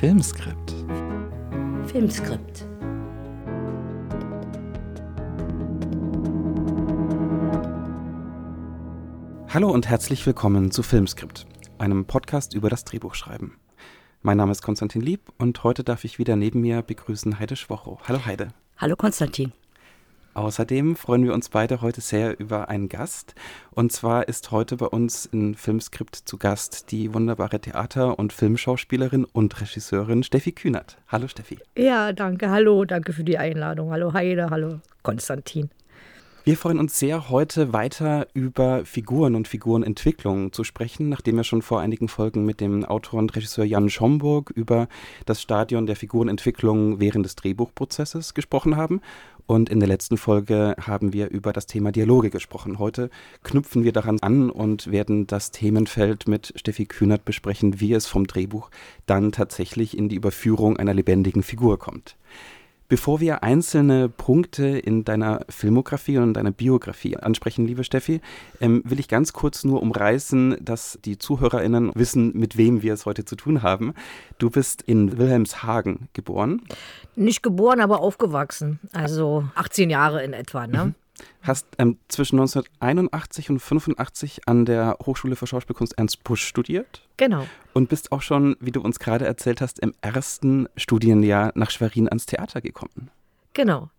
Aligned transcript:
Filmskript. 0.00 0.74
Filmskript. 1.86 2.66
Hallo 9.48 9.70
und 9.70 9.88
herzlich 9.88 10.26
willkommen 10.26 10.70
zu 10.70 10.82
Filmskript, 10.82 11.46
einem 11.78 12.04
Podcast 12.04 12.52
über 12.52 12.68
das 12.68 12.84
Drehbuchschreiben. 12.84 13.56
Mein 14.20 14.36
Name 14.36 14.52
ist 14.52 14.60
Konstantin 14.60 15.00
Lieb 15.00 15.32
und 15.38 15.64
heute 15.64 15.82
darf 15.82 16.04
ich 16.04 16.18
wieder 16.18 16.36
neben 16.36 16.60
mir 16.60 16.82
begrüßen 16.82 17.38
Heide 17.38 17.56
Schwocho. 17.56 17.98
Hallo 18.06 18.26
Heide. 18.26 18.48
Hallo 18.76 18.96
Konstantin. 18.96 19.54
Außerdem 20.36 20.96
freuen 20.96 21.24
wir 21.24 21.32
uns 21.32 21.48
beide 21.48 21.80
heute 21.80 22.02
sehr 22.02 22.38
über 22.38 22.68
einen 22.68 22.90
Gast. 22.90 23.34
Und 23.70 23.90
zwar 23.90 24.28
ist 24.28 24.50
heute 24.50 24.76
bei 24.76 24.84
uns 24.84 25.24
in 25.24 25.54
Filmskript 25.54 26.14
zu 26.14 26.36
Gast 26.36 26.90
die 26.90 27.14
wunderbare 27.14 27.58
Theater- 27.58 28.18
und 28.18 28.34
Filmschauspielerin 28.34 29.24
und 29.24 29.58
Regisseurin 29.58 30.22
Steffi 30.22 30.52
Kühnert. 30.52 30.98
Hallo 31.08 31.26
Steffi. 31.26 31.58
Ja, 31.74 32.12
danke. 32.12 32.50
Hallo, 32.50 32.84
danke 32.84 33.14
für 33.14 33.24
die 33.24 33.38
Einladung. 33.38 33.90
Hallo 33.90 34.12
Heide, 34.12 34.50
hallo 34.50 34.80
Konstantin. 35.02 35.70
Wir 36.46 36.56
freuen 36.56 36.78
uns 36.78 36.96
sehr, 36.96 37.28
heute 37.28 37.72
weiter 37.72 38.28
über 38.32 38.84
Figuren 38.84 39.34
und 39.34 39.48
Figurenentwicklung 39.48 40.52
zu 40.52 40.62
sprechen, 40.62 41.08
nachdem 41.08 41.34
wir 41.34 41.42
schon 41.42 41.60
vor 41.60 41.80
einigen 41.80 42.06
Folgen 42.06 42.44
mit 42.44 42.60
dem 42.60 42.84
Autor 42.84 43.18
und 43.18 43.34
Regisseur 43.34 43.64
Jan 43.64 43.90
Schomburg 43.90 44.50
über 44.50 44.86
das 45.24 45.42
Stadion 45.42 45.86
der 45.86 45.96
Figurenentwicklung 45.96 47.00
während 47.00 47.26
des 47.26 47.34
Drehbuchprozesses 47.34 48.32
gesprochen 48.32 48.76
haben. 48.76 49.00
Und 49.46 49.68
in 49.70 49.78
der 49.78 49.88
letzten 49.88 50.16
Folge 50.16 50.74
haben 50.80 51.12
wir 51.12 51.30
über 51.30 51.52
das 51.52 51.66
Thema 51.66 51.92
Dialoge 51.92 52.30
gesprochen. 52.30 52.80
Heute 52.80 53.10
knüpfen 53.44 53.84
wir 53.84 53.92
daran 53.92 54.18
an 54.20 54.50
und 54.50 54.90
werden 54.90 55.28
das 55.28 55.52
Themenfeld 55.52 56.26
mit 56.26 56.52
Steffi 56.56 56.86
Kühnert 56.86 57.24
besprechen, 57.24 57.80
wie 57.80 57.92
es 57.92 58.06
vom 58.06 58.26
Drehbuch 58.26 58.70
dann 59.06 59.30
tatsächlich 59.30 59.96
in 59.96 60.08
die 60.08 60.16
Überführung 60.16 60.76
einer 60.76 60.94
lebendigen 60.94 61.44
Figur 61.44 61.78
kommt. 61.78 62.16
Bevor 62.88 63.20
wir 63.20 63.42
einzelne 63.42 64.08
Punkte 64.08 64.66
in 64.66 65.04
deiner 65.04 65.40
Filmografie 65.48 66.18
und 66.18 66.34
deiner 66.34 66.52
Biografie 66.52 67.16
ansprechen, 67.16 67.66
liebe 67.66 67.82
Steffi, 67.82 68.20
ähm, 68.60 68.82
will 68.84 69.00
ich 69.00 69.08
ganz 69.08 69.32
kurz 69.32 69.64
nur 69.64 69.82
umreißen, 69.82 70.56
dass 70.60 70.98
die 71.04 71.18
ZuhörerInnen 71.18 71.90
wissen, 71.94 72.32
mit 72.36 72.56
wem 72.56 72.82
wir 72.82 72.94
es 72.94 73.04
heute 73.04 73.24
zu 73.24 73.34
tun 73.34 73.62
haben. 73.62 73.92
Du 74.38 74.50
bist 74.50 74.82
in 74.82 75.18
Wilhelmshagen 75.18 76.08
geboren. 76.12 76.62
Nicht 77.16 77.42
geboren, 77.42 77.80
aber 77.80 78.00
aufgewachsen. 78.00 78.78
Also 78.92 79.44
18 79.56 79.90
Jahre 79.90 80.22
in 80.22 80.32
etwa, 80.32 80.66
ne? 80.66 80.84
Mhm. 80.86 80.94
Hast 81.42 81.66
ähm, 81.78 81.98
zwischen 82.08 82.38
1981 82.38 83.50
und 83.50 83.60
85 83.60 84.48
an 84.48 84.64
der 84.64 84.98
Hochschule 85.04 85.36
für 85.36 85.46
Schauspielkunst 85.46 85.96
Ernst 85.96 86.24
Busch 86.24 86.44
studiert. 86.44 87.02
Genau. 87.16 87.46
Und 87.72 87.88
bist 87.88 88.12
auch 88.12 88.22
schon, 88.22 88.56
wie 88.60 88.72
du 88.72 88.80
uns 88.80 88.98
gerade 88.98 89.26
erzählt 89.26 89.60
hast, 89.60 89.78
im 89.78 89.94
ersten 90.00 90.68
Studienjahr 90.76 91.52
nach 91.54 91.70
Schwerin 91.70 92.08
ans 92.08 92.26
Theater 92.26 92.60
gekommen. 92.60 93.10
Genau. 93.54 93.90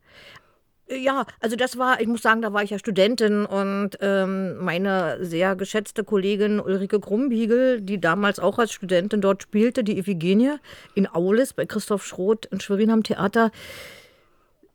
Ja, 0.89 1.25
also 1.41 1.57
das 1.57 1.77
war, 1.77 1.99
ich 1.99 2.07
muss 2.07 2.21
sagen, 2.21 2.41
da 2.41 2.53
war 2.53 2.63
ich 2.63 2.69
ja 2.69 2.79
Studentin 2.79 3.45
und 3.45 3.97
ähm, 3.99 4.57
meine 4.63 5.17
sehr 5.25 5.57
geschätzte 5.57 6.05
Kollegin 6.05 6.61
Ulrike 6.61 6.99
Grumbiegel, 6.99 7.81
die 7.81 7.99
damals 7.99 8.39
auch 8.39 8.57
als 8.57 8.71
Studentin 8.71 9.19
dort 9.19 9.43
spielte, 9.43 9.83
die 9.83 9.97
Iphigenie 9.97 10.55
in 10.95 11.05
Aulis 11.07 11.51
bei 11.51 11.65
Christoph 11.65 12.05
Schroth 12.05 12.45
in 12.45 12.61
Schwerin 12.61 12.89
am 12.89 13.03
Theater, 13.03 13.51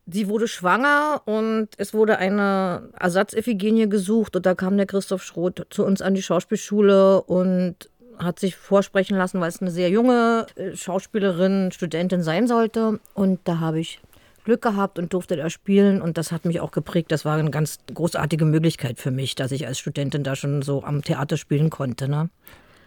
sie 0.05 0.27
wurde 0.27 0.47
schwanger 0.47 1.21
und 1.25 1.69
es 1.77 1.93
wurde 1.93 2.17
eine 2.17 2.89
Ersatz-Iphigenie 2.99 3.89
gesucht 3.89 4.35
und 4.35 4.45
da 4.45 4.55
kam 4.55 4.77
der 4.77 4.85
Christoph 4.85 5.23
Schroth 5.23 5.65
zu 5.69 5.85
uns 5.85 6.01
an 6.01 6.13
die 6.13 6.21
Schauspielschule 6.21 7.21
und 7.21 7.89
hat 8.19 8.39
sich 8.39 8.55
vorsprechen 8.55 9.17
lassen, 9.17 9.39
weil 9.39 9.49
es 9.49 9.61
eine 9.61 9.71
sehr 9.71 9.89
junge 9.89 10.45
äh, 10.55 10.75
Schauspielerin, 10.75 11.71
Studentin 11.71 12.21
sein 12.21 12.47
sollte. 12.47 12.99
Und 13.13 13.39
da 13.45 13.59
habe 13.59 13.79
ich 13.79 14.01
Glück 14.43 14.61
gehabt 14.61 14.99
und 14.99 15.13
durfte 15.13 15.35
da 15.37 15.49
spielen 15.49 16.01
und 16.01 16.17
das 16.17 16.31
hat 16.31 16.45
mich 16.45 16.59
auch 16.59 16.71
geprägt. 16.71 17.11
Das 17.11 17.25
war 17.25 17.37
eine 17.37 17.49
ganz 17.49 17.79
großartige 17.93 18.45
Möglichkeit 18.45 18.99
für 18.99 19.11
mich, 19.11 19.35
dass 19.35 19.51
ich 19.51 19.67
als 19.67 19.79
Studentin 19.79 20.23
da 20.23 20.35
schon 20.35 20.61
so 20.61 20.83
am 20.83 21.01
Theater 21.01 21.37
spielen 21.37 21.69
konnte. 21.69 22.09
Ne? 22.09 22.29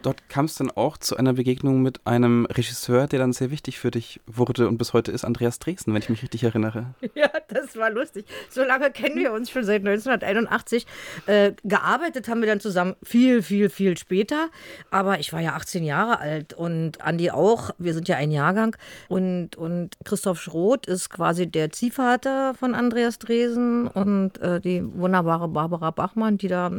Dort 0.01 0.29
kam 0.29 0.45
es 0.45 0.55
dann 0.55 0.71
auch 0.71 0.97
zu 0.97 1.17
einer 1.17 1.33
Begegnung 1.33 1.81
mit 1.81 2.05
einem 2.05 2.45
Regisseur, 2.45 3.07
der 3.07 3.19
dann 3.19 3.33
sehr 3.33 3.51
wichtig 3.51 3.79
für 3.79 3.91
dich 3.91 4.19
wurde 4.25 4.67
und 4.67 4.77
bis 4.77 4.93
heute 4.93 5.11
ist, 5.11 5.25
Andreas 5.25 5.59
Dresden, 5.59 5.93
wenn 5.93 6.01
ich 6.01 6.09
mich 6.09 6.21
richtig 6.21 6.43
erinnere. 6.43 6.93
Ja, 7.15 7.31
das 7.47 7.75
war 7.75 7.89
lustig. 7.89 8.25
So 8.49 8.63
lange 8.63 8.91
kennen 8.91 9.15
wir 9.15 9.31
uns 9.31 9.49
schon 9.49 9.63
seit 9.63 9.79
1981. 9.79 10.85
Äh, 11.25 11.53
gearbeitet 11.63 12.27
haben 12.27 12.41
wir 12.41 12.47
dann 12.47 12.59
zusammen 12.59 12.95
viel, 13.01 13.41
viel, 13.41 13.69
viel 13.69 13.97
später. 13.97 14.49
Aber 14.91 15.19
ich 15.19 15.33
war 15.33 15.39
ja 15.39 15.53
18 15.53 15.83
Jahre 15.83 16.19
alt 16.19 16.53
und 16.53 17.01
Andi 17.01 17.31
auch. 17.31 17.71
Wir 17.79 17.95
sind 17.95 18.07
ja 18.07 18.17
ein 18.17 18.29
Jahrgang. 18.29 18.75
Und, 19.07 19.55
und 19.55 19.97
Christoph 20.03 20.39
Schroth 20.39 20.85
ist 20.85 21.09
quasi 21.09 21.47
der 21.47 21.71
Ziehvater 21.71 22.53
von 22.53 22.75
Andreas 22.75 23.17
Dresen 23.17 23.87
und 23.87 24.39
äh, 24.39 24.59
die 24.59 24.83
wunderbare 24.83 25.47
Barbara 25.47 25.89
Bachmann, 25.89 26.37
die 26.37 26.49
da 26.49 26.71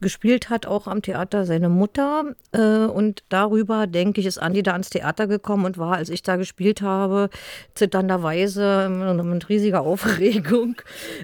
gespielt 0.00 0.50
hat, 0.50 0.66
auch 0.66 0.88
am 0.88 1.00
Theater, 1.00 1.46
seine 1.46 1.70
Mutter. 1.70 2.34
Äh, 2.52 2.59
und 2.62 3.24
darüber, 3.28 3.86
denke 3.86 4.20
ich, 4.20 4.26
ist 4.26 4.38
Andi 4.38 4.62
da 4.62 4.72
ans 4.72 4.90
Theater 4.90 5.26
gekommen 5.26 5.64
und 5.64 5.78
war, 5.78 5.96
als 5.96 6.08
ich 6.08 6.22
da 6.22 6.36
gespielt 6.36 6.82
habe, 6.82 7.30
zitternderweise 7.74 8.88
mit 8.88 9.48
riesiger 9.48 9.82
Aufregung, 9.82 10.76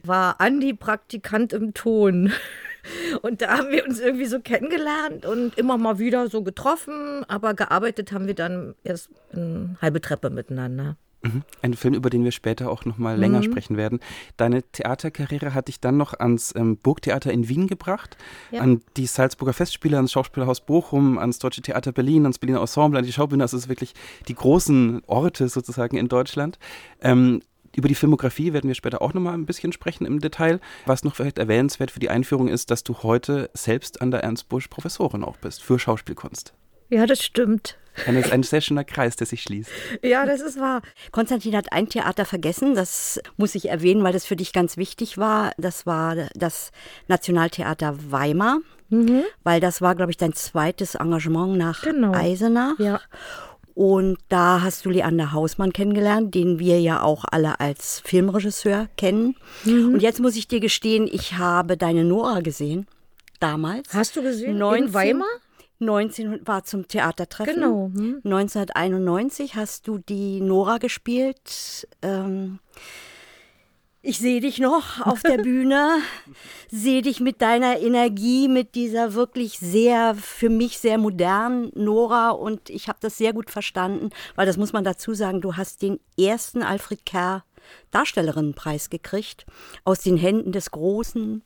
war 0.04 0.40
Andi 0.40 0.74
Praktikant 0.74 1.52
im 1.52 1.74
Ton. 1.74 2.32
Und 3.22 3.42
da 3.42 3.58
haben 3.58 3.70
wir 3.70 3.84
uns 3.84 3.98
irgendwie 3.98 4.26
so 4.26 4.38
kennengelernt 4.38 5.26
und 5.26 5.58
immer 5.58 5.76
mal 5.76 5.98
wieder 5.98 6.28
so 6.28 6.44
getroffen, 6.44 7.24
aber 7.26 7.52
gearbeitet 7.54 8.12
haben 8.12 8.28
wir 8.28 8.34
dann 8.34 8.76
erst 8.84 9.10
eine 9.32 9.76
halbe 9.82 10.00
Treppe 10.00 10.30
miteinander. 10.30 10.96
Mhm. 11.22 11.42
Ein 11.62 11.74
Film, 11.74 11.94
über 11.94 12.10
den 12.10 12.24
wir 12.24 12.30
später 12.32 12.70
auch 12.70 12.84
noch 12.84 12.98
mal 12.98 13.18
länger 13.18 13.38
Mhm. 13.38 13.44
sprechen 13.44 13.76
werden. 13.76 14.00
Deine 14.36 14.62
Theaterkarriere 14.62 15.54
hat 15.54 15.68
dich 15.68 15.80
dann 15.80 15.96
noch 15.96 16.12
ans 16.18 16.54
ähm, 16.56 16.76
Burgtheater 16.76 17.32
in 17.32 17.48
Wien 17.48 17.66
gebracht, 17.66 18.16
Ja. 18.50 18.60
an 18.60 18.82
die 18.96 19.06
Salzburger 19.06 19.52
Festspiele, 19.52 19.96
ans 19.96 20.12
Schauspielhaus 20.12 20.60
Bochum, 20.60 21.18
ans 21.18 21.38
Deutsche 21.38 21.62
Theater 21.62 21.92
Berlin, 21.92 22.24
ans 22.24 22.38
Berliner 22.38 22.60
Ensemble, 22.60 22.98
an 22.98 23.04
die 23.04 23.12
Schaubühne. 23.12 23.42
Das 23.44 23.54
ist 23.54 23.68
wirklich 23.68 23.94
die 24.28 24.34
großen 24.34 25.02
Orte 25.06 25.48
sozusagen 25.48 25.96
in 25.96 26.08
Deutschland. 26.08 26.58
Ähm, 27.00 27.42
über 27.74 27.88
die 27.88 27.94
Filmografie 27.94 28.52
werden 28.54 28.68
wir 28.68 28.74
später 28.74 29.02
auch 29.02 29.12
noch 29.12 29.20
mal 29.20 29.34
ein 29.34 29.44
bisschen 29.44 29.70
sprechen 29.72 30.06
im 30.06 30.20
Detail. 30.20 30.60
Was 30.86 31.04
noch 31.04 31.14
vielleicht 31.14 31.38
erwähnenswert 31.38 31.90
für 31.90 32.00
die 32.00 32.08
Einführung 32.08 32.48
ist, 32.48 32.70
dass 32.70 32.84
du 32.84 33.02
heute 33.02 33.50
selbst 33.52 34.00
an 34.00 34.10
der 34.10 34.22
Ernst 34.22 34.48
Busch 34.48 34.68
Professorin 34.68 35.22
auch 35.24 35.36
bist 35.36 35.62
für 35.62 35.78
Schauspielkunst. 35.78 36.54
Ja, 36.88 37.04
das 37.04 37.22
stimmt. 37.22 37.76
Ein, 38.06 38.22
ein 38.30 38.42
sehr 38.42 38.60
schöner 38.60 38.84
Kreis, 38.84 39.16
der 39.16 39.26
sich 39.26 39.42
schließt. 39.42 39.70
Ja, 40.02 40.26
das 40.26 40.40
ist 40.40 40.60
wahr. 40.60 40.82
Konstantin 41.12 41.56
hat 41.56 41.72
ein 41.72 41.88
Theater 41.88 42.24
vergessen, 42.24 42.74
das 42.74 43.20
muss 43.36 43.54
ich 43.54 43.68
erwähnen, 43.68 44.02
weil 44.04 44.12
das 44.12 44.26
für 44.26 44.36
dich 44.36 44.52
ganz 44.52 44.76
wichtig 44.76 45.16
war. 45.18 45.52
Das 45.56 45.86
war 45.86 46.14
das 46.34 46.72
Nationaltheater 47.08 47.96
Weimar, 48.10 48.58
weil 49.44 49.60
das 49.60 49.80
war, 49.80 49.94
glaube 49.94 50.10
ich, 50.10 50.16
dein 50.16 50.32
zweites 50.34 50.94
Engagement 50.94 51.56
nach 51.56 51.82
Genau. 51.82 52.12
Eisenach. 52.12 52.78
Ja. 52.78 53.00
Und 53.74 54.18
da 54.30 54.62
hast 54.62 54.86
du 54.86 54.90
Leander 54.90 55.32
Hausmann 55.32 55.72
kennengelernt, 55.72 56.34
den 56.34 56.58
wir 56.58 56.80
ja 56.80 57.02
auch 57.02 57.24
alle 57.30 57.60
als 57.60 58.00
Filmregisseur 58.00 58.88
kennen. 58.96 59.36
Und 59.66 60.00
jetzt 60.00 60.18
muss 60.20 60.36
ich 60.36 60.48
dir 60.48 60.60
gestehen, 60.60 61.06
ich 61.10 61.34
habe 61.36 61.76
deine 61.76 62.02
Nora 62.04 62.40
gesehen, 62.40 62.86
damals. 63.38 63.92
Hast 63.92 64.16
du 64.16 64.22
gesehen? 64.22 64.56
19, 64.56 64.84
In 64.86 64.94
Weimar? 64.94 65.26
19 65.78 66.46
war 66.46 66.64
zum 66.64 66.88
Theatertreffen. 66.88 67.54
Genau. 67.54 67.90
Hm. 67.94 68.20
1991 68.24 69.56
hast 69.56 69.86
du 69.88 69.98
die 69.98 70.40
Nora 70.40 70.78
gespielt. 70.78 71.88
Ähm, 72.02 72.58
ich 74.08 74.18
sehe 74.18 74.40
dich 74.40 74.60
noch 74.60 75.04
auf 75.04 75.22
der 75.22 75.38
Bühne, 75.42 75.98
sehe 76.70 77.02
dich 77.02 77.18
mit 77.18 77.42
deiner 77.42 77.80
Energie, 77.80 78.46
mit 78.46 78.76
dieser 78.76 79.14
wirklich 79.14 79.58
sehr, 79.58 80.14
für 80.14 80.48
mich 80.48 80.78
sehr 80.78 80.96
modernen 80.96 81.72
Nora 81.74 82.30
und 82.30 82.70
ich 82.70 82.88
habe 82.88 82.98
das 83.00 83.18
sehr 83.18 83.32
gut 83.32 83.50
verstanden, 83.50 84.10
weil 84.36 84.46
das 84.46 84.58
muss 84.58 84.72
man 84.72 84.84
dazu 84.84 85.12
sagen, 85.12 85.40
du 85.40 85.56
hast 85.56 85.82
den 85.82 85.98
ersten 86.16 86.62
Alfred 86.62 87.04
Kerr 87.04 87.44
Darstellerinnenpreis 87.90 88.90
gekriegt 88.90 89.44
aus 89.84 89.98
den 89.98 90.16
Händen 90.16 90.52
des 90.52 90.70
großen 90.70 91.42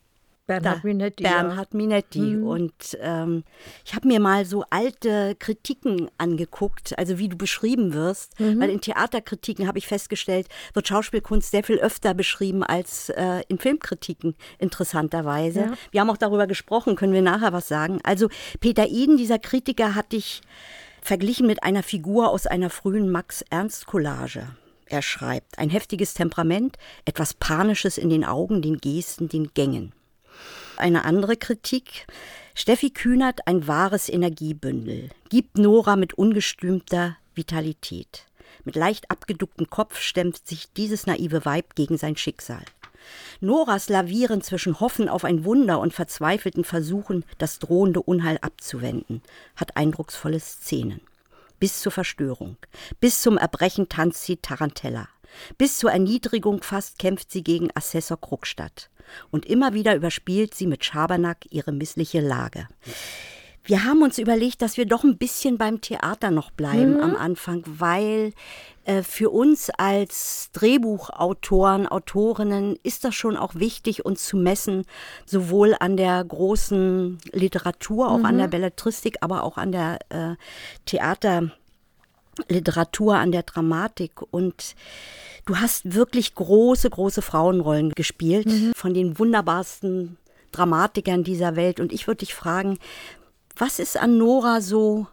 Bernhard 0.51 0.85
Minetti. 0.85 1.23
Bernhard 1.23 1.75
Minetti. 1.75 2.37
Und 2.37 2.99
ähm, 3.01 3.45
ich 3.85 3.95
habe 3.95 4.09
mir 4.09 4.21
mal 4.21 4.45
so 4.45 4.65
alte 4.71 5.37
Kritiken 5.39 6.11
angeguckt, 6.19 6.99
also 6.99 7.19
wie 7.19 7.29
du 7.29 7.37
beschrieben 7.37 7.93
wirst. 7.93 8.35
Weil 8.39 8.71
in 8.71 8.81
Theaterkritiken 8.81 9.67
habe 9.67 9.79
ich 9.79 9.87
festgestellt, 9.87 10.49
wird 10.75 10.89
Schauspielkunst 10.89 11.51
sehr 11.51 11.63
viel 11.63 11.79
öfter 11.79 12.15
beschrieben 12.15 12.63
als 12.63 13.11
äh, 13.11 13.43
in 13.49 13.59
Filmkritiken, 13.59 14.35
interessanterweise. 14.59 15.61
Ja. 15.61 15.73
Wir 15.91 16.01
haben 16.01 16.11
auch 16.11 16.17
darüber 16.17 16.47
gesprochen, 16.47 16.97
können 16.97 17.13
wir 17.13 17.23
nachher 17.23 17.53
was 17.53 17.69
sagen. 17.69 18.01
Also 18.03 18.29
Peter 18.61 18.89
Eden, 18.89 19.17
dieser 19.17 19.39
Kritiker, 19.39 19.95
hatte 19.95 20.17
ich 20.17 20.41
verglichen 21.03 21.47
mit 21.47 21.63
einer 21.63 21.83
Figur 21.83 22.31
aus 22.31 22.47
einer 22.47 22.71
frühen 22.71 23.11
Max-Ernst-Collage. 23.11 24.49
Er 24.87 25.03
schreibt, 25.03 25.59
ein 25.59 25.71
heftiges 25.71 26.15
Temperament, 26.15 26.77
etwas 27.05 27.35
Panisches 27.35 27.97
in 27.97 28.11
den 28.11 28.25
Augen, 28.25 28.61
den 28.61 28.79
Gesten, 28.79 29.29
den 29.29 29.55
Gängen. 29.55 29.93
Eine 30.77 31.05
andere 31.05 31.37
Kritik. 31.37 32.07
Steffi 32.55 32.91
Kühnert 32.91 33.47
ein 33.47 33.67
wahres 33.67 34.09
Energiebündel, 34.09 35.09
gibt 35.29 35.57
Nora 35.57 35.97
mit 35.97 36.15
ungestümter 36.15 37.17
Vitalität. 37.35 38.27
Mit 38.65 38.77
leicht 38.77 39.11
abgeducktem 39.11 39.71
Kopf 39.71 39.99
stemmt 40.01 40.47
sich 40.47 40.73
dieses 40.73 41.07
naive 41.07 41.45
Weib 41.45 41.75
gegen 41.75 41.97
sein 41.97 42.17
Schicksal. 42.17 42.65
Noras 43.41 43.89
Lavieren 43.89 44.43
zwischen 44.43 44.81
Hoffen 44.81 45.09
auf 45.09 45.25
ein 45.25 45.45
Wunder 45.45 45.81
und 45.81 45.95
verzweifelten 45.95 46.65
Versuchen, 46.65 47.25
das 47.39 47.59
drohende 47.59 48.03
Unheil 48.03 48.39
abzuwenden, 48.43 49.23
hat 49.57 49.77
eindrucksvolle 49.77 50.41
Szenen. 50.41 51.01
Bis 51.59 51.81
zur 51.81 51.93
Verstörung, 51.93 52.57
bis 53.01 53.23
zum 53.23 53.39
Erbrechen 53.39 53.89
tanzt 53.89 54.25
sie 54.25 54.37
Tarantella. 54.37 55.09
Bis 55.59 55.79
zur 55.79 55.93
Erniedrigung 55.93 56.63
fast 56.63 56.99
kämpft 56.99 57.31
sie 57.31 57.43
gegen 57.43 57.71
Assessor 57.75 58.21
Krugstadt. 58.21 58.91
Und 59.31 59.47
immer 59.47 59.75
wieder 59.75 59.95
überspielt 59.97 60.55
sie 60.55 60.67
mit 60.67 60.85
Schabernack 60.85 61.39
ihre 61.51 61.73
missliche 61.73 62.21
Lage. 62.21 62.69
Wir 63.65 63.85
haben 63.85 64.03
uns 64.03 64.19
überlegt, 64.19 64.63
dass 64.63 64.77
wir 64.79 64.87
doch 64.87 65.05
ein 65.05 65.19
bisschen 65.19 65.59
beim 65.59 65.81
Theater 65.81 66.31
noch 66.31 66.51
bleiben 66.51 66.95
mhm. 66.95 67.01
am 67.03 67.17
Anfang, 67.17 67.63
weil 67.67 68.33
äh, 68.85 69.03
für 69.03 69.31
uns 69.31 69.71
als 69.71 70.51
Drehbuchautoren, 70.53 71.87
Autorinnen 71.87 72.77
ist 72.83 73.05
das 73.05 73.15
schon 73.15 73.37
auch 73.37 73.55
wichtig, 73.55 74.05
uns 74.05 74.25
zu 74.25 74.39
messen, 74.39 74.85
sowohl 75.27 75.77
an 75.79 75.97
der 75.97 76.25
großen 76.25 77.19
Literatur, 77.33 78.11
auch 78.11 78.19
mhm. 78.19 78.25
an 78.25 78.39
der 78.39 78.49
Belletristik, 78.49 79.19
aber 79.21 79.45
auch 79.45 79.59
an 79.59 79.73
der 79.73 79.99
äh, 80.09 80.37
Theaterliteratur, 82.43 83.17
an 83.17 83.33
der 83.33 83.43
Dramatik. 83.43 84.23
Und 84.31 84.75
du 85.47 85.57
hast 85.57 85.95
wirklich 85.95 86.35
große, 86.35 86.91
große 86.91 87.23
Frauenrollen 87.23 87.93
gespielt 87.93 88.47
mhm. 88.47 88.73
von 88.75 88.95
den 88.95 89.19
wunderbarsten 89.19 90.17
Dramatikern 90.53 91.25
dieser 91.25 91.57
Welt. 91.57 91.81
Und 91.81 91.93
ich 91.93 92.07
würde 92.07 92.19
dich 92.19 92.35
fragen, 92.35 92.79
was 93.57 93.79
ist 93.79 93.97
an 93.97 94.19
Nora 94.19 94.61
so 94.61 95.07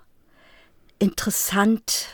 interessant? 1.00 2.08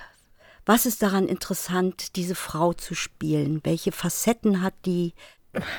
Was 0.66 0.86
ist 0.86 1.02
daran 1.04 1.28
interessant, 1.28 2.16
diese 2.16 2.36
Frau 2.36 2.74
zu 2.74 2.96
spielen? 2.96 3.60
Welche 3.64 3.92
Facetten 3.92 4.62
hat 4.62 4.74
die? 4.86 5.14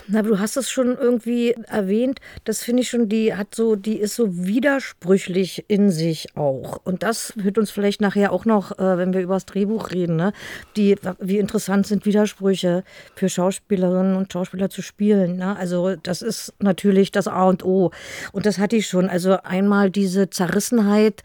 Na, 0.06 0.22
du 0.22 0.38
hast 0.38 0.56
es 0.56 0.70
schon 0.70 0.96
irgendwie 0.96 1.52
erwähnt. 1.66 2.20
Das 2.44 2.62
finde 2.62 2.82
ich 2.82 2.90
schon, 2.90 3.08
die 3.08 3.34
hat 3.34 3.54
so, 3.54 3.74
die 3.74 3.96
ist 3.96 4.14
so 4.14 4.46
widersprüchlich 4.46 5.64
in 5.66 5.90
sich 5.90 6.36
auch. 6.36 6.80
Und 6.84 7.02
das 7.02 7.32
wird 7.36 7.58
uns 7.58 7.72
vielleicht 7.72 8.00
nachher 8.00 8.32
auch 8.32 8.44
noch, 8.44 8.78
äh, 8.78 8.98
wenn 8.98 9.12
wir 9.12 9.20
über 9.20 9.34
das 9.34 9.46
Drehbuch 9.46 9.90
reden, 9.90 10.14
ne? 10.14 10.32
Die, 10.76 10.96
wie 11.18 11.38
interessant 11.38 11.88
sind 11.88 12.06
Widersprüche 12.06 12.84
für 13.16 13.28
Schauspielerinnen 13.28 14.14
und 14.14 14.32
Schauspieler 14.32 14.70
zu 14.70 14.80
spielen. 14.80 15.36
Ne? 15.36 15.56
Also, 15.56 15.96
das 15.96 16.22
ist 16.22 16.54
natürlich 16.60 17.10
das 17.10 17.26
A 17.26 17.44
und 17.44 17.64
O. 17.64 17.90
Und 18.32 18.46
das 18.46 18.58
hatte 18.58 18.76
ich 18.76 18.86
schon. 18.86 19.08
Also 19.08 19.38
einmal 19.42 19.90
diese 19.90 20.30
Zerrissenheit, 20.30 21.22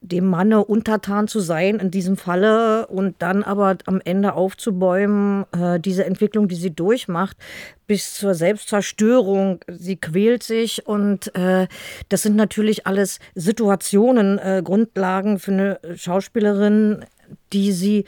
dem 0.00 0.26
Manne 0.26 0.64
untertan 0.64 1.28
zu 1.28 1.38
sein 1.38 1.78
in 1.78 1.90
diesem 1.90 2.16
Falle 2.16 2.88
und 2.88 3.16
dann 3.20 3.44
aber 3.44 3.76
am 3.86 4.00
Ende 4.04 4.34
aufzubäumen, 4.34 5.44
äh, 5.52 5.78
diese 5.78 6.04
Entwicklung, 6.04 6.48
die 6.48 6.56
sie 6.56 6.74
durchmacht 6.74 7.36
bis 7.92 8.14
zur 8.14 8.32
Selbstzerstörung. 8.32 9.60
Sie 9.68 9.96
quält 9.96 10.42
sich 10.42 10.86
und 10.86 11.34
äh, 11.34 11.68
das 12.08 12.22
sind 12.22 12.36
natürlich 12.36 12.86
alles 12.86 13.18
Situationen, 13.34 14.38
äh, 14.38 14.62
Grundlagen 14.64 15.38
für 15.38 15.52
eine 15.52 15.80
Schauspielerin, 15.94 17.04
die 17.52 17.70
sie 17.72 18.06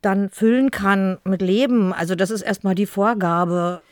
dann 0.00 0.30
füllen 0.30 0.70
kann 0.70 1.18
mit 1.24 1.42
Leben. 1.42 1.92
Also 1.92 2.14
das 2.14 2.30
ist 2.30 2.40
erstmal 2.40 2.74
die 2.74 2.86
Vorgabe. 2.86 3.82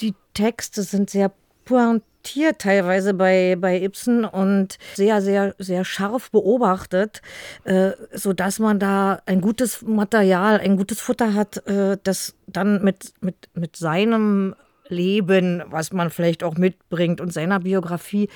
Die 0.00 0.14
Texte 0.32 0.82
sind 0.82 1.10
sehr 1.10 1.32
pointiert 1.66 2.58
teilweise 2.58 3.12
bei, 3.12 3.56
bei 3.60 3.82
Ibsen 3.82 4.24
und 4.24 4.78
sehr, 4.94 5.20
sehr, 5.20 5.54
sehr 5.58 5.84
scharf 5.84 6.30
beobachtet, 6.30 7.20
äh, 7.64 7.90
sodass 8.14 8.58
man 8.58 8.78
da 8.78 9.20
ein 9.26 9.42
gutes 9.42 9.82
Material, 9.82 10.58
ein 10.60 10.78
gutes 10.78 10.98
Futter 10.98 11.34
hat, 11.34 11.66
äh, 11.66 11.98
das 12.02 12.36
dann 12.46 12.82
mit, 12.82 13.12
mit, 13.20 13.50
mit 13.52 13.76
seinem 13.76 14.54
Leben, 14.90 15.62
was 15.66 15.92
man 15.92 16.10
vielleicht 16.10 16.42
auch 16.44 16.56
mitbringt 16.56 17.20
und 17.20 17.32
seiner 17.32 17.60
Biografie 17.60 18.28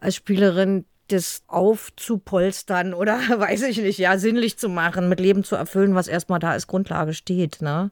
als 0.00 0.16
Spielerin 0.16 0.84
das 1.12 1.42
aufzupolstern 1.46 2.94
oder 2.94 3.18
weiß 3.18 3.62
ich 3.62 3.78
nicht, 3.78 3.98
ja, 3.98 4.18
sinnlich 4.18 4.56
zu 4.58 4.68
machen, 4.68 5.08
mit 5.08 5.20
Leben 5.20 5.44
zu 5.44 5.56
erfüllen, 5.56 5.94
was 5.94 6.08
erstmal 6.08 6.38
da 6.38 6.50
als 6.50 6.66
Grundlage 6.66 7.12
steht. 7.12 7.60
Ne? 7.60 7.90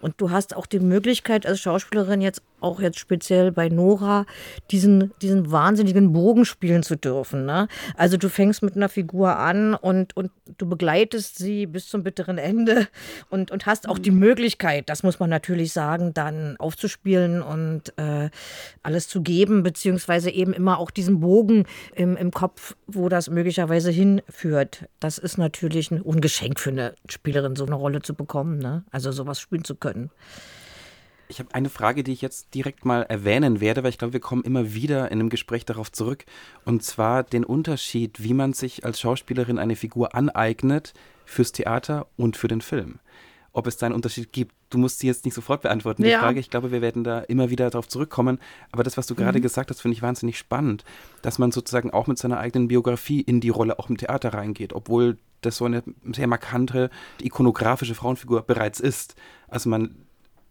Und 0.00 0.14
du 0.18 0.30
hast 0.30 0.54
auch 0.56 0.66
die 0.66 0.80
Möglichkeit 0.80 1.46
als 1.46 1.60
Schauspielerin 1.60 2.20
jetzt 2.20 2.42
auch 2.60 2.80
jetzt 2.80 2.98
speziell 2.98 3.50
bei 3.50 3.68
Nora, 3.68 4.24
diesen, 4.70 5.12
diesen 5.20 5.50
wahnsinnigen 5.50 6.12
Bogen 6.12 6.44
spielen 6.44 6.82
zu 6.82 6.96
dürfen. 6.96 7.44
Ne? 7.44 7.66
Also 7.96 8.16
du 8.16 8.28
fängst 8.28 8.62
mit 8.62 8.76
einer 8.76 8.88
Figur 8.88 9.36
an 9.36 9.74
und, 9.74 10.16
und 10.16 10.30
du 10.58 10.68
begleitest 10.68 11.38
sie 11.38 11.66
bis 11.66 11.88
zum 11.88 12.02
bitteren 12.02 12.38
Ende 12.38 12.88
und, 13.30 13.50
und 13.50 13.66
hast 13.66 13.88
auch 13.88 13.98
die 13.98 14.10
Möglichkeit, 14.10 14.88
das 14.88 15.02
muss 15.02 15.18
man 15.18 15.30
natürlich 15.30 15.72
sagen, 15.72 16.14
dann 16.14 16.56
aufzuspielen 16.58 17.42
und 17.42 17.96
äh, 17.98 18.30
alles 18.82 19.08
zu 19.08 19.22
geben, 19.22 19.62
beziehungsweise 19.62 20.30
eben 20.30 20.52
immer 20.52 20.78
auch 20.78 20.90
diesen 20.90 21.20
Bogen 21.20 21.64
im, 21.94 22.16
im 22.16 22.30
Kopf, 22.30 22.76
wo 22.86 23.08
das 23.08 23.30
möglicherweise 23.30 23.90
hinführt. 23.90 24.86
Das 25.00 25.18
ist 25.18 25.38
natürlich 25.38 25.90
ein 25.90 26.00
Ungeschenk 26.00 26.60
für 26.60 26.70
eine 26.70 26.94
Spielerin, 27.08 27.56
so 27.56 27.66
eine 27.66 27.74
Rolle 27.74 28.02
zu 28.02 28.14
bekommen, 28.14 28.58
ne? 28.58 28.84
also 28.90 29.12
sowas 29.12 29.40
spielen 29.40 29.64
zu 29.64 29.74
können. 29.74 30.10
Ich 31.32 31.38
habe 31.38 31.54
eine 31.54 31.70
Frage, 31.70 32.04
die 32.04 32.12
ich 32.12 32.20
jetzt 32.20 32.54
direkt 32.54 32.84
mal 32.84 33.04
erwähnen 33.04 33.62
werde, 33.62 33.82
weil 33.82 33.88
ich 33.88 33.96
glaube, 33.96 34.12
wir 34.12 34.20
kommen 34.20 34.44
immer 34.44 34.74
wieder 34.74 35.10
in 35.10 35.18
einem 35.18 35.30
Gespräch 35.30 35.64
darauf 35.64 35.90
zurück. 35.90 36.26
Und 36.66 36.82
zwar 36.82 37.22
den 37.22 37.42
Unterschied, 37.42 38.22
wie 38.22 38.34
man 38.34 38.52
sich 38.52 38.84
als 38.84 39.00
Schauspielerin 39.00 39.58
eine 39.58 39.74
Figur 39.74 40.14
aneignet 40.14 40.92
fürs 41.24 41.52
Theater 41.52 42.06
und 42.18 42.36
für 42.36 42.48
den 42.48 42.60
Film. 42.60 42.98
Ob 43.54 43.66
es 43.66 43.78
da 43.78 43.86
einen 43.86 43.94
Unterschied 43.94 44.30
gibt, 44.30 44.54
du 44.68 44.76
musst 44.76 44.98
sie 44.98 45.06
jetzt 45.06 45.24
nicht 45.24 45.32
sofort 45.32 45.62
beantworten, 45.62 46.02
die 46.02 46.10
ja. 46.10 46.20
Frage. 46.20 46.38
Ich 46.38 46.50
glaube, 46.50 46.70
wir 46.70 46.82
werden 46.82 47.02
da 47.02 47.20
immer 47.20 47.48
wieder 47.48 47.70
darauf 47.70 47.88
zurückkommen. 47.88 48.38
Aber 48.70 48.82
das, 48.82 48.98
was 48.98 49.06
du 49.06 49.14
mhm. 49.14 49.18
gerade 49.18 49.40
gesagt 49.40 49.70
hast, 49.70 49.80
finde 49.80 49.96
ich 49.96 50.02
wahnsinnig 50.02 50.36
spannend, 50.36 50.84
dass 51.22 51.38
man 51.38 51.50
sozusagen 51.50 51.92
auch 51.92 52.08
mit 52.08 52.18
seiner 52.18 52.40
eigenen 52.40 52.68
Biografie 52.68 53.22
in 53.22 53.40
die 53.40 53.48
Rolle 53.48 53.78
auch 53.78 53.88
im 53.88 53.96
Theater 53.96 54.34
reingeht, 54.34 54.74
obwohl 54.74 55.16
das 55.40 55.56
so 55.56 55.64
eine 55.64 55.82
sehr 56.12 56.26
markante, 56.26 56.90
ikonografische 57.22 57.94
Frauenfigur 57.94 58.42
bereits 58.42 58.80
ist. 58.80 59.16
Also 59.48 59.70
man 59.70 59.96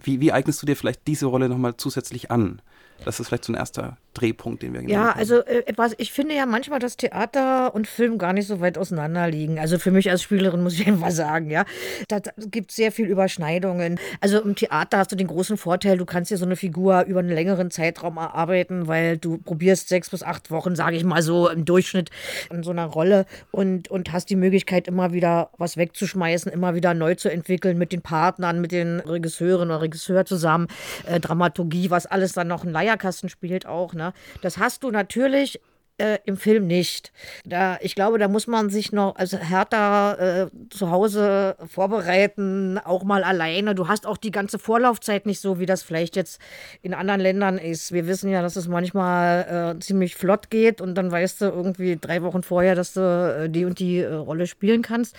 wie, 0.03 0.19
wie 0.19 0.31
eignest 0.31 0.62
du 0.62 0.65
dir 0.65 0.75
vielleicht 0.75 1.07
diese 1.07 1.25
Rolle 1.25 1.50
nochmal 1.50 1.77
zusätzlich 1.77 2.31
an? 2.31 2.62
Das 3.06 3.19
ist 3.19 3.27
vielleicht 3.27 3.45
so 3.45 3.53
ein 3.53 3.57
erster 3.57 3.98
Drehpunkt, 4.13 4.61
den 4.61 4.73
wir 4.73 4.81
Ja, 4.89 5.09
haben. 5.11 5.19
also 5.19 5.39
äh, 5.45 5.63
etwas, 5.65 5.93
ich 5.97 6.11
finde 6.11 6.35
ja 6.35 6.45
manchmal, 6.45 6.79
dass 6.79 6.97
Theater 6.97 7.73
und 7.73 7.87
Film 7.87 8.17
gar 8.17 8.33
nicht 8.33 8.47
so 8.47 8.59
weit 8.59 8.77
auseinander 8.77 9.29
liegen. 9.29 9.57
Also 9.57 9.80
für 9.80 9.91
mich 9.91 10.09
als 10.09 10.21
Spielerin 10.21 10.61
muss 10.61 10.73
ich 10.73 10.85
einfach 10.87 11.11
sagen, 11.11 11.49
ja. 11.49 11.63
Da 12.09 12.19
gibt 12.37 12.71
sehr 12.71 12.91
viel 12.91 13.06
Überschneidungen. 13.07 13.99
Also 14.19 14.41
im 14.41 14.56
Theater 14.56 14.97
hast 14.97 15.11
du 15.11 15.15
den 15.15 15.27
großen 15.27 15.56
Vorteil, 15.57 15.97
du 15.97 16.06
kannst 16.06 16.30
dir 16.31 16.37
so 16.37 16.45
eine 16.45 16.56
Figur 16.57 17.03
über 17.03 17.19
einen 17.19 17.30
längeren 17.30 17.71
Zeitraum 17.71 18.18
erarbeiten, 18.18 18.87
weil 18.87 19.18
du 19.18 19.37
probierst 19.37 19.87
sechs 19.87 20.09
bis 20.09 20.23
acht 20.23 20.51
Wochen, 20.51 20.75
sage 20.75 20.97
ich 20.97 21.03
mal 21.03 21.21
so, 21.21 21.49
im 21.49 21.63
Durchschnitt 21.63 22.09
in 22.49 22.63
so 22.63 22.71
einer 22.71 22.85
Rolle 22.85 23.25
und, 23.51 23.89
und 23.89 24.11
hast 24.11 24.30
die 24.30 24.35
Möglichkeit, 24.35 24.87
immer 24.87 25.13
wieder 25.13 25.51
was 25.57 25.77
wegzuschmeißen, 25.77 26.51
immer 26.51 26.75
wieder 26.75 26.94
neu 26.94 27.15
zu 27.15 27.30
entwickeln 27.31 27.77
mit 27.77 27.94
den 27.94 28.01
Partnern, 28.01 28.59
mit 28.59 28.71
den 28.73 28.99
Regisseuren 28.99 29.69
oder 29.69 29.81
Regisseur 29.81 30.25
zusammen, 30.25 30.68
äh, 31.07 31.19
Dramaturgie, 31.19 31.89
was 31.89 32.06
alles 32.07 32.33
dann 32.33 32.47
noch 32.47 32.63
ein 32.65 32.71
Leierkasten 32.71 33.30
spielt 33.30 33.65
auch, 33.65 33.94
ne? 33.94 34.00
Ne? 34.01 34.13
Das 34.41 34.57
hast 34.57 34.83
du 34.83 34.89
natürlich 34.89 35.61
äh, 36.01 36.19
im 36.25 36.37
Film 36.37 36.67
nicht. 36.67 37.11
Da, 37.45 37.77
ich 37.81 37.95
glaube, 37.95 38.17
da 38.17 38.27
muss 38.27 38.47
man 38.47 38.69
sich 38.69 38.91
noch 38.91 39.15
also 39.15 39.37
härter 39.37 40.49
äh, 40.49 40.69
zu 40.69 40.89
Hause 40.89 41.55
vorbereiten, 41.65 42.79
auch 42.79 43.03
mal 43.03 43.23
alleine. 43.23 43.75
Du 43.75 43.87
hast 43.87 44.07
auch 44.07 44.17
die 44.17 44.31
ganze 44.31 44.59
Vorlaufzeit 44.59 45.25
nicht 45.25 45.39
so, 45.39 45.59
wie 45.59 45.65
das 45.65 45.83
vielleicht 45.83 46.15
jetzt 46.15 46.41
in 46.81 46.93
anderen 46.93 47.21
Ländern 47.21 47.57
ist. 47.57 47.91
Wir 47.91 48.07
wissen 48.07 48.29
ja, 48.31 48.41
dass 48.41 48.55
es 48.55 48.67
manchmal 48.67 49.75
äh, 49.77 49.79
ziemlich 49.79 50.15
flott 50.15 50.49
geht 50.49 50.81
und 50.81 50.95
dann 50.95 51.11
weißt 51.11 51.41
du 51.41 51.45
irgendwie 51.45 51.97
drei 51.99 52.23
Wochen 52.23 52.43
vorher, 52.43 52.75
dass 52.75 52.93
du 52.93 53.01
äh, 53.01 53.49
die 53.49 53.65
und 53.65 53.79
die 53.79 53.99
äh, 53.99 54.13
Rolle 54.13 54.47
spielen 54.47 54.81
kannst. 54.81 55.15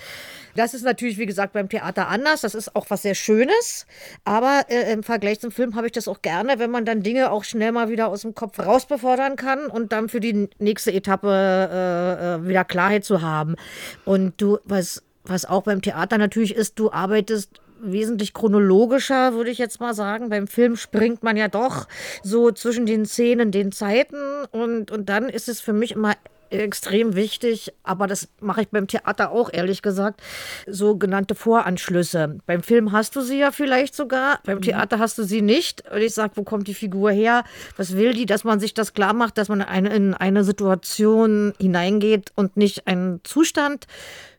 Das 0.56 0.74
ist 0.74 0.82
natürlich, 0.84 1.18
wie 1.18 1.26
gesagt, 1.26 1.52
beim 1.52 1.68
Theater 1.68 2.08
anders. 2.08 2.40
Das 2.42 2.54
ist 2.54 2.74
auch 2.74 2.86
was 2.88 3.02
sehr 3.02 3.14
Schönes. 3.14 3.86
Aber 4.24 4.64
äh, 4.68 4.92
im 4.92 5.02
Vergleich 5.02 5.40
zum 5.40 5.50
Film 5.50 5.76
habe 5.76 5.86
ich 5.86 5.92
das 5.92 6.08
auch 6.08 6.22
gerne, 6.22 6.58
wenn 6.58 6.70
man 6.70 6.84
dann 6.84 7.02
Dinge 7.02 7.30
auch 7.30 7.44
schnell 7.44 7.72
mal 7.72 7.88
wieder 7.88 8.08
aus 8.08 8.22
dem 8.22 8.34
Kopf 8.34 8.58
rausbefördern 8.58 9.36
kann 9.36 9.66
und 9.66 9.92
dann 9.92 10.08
für 10.08 10.20
die 10.20 10.48
nächste 10.58 10.71
Etappe 10.92 11.28
äh, 11.28 12.34
äh, 12.34 12.48
wieder 12.48 12.64
Klarheit 12.64 13.04
zu 13.04 13.22
haben. 13.22 13.56
Und 14.04 14.40
du, 14.40 14.58
was, 14.64 15.02
was 15.24 15.44
auch 15.44 15.62
beim 15.62 15.82
Theater 15.82 16.18
natürlich 16.18 16.54
ist, 16.54 16.78
du 16.78 16.90
arbeitest 16.92 17.60
wesentlich 17.82 18.32
chronologischer, 18.32 19.34
würde 19.34 19.50
ich 19.50 19.58
jetzt 19.58 19.80
mal 19.80 19.94
sagen. 19.94 20.28
Beim 20.28 20.46
Film 20.46 20.76
springt 20.76 21.22
man 21.22 21.36
ja 21.36 21.48
doch 21.48 21.88
so 22.22 22.52
zwischen 22.52 22.86
den 22.86 23.06
Szenen, 23.06 23.50
den 23.50 23.72
Zeiten 23.72 24.16
und, 24.50 24.90
und 24.90 25.08
dann 25.08 25.28
ist 25.28 25.48
es 25.48 25.60
für 25.60 25.72
mich 25.72 25.92
immer 25.92 26.14
extrem 26.52 27.14
wichtig, 27.14 27.72
aber 27.82 28.06
das 28.06 28.28
mache 28.40 28.62
ich 28.62 28.68
beim 28.68 28.86
Theater 28.86 29.30
auch, 29.30 29.50
ehrlich 29.52 29.82
gesagt, 29.82 30.20
sogenannte 30.66 31.34
Voranschlüsse. 31.34 32.38
Beim 32.46 32.62
Film 32.62 32.92
hast 32.92 33.16
du 33.16 33.20
sie 33.20 33.38
ja 33.38 33.50
vielleicht 33.50 33.94
sogar, 33.94 34.40
beim 34.44 34.58
mhm. 34.58 34.62
Theater 34.62 34.98
hast 34.98 35.18
du 35.18 35.24
sie 35.24 35.42
nicht. 35.42 35.84
Und 35.90 36.00
ich 36.00 36.14
sage, 36.14 36.32
wo 36.36 36.42
kommt 36.42 36.68
die 36.68 36.74
Figur 36.74 37.10
her? 37.10 37.44
Was 37.76 37.96
will 37.96 38.12
die? 38.12 38.26
Dass 38.26 38.44
man 38.44 38.60
sich 38.60 38.74
das 38.74 38.92
klar 38.92 39.14
macht, 39.14 39.38
dass 39.38 39.48
man 39.48 39.62
eine, 39.62 39.94
in 39.94 40.14
eine 40.14 40.44
Situation 40.44 41.54
hineingeht 41.58 42.32
und 42.34 42.56
nicht 42.56 42.86
einen 42.86 43.20
Zustand 43.24 43.86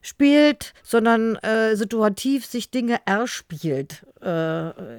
spielt, 0.03 0.73
sondern 0.83 1.37
äh, 1.37 1.75
situativ 1.75 2.45
sich 2.45 2.69
Dinge 2.69 2.99
erspielt. 3.05 4.05
Äh, 4.21 4.25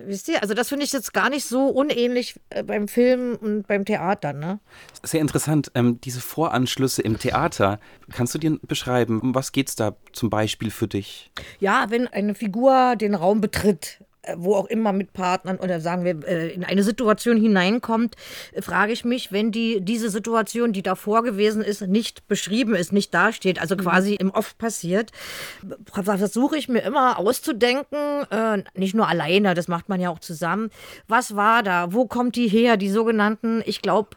wisst 0.07 0.29
ihr? 0.29 0.43
Also 0.43 0.55
das 0.55 0.71
finde 0.71 0.85
ich 0.85 0.93
jetzt 0.93 1.15
gar 1.15 1.31
nicht 1.31 1.45
so 1.45 1.69
unähnlich 1.69 2.41
äh, 2.51 2.65
beim 2.65 2.89
Film 2.89 3.37
und 3.41 3.69
beim 3.69 3.85
Theater. 3.85 4.33
Ne? 4.33 4.59
Sehr 5.03 5.21
interessant. 5.21 5.71
Ähm, 5.75 6.01
diese 6.01 6.21
Voranschlüsse 6.21 7.03
im 7.03 7.19
Theater, 7.19 7.79
kannst 8.13 8.35
du 8.35 8.39
dir 8.39 8.59
beschreiben, 8.63 9.21
um 9.21 9.35
was 9.35 9.53
geht 9.53 9.69
es 9.69 9.77
da 9.77 9.95
zum 10.13 10.31
Beispiel 10.31 10.71
für 10.71 10.89
dich? 10.89 11.31
Ja, 11.61 11.87
wenn 11.91 12.09
eine 12.09 12.35
Figur 12.35 12.97
den 12.97 13.15
Raum 13.15 13.41
betritt, 13.41 14.01
wo 14.37 14.55
auch 14.55 14.67
immer 14.67 14.93
mit 14.93 15.13
Partnern 15.13 15.57
oder 15.57 15.81
sagen 15.81 16.05
wir 16.05 16.27
äh, 16.27 16.49
in 16.49 16.65
eine 16.65 16.83
Situation 16.83 17.37
hineinkommt, 17.37 18.17
äh, 18.53 18.63
frage 18.63 18.93
ich 18.93 19.05
mich, 19.05 19.33
wenn 19.33 19.53
die 19.53 19.81
diese 19.81 20.11
Situation, 20.11 20.73
die 20.73 20.83
davor 20.83 21.23
gewesen 21.23 21.63
ist, 21.63 21.83
nicht 21.83 22.27
beschrieben 22.29 22.75
ist, 22.75 22.93
nicht 22.93 23.13
dasteht, 23.15 23.61
also 23.61 23.75
mhm. 23.77 23.81
quasi 23.81 24.15
im 24.15 24.31
Off 24.31 24.57
passiert, 24.59 25.13
versuche 25.93 26.57
ich 26.57 26.69
mir 26.69 26.81
immer 26.81 27.19
auszudenken, 27.19 28.27
nicht 28.75 28.95
nur 28.95 29.09
alleine, 29.09 29.55
das 29.55 29.69
macht 29.69 29.89
man 29.89 30.01
ja 30.01 30.11
auch 30.11 30.19
zusammen. 30.19 30.71
Was 31.09 31.37
war 31.37 31.63
da? 31.63 31.93
Wo 31.93 32.07
kommt 32.07 32.37
die 32.37 32.49
her? 32.49 32.77
Die 32.77 32.91
sogenannten, 32.91 33.63
ich 33.67 33.83
glaube, 33.83 34.17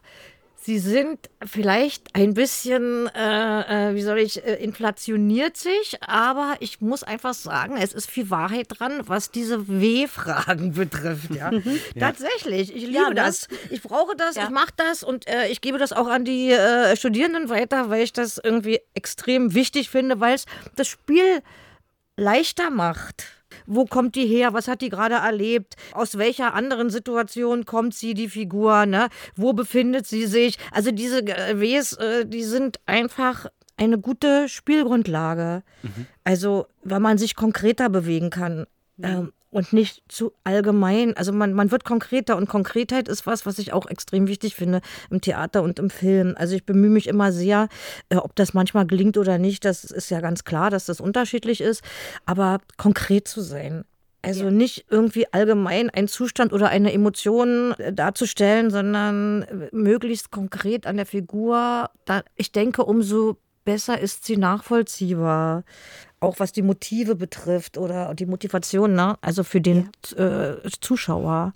Sie 0.68 0.80
sind 0.80 1.30
vielleicht 1.46 2.14
ein 2.14 2.34
bisschen, 2.34 3.08
äh, 3.16 3.92
äh, 3.92 3.96
wie 3.96 4.02
soll 4.02 4.20
ich, 4.20 4.46
äh, 4.46 4.56
inflationiert 4.56 5.56
sich, 5.56 6.04
aber 6.04 6.58
ich 6.60 6.82
muss 6.82 7.04
einfach 7.04 7.34
sagen, 7.34 7.78
es 7.78 7.94
ist 7.94 8.10
viel 8.10 8.30
Wahrheit 8.30 8.68
dran, 8.68 9.00
was 9.06 9.32
diese 9.32 9.70
W-Fragen 9.70 10.74
betrifft. 10.74 11.34
Ja? 11.34 11.52
ja. 11.54 11.62
Tatsächlich, 11.98 12.76
ich 12.76 12.82
liebe 12.82 12.96
ja, 12.96 13.08
ne? 13.08 13.16
das. 13.16 13.48
Ich 13.70 13.82
brauche 13.82 14.18
das, 14.18 14.36
ja. 14.36 14.44
ich 14.44 14.50
mache 14.50 14.74
das 14.76 15.04
und 15.04 15.26
äh, 15.30 15.48
ich 15.48 15.62
gebe 15.62 15.78
das 15.78 15.94
auch 15.94 16.08
an 16.08 16.26
die 16.26 16.52
äh, 16.52 16.98
Studierenden 16.98 17.48
weiter, 17.48 17.90
weil 17.90 18.04
ich 18.04 18.12
das 18.12 18.38
irgendwie 18.38 18.82
extrem 18.94 19.54
wichtig 19.54 19.90
finde, 19.90 20.20
weil 20.20 20.36
es 20.36 20.46
das 20.76 20.90
Spiel 20.90 21.42
leichter 22.18 22.72
macht. 22.72 23.37
Wo 23.68 23.86
kommt 23.86 24.16
die 24.16 24.26
her? 24.26 24.54
Was 24.54 24.68
hat 24.68 24.82
die 24.82 24.90
gerade 24.90 25.16
erlebt? 25.16 25.76
Aus 25.92 26.18
welcher 26.18 26.54
anderen 26.54 26.90
Situation 26.90 27.66
kommt 27.66 27.94
sie, 27.94 28.14
die 28.14 28.30
Figur? 28.30 28.86
Ne? 28.86 29.10
Wo 29.36 29.54
befindet 29.54 30.08
sie 30.08 30.26
sich? 30.26 30.58
Also 30.72 30.92
diese 30.92 31.22
Ws, 31.24 31.94
äh, 31.94 32.26
die 32.26 32.44
sind 32.44 32.80
einfach 32.86 33.48
eine 33.78 34.00
gute 34.00 34.50
Spielgrundlage. 34.50 35.64
Mhm. 35.84 36.08
Also, 36.24 36.66
wenn 36.84 37.02
man 37.02 37.18
sich 37.18 37.36
konkreter 37.36 37.90
bewegen 37.90 38.32
kann. 38.32 38.66
Ähm, 39.02 39.32
und 39.50 39.74
nicht 39.74 40.04
zu 40.10 40.34
allgemein. 40.44 41.16
Also 41.16 41.32
man, 41.32 41.54
man 41.54 41.72
wird 41.72 41.86
konkreter 41.86 42.38
und 42.38 42.50
Konkretheit 42.50 43.08
ist 43.08 43.26
was, 43.26 43.46
was 43.46 43.60
ich 43.60 43.74
auch 43.74 43.88
extrem 43.88 44.28
wichtig 44.28 44.56
finde 44.56 44.82
im 45.10 45.22
Theater 45.22 45.64
und 45.64 45.80
im 45.80 45.90
Film. 45.90 46.36
Also 46.38 46.56
ich 46.56 46.66
bemühe 46.66 46.90
mich 46.90 47.08
immer 47.08 47.32
sehr, 47.32 47.70
äh, 48.10 48.18
ob 48.18 48.36
das 48.36 48.54
manchmal 48.54 48.86
gelingt 48.86 49.18
oder 49.18 49.38
nicht, 49.38 49.66
das 49.66 49.84
ist 49.84 50.10
ja 50.10 50.20
ganz 50.20 50.44
klar, 50.44 50.70
dass 50.70 50.86
das 50.86 51.00
unterschiedlich 51.00 51.62
ist, 51.62 51.82
aber 52.26 52.60
konkret 52.78 53.28
zu 53.28 53.42
sein. 53.42 53.86
Also 54.22 54.46
ja. 54.46 54.52
nicht 54.52 54.86
irgendwie 54.90 55.32
allgemein 55.32 55.90
einen 55.90 56.08
Zustand 56.08 56.52
oder 56.52 56.70
eine 56.70 56.92
Emotion 56.92 57.74
äh, 57.78 57.94
darzustellen, 57.94 58.72
sondern 58.72 59.44
äh, 59.44 59.70
möglichst 59.72 60.32
konkret 60.32 60.86
an 60.86 60.98
der 60.98 61.06
Figur. 61.06 61.90
Da, 62.06 62.24
ich 62.36 62.52
denke, 62.52 62.84
umso 62.84 63.38
besser 63.64 64.00
ist 64.00 64.26
sie 64.26 64.38
nachvollziehbar 64.38 65.64
auch 66.20 66.40
was 66.40 66.52
die 66.52 66.62
Motive 66.62 67.16
betrifft 67.16 67.78
oder 67.78 68.14
die 68.16 68.26
Motivation, 68.26 68.94
ne? 68.94 69.18
also 69.22 69.44
für 69.44 69.62
den 69.62 69.90
ja. 70.18 70.54
äh, 70.54 70.70
Zuschauer. 70.82 71.54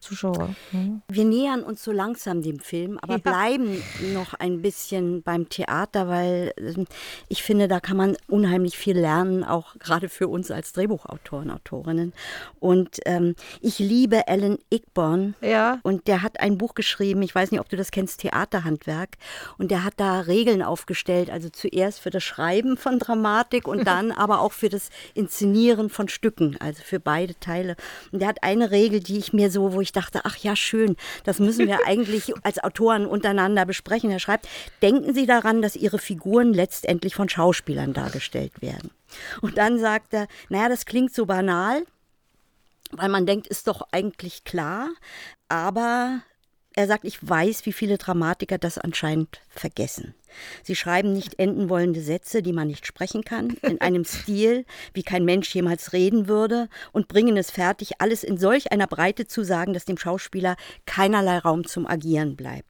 Zuschauer. 0.00 0.54
Mhm. 0.72 1.02
Wir 1.08 1.24
nähern 1.24 1.62
uns 1.62 1.84
so 1.84 1.92
langsam 1.92 2.42
dem 2.42 2.58
Film, 2.58 2.98
aber 3.00 3.14
ja. 3.14 3.18
bleiben 3.18 3.82
noch 4.14 4.34
ein 4.34 4.62
bisschen 4.62 5.22
beim 5.22 5.48
Theater, 5.48 6.08
weil 6.08 6.52
äh, 6.56 6.84
ich 7.28 7.42
finde, 7.42 7.68
da 7.68 7.80
kann 7.80 7.96
man 7.96 8.16
unheimlich 8.26 8.78
viel 8.78 8.98
lernen, 8.98 9.44
auch 9.44 9.74
gerade 9.78 10.08
für 10.08 10.28
uns 10.28 10.50
als 10.50 10.72
Drehbuchautoren, 10.72 11.50
Autorinnen. 11.50 12.12
Und 12.58 12.98
ähm, 13.04 13.34
ich 13.60 13.78
liebe 13.78 14.26
Alan 14.26 14.58
Ickborn. 14.70 15.34
Ja. 15.40 15.80
Und 15.82 16.06
der 16.06 16.22
hat 16.22 16.40
ein 16.40 16.58
Buch 16.58 16.74
geschrieben, 16.74 17.22
ich 17.22 17.34
weiß 17.34 17.50
nicht, 17.50 17.60
ob 17.60 17.68
du 17.68 17.76
das 17.76 17.90
kennst, 17.90 18.20
Theaterhandwerk. 18.20 19.10
Und 19.58 19.70
der 19.70 19.84
hat 19.84 19.94
da 19.98 20.20
Regeln 20.20 20.62
aufgestellt, 20.62 21.30
also 21.30 21.48
zuerst 21.50 22.00
für 22.00 22.10
das 22.10 22.24
Schreiben 22.24 22.76
von 22.76 22.98
Dramatik 22.98 23.68
und 23.68 23.84
dann 23.86 24.12
aber 24.12 24.40
auch 24.40 24.52
für 24.52 24.68
das 24.68 24.90
Inszenieren 25.14 25.90
von 25.90 26.08
Stücken, 26.08 26.56
also 26.58 26.82
für 26.82 27.00
beide 27.00 27.38
Teile. 27.38 27.76
Und 28.12 28.20
der 28.20 28.28
hat 28.28 28.42
eine 28.42 28.70
Regel, 28.70 29.00
die 29.00 29.18
ich 29.18 29.32
mir 29.32 29.50
so, 29.50 29.72
wo 29.72 29.80
ich 29.80 29.89
ich 29.90 29.92
dachte, 29.92 30.20
ach 30.22 30.36
ja, 30.36 30.54
schön, 30.54 30.96
das 31.24 31.40
müssen 31.40 31.66
wir 31.66 31.80
eigentlich 31.86 32.32
als 32.44 32.62
Autoren 32.62 33.06
untereinander 33.06 33.66
besprechen. 33.66 34.10
Er 34.10 34.20
schreibt, 34.20 34.48
denken 34.82 35.12
Sie 35.12 35.26
daran, 35.26 35.62
dass 35.62 35.74
Ihre 35.74 35.98
Figuren 35.98 36.54
letztendlich 36.54 37.16
von 37.16 37.28
Schauspielern 37.28 37.92
dargestellt 37.92 38.62
werden. 38.62 38.90
Und 39.40 39.58
dann 39.58 39.80
sagt 39.80 40.14
er, 40.14 40.28
naja, 40.48 40.68
das 40.68 40.86
klingt 40.86 41.12
so 41.12 41.26
banal, 41.26 41.84
weil 42.92 43.08
man 43.08 43.26
denkt, 43.26 43.48
ist 43.48 43.66
doch 43.66 43.82
eigentlich 43.90 44.44
klar, 44.44 44.90
aber 45.48 46.22
er 46.74 46.86
sagt, 46.86 47.04
ich 47.04 47.18
weiß, 47.26 47.66
wie 47.66 47.72
viele 47.72 47.98
Dramatiker 47.98 48.58
das 48.58 48.78
anscheinend 48.78 49.40
vergessen. 49.48 50.14
Sie 50.62 50.76
schreiben 50.76 51.12
nicht 51.12 51.38
enden 51.38 51.68
wollende 51.68 52.00
Sätze, 52.00 52.42
die 52.42 52.52
man 52.52 52.68
nicht 52.68 52.86
sprechen 52.86 53.24
kann, 53.24 53.56
in 53.62 53.80
einem 53.80 54.04
Stil, 54.04 54.64
wie 54.94 55.02
kein 55.02 55.24
Mensch 55.24 55.52
jemals 55.54 55.92
reden 55.92 56.28
würde, 56.28 56.68
und 56.92 57.08
bringen 57.08 57.36
es 57.36 57.50
fertig, 57.50 58.00
alles 58.00 58.22
in 58.22 58.38
solch 58.38 58.70
einer 58.70 58.86
Breite 58.86 59.26
zu 59.26 59.42
sagen, 59.42 59.74
dass 59.74 59.84
dem 59.84 59.98
Schauspieler 59.98 60.56
keinerlei 60.86 61.38
Raum 61.38 61.66
zum 61.66 61.86
Agieren 61.86 62.36
bleibt. 62.36 62.68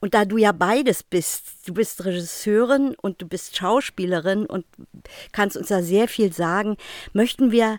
Und 0.00 0.14
da 0.14 0.24
du 0.24 0.36
ja 0.36 0.52
beides 0.52 1.02
bist, 1.02 1.44
du 1.66 1.74
bist 1.74 2.04
Regisseurin 2.04 2.94
und 3.00 3.22
du 3.22 3.26
bist 3.26 3.56
Schauspielerin 3.56 4.46
und 4.46 4.66
kannst 5.30 5.56
uns 5.56 5.68
da 5.68 5.80
sehr 5.80 6.08
viel 6.08 6.32
sagen, 6.32 6.76
möchten 7.12 7.52
wir 7.52 7.78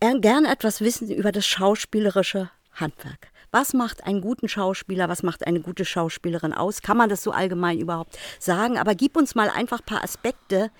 gerne 0.00 0.50
etwas 0.50 0.80
wissen 0.80 1.10
über 1.10 1.32
das 1.32 1.44
schauspielerische 1.44 2.50
Handwerk. 2.72 3.33
Was 3.54 3.72
macht 3.72 4.04
einen 4.04 4.20
guten 4.20 4.48
Schauspieler, 4.48 5.08
was 5.08 5.22
macht 5.22 5.46
eine 5.46 5.60
gute 5.60 5.84
Schauspielerin 5.84 6.52
aus? 6.52 6.82
Kann 6.82 6.96
man 6.96 7.08
das 7.08 7.22
so 7.22 7.30
allgemein 7.30 7.78
überhaupt 7.78 8.18
sagen? 8.40 8.78
Aber 8.78 8.96
gib 8.96 9.16
uns 9.16 9.36
mal 9.36 9.48
einfach 9.48 9.78
ein 9.78 9.86
paar 9.86 10.02
Aspekte, 10.02 10.72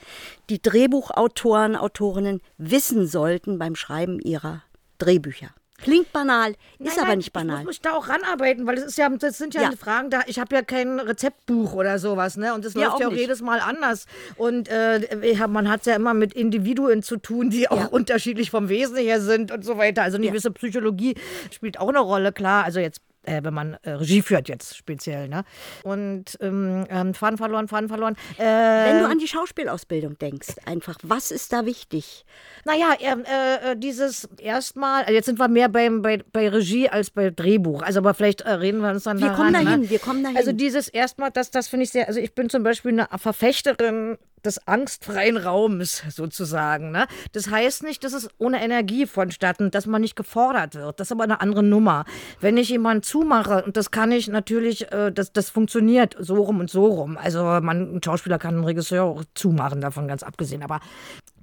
die 0.50 0.61
Drehbuchautoren, 0.61 1.76
Autorinnen 1.76 2.40
wissen 2.59 3.07
sollten 3.07 3.61
beim 3.61 3.76
Schreiben 3.76 4.19
ihrer 4.19 4.64
Drehbücher. 4.99 5.50
Klingt 5.85 6.12
banal, 6.14 6.53
ist 6.79 6.97
nein, 6.97 7.05
aber 7.05 7.17
nicht 7.17 7.33
banal. 7.33 7.59
Ich 7.59 7.64
muss 7.64 7.75
mich 7.75 7.81
da 7.83 7.93
auch 7.93 8.09
ranarbeiten, 8.09 8.67
weil 8.67 8.79
es 8.79 8.85
ist 8.85 8.97
ja, 8.97 9.09
das 9.11 9.37
sind 9.37 9.53
ja, 9.53 9.62
ja. 9.62 9.73
Fragen 9.73 10.09
da. 10.09 10.23
Ich 10.26 10.38
habe 10.38 10.55
ja 10.57 10.62
kein 10.62 10.99
Rezeptbuch 10.99 11.75
oder 11.75 11.99
sowas, 11.99 12.38
ne? 12.38 12.55
Und 12.55 12.64
das 12.64 12.73
ja, 12.73 12.87
läuft 12.87 13.00
ja 13.00 13.09
auch 13.09 13.12
nicht. 13.12 13.21
jedes 13.21 13.43
Mal 13.43 13.61
anders. 13.61 14.07
Und 14.37 14.69
äh, 14.69 15.00
man 15.47 15.69
hat 15.69 15.81
es 15.81 15.87
ja 15.87 15.95
immer 15.95 16.14
mit 16.14 16.33
Individuen 16.33 17.03
zu 17.03 17.19
tun, 17.19 17.50
die 17.50 17.71
auch 17.71 17.79
ja. 17.79 17.87
unterschiedlich 17.87 18.50
vom 18.50 18.71
Wesen 18.71 18.97
her 18.97 19.21
sind 19.21 19.53
und 19.53 19.62
so 19.62 19.76
weiter. 19.76 20.03
Also 20.03 20.17
eine 20.17 20.26
gewisse 20.26 20.50
Psychologie 20.53 21.17
spielt 21.50 21.79
auch 21.79 21.91
eine 21.91 22.00
Rolle, 22.00 22.33
klar. 22.33 22.64
Also 22.64 22.81
jetzt 22.81 23.03
äh, 23.26 23.40
wenn 23.43 23.54
man 23.54 23.75
äh, 23.83 23.90
Regie 23.90 24.23
führt 24.23 24.49
jetzt 24.49 24.76
speziell. 24.76 25.28
Ne? 25.28 25.45
Und 25.83 26.37
ähm, 26.40 26.87
ähm, 26.88 27.14
Faden 27.14 27.37
verloren, 27.37 27.69
Faden 27.69 27.88
verloren. 27.88 28.16
Äh, 28.38 28.45
wenn 28.45 29.00
du 29.00 29.07
an 29.07 29.19
die 29.19 29.28
Schauspielausbildung 29.28 30.19
denkst, 30.19 30.54
einfach, 30.66 30.99
was 31.02 31.31
ist 31.31 31.52
da 31.52 31.66
wichtig? 31.66 32.25
Naja, 32.64 32.95
äh, 33.00 33.73
äh, 33.73 33.76
dieses 33.76 34.28
erstmal, 34.38 35.02
also 35.02 35.14
jetzt 35.14 35.26
sind 35.26 35.38
wir 35.38 35.49
mehr 35.49 35.69
beim, 35.69 36.02
bei, 36.02 36.23
bei 36.33 36.49
Regie 36.49 36.88
als 36.88 37.11
bei 37.11 37.31
Drehbuch. 37.31 37.83
Also 37.83 38.00
aber 38.00 38.14
vielleicht 38.14 38.43
äh, 38.43 38.50
reden 38.50 38.81
wir 38.81 38.90
uns 38.90 39.04
dann 39.04 39.19
Wir 39.19 39.28
daran, 39.28 39.52
kommen 39.52 39.64
dahin, 39.64 39.81
ne? 39.83 39.90
wir 39.90 39.99
kommen 39.99 40.23
dahin. 40.23 40.37
Also 40.37 40.52
dieses 40.52 40.88
erstmal, 40.88 41.31
das, 41.31 41.50
das 41.50 41.69
finde 41.69 41.85
ich 41.85 41.90
sehr, 41.90 42.09
also 42.09 42.21
ich 42.21 42.35
bin 42.35 42.49
zum 42.50 42.62
Beispiel 42.62 42.93
eine 42.93 43.09
Verfechterin 43.19 44.19
des 44.45 44.67
angstfreien 44.67 45.37
Raums 45.37 46.03
sozusagen. 46.09 46.91
Ne? 46.91 47.07
Das 47.33 47.51
heißt 47.51 47.83
nicht, 47.83 48.05
dass 48.05 48.13
es 48.13 48.29
ohne 48.39 48.63
Energie 48.63 49.07
vonstatten, 49.07 49.71
dass 49.71 49.87
man 49.87 50.01
nicht 50.01 50.17
gefordert 50.17 50.75
wird. 50.75 51.01
Das 51.01 51.09
ist 51.09 51.13
aber 51.13 51.25
eine 51.25 51.41
andere 51.41 51.63
Nummer. 51.63 52.05
Wenn 52.41 52.57
ich 52.57 52.69
jemanden 52.69 53.03
zumache, 53.03 53.65
und 53.65 53.77
das 53.77 53.91
kann 53.91 54.13
ich 54.13 54.29
natürlich, 54.29 54.91
äh, 54.93 55.11
das, 55.13 55.33
das 55.33 55.51
funktioniert 55.51 56.17
so 56.19 56.35
rum 56.37 56.61
und 56.61 56.71
so 56.71 56.87
rum. 56.87 57.17
Also 57.17 57.43
man, 57.43 57.97
ein 57.97 58.03
Schauspieler 58.03 58.39
kann 58.39 58.55
einen 58.55 58.65
Regisseur 58.65 59.05
auch 59.05 59.25
zumachen, 59.35 59.81
davon 59.81 60.09
ganz 60.09 60.23
abgesehen. 60.23 60.63
Aber 60.63 60.81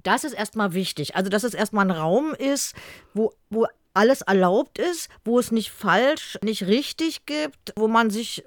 das 0.02 0.24
ist 0.24 0.32
erstmal 0.32 0.74
wichtig. 0.74 1.16
Also, 1.16 1.30
dass 1.30 1.44
es 1.44 1.54
erstmal 1.54 1.86
ein 1.86 1.90
Raum 1.90 2.34
ist, 2.36 2.74
wo, 3.14 3.32
wo 3.50 3.66
alles 3.94 4.22
erlaubt 4.22 4.78
ist, 4.78 5.08
wo 5.24 5.38
es 5.38 5.52
nicht 5.52 5.70
falsch, 5.70 6.38
nicht 6.42 6.66
richtig 6.66 7.26
gibt, 7.26 7.72
wo 7.76 7.88
man 7.88 8.10
sich 8.10 8.44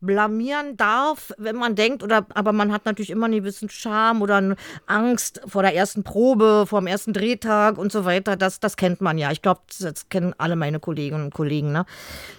blamieren 0.00 0.76
darf, 0.76 1.32
wenn 1.38 1.56
man 1.56 1.74
denkt, 1.74 2.02
oder 2.02 2.26
aber 2.34 2.52
man 2.52 2.72
hat 2.72 2.84
natürlich 2.84 3.10
immer 3.10 3.26
einen 3.26 3.40
gewissen 3.40 3.68
Charme 3.68 4.22
oder 4.22 4.56
Angst 4.86 5.40
vor 5.46 5.62
der 5.62 5.74
ersten 5.74 6.04
Probe, 6.04 6.64
vor 6.66 6.80
dem 6.80 6.86
ersten 6.86 7.12
Drehtag 7.12 7.78
und 7.78 7.90
so 7.90 8.04
weiter. 8.04 8.36
Das, 8.36 8.60
das 8.60 8.76
kennt 8.76 9.00
man 9.00 9.18
ja. 9.18 9.30
Ich 9.32 9.42
glaube, 9.42 9.60
das 9.80 10.08
kennen 10.08 10.34
alle 10.38 10.56
meine 10.56 10.80
Kolleginnen 10.80 11.24
und 11.24 11.34
Kollegen. 11.34 11.72
Ne? 11.72 11.84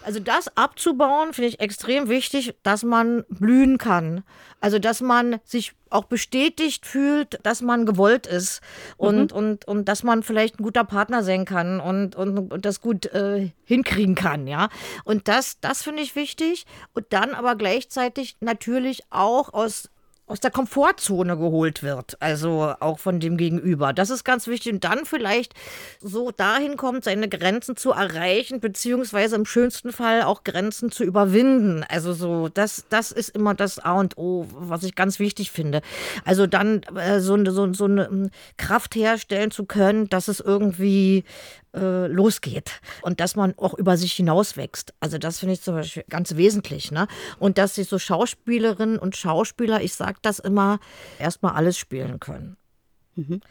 Also 0.03 0.19
das 0.19 0.55
abzubauen, 0.55 1.33
finde 1.33 1.49
ich 1.49 1.59
extrem 1.59 2.09
wichtig, 2.09 2.55
dass 2.63 2.83
man 2.83 3.25
blühen 3.29 3.77
kann. 3.77 4.23
Also 4.61 4.79
dass 4.79 5.01
man 5.01 5.39
sich 5.43 5.73
auch 5.89 6.05
bestätigt 6.05 6.85
fühlt, 6.85 7.39
dass 7.43 7.61
man 7.61 7.85
gewollt 7.85 8.27
ist 8.27 8.61
und, 8.97 9.31
mhm. 9.31 9.37
und, 9.37 9.65
und 9.65 9.85
dass 9.85 10.03
man 10.03 10.23
vielleicht 10.23 10.59
ein 10.59 10.63
guter 10.63 10.83
Partner 10.83 11.23
sein 11.23 11.45
kann 11.45 11.79
und, 11.79 12.15
und, 12.15 12.51
und 12.51 12.65
das 12.65 12.81
gut 12.81 13.07
äh, 13.07 13.51
hinkriegen 13.63 14.15
kann, 14.15 14.47
ja. 14.47 14.69
Und 15.03 15.27
das, 15.27 15.59
das 15.61 15.83
finde 15.83 16.03
ich 16.03 16.15
wichtig. 16.15 16.65
Und 16.93 17.07
dann 17.09 17.33
aber 17.33 17.55
gleichzeitig 17.55 18.37
natürlich 18.41 19.03
auch 19.09 19.53
aus 19.53 19.89
aus 20.29 20.39
der 20.39 20.51
Komfortzone 20.51 21.37
geholt 21.37 21.81
wird, 21.81 22.15
also 22.21 22.73
auch 22.79 22.99
von 22.99 23.19
dem 23.19 23.35
Gegenüber. 23.35 23.93
Das 23.93 24.11
ist 24.11 24.23
ganz 24.23 24.47
wichtig 24.47 24.73
und 24.73 24.83
dann 24.83 25.05
vielleicht 25.05 25.55
so 25.99 26.29
dahin 26.29 26.77
kommt, 26.77 27.03
seine 27.03 27.27
Grenzen 27.27 27.75
zu 27.75 27.91
erreichen, 27.91 28.59
beziehungsweise 28.59 29.35
im 29.35 29.45
schönsten 29.45 29.91
Fall 29.91 30.21
auch 30.21 30.43
Grenzen 30.43 30.91
zu 30.91 31.03
überwinden. 31.03 31.83
Also 31.89 32.13
so, 32.13 32.47
das, 32.47 32.85
das 32.89 33.11
ist 33.11 33.29
immer 33.29 33.55
das 33.55 33.79
A 33.79 33.93
und 33.93 34.17
O, 34.17 34.45
was 34.51 34.83
ich 34.83 34.93
ganz 34.95 35.17
wichtig 35.17 35.49
finde. 35.49 35.81
Also 36.25 36.45
dann 36.45 36.83
äh, 36.95 37.19
so, 37.19 37.43
so, 37.45 37.73
so 37.73 37.85
eine 37.85 38.29
Kraft 38.57 38.95
herstellen 38.95 39.49
zu 39.49 39.65
können, 39.65 40.09
dass 40.09 40.27
es 40.27 40.39
irgendwie 40.39 41.23
äh, 41.75 42.07
losgeht 42.07 42.81
und 43.01 43.19
dass 43.19 43.35
man 43.35 43.53
auch 43.57 43.73
über 43.73 43.97
sich 43.97 44.13
hinauswächst. 44.13 44.93
Also 44.99 45.17
das 45.17 45.39
finde 45.39 45.53
ich 45.53 45.61
zum 45.61 45.75
Beispiel 45.75 46.03
ganz 46.09 46.35
wesentlich. 46.35 46.91
Ne? 46.91 47.07
Und 47.39 47.57
dass 47.57 47.75
sich 47.75 47.87
so 47.87 47.99
Schauspielerinnen 47.99 48.97
und 48.97 49.15
Schauspieler, 49.15 49.81
ich 49.81 49.93
sage 49.93 50.17
das 50.21 50.39
immer, 50.39 50.79
erstmal 51.19 51.53
alles 51.53 51.77
spielen 51.77 52.19
können. 52.19 52.57
Mhm. 53.19 53.41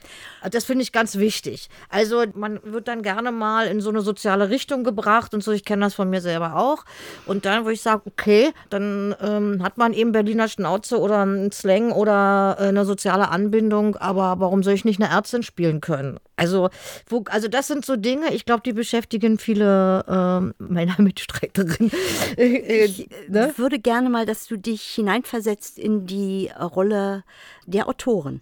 Das 0.51 0.65
finde 0.65 0.83
ich 0.83 0.93
ganz 0.93 1.17
wichtig. 1.17 1.69
Also 1.89 2.25
man 2.35 2.61
wird 2.65 2.89
dann 2.89 3.03
gerne 3.03 3.33
mal 3.33 3.67
in 3.67 3.81
so 3.81 3.91
eine 3.91 4.01
soziale 4.01 4.49
Richtung 4.49 4.85
gebracht 4.85 5.35
und 5.35 5.43
so. 5.43 5.53
Ich 5.53 5.65
kenne 5.65 5.85
das 5.85 5.95
von 5.95 6.09
mir 6.09 6.21
selber 6.21 6.57
auch. 6.57 6.85
Und 7.27 7.45
dann, 7.45 7.65
wo 7.65 7.69
ich 7.69 7.83
sage, 7.83 8.03
okay, 8.07 8.53
dann 8.71 9.15
ähm, 9.21 9.63
hat 9.63 9.77
man 9.77 9.93
eben 9.93 10.13
Berliner 10.13 10.49
Schnauze 10.49 10.99
oder 10.99 11.21
einen 11.21 11.53
Slang 11.53 11.93
oder 11.93 12.57
äh, 12.59 12.69
eine 12.69 12.85
soziale 12.85 13.29
Anbindung. 13.29 13.97
Aber 13.97 14.41
warum 14.41 14.63
soll 14.63 14.75
ich 14.75 14.85
nicht 14.85 15.01
eine 15.01 15.11
Ärztin 15.11 15.43
spielen 15.43 15.81
können? 15.81 16.19
Also, 16.37 16.71
wo, 17.09 17.25
also 17.29 17.49
das 17.49 17.67
sind 17.67 17.85
so 17.85 17.97
Dinge, 17.97 18.33
ich 18.33 18.45
glaube, 18.45 18.63
die 18.65 18.73
beschäftigen 18.73 19.39
viele 19.39 20.05
äh, 20.07 20.63
meiner 20.63 20.97
Mitstreiterinnen. 21.03 21.91
ich 22.37 23.09
ne? 23.29 23.53
würde 23.57 23.79
gerne 23.79 24.09
mal, 24.09 24.25
dass 24.25 24.47
du 24.47 24.57
dich 24.57 24.83
hineinversetzt 24.83 25.79
in 25.79 26.07
die 26.07 26.51
Rolle 26.59 27.25
der 27.67 27.89
Autoren. 27.89 28.41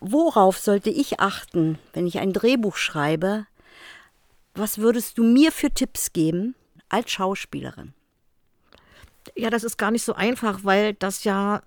Worauf 0.00 0.58
sollte 0.58 0.90
ich 0.90 1.20
achten, 1.20 1.78
wenn 1.92 2.06
ich 2.06 2.18
ein 2.18 2.32
Drehbuch 2.32 2.76
schreibe? 2.76 3.46
Was 4.54 4.78
würdest 4.78 5.18
du 5.18 5.24
mir 5.24 5.52
für 5.52 5.70
Tipps 5.70 6.12
geben 6.12 6.54
als 6.88 7.10
Schauspielerin? 7.10 7.94
Ja, 9.36 9.50
das 9.50 9.64
ist 9.64 9.76
gar 9.76 9.90
nicht 9.90 10.04
so 10.04 10.14
einfach, 10.14 10.60
weil 10.64 10.94
das 10.94 11.24
ja 11.24 11.62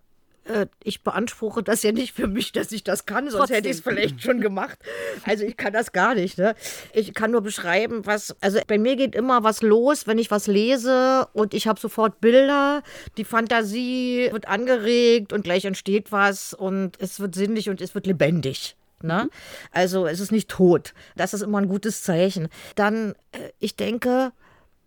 äh, 0.52 0.68
ich 0.84 1.04
beanspruche 1.04 1.64
das 1.64 1.84
ja 1.84 1.92
nicht 1.92 2.14
für 2.14 2.28
mich, 2.28 2.52
dass 2.52 2.72
ich 2.72 2.84
das 2.84 3.06
kann, 3.06 3.26
sonst 3.26 3.38
Trotzdem. 3.38 3.56
hätte 3.56 3.70
ich 3.70 3.78
es 3.78 3.82
vielleicht 3.82 4.22
schon 4.22 4.42
gemacht. 4.42 4.78
Also 5.24 5.44
ich 5.44 5.58
kann 5.58 5.74
das 5.74 5.92
gar 5.92 6.16
nicht. 6.16 6.38
Ne? 6.38 6.56
Ich 6.94 7.14
kann 7.14 7.32
nur 7.32 7.42
beschreiben, 7.42 8.06
was, 8.06 8.36
also 8.42 8.60
bei 8.68 8.78
mir 8.78 8.96
geht 8.96 9.16
immer 9.16 9.44
was 9.44 9.62
los, 9.62 10.08
wenn 10.08 10.20
ich 10.20 10.32
was 10.32 10.48
lese 10.48 11.28
und 11.34 11.54
ich 11.54 11.68
habe 11.68 11.80
sofort 11.80 12.22
Bilder, 12.22 12.84
die 13.18 13.26
Fantasie 13.26 14.30
wird 14.32 14.48
angeregt 14.48 15.34
und 15.34 15.44
gleich 15.44 15.66
entsteht 15.66 16.12
was 16.12 16.54
und 16.54 17.00
es 17.00 17.20
wird 17.20 17.36
sinnlich 17.36 17.70
und 17.70 17.82
es 17.82 17.96
wird 17.96 18.06
lebendig. 18.08 18.76
Ne? 19.02 19.24
Mhm. 19.24 19.30
Also 19.72 20.06
es 20.06 20.20
ist 20.20 20.32
nicht 20.32 20.50
tot. 20.50 20.94
Das 21.16 21.34
ist 21.34 21.42
immer 21.42 21.60
ein 21.60 21.68
gutes 21.68 22.04
Zeichen. 22.04 22.50
Dann, 22.76 23.16
äh, 23.32 23.50
ich 23.60 23.76
denke, 23.76 24.32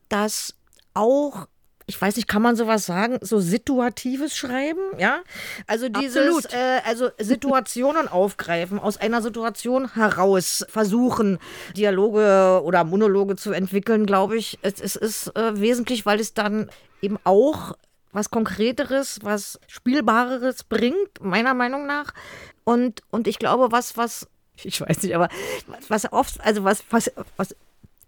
dass 0.09 0.54
auch 0.94 1.49
ich 1.86 2.00
weiß 2.00 2.16
nicht, 2.16 2.28
kann 2.28 2.40
man 2.40 2.56
sowas 2.56 2.86
sagen, 2.86 3.18
so 3.20 3.40
situatives 3.40 4.36
Schreiben, 4.36 4.80
ja? 4.98 5.20
Also 5.66 5.88
dieses, 5.88 6.46
äh, 6.46 6.80
also 6.84 7.10
Situationen 7.18 8.08
aufgreifen, 8.08 8.78
aus 8.78 8.96
einer 8.96 9.20
Situation 9.20 9.92
heraus 9.94 10.64
versuchen, 10.68 11.38
Dialoge 11.76 12.62
oder 12.64 12.84
Monologe 12.84 13.36
zu 13.36 13.52
entwickeln, 13.52 14.06
glaube 14.06 14.36
ich, 14.36 14.58
es, 14.62 14.80
es 14.80 14.96
ist 14.96 15.36
äh, 15.36 15.60
wesentlich, 15.60 16.06
weil 16.06 16.20
es 16.20 16.32
dann 16.32 16.70
eben 17.02 17.18
auch 17.24 17.76
was 18.12 18.30
Konkreteres, 18.30 19.18
was 19.22 19.60
Spielbareres 19.66 20.64
bringt, 20.64 21.20
meiner 21.20 21.52
Meinung 21.52 21.86
nach. 21.86 22.14
Und, 22.62 23.02
und 23.10 23.26
ich 23.28 23.38
glaube, 23.38 23.72
was, 23.72 23.96
was, 23.98 24.26
ich 24.62 24.80
weiß 24.80 25.02
nicht, 25.02 25.14
aber 25.14 25.28
was 25.88 26.11
oft, 26.12 26.40
also 26.40 26.64
was, 26.64 26.82
was, 26.88 27.12
was 27.37 27.54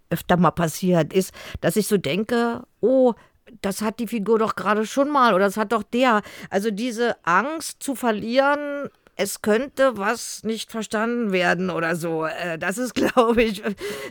öfter 0.09 0.37
mal 0.37 0.53
passiert, 0.53 1.13
ist, 1.13 1.35
dass 1.61 1.77
ich 1.77 1.89
so 1.89 1.99
denke, 1.99 2.63
oh, 2.81 3.15
das 3.63 3.83
hat 3.83 4.01
die 4.01 4.09
Figur 4.09 4.39
doch 4.39 4.57
gerade 4.57 4.87
schon 4.87 5.09
mal 5.09 5.35
oder 5.35 5.45
das 5.45 5.57
hat 5.57 5.73
doch 5.73 5.83
der. 5.83 6.23
Also 6.51 6.71
diese 6.71 7.17
Angst 7.25 7.83
zu 7.83 7.95
verlieren, 7.95 8.91
es 9.17 9.41
könnte 9.41 9.97
was 9.97 10.45
nicht 10.45 10.71
verstanden 10.71 11.33
werden 11.33 11.71
oder 11.71 11.97
so. 11.97 12.27
Äh, 12.27 12.59
das 12.59 12.79
ist, 12.79 12.95
glaube 13.15 13.43
ich, 13.43 13.63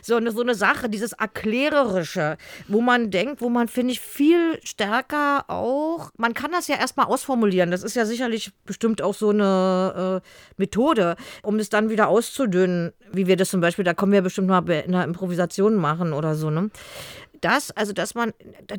so 0.02 0.16
eine, 0.16 0.32
so 0.32 0.42
eine 0.42 0.54
Sache, 0.54 0.88
dieses 0.88 1.12
Erklärerische, 1.12 2.36
wo 2.68 2.80
man 2.80 3.10
denkt, 3.10 3.40
wo 3.40 3.48
man, 3.48 3.68
finde 3.68 3.92
ich, 3.92 4.00
viel 4.00 4.58
stärker 4.64 5.44
auch, 5.48 6.10
man 6.16 6.34
kann 6.34 6.50
das 6.50 6.66
ja 6.66 6.76
erstmal 6.76 7.06
ausformulieren. 7.06 7.70
Das 7.70 7.84
ist 7.84 7.94
ja 7.94 8.04
sicherlich 8.04 8.52
bestimmt 8.64 9.00
auch 9.00 9.14
so 9.14 9.30
eine 9.30 10.22
äh, 10.22 10.28
Methode, 10.56 11.16
um 11.42 11.58
es 11.58 11.68
dann 11.68 11.88
wieder 11.88 12.08
auszudünnen, 12.08 12.92
wie 13.12 13.28
wir 13.28 13.36
das 13.36 13.50
zum 13.50 13.60
Beispiel, 13.60 13.84
da 13.84 13.94
kommen 13.94 14.12
wir 14.12 14.22
bestimmt 14.22 14.48
mal 14.48 14.68
in 14.68 14.94
einer 14.94 15.04
Improvisation 15.04 15.76
machen 15.76 16.12
oder 16.12 16.34
so. 16.34 16.50
Ne? 16.50 16.70
Das, 17.40 17.70
also 17.70 17.92
dass 17.92 18.14
man 18.14 18.32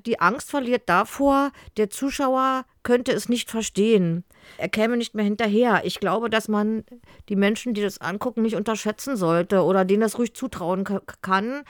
die 0.05 0.19
Angst 0.19 0.49
verliert 0.49 0.83
davor, 0.87 1.51
der 1.77 1.89
Zuschauer 1.89 2.65
könnte 2.83 3.11
es 3.11 3.27
nicht 3.27 3.49
verstehen. 3.51 4.23
Er 4.57 4.69
käme 4.69 4.95
nicht 4.95 5.13
mehr 5.13 5.25
hinterher. 5.25 5.81
Ich 5.83 5.99
glaube, 5.99 6.29
dass 6.29 6.47
man 6.47 6.85
die 7.27 7.35
Menschen, 7.35 7.73
die 7.73 7.81
das 7.81 7.99
angucken, 7.99 8.43
nicht 8.43 8.55
unterschätzen 8.55 9.17
sollte 9.17 9.63
oder 9.63 9.83
denen 9.83 10.01
das 10.01 10.17
ruhig 10.17 10.33
zutrauen 10.33 10.85
kann. 11.21 11.63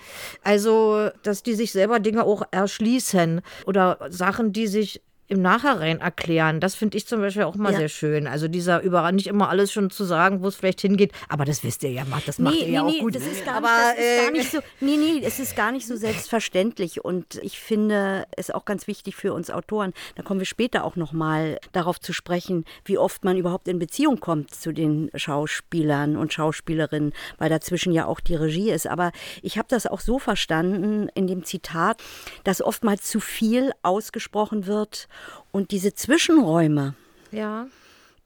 Also, 0.44 1.10
dass 1.24 1.42
die 1.42 1.56
sich 1.56 1.72
selber 1.72 2.00
Dinge 2.00 2.24
auch 2.24 2.44
erschließen 2.52 3.42
oder 3.66 3.98
Sachen, 4.10 4.54
die 4.54 4.68
sich 4.68 5.02
im 5.30 5.42
Nachhinein 5.42 6.00
erklären. 6.00 6.60
Das 6.60 6.76
finde 6.76 6.98
ich 6.98 7.06
zum 7.06 7.20
Beispiel 7.20 7.44
auch 7.44 7.56
mal 7.56 7.74
ja. 7.74 7.80
sehr 7.80 7.90
schön. 7.90 8.28
Also 8.28 8.48
dieser 8.48 8.82
überall 8.82 9.12
nicht 9.12 9.28
immer 9.28 9.50
alles 9.50 9.72
schon 9.74 9.90
zu 9.90 10.06
sagen, 10.06 10.42
wo 10.42 10.48
es 10.48 10.56
vielleicht 10.56 10.80
hingeht. 10.80 11.12
Aber 11.28 11.44
das 11.44 11.64
wisst 11.64 11.84
ihr 11.84 11.92
ja, 11.92 12.06
das 12.26 12.40
macht 12.40 12.56
nee, 12.56 12.62
ihr 12.62 12.68
nee, 12.68 12.74
ja 12.74 12.84
auch 12.84 12.92
nee, 12.92 13.00
gut. 13.00 13.16
Das 13.16 13.28
ist 13.28 13.44
gar, 13.44 13.56
aber, 13.56 13.68
nicht, 13.68 13.98
das 13.98 14.06
ist 14.06 14.24
gar 14.24 14.32
nicht 14.32 14.52
so. 14.52 14.60
Nee, 14.80 14.98
nee, 14.98 15.22
es 15.24 15.40
ist 15.40 15.56
gar 15.56 15.72
nicht 15.72 15.86
so 15.86 15.98
selbstverständlich. 15.98 17.04
Und 17.04 17.36
ich 17.42 17.60
finde 17.60 18.26
es 18.38 18.52
auch 18.52 18.64
ganz 18.64 18.88
wichtig 18.88 19.16
für 19.16 19.34
uns 19.34 19.50
Autoren. 19.50 19.94
Da 20.16 20.24
kommen 20.24 20.40
wir 20.40 20.46
später 20.46 20.86
auch 20.86 20.96
noch 20.96 21.12
mal 21.12 21.60
darauf 21.74 22.00
zu 22.00 22.14
sprechen, 22.14 22.64
wie 22.86 22.98
oft 22.98 23.26
man 23.26 23.36
überhaupt 23.36 23.68
in 23.68 23.80
Beziehung 23.80 24.20
kommt 24.22 24.56
zu 24.56 24.72
den 24.72 25.10
Schauspielern 25.14 26.16
und 26.16 26.32
Schauspielerinnen, 26.32 27.12
weil 27.38 27.50
dazwischen 27.50 27.92
ja 27.92 28.06
auch 28.06 28.22
die 28.22 28.36
Regie 28.36 28.72
ist. 28.72 28.88
Aber 28.88 29.12
ich 29.42 29.58
habe 29.58 29.68
das 29.70 29.88
auch 29.88 30.00
so 30.00 30.20
verstanden 30.20 31.10
in 31.16 31.28
dem 31.28 31.44
Zitat, 31.44 32.02
dass 32.46 32.62
oftmals 32.62 33.04
zu 33.04 33.20
viel 33.20 33.72
ausgesprochen 33.84 34.68
wird 34.68 35.10
und 35.52 35.72
diese 35.72 35.94
Zwischenräume 35.94 36.96
ja. 37.32 37.68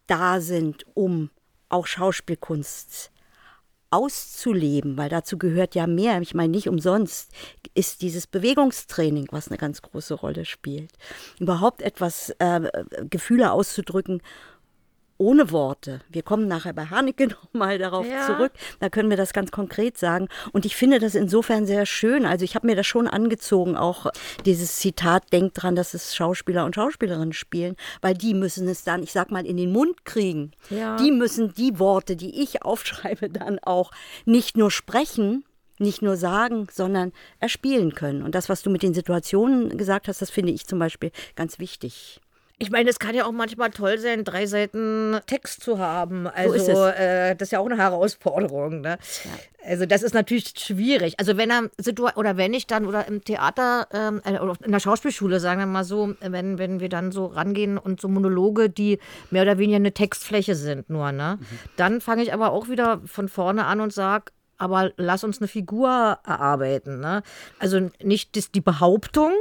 da 0.08 0.42
sind, 0.42 0.86
um 0.94 1.30
auch 1.70 1.88
Schauspielkunst 1.88 3.12
auszuleben, 3.92 4.98
weil 4.98 5.10
dazu 5.10 5.38
gehört 5.38 5.76
ja 5.76 5.86
mehr. 5.86 6.20
Ich 6.22 6.34
meine, 6.34 6.50
nicht 6.50 6.70
umsonst 6.70 7.32
ist 7.74 8.02
dieses 8.02 8.26
Bewegungstraining, 8.26 9.28
was 9.32 9.50
eine 9.50 9.58
ganz 9.58 9.82
große 9.82 10.14
Rolle 10.14 10.46
spielt. 10.46 10.92
Überhaupt 11.40 11.82
etwas, 11.82 12.34
äh, 12.40 12.72
Gefühle 13.10 13.52
auszudrücken, 13.52 14.22
ohne 15.22 15.52
Worte. 15.52 16.02
Wir 16.10 16.24
kommen 16.24 16.48
nachher 16.48 16.74
bei 16.74 16.86
Haneke 16.86 17.28
nochmal 17.54 17.78
darauf 17.78 18.08
ja. 18.08 18.26
zurück. 18.26 18.52
Da 18.80 18.90
können 18.90 19.12
wir 19.12 19.18
das 19.18 19.34
ganz 19.34 19.52
konkret 19.52 19.98
sagen. 19.98 20.28
Und 20.52 20.66
ich 20.66 20.76
finde 20.76 21.00
das 21.00 21.14
insofern 21.14 21.68
sehr 21.68 21.86
schön. 21.86 22.26
Also 22.26 22.44
ich 22.44 22.56
habe 22.56 22.66
mir 22.66 22.76
das 22.76 22.88
schon 22.88 23.08
angezogen, 23.08 23.78
auch 23.78 24.08
dieses 24.46 24.78
Zitat, 24.78 25.32
denkt 25.32 25.62
dran, 25.62 25.76
dass 25.76 25.94
es 25.94 26.16
Schauspieler 26.16 26.66
und 26.66 26.74
Schauspielerinnen 26.74 27.34
spielen, 27.34 27.76
weil 28.02 28.16
die 28.16 28.34
müssen 28.34 28.68
es 28.68 28.84
dann, 28.84 29.04
ich 29.04 29.12
sag 29.12 29.30
mal, 29.30 29.46
in 29.46 29.58
den 29.58 29.72
Mund 29.72 30.06
kriegen. 30.06 30.52
Ja. 30.72 30.98
Die 30.98 31.12
müssen 31.12 31.54
die 31.54 31.78
Worte, 31.78 32.16
die 32.16 32.42
ich 32.42 32.64
aufschreibe, 32.66 33.30
dann 33.30 33.60
auch 33.60 33.92
nicht 34.26 34.58
nur 34.58 34.72
sprechen, 34.72 35.46
nicht 35.78 36.02
nur 36.02 36.18
sagen, 36.18 36.68
sondern 36.72 37.12
erspielen 37.40 37.94
können. 37.94 38.24
Und 38.24 38.34
das, 38.34 38.50
was 38.50 38.64
du 38.64 38.72
mit 38.72 38.82
den 38.82 38.96
Situationen 38.96 39.78
gesagt 39.78 40.08
hast, 40.08 40.22
das 40.22 40.32
finde 40.32 40.52
ich 40.52 40.66
zum 40.66 40.80
Beispiel 40.80 41.12
ganz 41.36 41.60
wichtig 41.60 42.22
Ich 42.62 42.70
meine, 42.70 42.92
es 42.92 43.00
kann 43.00 43.16
ja 43.16 43.26
auch 43.26 43.32
manchmal 43.32 43.72
toll 43.72 43.98
sein, 43.98 44.24
drei 44.24 44.46
Seiten 44.46 45.20
Text 45.26 45.64
zu 45.64 45.80
haben. 45.80 46.28
Also 46.28 46.60
so 46.60 46.86
äh, 46.86 47.36
das 47.36 47.48
ist 47.48 47.52
ja 47.54 47.60
auch 47.60 47.66
eine 47.66 47.78
Herausforderung. 47.78 48.82
Ne? 48.82 49.00
Ja. 49.24 49.32
Also 49.68 49.88
das 49.88 50.04
ist 50.04 50.14
natürlich 50.14 50.54
schwierig. 50.60 51.16
Also 51.20 51.38
wenn 51.38 51.50
er 51.50 51.72
oder 52.16 52.38
wenn 52.38 52.54
ich 52.54 52.68
dann 52.68 52.86
oder 52.86 53.08
im 53.08 53.24
Theater 53.24 53.88
ähm, 53.92 54.22
äh, 54.26 54.38
oder 54.38 54.54
in 54.64 54.72
der 54.72 54.80
Schauspielschule, 54.80 55.40
sagen 55.40 55.60
wir 55.60 55.66
mal 55.66 55.84
so, 55.84 56.14
wenn, 56.20 56.60
wenn 56.60 56.80
wir 56.80 56.90
dann 56.90 57.12
so 57.12 57.26
rangehen 57.26 57.80
und 57.80 58.00
so 58.00 58.08
Monologe, 58.08 58.70
die 58.70 59.00
mehr 59.32 59.42
oder 59.42 59.58
weniger 59.58 59.78
eine 59.78 59.94
Textfläche 59.94 60.54
sind 60.54 60.88
nur, 60.88 61.12
ne? 61.12 61.40
Mhm. 61.40 61.46
Dann 61.78 62.00
fange 62.00 62.22
ich 62.22 62.32
aber 62.32 62.52
auch 62.52 62.70
wieder 62.70 63.02
von 63.06 63.28
vorne 63.28 63.66
an 63.66 63.82
und 63.82 63.92
sage, 63.92 64.26
aber 64.62 64.92
lass 64.96 65.24
uns 65.24 65.40
eine 65.40 65.48
Figur 65.48 65.90
erarbeiten. 66.24 67.00
Ne? 67.00 67.24
Also 67.58 67.90
nicht 68.04 68.38
das, 68.38 68.52
die 68.52 68.62
Behauptung, 68.62 69.34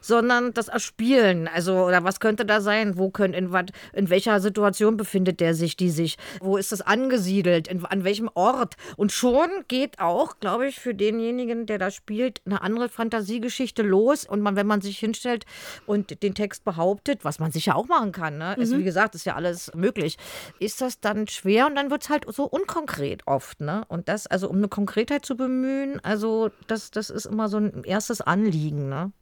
sondern 0.00 0.52
das 0.52 0.66
Erspielen. 0.66 1.46
Also, 1.46 1.84
oder 1.84 2.02
was 2.02 2.18
könnte 2.18 2.44
da 2.44 2.60
sein? 2.60 2.98
Wo 2.98 3.10
können, 3.10 3.34
in, 3.34 3.52
wat, 3.52 3.70
in 3.92 4.10
welcher 4.10 4.40
Situation 4.40 4.96
befindet 4.96 5.38
der 5.38 5.54
sich, 5.54 5.76
die 5.76 5.90
sich? 5.90 6.18
Wo 6.40 6.56
ist 6.56 6.72
das 6.72 6.82
angesiedelt? 6.82 7.68
In, 7.68 7.84
an 7.86 8.02
welchem 8.02 8.28
Ort? 8.34 8.74
Und 8.96 9.12
schon 9.12 9.48
geht 9.68 10.00
auch, 10.00 10.40
glaube 10.40 10.66
ich, 10.66 10.80
für 10.80 10.92
denjenigen, 10.92 11.66
der 11.66 11.78
da 11.78 11.92
spielt, 11.92 12.42
eine 12.44 12.60
andere 12.60 12.88
Fantasiegeschichte 12.88 13.82
los. 13.82 14.26
Und 14.26 14.40
man, 14.40 14.56
wenn 14.56 14.66
man 14.66 14.80
sich 14.80 14.98
hinstellt 14.98 15.46
und 15.86 16.20
den 16.20 16.34
Text 16.34 16.64
behauptet, 16.64 17.24
was 17.24 17.38
man 17.38 17.52
sicher 17.52 17.76
auch 17.76 17.86
machen 17.86 18.10
kann, 18.10 18.38
ne? 18.38 18.54
Mhm. 18.56 18.60
Also, 18.60 18.78
wie 18.78 18.84
gesagt, 18.84 19.14
ist 19.14 19.24
ja 19.24 19.36
alles 19.36 19.70
möglich, 19.76 20.18
ist 20.58 20.80
das 20.80 20.98
dann 20.98 21.28
schwer 21.28 21.66
und 21.66 21.76
dann 21.76 21.92
wird 21.92 22.02
es 22.02 22.10
halt 22.10 22.24
so 22.34 22.42
unkonkret 22.44 23.22
oft. 23.26 23.60
Ne? 23.60 23.84
Und 23.86 24.08
das, 24.08 24.26
also 24.26 24.48
um 24.48 24.63
eine 24.64 24.68
Konkretheit 24.68 25.24
zu 25.24 25.36
bemühen. 25.36 26.00
Also 26.02 26.50
das, 26.66 26.90
das 26.90 27.10
ist 27.10 27.26
immer 27.26 27.48
so 27.48 27.58
ein 27.58 27.84
erstes 27.84 28.20
Anliegen. 28.20 28.88
Ne? 28.88 29.12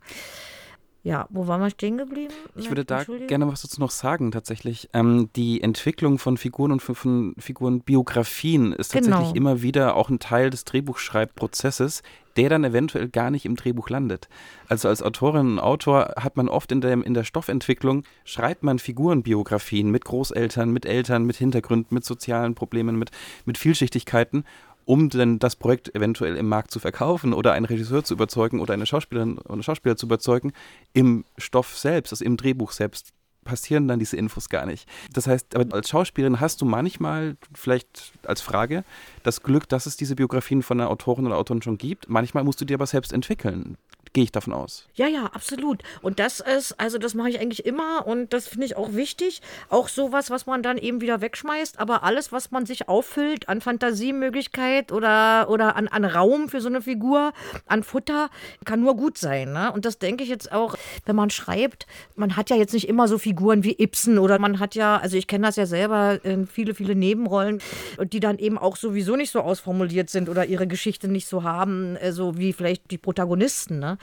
Ja, 1.05 1.26
wo 1.31 1.48
waren 1.48 1.61
wir 1.61 1.70
stehen 1.70 1.98
geblieben? 1.98 2.33
Ich 2.55 2.68
würde 2.68 2.85
da 2.85 3.02
gerne 3.02 3.48
was 3.48 3.62
dazu 3.62 3.81
noch 3.81 3.90
sagen, 3.90 4.31
tatsächlich. 4.31 4.88
Ähm, 4.92 5.31
die 5.35 5.61
Entwicklung 5.61 6.18
von 6.18 6.37
Figuren 6.37 6.70
und 6.70 6.81
von, 6.81 6.94
von 6.94 7.35
Figurenbiografien 7.38 8.72
ist 8.72 8.92
genau. 8.92 9.09
tatsächlich 9.09 9.37
immer 9.37 9.62
wieder 9.62 9.96
auch 9.96 10.11
ein 10.11 10.20
Teil 10.20 10.50
des 10.50 10.64
Drehbuchschreibprozesses, 10.64 12.02
der 12.37 12.50
dann 12.50 12.62
eventuell 12.62 13.09
gar 13.09 13.33
nicht 13.33 13.44
im 13.46 13.57
Drehbuch 13.57 13.90
landet. 13.90 14.28
Also 14.68 14.88
als 14.88 15.02
Autorin 15.02 15.52
und 15.52 15.59
Autor 15.59 16.14
hat 16.20 16.37
man 16.37 16.48
oft 16.48 16.70
in 16.70 16.81
der, 16.81 16.92
in 16.92 17.14
der 17.14 17.24
Stoffentwicklung, 17.24 18.05
schreibt 18.24 18.62
man 18.62 18.78
Figurenbiografien 18.78 19.90
mit 19.90 20.05
Großeltern, 20.05 20.70
mit 20.70 20.87
Eltern, 20.87 21.24
mit 21.24 21.35
Hintergründen, 21.35 21.92
mit 21.92 22.05
sozialen 22.05 22.55
Problemen, 22.55 22.96
mit, 22.96 23.11
mit 23.44 23.59
Vielschichtigkeiten 23.59 24.44
um 24.85 25.09
denn 25.09 25.38
das 25.38 25.57
Projekt 25.57 25.95
eventuell 25.95 26.37
im 26.37 26.49
Markt 26.49 26.71
zu 26.71 26.79
verkaufen 26.79 27.33
oder 27.33 27.53
einen 27.53 27.66
Regisseur 27.66 28.05
zu 28.05 28.14
überzeugen 28.14 28.61
oder 28.61 28.75
eine 28.75 28.87
Schauspielerin 28.87 29.38
oder 29.38 29.62
Schauspieler 29.62 29.97
zu 29.97 30.07
überzeugen, 30.07 30.53
im 30.92 31.25
Stoff 31.38 31.77
selbst, 31.77 32.12
also 32.12 32.25
im 32.25 32.37
Drehbuch 32.37 32.73
selbst 32.73 33.12
passieren 33.45 33.88
dann 33.88 33.99
diese 33.99 34.16
Infos 34.16 34.49
gar 34.49 34.66
nicht. 34.66 34.88
Das 35.12 35.27
heißt, 35.27 35.57
als 35.57 35.88
Schauspielerin 35.88 36.40
hast 36.40 36.61
du 36.61 36.64
manchmal, 36.64 37.37
vielleicht 37.55 38.12
als 38.25 38.40
Frage, 38.40 38.85
das 39.23 39.42
Glück, 39.42 39.68
dass 39.68 39.87
es 39.87 39.97
diese 39.97 40.14
Biografien 40.14 40.62
von 40.62 40.81
einer 40.81 40.90
Autorin 40.90 41.27
oder 41.27 41.37
Autorin 41.37 41.62
schon 41.62 41.79
gibt. 41.79 42.09
Manchmal 42.09 42.45
musst 42.45 42.61
du 42.61 42.64
dir 42.64 42.75
aber 42.75 42.87
selbst 42.87 43.12
entwickeln. 43.12 43.77
Gehe 44.14 44.25
ich 44.25 44.33
davon 44.33 44.53
aus. 44.53 44.87
Ja, 44.94 45.07
ja, 45.07 45.25
absolut. 45.33 45.83
Und 46.03 46.18
das 46.18 46.40
ist, 46.40 46.79
also 46.79 46.98
das 46.98 47.14
mache 47.14 47.31
ich 47.31 47.40
eigentlich 47.40 47.64
immer 47.64 48.07
und 48.07 48.35
das 48.35 48.46
finde 48.46 48.66
ich 48.66 48.77
auch 48.77 48.92
wichtig. 48.92 49.40
Auch 49.70 49.88
sowas, 49.88 50.29
was 50.29 50.44
man 50.44 50.62
dann 50.62 50.77
eben 50.77 51.01
wieder 51.01 51.22
wegschmeißt, 51.22 51.79
aber 51.79 52.03
alles, 52.03 52.31
was 52.31 52.51
man 52.51 52.66
sich 52.66 52.90
auffüllt 52.90 53.48
an 53.48 53.62
Fantasiemöglichkeit 53.62 54.92
oder, 54.92 55.48
oder 55.48 55.77
an, 55.77 55.88
an 55.88 56.05
Raum 56.05 56.51
für 56.51 56.61
so 56.61 56.68
eine 56.68 56.83
Figur, 56.83 57.33
an 57.66 57.83
Futter, 57.83 58.29
kann 58.66 58.81
nur 58.81 58.96
gut 58.96 59.16
sein. 59.16 59.55
Ne? 59.55 59.72
Und 59.72 59.87
das 59.87 59.98
denke 59.98 60.25
ich 60.25 60.29
jetzt 60.29 60.53
auch, 60.53 60.75
wenn 61.07 61.16
man 61.16 61.31
schreibt, 61.31 61.87
man 62.14 62.37
hat 62.37 62.51
ja 62.51 62.57
jetzt 62.57 62.75
nicht 62.75 62.88
immer 62.88 63.09
so 63.09 63.16
Figuren 63.16 63.64
wie 63.64 63.83
Ibsen 63.83 64.18
oder 64.18 64.38
man 64.38 64.59
hat 64.59 64.75
ja, 64.75 64.98
also 64.98 65.16
ich 65.16 65.27
kenne 65.27 65.46
das 65.46 65.57
ja 65.57 65.64
selber, 65.64 66.20
viele, 66.53 66.75
viele 66.75 66.94
Nebenrollen, 66.94 67.62
die 68.03 68.20
dann 68.20 68.38
eben 68.38 68.59
auch 68.59 68.77
sowieso 68.77 69.16
nicht 69.16 69.31
so 69.31 69.40
ausformuliert 69.40 70.11
sind 70.11 70.29
oder 70.29 70.44
ihre 70.44 70.66
Geschichte 70.66 71.09
nicht 71.09 71.27
so 71.27 71.44
haben, 71.44 71.96
äh, 71.96 72.12
so 72.12 72.37
wie 72.37 72.53
vielleicht 72.53 72.90
die 72.90 72.98
Protagonisten. 72.98 73.79
Ne? 73.79 73.96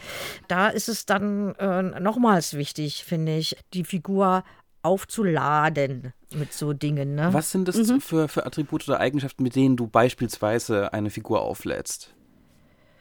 Da 0.48 0.70
ist 0.70 0.90
es 0.90 1.06
dann 1.06 1.56
äh, 1.56 2.00
nochmals 2.00 2.56
wichtig, 2.56 3.04
finde 3.04 3.38
ich, 3.38 3.58
die 3.74 3.84
Figur 3.84 4.44
aufzuladen 4.82 6.14
mit 6.34 6.54
so 6.54 6.74
Dingen. 6.74 7.16
Ne? 7.16 7.34
Was 7.34 7.52
sind 7.52 7.68
das 7.68 7.76
mhm. 7.76 8.02
für, 8.02 8.28
für 8.28 8.46
Attribute 8.46 8.88
oder 8.88 9.00
Eigenschaften, 9.00 9.44
mit 9.44 9.56
denen 9.56 9.76
du 9.76 9.88
beispielsweise 9.88 10.94
eine 10.94 11.10
Figur 11.10 11.42
auflädst? 11.42 12.14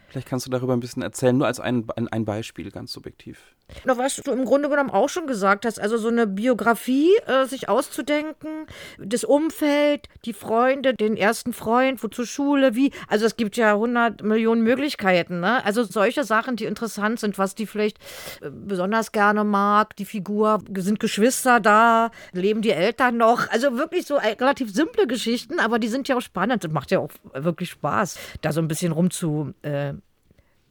Vielleicht 0.08 0.28
kannst 0.28 0.46
du 0.46 0.50
darüber 0.50 0.72
ein 0.72 0.80
bisschen 0.80 1.02
erzählen, 1.02 1.36
nur 1.36 1.46
als 1.46 1.60
ein, 1.60 1.86
ein 1.90 2.24
Beispiel, 2.24 2.70
ganz 2.70 2.92
subjektiv. 2.92 3.54
Noch 3.84 3.98
was 3.98 4.16
du 4.16 4.32
im 4.32 4.44
Grunde 4.44 4.68
genommen 4.68 4.90
auch 4.90 5.08
schon 5.08 5.26
gesagt 5.26 5.66
hast, 5.66 5.78
also 5.80 5.98
so 5.98 6.08
eine 6.08 6.26
Biografie 6.26 7.10
äh, 7.26 7.44
sich 7.44 7.68
auszudenken, 7.68 8.66
das 8.98 9.24
Umfeld, 9.24 10.08
die 10.24 10.32
Freunde, 10.32 10.94
den 10.94 11.16
ersten 11.16 11.52
Freund, 11.52 12.02
wo 12.02 12.08
zur 12.08 12.26
Schule, 12.26 12.74
wie, 12.74 12.92
also 13.08 13.26
es 13.26 13.36
gibt 13.36 13.56
ja 13.56 13.74
100 13.74 14.22
Millionen 14.22 14.62
Möglichkeiten, 14.62 15.40
ne? 15.40 15.64
Also 15.64 15.82
solche 15.82 16.24
Sachen, 16.24 16.56
die 16.56 16.64
interessant 16.64 17.20
sind, 17.20 17.38
was 17.38 17.54
die 17.54 17.66
vielleicht 17.66 17.98
äh, 18.40 18.50
besonders 18.50 19.12
gerne 19.12 19.44
mag, 19.44 19.96
die 19.96 20.06
Figur, 20.06 20.62
sind 20.76 20.98
Geschwister 20.98 21.60
da, 21.60 22.10
leben 22.32 22.62
die 22.62 22.70
Eltern 22.70 23.16
noch, 23.16 23.50
also 23.50 23.76
wirklich 23.76 24.06
so 24.06 24.16
äh, 24.16 24.36
relativ 24.40 24.72
simple 24.72 25.06
Geschichten, 25.06 25.60
aber 25.60 25.78
die 25.78 25.88
sind 25.88 26.08
ja 26.08 26.16
auch 26.16 26.22
spannend 26.22 26.64
und 26.64 26.72
macht 26.72 26.90
ja 26.90 27.00
auch 27.00 27.10
wirklich 27.34 27.70
Spaß, 27.70 28.18
da 28.40 28.52
so 28.52 28.60
ein 28.60 28.68
bisschen 28.68 28.92
rumzu 28.92 29.52
äh, 29.62 29.92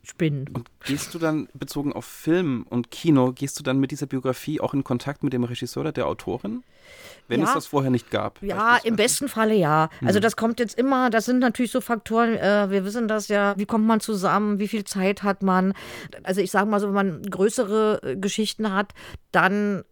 spinnen. 0.08 0.46
Und 0.54 0.70
gehst 0.86 1.14
du 1.14 1.20
dann, 1.20 1.48
bezogen 1.54 1.94
auf 1.94 2.06
Film 2.06 2.66
und 2.70 2.92
Kino, 2.92 3.32
gehst 3.34 3.60
du 3.60 3.64
dann 3.64 3.80
mit 3.80 3.92
dieser 3.92 4.08
Biografie 4.08 4.62
auch 4.62 4.74
in 4.74 4.84
Kontakt 4.84 5.24
mit 5.24 5.34
dem 5.34 5.44
Regisseur 5.44 5.82
oder 5.82 5.92
der 5.92 6.08
Autorin? 6.08 6.64
Wenn 7.28 7.42
ja. 7.42 7.48
es 7.48 7.54
das 7.54 7.68
vorher 7.68 7.92
nicht 7.92 8.10
gab. 8.10 8.42
Ja, 8.42 8.78
im 8.84 8.96
besten 8.96 9.28
Falle 9.28 9.54
ja. 9.54 9.90
Also 10.06 10.20
mhm. 10.20 10.24
das 10.24 10.38
kommt 10.38 10.60
jetzt 10.60 10.78
immer, 10.78 11.10
das 11.10 11.26
sind 11.26 11.40
natürlich 11.40 11.72
so 11.72 11.82
Faktoren, 11.82 12.36
äh, 12.36 12.70
wir 12.70 12.86
wissen 12.86 13.08
das 13.10 13.28
ja, 13.28 13.54
wie 13.58 13.66
kommt 13.66 13.86
man 13.86 14.00
zusammen, 14.00 14.60
wie 14.60 14.70
viel 14.70 14.86
Zeit 14.86 15.24
hat 15.24 15.44
man. 15.44 15.74
Also 16.24 16.40
ich 16.40 16.52
sage 16.52 16.68
mal 16.68 16.80
so, 16.80 16.88
wenn 16.88 16.94
man 16.94 17.22
größere 17.24 18.00
äh, 18.04 18.16
Geschichten 18.16 18.72
hat, 18.72 18.94
dann 19.32 19.84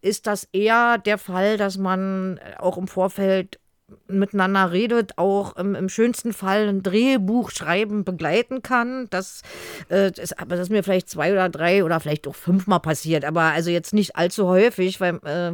ist 0.00 0.26
das 0.26 0.48
eher 0.52 0.96
der 0.96 1.18
Fall, 1.18 1.58
dass 1.58 1.76
man 1.76 2.40
auch 2.58 2.78
im 2.78 2.88
Vorfeld 2.88 3.59
miteinander 4.08 4.72
redet, 4.72 5.18
auch 5.18 5.56
im, 5.56 5.74
im, 5.74 5.88
schönsten 5.88 6.32
Fall 6.32 6.68
ein 6.68 6.82
Drehbuch 6.82 7.50
schreiben 7.50 8.04
begleiten 8.04 8.62
kann. 8.62 9.06
Das, 9.10 9.42
äh, 9.88 10.10
das, 10.10 10.32
aber 10.32 10.56
das 10.56 10.64
ist 10.64 10.70
mir 10.70 10.82
vielleicht 10.82 11.08
zwei 11.08 11.32
oder 11.32 11.48
drei 11.48 11.84
oder 11.84 12.00
vielleicht 12.00 12.26
auch 12.28 12.34
fünfmal 12.34 12.80
passiert, 12.80 13.24
aber 13.24 13.42
also 13.42 13.70
jetzt 13.70 13.94
nicht 13.94 14.16
allzu 14.16 14.46
häufig, 14.46 15.00
weil 15.00 15.16
äh, 15.24 15.52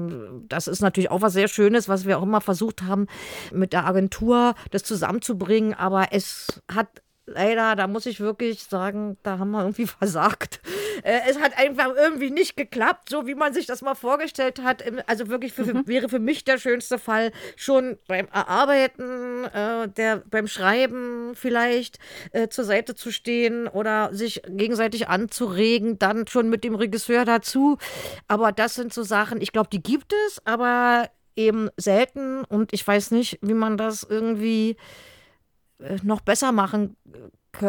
das 0.49 0.67
ist 0.67 0.81
natürlich 0.81 1.11
auch 1.11 1.23
was 1.23 1.33
sehr 1.33 1.49
Schönes, 1.49 1.89
was 1.89 2.07
wir 2.07 2.19
auch 2.19 2.23
immer 2.23 2.41
versucht 2.41 2.83
haben, 2.83 3.07
mit 3.53 3.73
der 3.73 3.87
Agentur 3.87 4.55
das 4.71 4.85
zusammenzubringen, 4.85 5.75
aber 5.75 6.09
es 6.13 6.63
hat 6.73 6.89
leider, 7.27 7.77
da 7.77 7.87
muss 7.87 8.07
ich 8.07 8.21
wirklich 8.21 8.63
sagen, 8.63 9.19
da 9.23 9.39
haben 9.39 9.51
wir 9.51 9.61
irgendwie 9.61 9.87
versagt. 9.87 10.61
Äh, 11.03 11.21
es 11.29 11.41
hat 11.41 11.59
einfach 11.59 11.95
irgendwie 11.95 12.31
nicht 12.31 12.57
geklappt, 12.57 13.11
so 13.11 13.27
wie 13.27 13.35
man 13.35 13.53
sich 13.53 13.67
das 13.67 13.83
mal 13.83 13.95
vorgestellt 13.95 14.63
hat. 14.63 14.85
Also 15.09 15.29
wirklich 15.29 15.53
für, 15.53 15.65
mhm. 15.65 15.87
wäre 15.87 16.09
für 16.09 16.19
mich 16.19 16.45
der 16.45 16.59
schönste 16.59 16.99
Fall 16.99 17.33
schon 17.57 17.99
beim 18.07 18.29
Erarbeiten, 18.33 19.45
äh, 19.45 19.89
der, 19.89 20.23
beim 20.31 20.47
Schreiben 20.47 21.35
vielleicht 21.35 21.99
äh, 22.33 22.49
zur 22.49 22.65
Seite 22.65 22.95
zu 22.95 23.11
stehen 23.11 23.69
oder 23.69 24.15
sich 24.15 24.43
gegenseitig 24.49 25.09
anzuregen, 25.09 25.99
dann 25.99 26.27
schon 26.27 26.49
mit 26.49 26.65
dem 26.65 26.75
Regisseur 26.75 27.25
dazu. 27.25 27.79
Aber 28.29 28.53
das 28.53 28.75
sind 28.75 28.95
so 28.95 29.03
Sachen, 29.03 29.41
ich 29.41 29.53
glaube, 29.53 29.69
die 29.71 29.83
gibt 29.83 30.13
es, 30.27 30.41
aber 30.45 31.11
eben 31.37 31.69
selten 31.77 32.45
und 32.45 32.73
ich 32.73 32.87
weiß 32.87 33.11
nicht, 33.11 33.39
wie 33.43 33.55
man 33.55 33.77
das 33.77 34.03
irgendwie 34.09 34.77
noch 36.03 36.21
besser 36.21 36.53
machen 36.53 36.97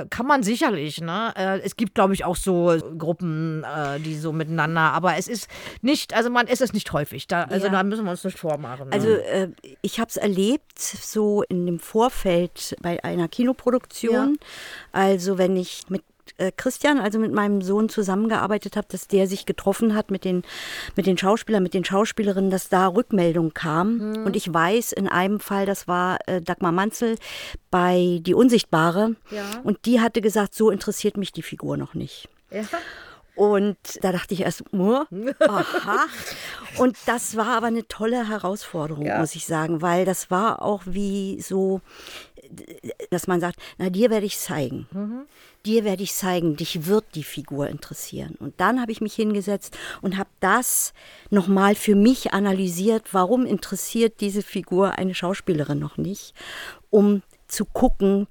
kann 0.09 0.25
man 0.25 0.43
sicherlich. 0.43 1.01
Ne? 1.01 1.33
Äh, 1.35 1.59
es 1.59 1.75
gibt, 1.75 1.95
glaube 1.95 2.13
ich, 2.13 2.25
auch 2.25 2.35
so 2.35 2.77
Gruppen, 2.97 3.63
äh, 3.63 3.99
die 3.99 4.17
so 4.17 4.31
miteinander, 4.31 4.81
aber 4.81 5.17
es 5.17 5.27
ist 5.27 5.47
nicht, 5.81 6.13
also 6.13 6.29
man 6.29 6.47
ist 6.47 6.61
es 6.61 6.73
nicht 6.73 6.91
häufig. 6.93 7.27
Da, 7.27 7.43
also 7.43 7.67
ja. 7.67 7.71
da 7.71 7.83
müssen 7.83 8.05
wir 8.05 8.11
uns 8.11 8.23
nicht 8.23 8.37
vormachen. 8.37 8.89
Ne? 8.89 8.93
Also 8.93 9.07
äh, 9.09 9.49
ich 9.81 9.99
habe 9.99 10.09
es 10.09 10.17
erlebt, 10.17 10.79
so 10.79 11.43
in 11.43 11.65
dem 11.65 11.79
Vorfeld 11.79 12.75
bei 12.81 13.03
einer 13.03 13.27
Kinoproduktion. 13.27 14.37
Ja. 14.39 14.47
Also 14.91 15.37
wenn 15.37 15.55
ich 15.55 15.85
mit 15.89 16.03
äh, 16.38 16.52
Christian, 16.56 17.00
also 17.00 17.19
mit 17.19 17.34
meinem 17.34 17.62
Sohn 17.62 17.89
zusammengearbeitet 17.89 18.76
habe, 18.76 18.88
dass 18.89 19.08
der 19.08 19.28
sich 19.28 19.45
getroffen 19.45 19.95
hat 19.95 20.12
mit 20.12 20.23
den, 20.23 20.43
mit 20.95 21.06
den 21.06 21.17
Schauspielern, 21.17 21.63
mit 21.63 21.73
den 21.73 21.86
Schauspielerinnen, 21.86 22.50
dass 22.52 22.69
da 22.69 22.88
Rückmeldung 22.88 23.54
kam. 23.54 23.97
Mhm. 23.97 24.26
Und 24.26 24.36
ich 24.36 24.54
weiß 24.54 24.91
in 24.91 25.08
einem 25.08 25.39
Fall, 25.39 25.65
das 25.65 25.88
war 25.88 26.19
äh, 26.28 26.41
Dagmar 26.41 26.71
Manzel 26.71 27.15
bei 27.71 28.19
Die 28.21 28.34
Unsichtbare. 28.34 29.15
Ja. 29.32 29.43
Und 29.63 29.86
die 29.86 30.00
hatte 30.02 30.21
gesagt, 30.21 30.54
so 30.54 30.69
interessiert 30.69 31.17
mich 31.17 31.32
die 31.32 31.43
Figur 31.43 31.78
noch 31.78 31.93
nicht. 31.93 32.30
Ja. 32.52 32.63
Und 33.38 33.78
da 34.02 34.12
dachte 34.12 34.34
ich 34.34 34.41
erst, 34.41 34.63
aha. 34.73 35.06
Und 36.80 36.97
das 37.06 37.38
war 37.38 37.56
aber 37.56 37.67
eine 37.67 37.88
tolle 37.88 38.28
Herausforderung, 38.28 39.06
ja. 39.06 39.19
muss 39.19 39.36
ich 39.36 39.45
sagen, 39.45 39.84
weil 39.84 40.06
das 40.06 40.32
war 40.32 40.63
auch 40.63 40.82
wie 40.86 41.39
so, 41.39 41.82
dass 43.12 43.28
man 43.28 43.39
sagt, 43.39 43.60
na 43.78 43.91
dir 43.91 44.10
werde 44.10 44.26
ich 44.26 44.39
zeigen. 44.39 44.88
Mhm. 44.91 45.26
Dir 45.67 45.84
werde 45.84 46.02
ich 46.02 46.13
zeigen, 46.13 46.56
dich 46.56 46.88
wird 46.88 47.06
die 47.13 47.23
Figur 47.23 47.67
interessieren. 47.67 48.36
Und 48.39 48.60
dann 48.60 48.82
habe 48.82 48.91
ich 48.91 49.02
mich 49.02 49.13
hingesetzt 49.13 49.78
und 50.02 50.17
habe 50.17 50.30
das 50.39 50.93
nochmal 51.30 51.76
für 51.76 51.95
mich 51.95 52.34
analysiert, 52.34 53.04
warum 53.12 53.45
interessiert 53.45 54.19
diese 54.19 54.41
Figur 54.41 54.93
eine 54.93 55.13
Schauspielerin 55.13 55.78
noch 55.78 55.97
nicht, 55.97 56.34
um 56.89 57.21
zu 57.47 57.65
gucken, 57.65 58.28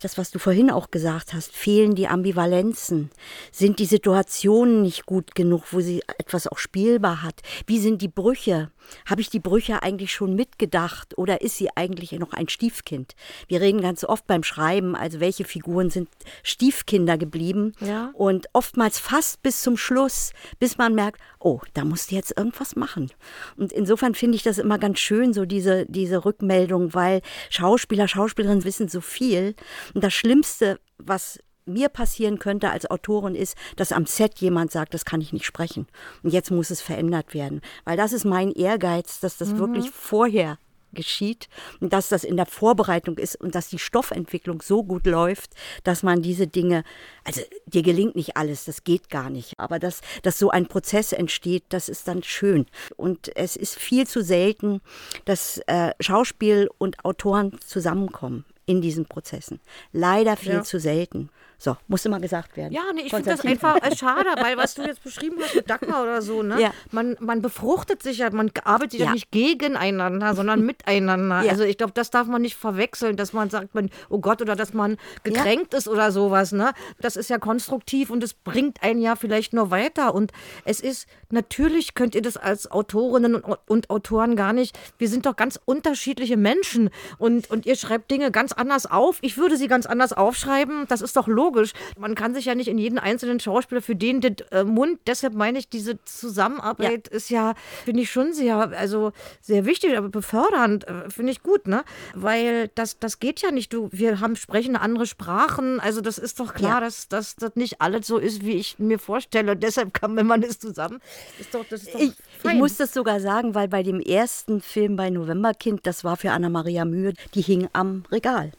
das, 0.00 0.18
was 0.18 0.30
du 0.30 0.38
vorhin 0.38 0.70
auch 0.70 0.90
gesagt 0.90 1.32
hast, 1.32 1.52
fehlen 1.52 1.94
die 1.94 2.08
Ambivalenzen? 2.08 3.10
Sind 3.50 3.78
die 3.78 3.86
Situationen 3.86 4.82
nicht 4.82 5.06
gut 5.06 5.34
genug, 5.34 5.72
wo 5.72 5.80
sie 5.80 6.02
etwas 6.18 6.46
auch 6.46 6.58
spielbar 6.58 7.22
hat? 7.22 7.40
Wie 7.66 7.78
sind 7.78 8.02
die 8.02 8.08
Brüche? 8.08 8.70
Habe 9.06 9.20
ich 9.20 9.30
die 9.30 9.40
Brüche 9.40 9.82
eigentlich 9.82 10.12
schon 10.12 10.34
mitgedacht 10.34 11.16
oder 11.16 11.40
ist 11.40 11.56
sie 11.56 11.68
eigentlich 11.74 12.12
noch 12.12 12.32
ein 12.32 12.48
Stiefkind? 12.48 13.14
Wir 13.48 13.60
reden 13.60 13.80
ganz 13.80 14.04
oft 14.04 14.26
beim 14.26 14.42
Schreiben, 14.42 14.96
also 14.96 15.20
welche 15.20 15.44
Figuren 15.44 15.90
sind 15.90 16.08
Stiefkinder 16.42 17.18
geblieben 17.18 17.72
ja. 17.80 18.10
und 18.14 18.48
oftmals 18.52 18.98
fast 18.98 19.42
bis 19.42 19.62
zum 19.62 19.76
Schluss, 19.76 20.32
bis 20.58 20.78
man 20.78 20.94
merkt, 20.94 21.20
oh, 21.38 21.60
da 21.74 21.84
musst 21.84 22.10
du 22.10 22.14
jetzt 22.16 22.36
irgendwas 22.36 22.76
machen. 22.76 23.10
Und 23.56 23.72
insofern 23.72 24.14
finde 24.14 24.36
ich 24.36 24.42
das 24.42 24.58
immer 24.58 24.78
ganz 24.78 24.98
schön, 24.98 25.32
so 25.32 25.44
diese, 25.44 25.86
diese 25.86 26.24
Rückmeldung, 26.24 26.94
weil 26.94 27.22
Schauspieler, 27.50 28.08
Schauspielerinnen 28.08 28.64
wissen 28.64 28.88
so 28.88 29.00
viel. 29.00 29.54
Und 29.94 30.02
das 30.02 30.14
Schlimmste, 30.14 30.78
was 30.98 31.38
mir 31.66 31.88
passieren 31.88 32.38
könnte 32.38 32.70
als 32.70 32.90
Autorin 32.90 33.34
ist, 33.34 33.56
dass 33.76 33.92
am 33.92 34.06
Set 34.06 34.38
jemand 34.38 34.70
sagt, 34.70 34.94
das 34.94 35.04
kann 35.04 35.20
ich 35.20 35.32
nicht 35.32 35.44
sprechen. 35.44 35.86
Und 36.22 36.32
jetzt 36.32 36.50
muss 36.50 36.70
es 36.70 36.80
verändert 36.80 37.34
werden. 37.34 37.60
Weil 37.84 37.96
das 37.96 38.12
ist 38.12 38.24
mein 38.24 38.52
Ehrgeiz, 38.52 39.20
dass 39.20 39.36
das 39.36 39.50
mhm. 39.50 39.58
wirklich 39.58 39.90
vorher 39.90 40.58
geschieht 40.92 41.48
und 41.80 41.92
dass 41.92 42.08
das 42.08 42.24
in 42.24 42.36
der 42.36 42.46
Vorbereitung 42.46 43.18
ist 43.18 43.36
und 43.40 43.54
dass 43.54 43.68
die 43.68 43.78
Stoffentwicklung 43.78 44.62
so 44.62 44.82
gut 44.82 45.06
läuft, 45.06 45.50
dass 45.84 46.02
man 46.02 46.22
diese 46.22 46.48
Dinge, 46.48 46.82
also 47.22 47.42
dir 47.66 47.82
gelingt 47.82 48.16
nicht 48.16 48.36
alles, 48.36 48.64
das 48.64 48.82
geht 48.82 49.10
gar 49.10 49.30
nicht, 49.30 49.54
aber 49.58 49.78
dass, 49.78 50.00
dass 50.22 50.38
so 50.38 50.50
ein 50.50 50.66
Prozess 50.66 51.12
entsteht, 51.12 51.64
das 51.68 51.88
ist 51.88 52.08
dann 52.08 52.24
schön. 52.24 52.66
Und 52.96 53.36
es 53.36 53.54
ist 53.56 53.76
viel 53.76 54.06
zu 54.06 54.22
selten, 54.22 54.80
dass 55.24 55.58
äh, 55.66 55.92
Schauspiel 56.00 56.68
und 56.78 57.04
Autoren 57.04 57.60
zusammenkommen 57.60 58.44
in 58.64 58.80
diesen 58.80 59.06
Prozessen. 59.06 59.60
Leider 59.92 60.36
viel 60.36 60.54
ja. 60.54 60.62
zu 60.62 60.80
selten. 60.80 61.30
So, 61.58 61.76
muss 61.88 62.04
immer 62.04 62.20
gesagt 62.20 62.56
werden. 62.56 62.72
Ja, 62.72 62.82
nee, 62.94 63.02
ich 63.02 63.10
finde 63.10 63.30
das 63.30 63.40
einfach 63.40 63.76
äh, 63.78 63.96
schade, 63.96 64.28
weil 64.40 64.58
was 64.58 64.74
du 64.74 64.82
jetzt 64.82 65.02
beschrieben 65.02 65.38
hast 65.42 65.54
mit 65.54 65.70
Dagmar 65.70 66.02
oder 66.02 66.20
so, 66.20 66.42
ne? 66.42 66.60
Ja. 66.60 66.70
Man, 66.90 67.16
man 67.18 67.40
befruchtet 67.40 68.02
sich 68.02 68.18
ja, 68.18 68.30
man 68.30 68.50
arbeitet 68.64 69.00
ja, 69.00 69.06
ja 69.06 69.12
nicht 69.12 69.30
gegeneinander, 69.30 70.34
sondern 70.34 70.60
miteinander. 70.66 71.42
Ja. 71.42 71.50
Also 71.50 71.64
ich 71.64 71.78
glaube, 71.78 71.94
das 71.94 72.10
darf 72.10 72.26
man 72.26 72.42
nicht 72.42 72.56
verwechseln, 72.56 73.16
dass 73.16 73.32
man 73.32 73.48
sagt, 73.48 73.74
man, 73.74 73.90
oh 74.10 74.18
Gott, 74.18 74.42
oder 74.42 74.54
dass 74.54 74.74
man 74.74 74.98
gekränkt 75.24 75.72
ist 75.72 75.88
oder 75.88 76.12
sowas, 76.12 76.52
ne? 76.52 76.72
Das 77.00 77.16
ist 77.16 77.30
ja 77.30 77.38
konstruktiv 77.38 78.10
und 78.10 78.22
es 78.22 78.34
bringt 78.34 78.82
einen 78.82 79.00
ja 79.00 79.16
vielleicht 79.16 79.54
nur 79.54 79.70
weiter. 79.70 80.14
Und 80.14 80.32
es 80.66 80.80
ist, 80.80 81.08
natürlich 81.30 81.94
könnt 81.94 82.14
ihr 82.14 82.22
das 82.22 82.36
als 82.36 82.70
Autorinnen 82.70 83.34
und, 83.34 83.58
und 83.66 83.90
Autoren 83.90 84.36
gar 84.36 84.52
nicht. 84.52 84.78
Wir 84.98 85.08
sind 85.08 85.24
doch 85.24 85.36
ganz 85.36 85.58
unterschiedliche 85.64 86.36
Menschen 86.36 86.90
und, 87.18 87.50
und 87.50 87.64
ihr 87.64 87.76
schreibt 87.76 88.10
Dinge 88.10 88.30
ganz 88.30 88.52
anders 88.52 88.84
auf. 88.84 89.18
Ich 89.22 89.38
würde 89.38 89.56
sie 89.56 89.68
ganz 89.68 89.86
anders 89.86 90.12
aufschreiben. 90.12 90.84
Das 90.88 91.00
ist 91.00 91.16
doch 91.16 91.26
logisch 91.26 91.45
logisch. 91.46 91.72
Man 91.98 92.14
kann 92.14 92.34
sich 92.34 92.46
ja 92.46 92.54
nicht 92.54 92.68
in 92.68 92.78
jeden 92.78 92.98
einzelnen 92.98 93.40
Schauspieler 93.40 93.82
für 93.82 93.96
den, 93.96 94.20
den 94.20 94.36
äh, 94.50 94.64
Mund, 94.64 94.98
deshalb 95.06 95.34
meine 95.34 95.58
ich, 95.58 95.68
diese 95.68 96.02
Zusammenarbeit 96.04 97.08
ja. 97.08 97.16
ist 97.16 97.30
ja, 97.30 97.54
finde 97.84 98.02
ich 98.02 98.10
schon 98.10 98.32
sehr, 98.32 98.56
also 98.56 99.12
sehr 99.40 99.64
wichtig, 99.64 99.96
aber 99.96 100.08
befördernd, 100.08 100.86
äh, 100.88 101.08
finde 101.10 101.32
ich 101.32 101.42
gut, 101.42 101.66
ne? 101.68 101.84
Weil 102.14 102.68
das, 102.74 102.98
das 102.98 103.18
geht 103.20 103.42
ja 103.42 103.50
nicht. 103.50 103.72
Du, 103.72 103.88
wir 103.92 104.20
haben 104.20 104.36
sprechen 104.36 104.76
andere 104.76 105.06
Sprachen, 105.06 105.80
also 105.80 106.00
das 106.00 106.18
ist 106.18 106.40
doch 106.40 106.54
klar, 106.54 106.80
ja. 106.80 106.80
dass, 106.80 107.08
dass 107.08 107.36
das 107.36 107.54
nicht 107.54 107.80
alles 107.80 108.06
so 108.06 108.18
ist, 108.18 108.44
wie 108.44 108.54
ich 108.54 108.78
mir 108.78 108.98
vorstelle. 108.98 109.52
Und 109.52 109.62
deshalb 109.62 109.94
kann, 109.94 110.16
wenn 110.16 110.26
man 110.26 110.42
es 110.42 110.58
zusammen, 110.58 111.00
ist 111.38 111.54
doch, 111.54 111.64
das 111.68 111.82
ist 111.82 111.94
doch 111.94 112.00
ich, 112.00 112.12
ich 112.44 112.54
muss 112.54 112.76
das 112.76 112.92
sogar 112.92 113.20
sagen, 113.20 113.54
weil 113.54 113.68
bei 113.68 113.82
dem 113.82 114.00
ersten 114.00 114.60
Film 114.60 114.96
bei 114.96 115.10
Novemberkind, 115.10 115.86
das 115.86 116.04
war 116.04 116.16
für 116.16 116.32
Anna-Maria 116.32 116.84
Mühe, 116.84 117.12
die 117.34 117.42
hing 117.42 117.68
am 117.72 118.04
Regal. 118.10 118.52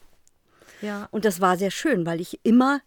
Ja. 0.82 1.08
Und 1.10 1.24
das 1.24 1.40
war 1.40 1.56
sehr 1.56 1.70
schön, 1.70 2.06
weil 2.06 2.20
ich 2.20 2.40
immer 2.44 2.80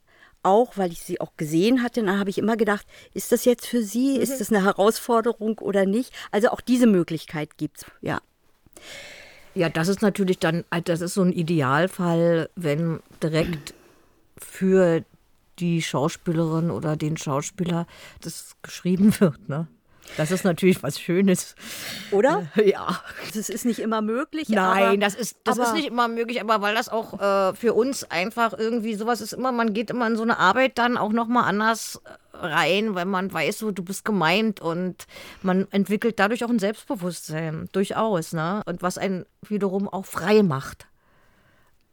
auch, 0.44 0.78
weil 0.78 0.92
ich 0.92 1.02
sie 1.02 1.22
auch 1.22 1.34
gesehen 1.38 1.84
hatte, 1.84 2.04
dann 2.04 2.20
habe 2.20 2.30
ich 2.30 2.38
immer 2.38 2.58
gedacht, 2.58 2.86
ist 3.14 3.32
das 3.32 3.46
jetzt 3.46 3.68
für 3.68 3.84
sie, 3.84 4.16
mhm. 4.16 4.22
ist 4.22 4.42
das 4.42 4.50
eine 4.52 4.64
Herausforderung 4.64 5.60
oder 5.60 5.86
nicht? 5.86 6.14
Also 6.32 6.50
auch 6.50 6.62
diese 6.62 6.88
Möglichkeit 6.88 7.58
gibt 7.58 7.78
es, 7.80 7.86
ja. 8.02 8.22
Ja, 9.54 9.70
das 9.70 9.90
ist 9.90 10.02
natürlich 10.02 10.40
dann, 10.40 10.64
das 10.86 11.02
ist 11.02 11.14
so 11.14 11.22
ein 11.22 11.34
Idealfall, 11.34 12.50
wenn 12.56 13.02
direkt 13.22 13.74
für 14.38 15.04
die 15.60 15.82
Schauspielerin 15.82 16.72
oder 16.72 16.96
den 16.96 17.18
Schauspieler 17.18 17.86
das 18.22 18.56
geschrieben 18.62 19.14
wird, 19.20 19.50
ne? 19.50 19.68
Das 20.18 20.32
ist 20.32 20.44
natürlich 20.44 20.84
was 20.84 21.00
Schönes. 21.00 21.56
Oder? 22.12 22.48
Äh, 22.56 22.72
ja. 22.72 23.02
Das 23.34 23.50
ist 23.50 23.66
nicht 23.66 23.80
immer 23.80 24.02
möglich. 24.02 24.50
Nein, 24.50 24.84
aber, 24.84 24.98
das, 24.98 25.16
ist, 25.16 25.38
das 25.44 25.58
ist 25.58 25.74
nicht 25.74 25.88
immer 25.88 26.08
möglich, 26.08 26.42
aber 26.42 26.62
weil 26.62 26.76
das 26.76 26.90
auch 26.90 27.20
äh, 27.20 27.56
für 27.56 27.74
uns 27.74 28.04
einfach 28.10 28.54
irgendwie 28.58 28.96
sowas 28.96 29.22
ist 29.22 29.34
immer, 29.34 29.52
man 29.52 29.74
geht 29.74 29.90
immer 29.90 30.08
in 30.08 30.16
so 30.16 30.24
eine 30.24 30.38
Arbeit 30.38 30.78
dann 30.78 30.98
auch 30.98 31.12
nochmal 31.12 31.46
anders 31.46 32.02
äh, 32.34 32.38
rein, 32.38 32.96
weil 32.96 33.06
man 33.06 33.32
weiß, 33.32 33.60
so, 33.60 33.72
du 33.72 33.84
bist 33.84 34.04
gemeint 34.04 34.60
und 34.60 35.06
man 35.42 35.68
entwickelt 35.72 36.20
dadurch 36.20 36.44
auch 36.44 36.50
ein 36.50 36.60
Selbstbewusstsein, 36.60 37.70
durchaus, 37.72 38.34
ne? 38.34 38.62
Und 38.66 38.82
was 38.82 38.98
einen 38.98 39.26
wiederum 39.42 39.88
auch 39.88 40.06
frei 40.06 40.44
macht 40.44 40.88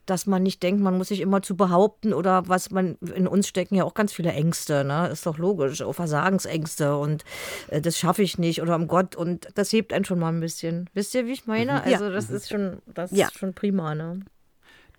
dass 0.08 0.26
man 0.26 0.42
nicht 0.42 0.62
denkt, 0.62 0.80
man 0.80 0.96
muss 0.96 1.08
sich 1.08 1.20
immer 1.20 1.42
zu 1.42 1.56
behaupten 1.56 2.14
oder 2.14 2.48
was 2.48 2.70
man, 2.70 2.96
in 3.14 3.26
uns 3.26 3.46
stecken 3.46 3.74
ja 3.74 3.84
auch 3.84 3.94
ganz 3.94 4.12
viele 4.12 4.32
Ängste, 4.32 4.84
ne? 4.84 5.08
Ist 5.08 5.26
doch 5.26 5.38
logisch, 5.38 5.82
auch 5.82 5.92
Versagensängste 5.92 6.96
und 6.96 7.24
äh, 7.68 7.80
das 7.80 7.98
schaffe 7.98 8.22
ich 8.22 8.38
nicht 8.38 8.62
oder 8.62 8.74
um 8.76 8.88
Gott 8.88 9.16
und 9.16 9.48
das 9.54 9.72
hebt 9.72 9.92
einen 9.92 10.04
schon 10.04 10.18
mal 10.18 10.32
ein 10.32 10.40
bisschen. 10.40 10.88
Wisst 10.94 11.14
ihr, 11.14 11.26
wie 11.26 11.32
ich 11.32 11.46
meine? 11.46 11.72
Mhm. 11.72 11.92
Also 11.92 12.10
das 12.10 12.30
mhm. 12.30 12.36
ist 12.36 12.48
schon, 12.48 12.82
das 12.86 13.10
ja. 13.10 13.26
ist 13.26 13.38
schon 13.38 13.52
prima, 13.52 13.94
ne? 13.94 14.20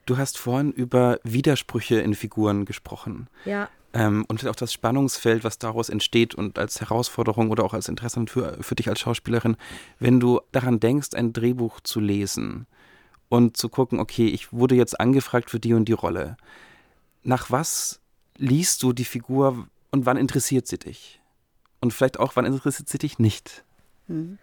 Du 0.05 0.17
hast 0.17 0.37
vorhin 0.37 0.71
über 0.71 1.19
Widersprüche 1.23 1.99
in 1.99 2.15
Figuren 2.15 2.65
gesprochen. 2.65 3.27
Ja. 3.45 3.69
Ähm, 3.93 4.25
und 4.27 4.45
auch 4.47 4.55
das 4.55 4.71
Spannungsfeld, 4.71 5.43
was 5.43 5.57
daraus 5.57 5.89
entsteht 5.89 6.35
und 6.35 6.59
als 6.59 6.79
Herausforderung 6.81 7.49
oder 7.49 7.63
auch 7.63 7.73
als 7.73 7.87
Interesse 7.87 8.23
für, 8.27 8.57
für 8.61 8.75
dich 8.75 8.89
als 8.89 8.99
Schauspielerin, 8.99 9.57
wenn 9.97 10.19
du 10.19 10.41
daran 10.51 10.79
denkst, 10.79 11.09
ein 11.15 11.33
Drehbuch 11.33 11.79
zu 11.81 11.99
lesen 11.99 12.67
und 13.29 13.55
zu 13.57 13.69
gucken, 13.69 13.99
okay, 13.99 14.27
ich 14.27 14.51
wurde 14.51 14.75
jetzt 14.75 14.99
angefragt 14.99 15.49
für 15.49 15.59
die 15.59 15.73
und 15.73 15.85
die 15.85 15.93
Rolle. 15.93 16.37
Nach 17.23 17.49
was 17.51 18.01
liest 18.37 18.83
du 18.83 18.93
die 18.93 19.05
Figur 19.05 19.67
und 19.91 20.05
wann 20.05 20.17
interessiert 20.17 20.67
sie 20.67 20.79
dich? 20.79 21.21
Und 21.79 21.93
vielleicht 21.93 22.19
auch, 22.19 22.35
wann 22.35 22.45
interessiert 22.45 22.89
sie 22.89 22.97
dich 22.97 23.19
nicht? 23.19 23.63
Hm. 24.07 24.37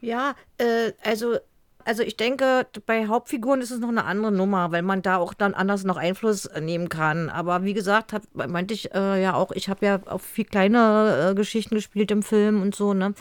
Ja, 0.00 0.34
äh, 0.58 0.92
also 1.02 1.38
also 1.84 2.02
ich 2.02 2.16
denke, 2.16 2.66
bei 2.86 3.06
Hauptfiguren 3.06 3.60
ist 3.60 3.70
es 3.70 3.78
noch 3.78 3.88
eine 3.88 4.04
andere 4.04 4.32
Nummer, 4.32 4.72
weil 4.72 4.82
man 4.82 5.02
da 5.02 5.18
auch 5.18 5.34
dann 5.34 5.54
anders 5.54 5.84
noch 5.84 5.96
Einfluss 5.96 6.48
nehmen 6.60 6.88
kann. 6.88 7.28
Aber 7.28 7.64
wie 7.64 7.74
gesagt, 7.74 8.12
hat, 8.12 8.22
meinte 8.34 8.74
ich 8.74 8.94
äh, 8.94 9.22
ja 9.22 9.34
auch, 9.34 9.52
ich 9.52 9.68
habe 9.68 9.84
ja 9.84 10.00
auch 10.06 10.20
viel 10.20 10.44
kleine 10.44 11.30
äh, 11.30 11.34
Geschichten 11.34 11.74
gespielt 11.74 12.10
im 12.10 12.22
Film 12.22 12.62
und 12.62 12.74
so, 12.74 12.94
ne? 12.94 13.14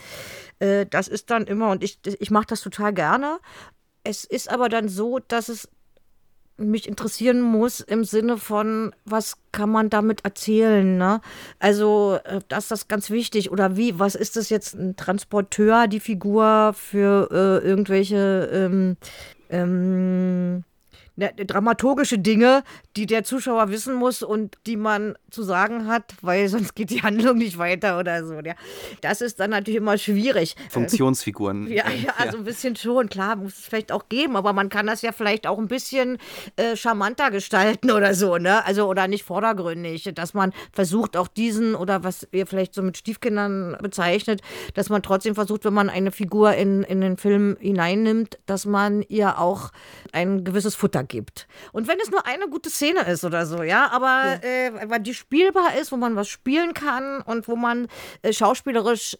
Äh, 0.59 0.85
das 0.85 1.07
ist 1.07 1.29
dann 1.29 1.45
immer, 1.45 1.71
und 1.71 1.83
ich, 1.83 1.99
ich 2.19 2.31
mache 2.31 2.47
das 2.47 2.61
total 2.61 2.93
gerne. 2.93 3.39
Es 4.03 4.23
ist 4.23 4.49
aber 4.49 4.69
dann 4.69 4.89
so, 4.89 5.19
dass 5.19 5.49
es 5.49 5.69
mich 6.57 6.87
interessieren 6.87 7.41
muss 7.41 7.79
im 7.79 8.03
Sinne 8.03 8.37
von, 8.37 8.93
was 9.05 9.37
kann 9.51 9.71
man 9.71 9.89
damit 9.89 10.23
erzählen? 10.23 10.97
Ne? 10.97 11.21
Also, 11.59 12.19
äh, 12.25 12.41
das 12.47 12.65
ist 12.65 12.71
das 12.71 12.87
ganz 12.87 13.09
wichtig. 13.09 13.51
Oder 13.51 13.75
wie, 13.75 13.97
was 13.99 14.15
ist 14.15 14.35
das 14.35 14.49
jetzt 14.49 14.75
ein 14.75 14.95
Transporteur, 14.95 15.87
die 15.87 15.99
Figur 15.99 16.73
für 16.75 17.29
äh, 17.31 17.67
irgendwelche 17.67 18.49
ähm, 18.51 18.97
ähm, 19.49 20.63
ne, 21.15 21.33
dramaturgische 21.33 22.19
Dinge, 22.19 22.63
die 22.95 23.07
der 23.07 23.23
Zuschauer 23.23 23.69
wissen 23.69 23.95
muss 23.95 24.21
und 24.21 24.57
die 24.67 24.77
man 24.77 25.15
zu 25.31 25.41
sagen 25.41 25.87
hat, 25.87 26.13
weil 26.21 26.47
sonst 26.47 26.75
geht 26.75 26.91
die 26.91 27.01
Handlung 27.01 27.37
nicht 27.37 27.57
weiter 27.57 27.99
oder 27.99 28.25
so. 28.25 28.35
Ja. 28.35 28.53
Das 29.01 29.21
ist 29.21 29.39
dann 29.39 29.49
natürlich 29.49 29.77
immer 29.77 29.97
schwierig. 29.97 30.55
Funktionsfiguren. 30.69 31.67
Ja, 31.73 31.89
ja, 31.89 32.13
also 32.17 32.37
ein 32.37 32.43
bisschen 32.43 32.75
schon, 32.75 33.09
klar, 33.09 33.35
muss 33.35 33.57
es 33.57 33.65
vielleicht 33.65 33.91
auch 33.91 34.07
geben, 34.07 34.35
aber 34.35 34.53
man 34.53 34.69
kann 34.69 34.85
das 34.85 35.01
ja 35.01 35.11
vielleicht 35.11 35.47
auch 35.47 35.57
ein 35.57 35.67
bisschen 35.67 36.19
äh, 36.55 36.75
charmanter 36.75 37.31
gestalten 37.31 37.89
oder 37.89 38.13
so, 38.13 38.37
ne? 38.37 38.63
Also 38.65 38.85
oder 38.87 39.07
nicht 39.07 39.23
vordergründig, 39.23 40.11
dass 40.13 40.35
man 40.35 40.53
versucht 40.71 41.17
auch 41.17 41.27
diesen 41.27 41.73
oder 41.73 42.03
was 42.03 42.27
ihr 42.31 42.45
vielleicht 42.45 42.75
so 42.75 42.83
mit 42.83 42.97
Stiefkindern 42.97 43.77
bezeichnet, 43.81 44.41
dass 44.75 44.89
man 44.89 45.01
trotzdem 45.01 45.33
versucht, 45.33 45.65
wenn 45.65 45.73
man 45.73 45.89
eine 45.89 46.11
Figur 46.11 46.53
in, 46.53 46.83
in 46.83 47.01
den 47.01 47.17
Film 47.17 47.57
hineinnimmt, 47.59 48.37
dass 48.45 48.65
man 48.65 49.01
ihr 49.01 49.39
auch 49.39 49.71
ein 50.11 50.43
gewisses 50.43 50.75
Futter 50.75 51.03
gibt. 51.03 51.47
Und 51.71 51.87
wenn 51.87 51.99
es 51.99 52.11
nur 52.11 52.27
eine 52.27 52.47
gute 52.49 52.69
Szene 52.69 52.82
Szene 52.83 53.01
ist 53.09 53.23
oder 53.23 53.45
so, 53.45 53.63
ja, 53.63 53.89
aber 53.91 54.39
ja. 54.43 54.49
Äh, 54.49 54.89
weil 54.89 54.99
die 54.99 55.13
spielbar 55.13 55.75
ist, 55.79 55.91
wo 55.91 55.97
man 55.97 56.15
was 56.15 56.27
spielen 56.27 56.73
kann 56.73 57.21
und 57.21 57.47
wo 57.47 57.55
man 57.55 57.87
äh, 58.21 58.33
schauspielerisch 58.33 59.17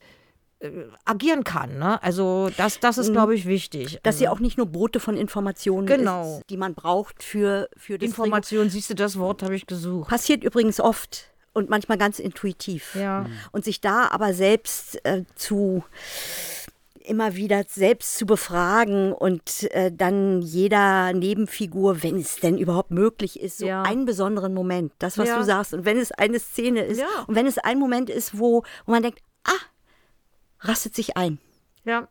äh, 0.59 0.69
agieren 1.05 1.43
kann. 1.43 1.77
Ne? 1.77 2.01
Also 2.03 2.49
das, 2.57 2.79
das 2.79 2.97
ist, 2.97 3.09
mhm. 3.09 3.13
glaube 3.13 3.35
ich, 3.35 3.45
wichtig. 3.45 3.99
Dass 4.03 4.17
sie 4.17 4.27
also 4.27 4.35
auch 4.35 4.39
nicht 4.41 4.57
nur 4.57 4.67
Brote 4.67 4.99
von 4.99 5.15
Informationen 5.15 5.87
genau. 5.87 6.39
ist, 6.39 6.49
die 6.49 6.57
man 6.57 6.73
braucht 6.73 7.23
für, 7.23 7.69
für 7.77 7.97
das 7.97 8.07
Information, 8.07 8.69
siehst 8.69 8.89
du, 8.89 8.95
das 8.95 9.17
Wort 9.17 9.43
habe 9.43 9.55
ich 9.55 9.65
gesucht. 9.65 10.09
Passiert 10.09 10.43
übrigens 10.43 10.79
oft 10.79 11.33
und 11.53 11.69
manchmal 11.69 11.97
ganz 11.97 12.19
intuitiv. 12.19 12.95
Ja. 12.95 13.27
Und 13.51 13.63
sich 13.63 13.79
da 13.79 14.09
aber 14.09 14.33
selbst 14.33 15.03
äh, 15.05 15.23
zu 15.35 15.83
immer 17.03 17.35
wieder 17.35 17.63
selbst 17.67 18.17
zu 18.17 18.25
befragen 18.25 19.13
und 19.13 19.71
äh, 19.71 19.91
dann 19.91 20.41
jeder 20.41 21.13
Nebenfigur, 21.13 22.03
wenn 22.03 22.17
es 22.17 22.37
denn 22.37 22.57
überhaupt 22.57 22.91
möglich 22.91 23.39
ist, 23.39 23.59
so 23.59 23.67
ja. 23.67 23.83
einen 23.83 24.05
besonderen 24.05 24.53
Moment, 24.53 24.93
das, 24.99 25.17
was 25.17 25.27
ja. 25.27 25.37
du 25.37 25.43
sagst. 25.43 25.73
Und 25.73 25.85
wenn 25.85 25.97
es 25.97 26.11
eine 26.11 26.39
Szene 26.39 26.81
ist 26.81 26.99
ja. 26.99 27.07
und 27.27 27.35
wenn 27.35 27.45
es 27.45 27.57
ein 27.57 27.79
Moment 27.79 28.09
ist, 28.09 28.39
wo, 28.39 28.63
wo 28.85 28.91
man 28.91 29.03
denkt, 29.03 29.19
ah, 29.43 29.51
rastet 30.59 30.95
sich 30.95 31.17
ein. 31.17 31.39
Ja. 31.85 32.07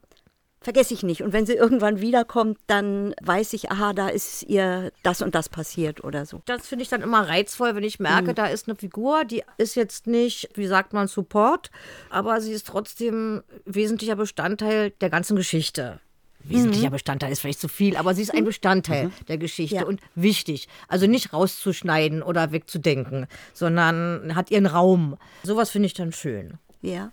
Vergesse 0.63 0.95
ich 0.95 1.03
nicht. 1.03 1.23
Und 1.23 1.33
wenn 1.33 1.47
sie 1.47 1.55
irgendwann 1.55 2.01
wiederkommt, 2.01 2.59
dann 2.67 3.15
weiß 3.23 3.53
ich, 3.53 3.71
aha, 3.71 3.93
da 3.93 4.09
ist 4.09 4.45
ihr 4.45 4.93
das 5.03 5.23
und 5.23 5.35
das 5.35 5.49
passiert 5.49 6.05
oder 6.05 6.27
so. 6.27 6.41
Das 6.47 6.67
finde 6.67 6.85
ich 6.85 6.89
dann 6.89 7.03
immer 7.03 7.29
reizvoll, 7.29 7.75
wenn 7.75 7.85
ich 7.85 8.01
merke, 8.01 8.31
mhm. 8.31 8.35
da 8.35 8.47
ist 8.47 8.69
eine 8.69 8.77
Figur, 8.77 9.25
die 9.25 9.43
ist 9.59 9.75
jetzt 9.75 10.07
nicht, 10.07 10.51
wie 10.55 10.67
sagt 10.67 10.93
man, 10.93 11.09
Support, 11.09 11.71
aber 12.11 12.41
sie 12.41 12.53
ist 12.53 12.67
trotzdem 12.67 13.43
wesentlicher 13.65 14.17
Bestandteil 14.17 14.91
der 15.01 15.11
ganzen 15.11 15.37
Geschichte 15.37 16.01
wesentlicher 16.45 16.89
mhm. 16.89 16.93
Bestandteil 16.93 17.33
ist 17.33 17.41
vielleicht 17.41 17.61
zu 17.61 17.69
viel, 17.69 17.97
aber 17.97 18.15
sie 18.15 18.23
ist 18.23 18.35
ein 18.35 18.45
Bestandteil 18.45 19.07
mhm. 19.07 19.13
der 19.29 19.39
Geschichte 19.39 19.77
ja. 19.77 19.85
und 19.85 20.01
wichtig. 20.15 20.69
Also 20.89 21.07
nicht 21.07 21.33
rauszuschneiden 21.33 22.23
oder 22.23 22.53
wegzudenken, 22.53 23.27
sondern 23.53 24.35
hat 24.35 24.51
ihren 24.51 24.67
Raum. 24.67 25.17
Sowas 25.43 25.71
finde 25.71 25.87
ich 25.87 25.95
dann 25.95 26.13
schön. 26.13 26.59
Ja. 26.81 27.13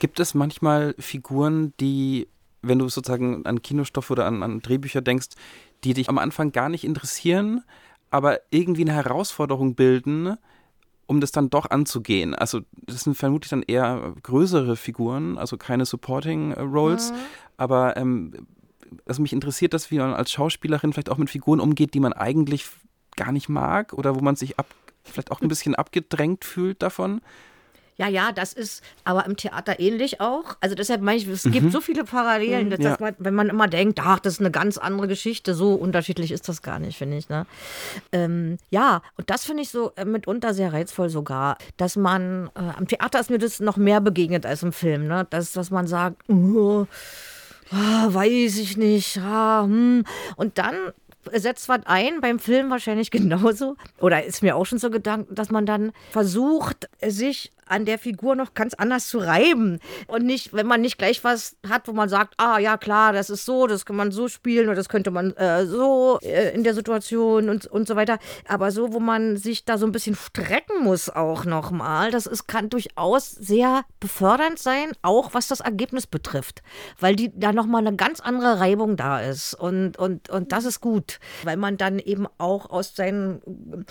Gibt 0.00 0.20
es 0.20 0.34
manchmal 0.34 0.94
Figuren, 0.98 1.72
die, 1.80 2.28
wenn 2.62 2.78
du 2.78 2.88
sozusagen 2.88 3.46
an 3.46 3.62
Kinostoff 3.62 4.10
oder 4.10 4.26
an, 4.26 4.42
an 4.42 4.60
Drehbücher 4.60 5.00
denkst, 5.00 5.28
die 5.84 5.94
dich 5.94 6.08
am 6.08 6.18
Anfang 6.18 6.52
gar 6.52 6.68
nicht 6.68 6.84
interessieren, 6.84 7.62
aber 8.10 8.40
irgendwie 8.50 8.82
eine 8.82 8.94
Herausforderung 8.94 9.74
bilden, 9.74 10.36
um 11.06 11.20
das 11.20 11.32
dann 11.32 11.50
doch 11.50 11.70
anzugehen. 11.70 12.34
Also 12.34 12.60
das 12.86 13.04
sind 13.04 13.16
vermutlich 13.16 13.50
dann 13.50 13.62
eher 13.62 14.14
größere 14.22 14.76
Figuren, 14.76 15.38
also 15.38 15.56
keine 15.56 15.86
Supporting 15.86 16.52
Roles, 16.52 17.12
mhm. 17.12 17.16
aber 17.56 17.96
ähm, 17.96 18.46
also 19.06 19.22
mich 19.22 19.32
interessiert 19.32 19.74
das, 19.74 19.90
wie 19.90 19.98
man 19.98 20.14
als 20.14 20.32
Schauspielerin 20.32 20.92
vielleicht 20.92 21.10
auch 21.10 21.18
mit 21.18 21.30
Figuren 21.30 21.60
umgeht, 21.60 21.94
die 21.94 22.00
man 22.00 22.12
eigentlich 22.12 22.66
gar 23.16 23.32
nicht 23.32 23.48
mag 23.48 23.92
oder 23.92 24.14
wo 24.14 24.20
man 24.20 24.36
sich 24.36 24.58
ab, 24.58 24.66
vielleicht 25.04 25.30
auch 25.30 25.40
ein 25.40 25.48
bisschen 25.48 25.74
abgedrängt 25.74 26.44
fühlt 26.44 26.82
davon. 26.82 27.20
Ja, 27.98 28.06
ja, 28.06 28.30
das 28.30 28.52
ist 28.52 28.82
aber 29.02 29.26
im 29.26 29.36
Theater 29.36 29.80
ähnlich 29.80 30.20
auch. 30.20 30.56
Also 30.60 30.76
deshalb 30.76 31.02
meine 31.02 31.18
ich, 31.18 31.26
es 31.26 31.44
mhm. 31.44 31.50
gibt 31.50 31.72
so 31.72 31.80
viele 31.80 32.04
Parallelen, 32.04 32.66
mhm. 32.66 32.70
dass 32.70 32.80
ja. 32.80 32.96
man, 33.00 33.14
wenn 33.18 33.34
man 33.34 33.48
immer 33.48 33.66
denkt, 33.66 33.98
ach, 34.00 34.20
das 34.20 34.34
ist 34.34 34.40
eine 34.40 34.52
ganz 34.52 34.78
andere 34.78 35.08
Geschichte, 35.08 35.52
so 35.52 35.74
unterschiedlich 35.74 36.30
ist 36.30 36.48
das 36.48 36.62
gar 36.62 36.78
nicht, 36.78 36.96
finde 36.96 37.16
ich. 37.16 37.28
Ne? 37.28 37.44
Ähm, 38.12 38.58
ja, 38.70 39.02
und 39.16 39.28
das 39.30 39.44
finde 39.44 39.64
ich 39.64 39.70
so 39.70 39.90
äh, 39.96 40.04
mitunter 40.04 40.54
sehr 40.54 40.72
reizvoll 40.72 41.10
sogar, 41.10 41.58
dass 41.76 41.96
man, 41.96 42.50
äh, 42.54 42.60
am 42.76 42.86
Theater 42.86 43.18
ist 43.18 43.30
mir 43.30 43.38
das 43.38 43.58
noch 43.58 43.76
mehr 43.76 44.00
begegnet 44.00 44.46
als 44.46 44.62
im 44.62 44.72
Film, 44.72 45.08
ne? 45.08 45.26
dass, 45.30 45.52
dass 45.52 45.72
man 45.72 45.88
sagt, 45.88 46.22
oh, 46.28 46.86
oh, 47.72 48.14
weiß 48.14 48.58
ich 48.58 48.76
nicht, 48.76 49.18
ah, 49.18 49.62
hm. 49.64 50.04
und 50.36 50.58
dann 50.58 50.92
setzt 51.32 51.68
was 51.68 51.80
ein, 51.84 52.20
beim 52.20 52.38
Film 52.38 52.70
wahrscheinlich 52.70 53.10
genauso. 53.10 53.76
Oder 53.98 54.24
ist 54.24 54.42
mir 54.42 54.56
auch 54.56 54.66
schon 54.66 54.78
so 54.78 54.90
gedacht, 54.90 55.26
dass 55.30 55.50
man 55.50 55.66
dann 55.66 55.92
versucht, 56.10 56.88
sich 57.04 57.52
an 57.68 57.84
der 57.84 57.98
Figur 57.98 58.34
noch 58.34 58.54
ganz 58.54 58.74
anders 58.74 59.08
zu 59.08 59.18
reiben. 59.18 59.78
Und 60.06 60.24
nicht, 60.24 60.52
wenn 60.52 60.66
man 60.66 60.80
nicht 60.80 60.98
gleich 60.98 61.24
was 61.24 61.56
hat, 61.68 61.88
wo 61.88 61.92
man 61.92 62.08
sagt, 62.08 62.34
ah 62.38 62.58
ja 62.58 62.76
klar, 62.76 63.12
das 63.12 63.30
ist 63.30 63.44
so, 63.44 63.66
das 63.66 63.84
kann 63.84 63.96
man 63.96 64.10
so 64.10 64.28
spielen 64.28 64.66
oder 64.66 64.76
das 64.76 64.88
könnte 64.88 65.10
man 65.10 65.32
äh, 65.36 65.66
so 65.66 66.18
äh, 66.22 66.54
in 66.54 66.64
der 66.64 66.74
Situation 66.74 67.48
und, 67.48 67.66
und 67.66 67.88
so 67.88 67.96
weiter. 67.96 68.18
Aber 68.46 68.70
so, 68.70 68.92
wo 68.92 69.00
man 69.00 69.36
sich 69.36 69.64
da 69.64 69.78
so 69.78 69.86
ein 69.86 69.92
bisschen 69.92 70.14
strecken 70.14 70.82
muss 70.82 71.10
auch 71.10 71.44
nochmal, 71.44 72.10
das 72.10 72.26
ist, 72.26 72.46
kann 72.46 72.70
durchaus 72.70 73.30
sehr 73.30 73.84
befördernd 74.00 74.58
sein, 74.58 74.92
auch 75.02 75.34
was 75.34 75.48
das 75.48 75.60
Ergebnis 75.60 76.06
betrifft. 76.06 76.62
Weil 76.98 77.16
die 77.16 77.32
da 77.34 77.52
nochmal 77.52 77.86
eine 77.86 77.96
ganz 77.96 78.20
andere 78.20 78.60
Reibung 78.60 78.96
da 78.96 79.20
ist. 79.20 79.54
Und, 79.54 79.98
und, 79.98 80.30
und 80.30 80.52
das 80.52 80.64
ist 80.64 80.80
gut, 80.80 81.18
weil 81.44 81.56
man 81.56 81.76
dann 81.76 81.98
eben 81.98 82.26
auch 82.38 82.70
aus 82.70 82.94
seinen 82.94 83.86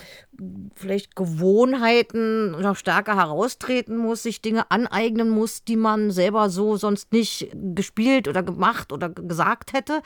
vielleicht 0.74 1.16
Gewohnheiten 1.16 2.52
noch 2.52 2.76
stärker 2.76 3.16
heraustreten 3.16 3.96
muss, 3.96 4.22
sich 4.22 4.40
Dinge 4.40 4.70
aneignen 4.70 5.28
muss, 5.28 5.64
die 5.64 5.76
man 5.76 6.10
selber 6.10 6.50
so 6.50 6.76
sonst 6.76 7.12
nicht 7.12 7.50
gespielt 7.74 8.28
oder 8.28 8.42
gemacht 8.42 8.92
oder 8.92 9.08
gesagt 9.08 9.72
hätte. 9.72 10.02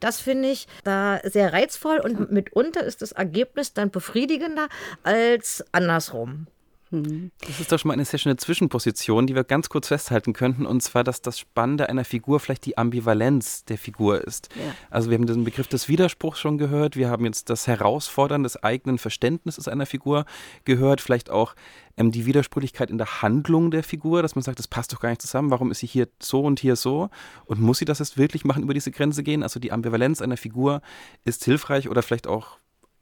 Das 0.00 0.20
finde 0.20 0.50
ich 0.50 0.66
da 0.84 1.20
sehr 1.24 1.52
reizvoll 1.52 1.98
und 1.98 2.32
mitunter 2.32 2.82
ist 2.84 3.02
das 3.02 3.12
Ergebnis 3.12 3.74
dann 3.74 3.90
befriedigender 3.90 4.68
als 5.02 5.64
andersrum. 5.72 6.46
Mhm. 6.90 7.30
Das 7.40 7.60
ist 7.60 7.72
doch 7.72 7.78
schon 7.78 7.88
mal 7.88 7.94
eine 7.94 8.04
sehr 8.04 8.18
schöne 8.18 8.36
Zwischenposition, 8.36 9.26
die 9.26 9.34
wir 9.34 9.44
ganz 9.44 9.68
kurz 9.68 9.88
festhalten 9.88 10.32
könnten, 10.32 10.66
und 10.66 10.82
zwar, 10.82 11.04
dass 11.04 11.20
das 11.20 11.38
Spannende 11.38 11.88
einer 11.88 12.04
Figur 12.04 12.40
vielleicht 12.40 12.66
die 12.66 12.78
Ambivalenz 12.78 13.64
der 13.64 13.78
Figur 13.78 14.22
ist. 14.24 14.48
Ja. 14.54 14.74
Also 14.90 15.10
wir 15.10 15.18
haben 15.18 15.26
den 15.26 15.44
Begriff 15.44 15.68
des 15.68 15.88
Widerspruchs 15.88 16.38
schon 16.38 16.58
gehört, 16.58 16.96
wir 16.96 17.10
haben 17.10 17.24
jetzt 17.24 17.50
das 17.50 17.66
Herausfordern 17.66 18.42
des 18.42 18.62
eigenen 18.62 18.98
Verständnisses 18.98 19.68
einer 19.68 19.86
Figur 19.86 20.24
gehört, 20.64 21.00
vielleicht 21.00 21.30
auch 21.30 21.54
ähm, 21.96 22.12
die 22.12 22.26
Widersprüchlichkeit 22.26 22.90
in 22.90 22.98
der 22.98 23.22
Handlung 23.22 23.70
der 23.70 23.82
Figur, 23.82 24.22
dass 24.22 24.34
man 24.34 24.42
sagt, 24.42 24.58
das 24.58 24.68
passt 24.68 24.92
doch 24.92 25.00
gar 25.00 25.10
nicht 25.10 25.22
zusammen, 25.22 25.50
warum 25.50 25.70
ist 25.70 25.80
sie 25.80 25.86
hier 25.86 26.08
so 26.20 26.42
und 26.42 26.60
hier 26.60 26.76
so 26.76 27.10
und 27.46 27.60
muss 27.60 27.78
sie 27.78 27.84
das 27.84 27.98
jetzt 27.98 28.16
wirklich 28.16 28.44
machen, 28.44 28.62
über 28.62 28.74
diese 28.74 28.90
Grenze 28.90 29.22
gehen? 29.22 29.42
Also 29.42 29.58
die 29.58 29.72
Ambivalenz 29.72 30.22
einer 30.22 30.36
Figur 30.36 30.82
ist 31.24 31.44
hilfreich 31.44 31.88
oder 31.88 32.02
vielleicht 32.02 32.26
auch 32.26 32.58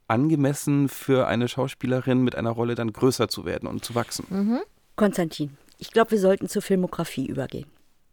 angemessen 0.07 0.89
für 0.89 1.27
eine 1.27 1.47
Schauspielerin 1.47 2.23
mit 2.23 2.35
einer 2.35 2.51
Rolle 2.51 2.75
dann 2.75 2.93
größer 2.93 3.27
zu 3.27 3.45
werden 3.45 3.67
und 3.67 3.83
zu 3.83 3.95
wachsen. 3.95 4.25
Mhm. 4.29 4.59
Konstantin, 4.95 5.57
ich 5.77 5.91
glaube, 5.91 6.11
wir 6.11 6.19
sollten 6.19 6.47
zur 6.47 6.61
Filmografie 6.61 7.25
übergehen. 7.25 7.65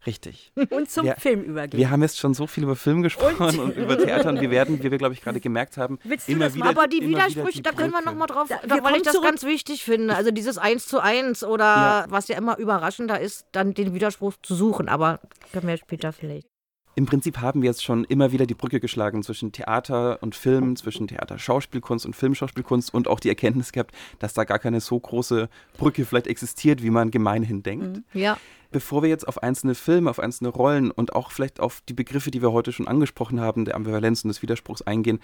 Richtig. 0.05 0.51
Und 0.69 0.89
zum 0.89 1.05
wir, 1.05 1.15
Film 1.15 1.43
übergehen. 1.43 1.79
Wir 1.79 1.89
haben 1.89 2.01
jetzt 2.01 2.19
schon 2.19 2.33
so 2.33 2.45
viel 2.45 2.63
über 2.63 2.75
Film 2.75 3.03
gesprochen 3.03 3.41
und, 3.41 3.59
und 3.59 3.77
über 3.77 3.97
Theater 3.97 4.29
und 4.29 4.41
wir 4.41 4.51
werden, 4.51 4.83
wie 4.83 4.91
wir, 4.91 4.97
glaube 4.97 5.13
ich, 5.13 5.21
gerade 5.21 5.39
gemerkt 5.39 5.77
haben, 5.77 5.97
Willst 6.03 6.27
immer 6.27 6.53
wieder. 6.53 6.65
Aber 6.65 6.87
die 6.87 7.01
Widersprüche, 7.07 7.61
da 7.61 7.71
können 7.71 7.91
wir 7.91 8.01
nochmal 8.01 8.27
drauf, 8.27 8.49
da, 8.49 8.59
da, 8.67 8.83
weil 8.83 8.97
ich 8.97 9.03
das 9.03 9.21
ganz 9.21 9.43
wichtig 9.43 9.83
finde. 9.83 10.15
Also 10.15 10.31
dieses 10.31 10.57
Eins 10.57 10.87
zu 10.87 10.99
eins 10.99 11.43
oder 11.43 11.63
ja. 11.63 12.05
was 12.09 12.27
ja 12.27 12.37
immer 12.37 12.57
überraschender 12.57 13.19
ist, 13.19 13.45
dann 13.53 13.73
den 13.73 13.93
Widerspruch 13.93 14.33
zu 14.41 14.55
suchen. 14.55 14.89
Aber 14.89 15.21
können 15.53 15.67
wir 15.67 15.77
später 15.77 16.11
vielleicht. 16.11 16.47
Im 16.95 17.07
Prinzip 17.07 17.39
haben 17.39 17.63
wir 17.63 17.69
jetzt 17.69 17.83
schon 17.83 18.03
immer 18.03 18.31
wieder 18.31 18.45
die 18.45 18.53
Brücke 18.53 18.79
geschlagen 18.79 19.23
zwischen 19.23 19.51
Theater 19.51 20.21
und 20.21 20.35
Film, 20.35 20.75
zwischen 20.75 21.07
Theater-Schauspielkunst 21.07 22.05
und 22.05 22.15
Filmschauspielkunst 22.15 22.93
und 22.93 23.07
auch 23.07 23.19
die 23.19 23.29
Erkenntnis 23.29 23.71
gehabt, 23.71 23.95
dass 24.19 24.33
da 24.33 24.43
gar 24.43 24.59
keine 24.59 24.79
so 24.79 24.99
große 24.99 25.49
Brücke 25.77 26.05
vielleicht 26.05 26.27
existiert, 26.27 26.83
wie 26.83 26.91
man 26.91 27.09
gemeinhin 27.09 27.63
denkt. 27.63 27.97
Mhm. 27.97 28.21
Ja. 28.21 28.37
Bevor 28.71 29.01
wir 29.01 29.09
jetzt 29.09 29.27
auf 29.27 29.41
einzelne 29.41 29.73
Filme, 29.73 30.09
auf 30.09 30.19
einzelne 30.19 30.49
Rollen 30.49 30.91
und 30.91 31.13
auch 31.13 31.31
vielleicht 31.31 31.59
auf 31.59 31.81
die 31.89 31.93
Begriffe, 31.93 32.29
die 32.29 32.41
wir 32.41 32.51
heute 32.51 32.71
schon 32.71 32.87
angesprochen 32.87 33.39
haben, 33.39 33.65
der 33.65 33.75
Ambivalenz 33.75 34.23
und 34.23 34.29
des 34.29 34.41
Widerspruchs 34.43 34.83
eingehen, 34.83 35.19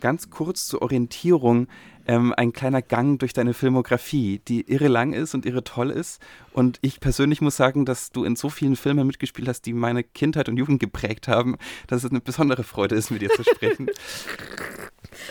ganz 0.00 0.30
kurz 0.30 0.66
zur 0.66 0.82
Orientierung 0.82 1.66
ähm, 2.08 2.34
ein 2.36 2.52
kleiner 2.52 2.82
Gang 2.82 3.18
durch 3.18 3.34
deine 3.34 3.54
Filmografie, 3.54 4.40
die 4.48 4.62
irre 4.70 4.88
lang 4.88 5.12
ist 5.12 5.34
und 5.34 5.46
irre 5.46 5.62
toll 5.62 5.90
ist. 5.90 6.20
Und 6.52 6.78
ich 6.80 7.00
persönlich 7.00 7.40
muss 7.40 7.56
sagen, 7.56 7.84
dass 7.84 8.10
du 8.10 8.24
in 8.24 8.34
so 8.34 8.48
vielen 8.48 8.76
Filmen 8.76 9.06
mitgespielt 9.06 9.46
hast, 9.46 9.62
die 9.66 9.74
meine 9.74 10.02
Kindheit 10.02 10.48
und 10.48 10.56
Jugend 10.56 10.80
geprägt 10.80 11.28
haben, 11.28 11.56
dass 11.86 12.04
es 12.04 12.10
eine 12.10 12.20
besondere 12.20 12.64
Freude 12.64 12.94
ist, 12.94 13.10
mit 13.10 13.22
dir 13.22 13.30
zu 13.30 13.44
sprechen. 13.44 13.88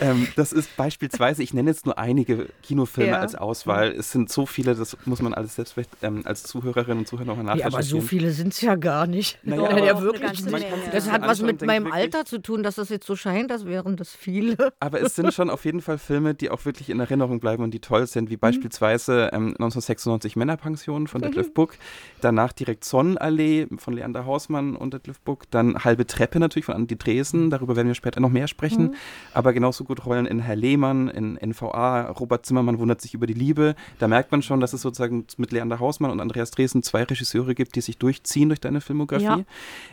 ähm, 0.00 0.28
das 0.36 0.52
ist 0.52 0.76
beispielsweise, 0.76 1.42
ich 1.42 1.54
nenne 1.54 1.70
jetzt 1.70 1.86
nur 1.86 1.98
einige 1.98 2.48
Kinofilme 2.62 3.12
ja. 3.12 3.18
als 3.18 3.34
Auswahl. 3.34 3.92
Es 3.92 4.12
sind 4.12 4.30
so 4.30 4.46
viele, 4.46 4.74
das 4.74 4.96
muss 5.04 5.22
man 5.22 5.34
alles 5.34 5.56
selbst 5.56 5.74
ähm, 6.02 6.22
als 6.24 6.42
Zuhörerin 6.44 6.98
und 6.98 7.08
Zuhörer 7.08 7.26
noch 7.26 7.36
nachvollziehen. 7.36 7.60
Ja, 7.60 7.66
aber 7.66 7.82
so 7.82 8.00
viele 8.00 8.30
sind 8.30 8.52
es 8.52 8.60
ja 8.60 8.76
gar 8.76 9.06
nicht. 9.06 9.38
Naja, 9.42 9.76
ja, 9.76 9.84
ja 9.84 10.02
wirklich 10.02 10.44
nicht. 10.44 10.66
Das 10.92 11.10
hat 11.10 11.22
was 11.22 11.42
mit 11.42 11.62
meinem 11.62 11.90
Alter 11.90 12.24
zu 12.24 12.40
tun, 12.40 12.62
dass 12.62 12.76
das 12.76 12.88
jetzt 12.88 13.06
so 13.06 13.16
scheint, 13.16 13.50
als 13.52 13.66
wären 13.66 13.96
das 13.96 14.14
viele. 14.14 14.56
Aber 14.80 15.00
es 15.00 15.14
sind 15.14 15.32
schon 15.34 15.50
auf 15.50 15.64
jeden 15.64 15.80
Fall 15.80 15.98
Filme, 15.98 16.34
die 16.34 16.50
auch 16.50 16.64
wirklich 16.64 16.90
in 16.90 17.00
Erinnerung 17.00 17.40
bleiben 17.40 17.62
und 17.62 17.72
die 17.72 17.80
toll 17.80 18.06
sind, 18.06 18.30
wie 18.30 18.34
mhm. 18.34 18.40
beispielsweise 18.40 19.30
ähm, 19.32 19.48
1996 19.58 20.36
Männerpension 20.36 21.06
von 21.06 21.20
Detlef 21.22 21.48
mhm. 21.48 21.54
Book, 21.54 21.74
danach 22.20 22.52
direkt 22.52 22.84
Sonnenallee 22.84 23.66
von 23.78 23.94
Leander 23.94 24.26
Hausmann 24.26 24.76
und 24.76 24.94
Detlef 24.94 25.20
Book, 25.20 25.50
dann 25.50 25.84
Halbe 25.84 26.06
Treppe 26.06 26.38
natürlich 26.38 26.66
von 26.66 26.74
Andi 26.74 26.96
Dresen, 26.96 27.50
darüber 27.50 27.76
werden 27.76 27.88
wir 27.88 27.94
später 27.94 28.20
noch 28.20 28.30
mehr 28.30 28.48
sprechen, 28.48 28.82
mhm. 28.82 28.94
aber 29.34 29.52
genauso 29.52 29.77
gut 29.84 30.06
rollen 30.06 30.26
in 30.26 30.40
Herr 30.40 30.56
Lehmann, 30.56 31.08
in 31.08 31.34
NVA, 31.36 32.10
Robert 32.10 32.46
Zimmermann 32.46 32.78
wundert 32.78 33.00
sich 33.00 33.14
über 33.14 33.26
die 33.26 33.34
Liebe. 33.34 33.74
Da 33.98 34.08
merkt 34.08 34.32
man 34.32 34.42
schon, 34.42 34.60
dass 34.60 34.72
es 34.72 34.82
sozusagen 34.82 35.26
mit 35.36 35.52
Leander 35.52 35.80
Hausmann 35.80 36.10
und 36.10 36.20
Andreas 36.20 36.50
Dresen 36.50 36.82
zwei 36.82 37.02
Regisseure 37.02 37.54
gibt, 37.54 37.76
die 37.76 37.80
sich 37.80 37.98
durchziehen 37.98 38.48
durch 38.48 38.60
deine 38.60 38.80
Filmografie. 38.80 39.24
Ja. 39.24 39.44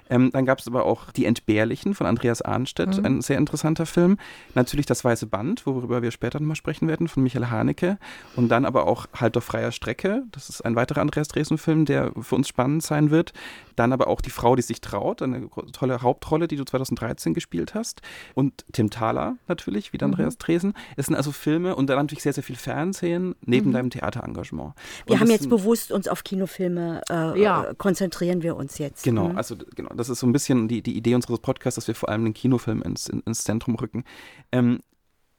Ähm, 0.09 0.31
dann 0.31 0.45
gab 0.45 0.59
es 0.59 0.67
aber 0.67 0.85
auch 0.85 1.11
Die 1.11 1.25
Entbehrlichen 1.25 1.93
von 1.93 2.07
Andreas 2.07 2.41
Arnstedt, 2.41 2.97
mhm. 2.97 3.05
ein 3.05 3.21
sehr 3.21 3.37
interessanter 3.37 3.85
Film. 3.85 4.17
Natürlich 4.53 4.85
Das 4.85 5.03
Weiße 5.03 5.27
Band, 5.27 5.65
worüber 5.65 6.01
wir 6.01 6.11
später 6.11 6.39
nochmal 6.39 6.55
sprechen 6.55 6.87
werden, 6.87 7.07
von 7.07 7.23
Michael 7.23 7.47
Haneke. 7.47 7.97
Und 8.35 8.49
dann 8.49 8.65
aber 8.65 8.87
auch 8.87 9.07
Halt 9.15 9.37
auf 9.37 9.43
freier 9.43 9.71
Strecke. 9.71 10.23
Das 10.31 10.49
ist 10.49 10.61
ein 10.65 10.75
weiterer 10.75 11.01
Andreas 11.01 11.27
Dresen-Film, 11.29 11.85
der 11.85 12.11
für 12.19 12.35
uns 12.35 12.47
spannend 12.47 12.83
sein 12.83 13.11
wird. 13.11 13.33
Dann 13.75 13.93
aber 13.93 14.07
auch 14.07 14.21
Die 14.21 14.29
Frau, 14.29 14.55
die 14.55 14.61
sich 14.61 14.81
traut, 14.81 15.21
eine 15.21 15.49
tolle 15.73 16.01
Hauptrolle, 16.01 16.47
die 16.47 16.55
du 16.55 16.63
2013 16.63 17.33
gespielt 17.33 17.73
hast. 17.73 18.01
Und 18.33 18.65
Tim 18.71 18.89
Thaler 18.89 19.35
natürlich, 19.47 19.74
wie 19.75 19.97
mhm. 19.97 20.05
Andreas 20.05 20.37
Dresen. 20.37 20.73
Es 20.95 21.07
sind 21.07 21.15
also 21.15 21.31
Filme 21.31 21.75
und 21.75 21.87
dann 21.87 21.97
natürlich 21.97 22.23
sehr, 22.23 22.33
sehr 22.33 22.43
viel 22.43 22.55
Fernsehen 22.55 23.35
neben 23.41 23.69
mhm. 23.69 23.73
deinem 23.73 23.89
Theaterengagement. 23.89 24.73
Wir 25.05 25.13
und 25.13 25.19
haben 25.21 25.29
jetzt 25.29 25.49
bewusst 25.49 25.91
uns 25.91 26.07
auf 26.07 26.23
Kinofilme 26.23 27.01
äh, 27.09 27.41
ja. 27.41 27.73
konzentrieren 27.77 28.41
wir 28.41 28.55
uns 28.55 28.77
jetzt. 28.77 29.03
Genau, 29.03 29.29
mhm. 29.29 29.37
also 29.37 29.55
genau, 29.75 29.89
das 29.95 30.09
ist 30.09 30.19
so 30.19 30.27
ein 30.27 30.33
bisschen 30.33 30.67
die, 30.67 30.81
die 30.81 30.95
Idee 30.95 31.15
unseres 31.15 31.39
Podcasts, 31.39 31.75
dass 31.75 31.87
wir 31.87 31.95
vor 31.95 32.09
allem 32.09 32.23
den 32.23 32.33
Kinofilm 32.33 32.81
ins, 32.81 33.07
ins 33.07 33.43
Zentrum 33.43 33.75
rücken. 33.75 34.03
Ähm, 34.51 34.79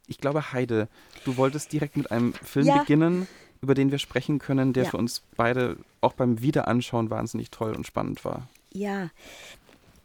ich 0.07 0.18
glaube, 0.18 0.53
Heide, 0.53 0.89
du 1.24 1.37
wolltest 1.37 1.72
direkt 1.72 1.97
mit 1.97 2.11
einem 2.11 2.32
Film 2.34 2.66
ja. 2.66 2.78
beginnen, 2.78 3.26
über 3.61 3.74
den 3.74 3.91
wir 3.91 3.99
sprechen 3.99 4.39
können, 4.39 4.72
der 4.72 4.84
ja. 4.84 4.91
für 4.91 4.97
uns 4.97 5.22
beide 5.37 5.76
auch 6.01 6.12
beim 6.12 6.41
Wiederanschauen 6.41 7.11
wahnsinnig 7.11 7.51
toll 7.51 7.74
und 7.74 7.87
spannend 7.87 8.24
war. 8.24 8.49
Ja, 8.72 9.11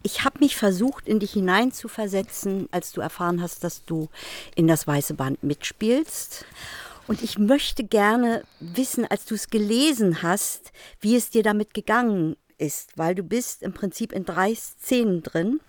ich 0.03 0.23
habe 0.23 0.39
mich 0.39 0.55
versucht, 0.55 1.07
in 1.07 1.19
dich 1.19 1.33
hineinzuversetzen, 1.33 2.67
als 2.71 2.91
du 2.91 3.01
erfahren 3.01 3.41
hast, 3.41 3.63
dass 3.63 3.85
du 3.85 4.09
in 4.55 4.67
das 4.67 4.87
Weiße 4.87 5.13
Band 5.13 5.43
mitspielst. 5.43 6.45
Und 7.07 7.23
ich 7.23 7.37
möchte 7.37 7.83
gerne 7.83 8.43
wissen, 8.59 9.05
als 9.05 9.25
du 9.25 9.35
es 9.35 9.49
gelesen 9.49 10.21
hast, 10.21 10.71
wie 10.99 11.15
es 11.15 11.29
dir 11.29 11.43
damit 11.43 11.73
gegangen 11.73 12.37
ist, 12.57 12.97
weil 12.97 13.15
du 13.15 13.23
bist 13.23 13.63
im 13.63 13.73
Prinzip 13.73 14.13
in 14.13 14.23
drei 14.25 14.53
Szenen 14.55 15.23
drin. 15.23 15.59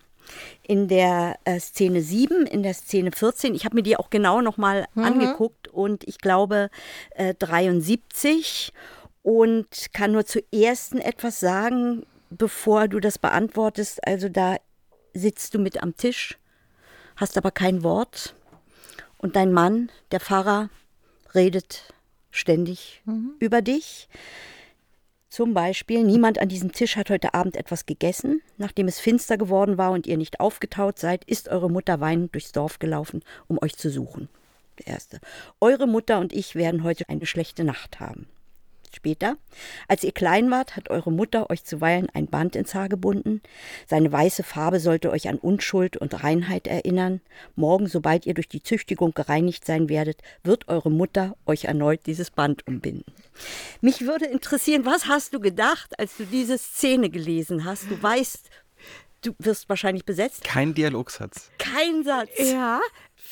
In 0.62 0.86
der 0.86 1.36
äh, 1.44 1.58
Szene 1.58 2.00
7, 2.00 2.46
in 2.46 2.62
der 2.62 2.74
Szene 2.74 3.10
14. 3.10 3.56
Ich 3.56 3.64
habe 3.64 3.74
mir 3.74 3.82
die 3.82 3.96
auch 3.96 4.08
genau 4.08 4.40
nochmal 4.40 4.86
mhm. 4.94 5.02
angeguckt 5.02 5.66
und 5.66 6.04
ich 6.04 6.18
glaube 6.18 6.70
äh, 7.16 7.34
73 7.34 8.72
und 9.22 9.66
kann 9.92 10.12
nur 10.12 10.24
zur 10.24 10.42
ersten 10.52 10.98
etwas 10.98 11.40
sagen 11.40 12.06
bevor 12.36 12.88
du 12.88 13.00
das 13.00 13.18
beantwortest. 13.18 14.06
Also 14.06 14.28
da 14.28 14.56
sitzt 15.14 15.54
du 15.54 15.58
mit 15.58 15.82
am 15.82 15.96
Tisch, 15.96 16.38
hast 17.16 17.36
aber 17.36 17.50
kein 17.50 17.82
Wort 17.82 18.34
und 19.18 19.36
dein 19.36 19.52
Mann, 19.52 19.90
der 20.10 20.20
Pfarrer, 20.20 20.70
redet 21.34 21.92
ständig 22.30 23.02
mhm. 23.04 23.34
über 23.38 23.62
dich. 23.62 24.08
Zum 25.28 25.54
Beispiel, 25.54 26.04
niemand 26.04 26.38
an 26.38 26.50
diesem 26.50 26.72
Tisch 26.72 26.96
hat 26.96 27.08
heute 27.08 27.32
Abend 27.32 27.56
etwas 27.56 27.86
gegessen. 27.86 28.42
Nachdem 28.58 28.86
es 28.86 29.00
finster 29.00 29.38
geworden 29.38 29.78
war 29.78 29.92
und 29.92 30.06
ihr 30.06 30.18
nicht 30.18 30.40
aufgetaut 30.40 30.98
seid, 30.98 31.24
ist 31.24 31.48
eure 31.48 31.70
Mutter 31.70 32.00
weinend 32.00 32.34
durchs 32.34 32.52
Dorf 32.52 32.78
gelaufen, 32.78 33.22
um 33.48 33.58
euch 33.62 33.76
zu 33.76 33.88
suchen. 33.88 34.28
Der 34.78 34.88
erste. 34.88 35.20
Eure 35.58 35.86
Mutter 35.86 36.18
und 36.18 36.34
ich 36.34 36.54
werden 36.54 36.82
heute 36.82 37.08
eine 37.08 37.24
schlechte 37.24 37.64
Nacht 37.64 37.98
haben. 37.98 38.26
Später, 38.95 39.36
als 39.88 40.05
ihr 40.05 40.12
klein 40.12 40.51
wart, 40.51 40.76
hat 40.76 40.90
eure 40.90 41.11
Mutter 41.11 41.51
euch 41.51 41.64
zuweilen 41.64 42.09
ein 42.12 42.26
Band 42.26 42.57
ins 42.57 42.74
Haar 42.74 42.88
gebunden. 42.88 43.40
Seine 43.86 44.12
weiße 44.12 44.43
Farbe 44.43 44.80
sollte 44.80 45.11
euch 45.11 45.28
an 45.28 45.38
Unschuld 45.38 45.97
und 45.97 46.22
Reinheit 46.22 46.66
erinnern. 46.66 47.20
Morgen, 47.57 47.86
sobald 47.86 48.26
ihr 48.26 48.34
durch 48.34 48.49
die 48.49 48.62
Züchtigung 48.62 49.14
gereinigt 49.14 49.64
sein 49.64 49.88
werdet, 49.88 50.20
wird 50.43 50.68
eure 50.68 50.90
Mutter 50.90 51.36
euch 51.47 51.64
erneut 51.64 52.01
dieses 52.07 52.30
Band 52.30 52.66
umbinden. 52.66 53.12
Mich 53.80 54.03
würde 54.03 54.26
interessieren, 54.26 54.84
was 54.84 55.07
hast 55.07 55.32
du 55.34 55.40
gedacht, 55.40 55.99
als 55.99 56.16
du 56.16 56.24
diese 56.24 56.59
Szene 56.59 57.09
gelesen 57.09 57.64
hast? 57.64 57.90
Du 57.90 58.01
weißt, 58.01 58.51
du 59.22 59.34
wirst 59.38 59.68
wahrscheinlich 59.68 60.05
besetzt. 60.05 60.45
Kein 60.45 60.74
Dialogsatz. 60.74 61.51
Kein 61.59 62.05
Satz. 62.05 62.30
Ja, 62.38 62.80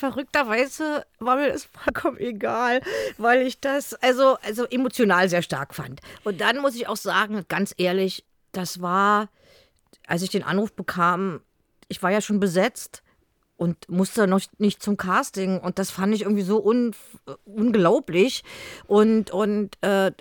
verrückterweise 0.00 1.04
war 1.18 1.36
mir 1.36 1.52
das 1.52 1.64
vollkommen 1.64 2.18
egal, 2.18 2.80
weil 3.18 3.46
ich 3.46 3.60
das 3.60 3.94
also, 3.94 4.36
also 4.42 4.64
emotional 4.64 5.28
sehr 5.28 5.42
stark 5.42 5.74
fand. 5.74 6.00
Und 6.24 6.40
dann 6.40 6.58
muss 6.58 6.74
ich 6.74 6.88
auch 6.88 6.96
sagen, 6.96 7.44
ganz 7.48 7.74
ehrlich, 7.76 8.24
das 8.52 8.80
war, 8.80 9.28
als 10.06 10.22
ich 10.22 10.30
den 10.30 10.42
Anruf 10.42 10.72
bekam, 10.72 11.40
ich 11.88 12.02
war 12.02 12.10
ja 12.10 12.20
schon 12.20 12.40
besetzt 12.40 13.02
und 13.56 13.88
musste 13.90 14.26
noch 14.26 14.40
nicht 14.58 14.82
zum 14.82 14.96
Casting 14.96 15.60
und 15.60 15.78
das 15.78 15.90
fand 15.90 16.14
ich 16.14 16.22
irgendwie 16.22 16.42
so 16.42 16.64
un, 16.64 16.94
unglaublich 17.44 18.42
und 18.86 19.30
und 19.30 19.76
äh, 19.82 20.12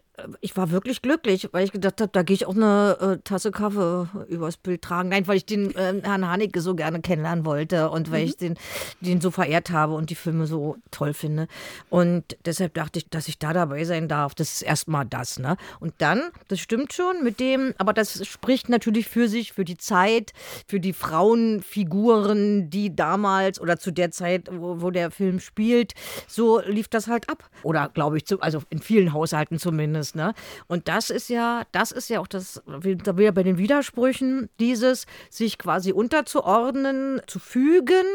ich 0.41 0.55
war 0.57 0.72
wirklich 0.72 1.01
glücklich, 1.01 1.49
weil 1.51 1.65
ich 1.65 1.72
gedacht 1.72 2.01
habe, 2.01 2.11
da 2.11 2.24
gehe 2.24 2.36
ich 2.36 2.45
auch 2.45 2.55
eine 2.55 2.97
äh, 2.99 3.17
Tasse 3.24 3.51
Kaffee 3.51 4.07
übers 4.28 4.57
Bild 4.57 4.82
tragen. 4.82 5.09
Nein, 5.09 5.28
weil 5.28 5.38
ich 5.38 5.45
den 5.45 5.76
äh, 5.76 6.01
Herrn 6.03 6.28
Haneke 6.28 6.61
so 6.61 6.76
gerne 6.76 7.01
kennenlernen 7.01 7.45
wollte 7.45 7.89
und 7.89 8.11
weil 8.11 8.24
mhm. 8.24 8.28
ich 8.28 8.38
den, 8.38 8.57
den 9.01 9.22
so 9.22 9.32
verehrt 9.32 9.72
habe 9.72 9.93
und 9.93 10.09
die 10.09 10.15
Filme 10.15 10.47
so 10.47 10.78
toll 10.91 11.13
finde. 11.13 11.47
Und 11.89 12.38
deshalb 12.45 12.74
dachte 12.74 12.99
ich, 12.99 13.09
dass 13.09 13.28
ich 13.28 13.39
da 13.39 13.53
dabei 13.53 13.84
sein 13.84 14.07
darf. 14.07 14.36
Das 14.36 14.53
ist 14.53 14.61
erstmal 14.61 15.05
das, 15.05 15.39
ne? 15.39 15.57
Und 15.80 15.93
dann, 15.99 16.22
das 16.47 16.59
stimmt 16.59 16.93
schon 16.93 17.24
mit 17.24 17.39
dem, 17.39 17.74
aber 17.78 17.93
das 17.93 18.26
spricht 18.28 18.70
natürlich 18.70 19.07
für 19.07 19.28
sich, 19.28 19.53
für 19.53 19.65
die 19.65 19.78
Zeit, 19.78 20.34
für 20.67 20.80
die 20.80 20.93
Frauenfiguren, 20.93 22.70
die 22.70 22.95
damals 22.95 23.59
oder 23.59 23.78
zu 23.78 23.91
der 23.91 24.11
Zeit, 24.11 24.49
wo, 24.51 24.82
wo 24.82 24.91
der 24.91 25.11
Film 25.11 25.39
spielt, 25.39 25.93
so 26.28 26.61
lief 26.61 26.88
das 26.88 27.07
halt 27.07 27.30
ab. 27.30 27.49
Oder 27.63 27.89
glaube 27.93 28.17
ich, 28.17 28.26
zu, 28.26 28.39
also 28.41 28.61
in 28.70 28.80
vielen 28.80 29.13
Haushalten 29.13 29.59
zumindest 29.59 30.09
ist. 30.10 30.16
Ne? 30.16 30.34
Und 30.68 30.88
das 30.88 31.10
ist 31.10 31.30
ja, 31.30 31.64
das 31.72 31.91
ist 31.91 32.10
ja 32.10 32.20
auch 32.20 32.28
das, 32.28 32.62
da 32.66 33.18
wieder 33.18 33.32
bei 33.32 33.43
den 33.43 33.57
Widersprüchen, 33.57 34.49
dieses 34.60 35.05
sich 35.30 35.57
quasi 35.57 35.91
unterzuordnen, 35.91 37.22
zu 37.28 37.39
fügen 37.39 38.05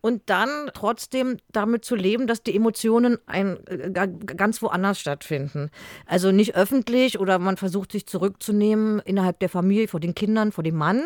und 0.00 0.22
dann 0.26 0.70
trotzdem 0.74 1.38
damit 1.52 1.84
zu 1.84 1.96
leben, 1.96 2.26
dass 2.26 2.42
die 2.42 2.54
Emotionen 2.54 3.18
ein, 3.26 3.58
äh, 3.66 3.90
ganz 3.90 4.62
woanders 4.62 5.00
stattfinden. 5.00 5.70
Also 6.06 6.30
nicht 6.30 6.54
öffentlich 6.54 7.18
oder 7.18 7.38
man 7.38 7.56
versucht 7.56 7.92
sich 7.92 8.06
zurückzunehmen 8.06 9.00
innerhalb 9.00 9.38
der 9.40 9.48
Familie, 9.48 9.88
vor 9.88 10.00
den 10.00 10.14
Kindern, 10.14 10.52
vor 10.52 10.64
dem 10.64 10.76
Mann. 10.76 11.02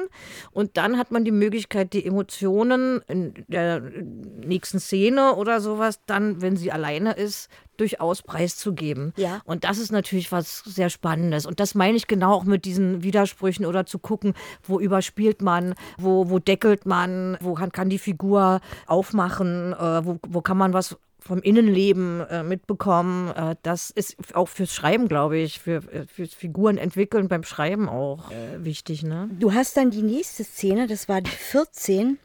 Und 0.53 0.77
dann 0.77 0.99
hat 0.99 1.11
man 1.11 1.25
die 1.25 1.31
Möglichkeit, 1.31 1.93
die 1.93 2.05
Emotionen 2.05 3.01
in 3.09 3.35
der 3.49 3.81
nächsten 3.81 4.81
Szene 4.81 5.35
oder 5.35 5.61
sowas, 5.61 6.01
dann, 6.07 6.43
wenn 6.43 6.57
sie 6.57 6.73
alleine 6.73 7.13
ist, 7.13 7.49
durchaus 7.77 8.23
preiszugeben. 8.23 9.13
Ja. 9.17 9.41
Und 9.45 9.65
das 9.65 9.79
ist 9.79 9.93
natürlich 9.93 10.33
was 10.33 10.63
sehr 10.65 10.91
Spannendes. 10.91 11.47
Und 11.47 11.61
das 11.61 11.75
meine 11.75 11.97
ich 11.97 12.07
genau 12.07 12.33
auch 12.33 12.45
mit 12.45 12.65
diesen 12.65 13.03
Widersprüchen 13.03 13.67
oder 13.67 13.87
zu 13.87 13.99
gucken, 13.99 14.35
wo 14.63 14.81
überspielt 14.81 15.43
man, 15.43 15.75
wo, 15.99 16.31
wo 16.31 16.39
deckelt 16.39 16.87
man, 16.87 17.37
wo 17.41 17.55
kann, 17.55 17.73
kann 17.73 17.89
die 17.89 17.99
Figur 17.99 18.61
aufmachen, 18.87 19.73
äh, 19.73 20.05
wo, 20.05 20.19
wo 20.27 20.41
kann 20.41 20.59
man 20.59 20.73
was 20.73 20.97
vom 21.25 21.41
Innenleben 21.41 22.21
äh, 22.29 22.43
mitbekommen. 22.43 23.31
Äh, 23.31 23.57
das 23.63 23.91
ist 23.91 24.17
auch 24.35 24.49
fürs 24.49 24.73
Schreiben, 24.73 25.09
glaube 25.09 25.39
ich, 25.39 25.59
für, 25.59 25.77
äh, 25.91 26.07
fürs 26.07 26.35
Figuren 26.35 26.77
entwickeln 26.77 27.29
beim 27.29 27.45
Schreiben 27.45 27.89
auch 27.89 28.31
äh, 28.31 28.63
wichtig. 28.65 29.03
Ne? 29.03 29.31
Du 29.39 29.55
hast 29.55 29.77
dann 29.77 29.91
die 29.91 30.03
nächste 30.03 30.45
Szene, 30.45 30.87
das 30.87 31.09
war 31.09 31.23
die 31.23 31.31
14. 31.31 32.19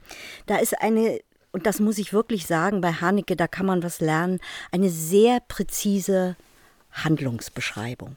Da 0.48 0.58
ist 0.58 0.80
eine 0.82 1.20
und 1.52 1.66
das 1.66 1.80
muss 1.80 1.98
ich 1.98 2.14
wirklich 2.14 2.46
sagen, 2.46 2.82
bei 2.82 2.92
Haneke, 2.92 3.36
da 3.36 3.48
kann 3.48 3.66
man 3.66 3.84
was 3.84 4.00
lernen, 4.00 4.40
eine 4.72 4.90
sehr 4.90 5.40
präzise 5.48 6.36
Handlungsbeschreibung. 6.92 8.16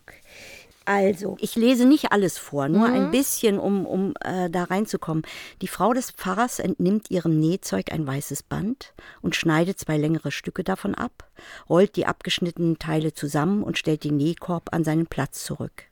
Also, 0.84 1.36
ich 1.40 1.54
lese 1.54 1.86
nicht 1.86 2.10
alles 2.10 2.38
vor, 2.38 2.68
nur 2.68 2.88
mhm. 2.88 2.94
ein 2.94 3.10
bisschen, 3.12 3.58
um, 3.58 3.86
um 3.86 4.14
äh, 4.20 4.50
da 4.50 4.64
reinzukommen. 4.64 5.22
Die 5.60 5.68
Frau 5.68 5.92
des 5.92 6.10
Pfarrers 6.10 6.58
entnimmt 6.58 7.10
ihrem 7.10 7.38
Nähzeug 7.38 7.92
ein 7.92 8.06
weißes 8.06 8.42
Band 8.42 8.92
und 9.20 9.36
schneidet 9.36 9.78
zwei 9.78 9.96
längere 9.96 10.32
Stücke 10.32 10.64
davon 10.64 10.94
ab, 10.94 11.30
rollt 11.68 11.94
die 11.94 12.06
abgeschnittenen 12.06 12.78
Teile 12.80 13.12
zusammen 13.12 13.62
und 13.62 13.78
stellt 13.78 14.02
den 14.04 14.16
Nähkorb 14.16 14.70
an 14.72 14.82
seinen 14.82 15.06
Platz 15.06 15.44
zurück. 15.44 15.84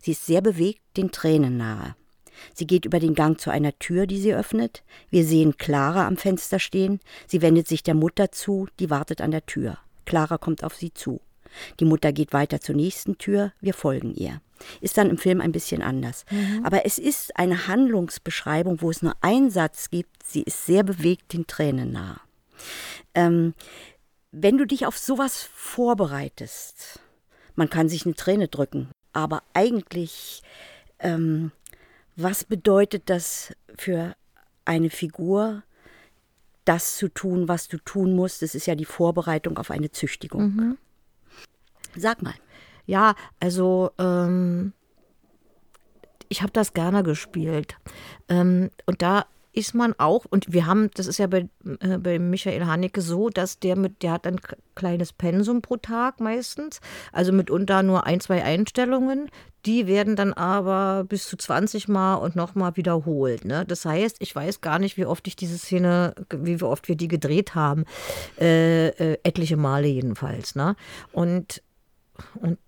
Sie 0.00 0.10
ist 0.10 0.26
sehr 0.26 0.42
bewegt, 0.42 0.82
den 0.98 1.10
Tränen 1.10 1.56
nahe. 1.56 1.94
Sie 2.54 2.66
geht 2.66 2.84
über 2.84 3.00
den 3.00 3.14
Gang 3.14 3.40
zu 3.40 3.50
einer 3.50 3.78
Tür, 3.78 4.06
die 4.06 4.20
sie 4.20 4.34
öffnet. 4.34 4.82
Wir 5.10 5.24
sehen 5.24 5.56
Clara 5.56 6.06
am 6.06 6.16
Fenster 6.16 6.58
stehen. 6.58 7.00
Sie 7.26 7.42
wendet 7.42 7.68
sich 7.68 7.82
der 7.82 7.94
Mutter 7.94 8.32
zu, 8.32 8.68
die 8.78 8.90
wartet 8.90 9.20
an 9.20 9.30
der 9.30 9.46
Tür. 9.46 9.78
Clara 10.04 10.38
kommt 10.38 10.64
auf 10.64 10.74
sie 10.74 10.92
zu. 10.92 11.20
Die 11.80 11.84
Mutter 11.84 12.12
geht 12.12 12.32
weiter 12.32 12.60
zur 12.60 12.76
nächsten 12.76 13.18
Tür, 13.18 13.52
wir 13.60 13.74
folgen 13.74 14.14
ihr. 14.14 14.40
Ist 14.80 14.98
dann 14.98 15.10
im 15.10 15.18
Film 15.18 15.40
ein 15.40 15.52
bisschen 15.52 15.82
anders. 15.82 16.24
Mhm. 16.30 16.64
Aber 16.64 16.84
es 16.84 16.98
ist 16.98 17.36
eine 17.36 17.66
Handlungsbeschreibung, 17.66 18.82
wo 18.82 18.90
es 18.90 19.02
nur 19.02 19.14
einen 19.20 19.50
Satz 19.50 19.90
gibt, 19.90 20.22
sie 20.24 20.42
ist 20.42 20.66
sehr 20.66 20.82
bewegt 20.82 21.32
den 21.32 21.46
Tränen 21.46 21.92
nah. 21.92 22.20
Ähm, 23.14 23.54
wenn 24.32 24.58
du 24.58 24.66
dich 24.66 24.86
auf 24.86 24.98
sowas 24.98 25.48
vorbereitest, 25.54 27.00
man 27.56 27.70
kann 27.70 27.88
sich 27.88 28.04
eine 28.04 28.14
Träne 28.14 28.48
drücken, 28.48 28.90
aber 29.12 29.42
eigentlich 29.54 30.42
ähm, 30.98 31.52
was 32.16 32.44
bedeutet 32.44 33.08
das 33.10 33.54
für 33.76 34.14
eine 34.64 34.90
Figur, 34.90 35.62
das 36.64 36.96
zu 36.96 37.08
tun, 37.08 37.48
was 37.48 37.68
du 37.68 37.78
tun 37.78 38.14
musst. 38.14 38.42
Das 38.42 38.54
ist 38.54 38.66
ja 38.66 38.74
die 38.74 38.84
Vorbereitung 38.84 39.58
auf 39.58 39.70
eine 39.70 39.90
Züchtigung. 39.90 40.54
Mhm. 40.54 40.78
Sag 41.96 42.22
mal. 42.22 42.34
Ja, 42.86 43.14
also 43.40 43.90
ähm, 43.98 44.72
ich 46.28 46.42
habe 46.42 46.52
das 46.52 46.72
gerne 46.72 47.02
gespielt. 47.02 47.76
Ähm, 48.28 48.70
und 48.86 49.02
da 49.02 49.26
ist 49.52 49.74
man 49.74 49.94
auch, 49.98 50.24
und 50.28 50.52
wir 50.52 50.66
haben, 50.66 50.90
das 50.94 51.06
ist 51.06 51.18
ja 51.18 51.26
bei, 51.26 51.48
äh, 51.80 51.98
bei 51.98 52.18
Michael 52.18 52.66
Haneke 52.66 53.00
so, 53.00 53.28
dass 53.30 53.58
der 53.58 53.76
mit, 53.76 54.02
der 54.02 54.12
hat 54.12 54.26
ein 54.26 54.40
kleines 54.74 55.12
Pensum 55.12 55.60
pro 55.60 55.76
Tag 55.76 56.20
meistens, 56.20 56.80
also 57.12 57.32
mitunter 57.32 57.82
nur 57.82 58.06
ein, 58.06 58.20
zwei 58.20 58.44
Einstellungen. 58.44 59.28
Die 59.66 59.86
werden 59.86 60.16
dann 60.16 60.32
aber 60.32 61.04
bis 61.04 61.26
zu 61.26 61.36
20 61.36 61.88
Mal 61.88 62.14
und 62.14 62.34
nochmal 62.34 62.76
wiederholt. 62.76 63.44
Ne? 63.44 63.66
Das 63.66 63.84
heißt, 63.84 64.16
ich 64.20 64.34
weiß 64.34 64.62
gar 64.62 64.78
nicht, 64.78 64.96
wie 64.96 65.04
oft 65.04 65.26
ich 65.26 65.36
diese 65.36 65.58
Szene, 65.58 66.14
wie 66.30 66.62
oft 66.62 66.88
wir 66.88 66.96
die 66.96 67.08
gedreht 67.08 67.54
haben. 67.54 67.84
Äh, 68.38 68.88
äh, 68.88 69.18
etliche 69.22 69.58
Male 69.58 69.88
jedenfalls. 69.88 70.54
Ne? 70.54 70.76
Und, 71.12 71.62
und 72.40 72.58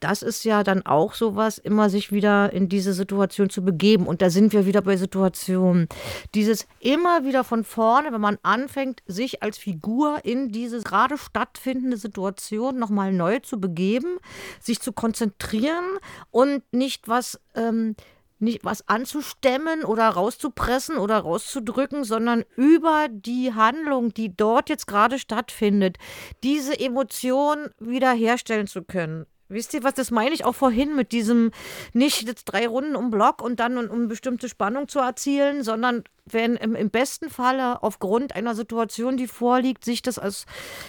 das 0.00 0.22
ist 0.22 0.44
ja 0.44 0.62
dann 0.62 0.84
auch 0.86 1.14
sowas, 1.14 1.58
immer 1.58 1.90
sich 1.90 2.12
wieder 2.12 2.52
in 2.52 2.68
diese 2.68 2.92
Situation 2.92 3.50
zu 3.50 3.64
begeben. 3.64 4.06
Und 4.06 4.22
da 4.22 4.30
sind 4.30 4.52
wir 4.52 4.66
wieder 4.66 4.82
bei 4.82 4.96
Situationen. 4.96 5.88
Dieses 6.34 6.66
immer 6.80 7.24
wieder 7.24 7.44
von 7.44 7.64
vorne, 7.64 8.12
wenn 8.12 8.20
man 8.20 8.38
anfängt, 8.42 9.02
sich 9.06 9.42
als 9.42 9.58
Figur 9.58 10.20
in 10.24 10.50
diese 10.50 10.80
gerade 10.80 11.18
stattfindende 11.18 11.96
Situation 11.96 12.78
nochmal 12.78 13.12
neu 13.12 13.38
zu 13.40 13.60
begeben, 13.60 14.18
sich 14.60 14.80
zu 14.80 14.92
konzentrieren 14.92 15.84
und 16.30 16.62
nicht 16.72 17.08
was. 17.08 17.40
Ähm, 17.54 17.96
nicht 18.42 18.64
was 18.64 18.88
anzustemmen 18.88 19.84
oder 19.84 20.08
rauszupressen 20.08 20.98
oder 20.98 21.18
rauszudrücken, 21.18 22.04
sondern 22.04 22.44
über 22.56 23.06
die 23.08 23.54
Handlung, 23.54 24.12
die 24.12 24.36
dort 24.36 24.68
jetzt 24.68 24.86
gerade 24.86 25.18
stattfindet, 25.18 25.96
diese 26.42 26.78
Emotion 26.78 27.68
wiederherstellen 27.78 28.66
zu 28.66 28.82
können. 28.82 29.26
Wisst 29.52 29.74
ihr 29.74 29.84
was, 29.84 29.94
das 29.94 30.10
meine 30.10 30.34
ich 30.34 30.44
auch 30.44 30.54
vorhin 30.54 30.96
mit 30.96 31.12
diesem 31.12 31.50
nicht 31.92 32.22
jetzt 32.22 32.44
drei 32.44 32.66
Runden 32.66 32.96
um 32.96 33.10
Block 33.10 33.42
und 33.42 33.60
dann 33.60 33.76
um 33.88 34.08
bestimmte 34.08 34.48
Spannung 34.48 34.88
zu 34.88 34.98
erzielen, 34.98 35.62
sondern 35.62 36.04
wenn 36.24 36.56
im, 36.56 36.74
im 36.74 36.90
besten 36.90 37.28
Falle 37.28 37.82
aufgrund 37.82 38.34
einer 38.34 38.54
Situation, 38.54 39.16
die 39.16 39.26
vorliegt, 39.26 39.84
sich 39.84 40.00
das 40.02 40.18
als 40.18 40.46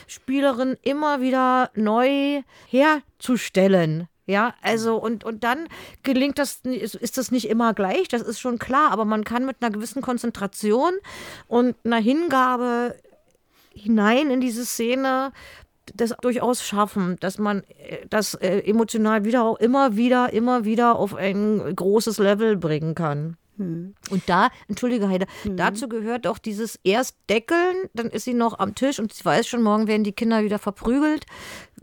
Spielerin 0.07 0.77
immer 0.81 1.19
wieder 1.19 1.71
neu 1.75 2.41
herzustellen. 2.67 4.07
Ja, 4.25 4.53
also 4.61 4.95
und, 4.95 5.25
und 5.25 5.43
dann 5.43 5.67
gelingt 6.03 6.39
das, 6.39 6.61
ist, 6.63 6.95
ist 6.95 7.17
das 7.17 7.31
nicht 7.31 7.49
immer 7.49 7.73
gleich, 7.73 8.07
das 8.07 8.21
ist 8.21 8.39
schon 8.39 8.57
klar, 8.57 8.91
aber 8.91 9.03
man 9.03 9.25
kann 9.25 9.45
mit 9.45 9.57
einer 9.59 9.71
gewissen 9.71 10.01
Konzentration 10.01 10.93
und 11.49 11.75
einer 11.83 11.97
Hingabe 11.97 12.95
hinein 13.75 14.29
in 14.29 14.39
diese 14.39 14.65
Szene 14.65 15.33
das 15.95 16.13
durchaus 16.21 16.63
schaffen, 16.63 17.17
dass 17.19 17.37
man 17.37 17.63
äh, 17.77 18.05
das 18.09 18.35
äh, 18.35 18.59
emotional 18.59 19.25
wieder 19.25 19.43
auch 19.43 19.59
immer 19.59 19.95
wieder, 19.95 20.33
immer 20.33 20.65
wieder 20.65 20.95
auf 20.95 21.15
ein 21.15 21.75
großes 21.75 22.17
Level 22.17 22.57
bringen 22.57 22.95
kann. 22.95 23.37
Hm. 23.57 23.93
Und 24.09 24.23
da, 24.27 24.49
entschuldige 24.67 25.09
Heide, 25.09 25.27
hm. 25.43 25.57
dazu 25.57 25.87
gehört 25.87 26.25
auch 26.25 26.39
dieses 26.39 26.79
erst 26.83 27.17
deckeln, 27.29 27.89
dann 27.93 28.09
ist 28.09 28.25
sie 28.25 28.33
noch 28.33 28.57
am 28.59 28.73
Tisch 28.73 28.99
und 28.99 29.13
sie 29.13 29.23
weiß 29.23 29.47
schon, 29.47 29.61
morgen 29.61 29.87
werden 29.87 30.03
die 30.03 30.13
Kinder 30.13 30.43
wieder 30.43 30.59
verprügelt. 30.59 31.25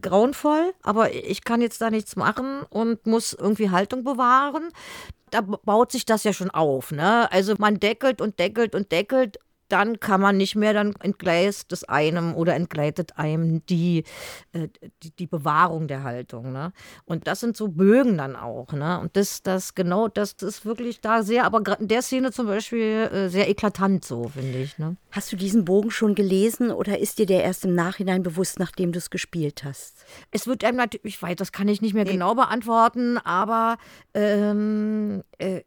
Grauenvoll, 0.02 0.72
aber 0.82 1.14
ich 1.14 1.44
kann 1.44 1.60
jetzt 1.60 1.80
da 1.80 1.90
nichts 1.90 2.16
machen 2.16 2.62
und 2.70 3.06
muss 3.06 3.34
irgendwie 3.34 3.70
Haltung 3.70 4.02
bewahren. 4.02 4.68
Da 5.30 5.42
baut 5.42 5.92
sich 5.92 6.04
das 6.04 6.24
ja 6.24 6.32
schon 6.32 6.50
auf. 6.50 6.90
Ne? 6.90 7.30
Also 7.30 7.54
man 7.58 7.78
deckelt 7.78 8.20
und 8.20 8.40
deckelt 8.40 8.74
und 8.74 8.90
deckelt 8.90 9.38
dann 9.72 10.00
kann 10.00 10.20
man 10.20 10.36
nicht 10.36 10.56
mehr, 10.56 10.72
dann 10.72 10.94
entgleist 11.00 11.72
es 11.72 11.84
einem 11.84 12.34
oder 12.34 12.54
entgleitet 12.54 13.16
einem 13.16 13.64
die, 13.66 14.04
äh, 14.52 14.68
die, 15.02 15.10
die, 15.16 15.26
Bewahrung 15.26 15.86
der 15.86 16.02
Haltung. 16.02 16.52
Ne? 16.52 16.72
Und 17.04 17.26
das 17.26 17.40
sind 17.40 17.56
so 17.56 17.68
Bögen 17.68 18.18
dann 18.18 18.36
auch. 18.36 18.72
Ne? 18.72 18.98
Und 19.00 19.16
das, 19.16 19.42
das 19.42 19.74
genau, 19.74 20.08
das, 20.08 20.36
das 20.36 20.56
ist 20.56 20.64
wirklich 20.64 21.00
da 21.00 21.22
sehr, 21.22 21.44
aber 21.44 21.62
gerade 21.62 21.82
in 21.82 21.88
der 21.88 22.02
Szene 22.02 22.32
zum 22.32 22.46
Beispiel 22.46 23.08
äh, 23.12 23.28
sehr 23.28 23.48
eklatant 23.48 24.04
so, 24.04 24.28
finde 24.28 24.58
ich. 24.58 24.78
Ne? 24.78 24.96
Hast 25.10 25.32
du 25.32 25.36
diesen 25.36 25.64
Bogen 25.64 25.90
schon 25.90 26.14
gelesen 26.14 26.70
oder 26.70 26.98
ist 26.98 27.18
dir 27.18 27.26
der 27.26 27.44
erst 27.44 27.64
im 27.64 27.74
Nachhinein 27.74 28.22
bewusst, 28.22 28.58
nachdem 28.58 28.92
du 28.92 28.98
es 28.98 29.10
gespielt 29.10 29.62
hast? 29.64 30.04
Es 30.30 30.46
wird 30.46 30.64
einem 30.64 30.76
natürlich, 30.76 31.14
ich 31.14 31.22
weiß, 31.22 31.36
das 31.36 31.52
kann 31.52 31.68
ich 31.68 31.80
nicht 31.80 31.94
mehr 31.94 32.04
nee. 32.04 32.12
genau 32.12 32.34
beantworten, 32.34 33.18
aber 33.18 33.78
ähm, 34.14 35.22
äh, 35.38 35.62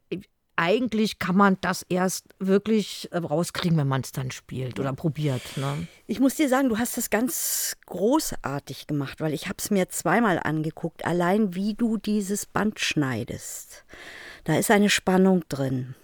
eigentlich 0.56 1.18
kann 1.18 1.36
man 1.36 1.58
das 1.60 1.84
erst 1.88 2.26
wirklich 2.38 3.08
äh, 3.12 3.18
rauskriegen, 3.18 3.76
wenn 3.76 3.88
man 3.88 4.02
es 4.02 4.12
dann 4.12 4.30
spielt 4.30 4.78
oder 4.78 4.92
probiert. 4.92 5.42
Ne? 5.56 5.86
Ich 6.06 6.20
muss 6.20 6.36
dir 6.36 6.48
sagen, 6.48 6.68
du 6.68 6.78
hast 6.78 6.96
das 6.96 7.10
ganz 7.10 7.76
großartig 7.86 8.86
gemacht, 8.86 9.20
weil 9.20 9.34
ich 9.34 9.44
habe 9.44 9.56
es 9.58 9.70
mir 9.70 9.88
zweimal 9.88 10.40
angeguckt, 10.42 11.04
allein 11.04 11.54
wie 11.54 11.74
du 11.74 11.96
dieses 11.96 12.46
Band 12.46 12.80
schneidest. 12.80 13.84
Da 14.44 14.56
ist 14.56 14.70
eine 14.70 14.90
Spannung 14.90 15.44
drin, 15.48 15.94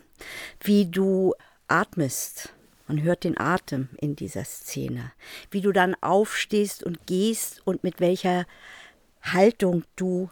wie 0.60 0.86
du 0.86 1.34
atmest. 1.68 2.52
Man 2.88 3.02
hört 3.02 3.22
den 3.22 3.38
Atem 3.38 3.88
in 3.98 4.16
dieser 4.16 4.44
Szene, 4.44 5.12
wie 5.50 5.60
du 5.60 5.70
dann 5.70 5.94
aufstehst 6.00 6.82
und 6.82 7.06
gehst 7.06 7.62
und 7.64 7.84
mit 7.84 8.00
welcher 8.00 8.46
Haltung 9.22 9.84
du 9.94 10.30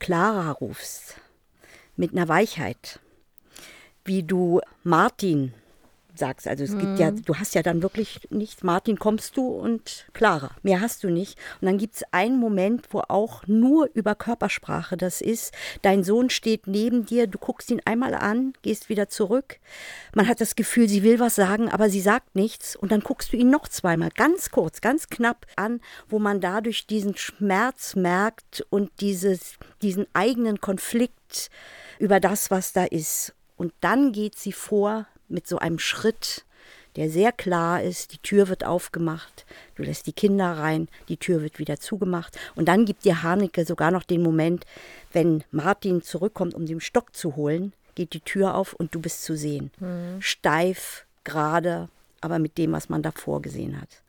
Clara 0.00 0.50
rufst, 0.50 1.20
mit 1.96 2.12
einer 2.12 2.26
Weichheit 2.26 2.98
wie 4.04 4.22
du 4.22 4.60
Martin 4.82 5.52
sagst. 6.20 6.46
Also 6.46 6.62
es 6.62 6.70
mhm. 6.70 6.78
gibt 6.78 6.98
ja, 7.00 7.10
mhm. 7.10 7.24
du 7.24 7.34
hast 7.36 7.54
ja 7.54 7.62
dann 7.62 7.82
wirklich 7.82 8.20
nichts. 8.30 8.62
Martin 8.62 8.98
kommst 8.98 9.36
du 9.36 9.48
und 9.48 10.06
Clara. 10.12 10.52
Mehr 10.62 10.80
hast 10.80 11.02
du 11.02 11.10
nicht. 11.10 11.36
Und 11.60 11.66
dann 11.66 11.78
gibt 11.78 11.96
es 11.96 12.04
einen 12.12 12.38
Moment, 12.38 12.86
wo 12.90 13.00
auch 13.08 13.46
nur 13.48 13.90
über 13.94 14.14
Körpersprache 14.14 14.96
das 14.96 15.20
ist. 15.20 15.52
Dein 15.82 16.04
Sohn 16.04 16.30
steht 16.30 16.68
neben 16.68 17.06
dir, 17.06 17.26
du 17.26 17.38
guckst 17.38 17.70
ihn 17.70 17.80
einmal 17.84 18.14
an, 18.14 18.52
gehst 18.62 18.88
wieder 18.88 19.08
zurück. 19.08 19.58
Man 20.14 20.28
hat 20.28 20.40
das 20.40 20.54
Gefühl, 20.54 20.88
sie 20.88 21.02
will 21.02 21.18
was 21.18 21.34
sagen, 21.34 21.68
aber 21.68 21.90
sie 21.90 22.00
sagt 22.00 22.36
nichts. 22.36 22.76
Und 22.76 22.92
dann 22.92 23.00
guckst 23.00 23.32
du 23.32 23.36
ihn 23.36 23.50
noch 23.50 23.66
zweimal, 23.66 24.10
ganz 24.14 24.50
kurz, 24.50 24.80
ganz 24.80 25.08
knapp 25.08 25.46
an, 25.56 25.80
wo 26.08 26.18
man 26.18 26.40
dadurch 26.40 26.86
diesen 26.86 27.16
Schmerz 27.16 27.96
merkt 27.96 28.64
und 28.70 28.90
dieses, 29.00 29.54
diesen 29.82 30.06
eigenen 30.12 30.60
Konflikt 30.60 31.50
über 31.98 32.20
das, 32.20 32.50
was 32.50 32.72
da 32.72 32.84
ist. 32.84 33.34
Und 33.60 33.74
dann 33.82 34.12
geht 34.12 34.38
sie 34.38 34.52
vor 34.52 35.06
mit 35.28 35.46
so 35.46 35.58
einem 35.58 35.78
Schritt, 35.78 36.46
der 36.96 37.10
sehr 37.10 37.30
klar 37.30 37.82
ist. 37.82 38.14
Die 38.14 38.18
Tür 38.18 38.48
wird 38.48 38.64
aufgemacht, 38.64 39.44
du 39.74 39.82
lässt 39.82 40.06
die 40.06 40.14
Kinder 40.14 40.52
rein, 40.52 40.88
die 41.10 41.18
Tür 41.18 41.42
wird 41.42 41.58
wieder 41.58 41.78
zugemacht. 41.78 42.38
Und 42.54 42.68
dann 42.68 42.86
gibt 42.86 43.04
dir 43.04 43.22
Haneke 43.22 43.66
sogar 43.66 43.90
noch 43.90 44.04
den 44.04 44.22
Moment, 44.22 44.64
wenn 45.12 45.44
Martin 45.50 46.00
zurückkommt, 46.00 46.54
um 46.54 46.64
den 46.64 46.80
Stock 46.80 47.14
zu 47.14 47.36
holen, 47.36 47.74
geht 47.96 48.14
die 48.14 48.22
Tür 48.22 48.54
auf 48.54 48.72
und 48.72 48.94
du 48.94 49.00
bist 49.00 49.24
zu 49.24 49.36
sehen. 49.36 49.70
Mhm. 49.78 50.22
Steif, 50.22 51.04
gerade, 51.24 51.90
aber 52.22 52.38
mit 52.38 52.56
dem, 52.56 52.72
was 52.72 52.88
man 52.88 53.02
davor 53.02 53.42
gesehen 53.42 53.78
hat. 53.78 54.02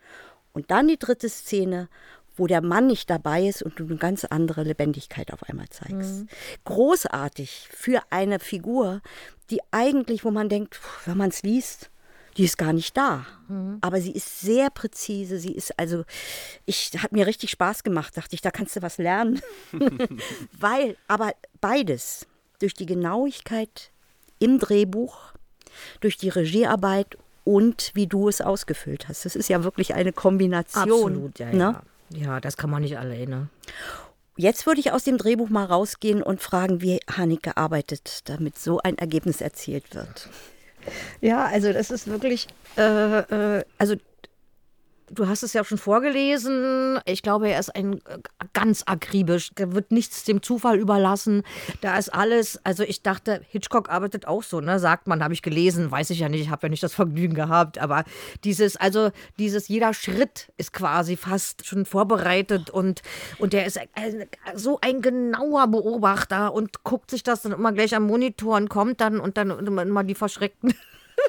Und 0.53 0.71
dann 0.71 0.87
die 0.87 0.97
dritte 0.97 1.27
Szene, 1.27 1.89
wo 2.37 2.47
der 2.47 2.61
Mann 2.61 2.87
nicht 2.87 3.09
dabei 3.09 3.45
ist 3.45 3.61
und 3.61 3.79
du 3.79 3.85
eine 3.85 3.97
ganz 3.97 4.25
andere 4.25 4.63
Lebendigkeit 4.63 5.33
auf 5.33 5.43
einmal 5.49 5.67
zeigst. 5.69 6.21
Mhm. 6.21 6.27
Großartig 6.65 7.67
für 7.71 8.01
eine 8.09 8.39
Figur, 8.39 9.01
die 9.51 9.61
eigentlich, 9.71 10.23
wo 10.25 10.31
man 10.31 10.49
denkt, 10.49 10.79
wenn 11.05 11.17
man 11.17 11.29
es 11.29 11.43
liest, 11.43 11.89
die 12.37 12.45
ist 12.45 12.57
gar 12.57 12.73
nicht 12.73 12.95
da. 12.95 13.25
Mhm. 13.47 13.77
Aber 13.81 13.99
sie 13.99 14.11
ist 14.11 14.39
sehr 14.39 14.69
präzise. 14.69 15.37
Sie 15.37 15.51
ist 15.51 15.77
also, 15.77 16.05
ich 16.65 16.91
hat 16.97 17.11
mir 17.11 17.27
richtig 17.27 17.51
Spaß 17.51 17.83
gemacht, 17.83 18.15
dachte 18.15 18.35
ich, 18.35 18.41
da 18.41 18.51
kannst 18.51 18.75
du 18.75 18.81
was 18.81 18.97
lernen. 18.97 19.41
Weil, 20.59 20.95
aber 21.07 21.33
beides, 21.59 22.25
durch 22.59 22.73
die 22.73 22.85
Genauigkeit 22.85 23.91
im 24.39 24.59
Drehbuch, 24.59 25.33
durch 25.99 26.17
die 26.17 26.29
Regiearbeit 26.29 27.17
und 27.43 27.91
wie 27.93 28.07
du 28.07 28.29
es 28.29 28.39
ausgefüllt 28.41 29.07
hast. 29.07 29.25
Das 29.25 29.35
ist 29.35 29.49
ja 29.49 29.63
wirklich 29.63 29.93
eine 29.93 30.13
Kombination. 30.13 31.13
Absolut, 31.13 31.39
ja, 31.39 31.51
ne? 31.51 31.57
ja. 31.57 31.83
Ja, 32.13 32.39
das 32.41 32.57
kann 32.57 32.69
man 32.69 32.81
nicht 32.81 32.97
alleine. 32.97 33.47
Jetzt 34.41 34.65
würde 34.65 34.79
ich 34.79 34.91
aus 34.91 35.03
dem 35.03 35.19
Drehbuch 35.19 35.49
mal 35.49 35.65
rausgehen 35.65 36.23
und 36.23 36.41
fragen, 36.41 36.81
wie 36.81 36.99
Haneke 37.07 37.57
arbeitet, 37.57 38.27
damit 38.27 38.57
so 38.57 38.79
ein 38.79 38.97
Ergebnis 38.97 39.39
erzielt 39.39 39.93
wird. 39.93 40.29
Ja, 41.21 41.45
also 41.45 41.71
das 41.71 41.91
ist 41.91 42.07
wirklich, 42.07 42.47
äh, 42.75 43.19
äh, 43.19 43.63
also 43.77 43.97
du 45.13 45.27
hast 45.27 45.43
es 45.43 45.53
ja 45.53 45.63
schon 45.63 45.77
vorgelesen. 45.77 46.99
Ich 47.05 47.21
glaube, 47.21 47.49
er 47.49 47.59
ist 47.59 47.75
ein 47.75 47.93
äh, 47.93 48.17
ganz 48.53 48.83
akribisch. 48.85 49.51
Da 49.55 49.73
wird 49.73 49.91
nichts 49.91 50.23
dem 50.23 50.41
Zufall 50.41 50.79
überlassen. 50.79 51.43
Da 51.81 51.97
ist 51.97 52.09
alles. 52.09 52.59
Also 52.63 52.83
ich 52.83 53.01
dachte, 53.01 53.41
Hitchcock 53.49 53.89
arbeitet 53.89 54.27
auch 54.27 54.43
so, 54.43 54.61
ne? 54.61 54.79
Sagt 54.79 55.07
man, 55.07 55.23
habe 55.23 55.33
ich 55.33 55.41
gelesen, 55.41 55.91
weiß 55.91 56.09
ich 56.11 56.19
ja 56.19 56.29
nicht. 56.29 56.41
Ich 56.41 56.49
habe 56.49 56.67
ja 56.67 56.69
nicht 56.69 56.83
das 56.83 56.93
Vergnügen 56.93 57.35
gehabt. 57.35 57.77
Aber 57.77 58.03
dieses, 58.43 58.77
also 58.77 59.11
dieses 59.37 59.67
jeder 59.67 59.93
Schritt 59.93 60.51
ist 60.57 60.73
quasi 60.73 61.17
fast 61.17 61.65
schon 61.65 61.85
vorbereitet 61.85 62.69
und 62.69 63.01
und 63.37 63.53
der 63.53 63.65
ist 63.65 63.77
ein, 63.77 64.25
so 64.55 64.79
ein 64.81 65.01
genauer 65.01 65.67
Beobachter 65.67 66.53
und 66.53 66.83
guckt 66.83 67.11
sich 67.11 67.23
das 67.23 67.41
dann 67.41 67.51
immer 67.51 67.71
gleich 67.71 67.95
am 67.95 68.03
Monitor 68.03 68.57
und 68.57 68.69
kommt 68.69 69.01
dann 69.01 69.19
und 69.19 69.37
dann 69.37 69.51
immer 69.77 70.03
die 70.03 70.15
verschreckten 70.15 70.73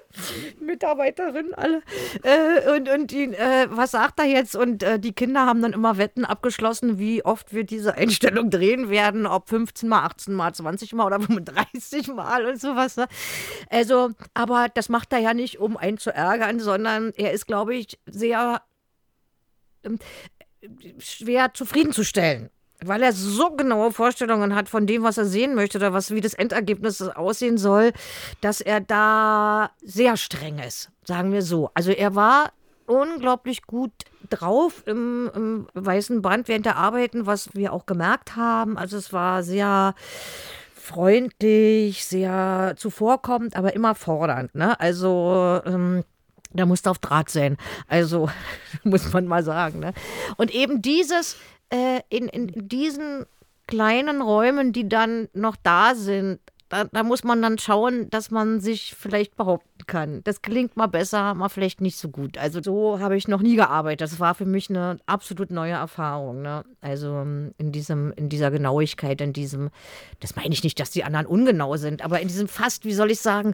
Mitarbeiterinnen 0.61 1.55
alle. 1.55 1.83
Äh, 2.23 2.75
und 2.77 2.89
und 2.89 3.11
die, 3.11 3.25
äh, 3.25 3.67
was 3.71 3.93
sagt 3.93 4.19
er 4.21 4.27
jetzt? 4.27 4.57
Und 4.57 4.83
äh, 4.83 4.99
die 4.99 5.13
Kinder 5.13 5.47
haben 5.47 5.63
dann 5.63 5.73
immer 5.73 5.99
Wetten 5.99 6.25
abgeschlossen, 6.25 6.99
wie 6.99 7.25
oft 7.25 7.53
wir 7.53 7.65
diese 7.65 7.95
Einstellung 7.95 8.51
drehen 8.51 8.91
werden, 8.91 9.27
ob 9.27 9.49
15 9.49 9.89
mal, 9.89 10.05
18 10.05 10.35
mal, 10.35 10.53
20 10.53 10.93
mal 10.93 11.07
oder 11.07 11.21
35 11.21 12.09
mal 12.09 12.47
und 12.47 12.61
sowas. 12.61 12.97
Ne? 12.97 13.07
Also, 13.71 14.11
aber 14.35 14.69
das 14.73 14.89
macht 14.89 15.13
er 15.13 15.19
ja 15.19 15.35
nicht, 15.35 15.59
um 15.59 15.77
einen 15.77 15.99
zu 15.99 16.15
ärgern, 16.15 16.61
sondern 16.61 17.13
er 17.17 17.33
ist, 17.33 17.47
glaube 17.47 17.75
ich, 17.75 17.99
sehr 18.07 18.63
ähm, 19.85 19.99
schwer 20.99 21.55
zufriedenzustellen 21.55 22.51
weil 22.85 23.03
er 23.03 23.13
so 23.13 23.51
genaue 23.51 23.93
Vorstellungen 23.93 24.55
hat 24.55 24.69
von 24.69 24.87
dem, 24.87 25.03
was 25.03 25.19
er 25.19 25.25
sehen 25.25 25.55
möchte 25.55 25.79
oder 25.79 25.93
was 25.93 26.11
wie 26.11 26.21
das 26.21 26.35
Endergebnis 26.35 27.03
aussehen 27.03 27.59
soll, 27.59 27.93
dass 28.41 28.61
er 28.61 28.81
da 28.81 29.71
sehr 29.83 30.17
streng 30.17 30.59
ist, 30.59 30.91
sagen 31.05 31.33
wir 31.33 31.43
so. 31.43 31.71
Also 31.75 31.91
er 31.91 32.15
war 32.15 32.53
unglaublich 32.87 33.63
gut 33.67 33.93
drauf 34.29 34.83
im, 34.87 35.31
im 35.35 35.67
weißen 35.75 36.23
Band 36.23 36.49
während 36.49 36.67
der 36.67 36.77
Arbeiten, 36.77 37.27
was 37.27 37.55
wir 37.55 37.73
auch 37.73 37.87
gemerkt 37.87 38.37
haben. 38.37 38.77
Also 38.77 38.97
es 38.97 39.13
war 39.13 39.43
sehr 39.43 39.95
freundlich, 40.75 42.05
sehr 42.05 42.75
zuvorkommend, 42.77 43.57
aber 43.57 43.75
immer 43.75 43.95
fordernd. 43.95 44.55
Ne? 44.55 44.79
Also 44.81 45.61
ähm, 45.65 46.05
da 46.53 46.67
musste 46.67 46.91
auf 46.91 46.99
Draht 46.99 47.31
sein. 47.31 47.57
Also 47.89 48.29
muss 48.83 49.13
man 49.13 49.27
mal 49.27 49.45
sagen. 49.45 49.81
Ne? 49.81 49.93
Und 50.37 50.53
eben 50.53 50.83
dieses 50.83 51.37
äh, 51.73 52.01
in, 52.11 52.29
in 52.29 52.69
diesen 52.69 53.25
kleinen 53.67 54.21
Räumen, 54.21 54.73
die 54.73 54.89
dann 54.89 55.29
noch 55.33 55.57
da 55.63 55.95
sind, 55.95 56.39
da, 56.69 56.85
da, 56.85 57.03
muss 57.03 57.23
man 57.23 57.43
dann 57.43 57.59
schauen, 57.59 58.09
dass 58.09 58.31
man 58.31 58.61
sich 58.61 58.95
vielleicht 58.99 59.37
behaupten 59.37 59.87
kann. 59.87 60.23
Das 60.25 60.41
klingt 60.41 60.75
mal 60.75 60.87
besser, 60.87 61.35
mal 61.35 61.51
vielleicht 61.51 61.83
nicht 61.83 61.99
so 61.99 62.09
gut. 62.09 62.39
Also 62.39 62.63
so 62.63 62.99
habe 62.99 63.15
ich 63.15 63.29
noch 63.29 63.43
nie 63.43 63.57
gearbeitet. 63.57 64.01
Das 64.01 64.21
war 64.21 64.35
für 64.35 64.47
mich 64.47 64.71
eine 64.71 64.97
absolut 65.05 65.51
neue 65.51 65.73
Erfahrung. 65.73 66.41
Ne? 66.41 66.65
Also 66.81 67.09
ähm, 67.09 67.53
in 67.59 67.73
diesem, 67.73 68.13
in 68.17 68.31
dieser 68.31 68.51
Genauigkeit, 68.51 69.21
in 69.21 69.35
diesem, 69.35 69.69
das 70.21 70.35
meine 70.35 70.55
ich 70.55 70.65
nicht, 70.65 70.81
dass 70.81 70.91
die 70.91 71.05
anderen 71.05 71.27
ungenau 71.27 71.77
sind, 71.77 72.03
aber 72.03 72.21
in 72.21 72.29
diesem 72.29 72.49
fast, 72.49 72.87
wie 72.87 72.95
soll 72.95 73.11
ich 73.11 73.21
sagen, 73.21 73.53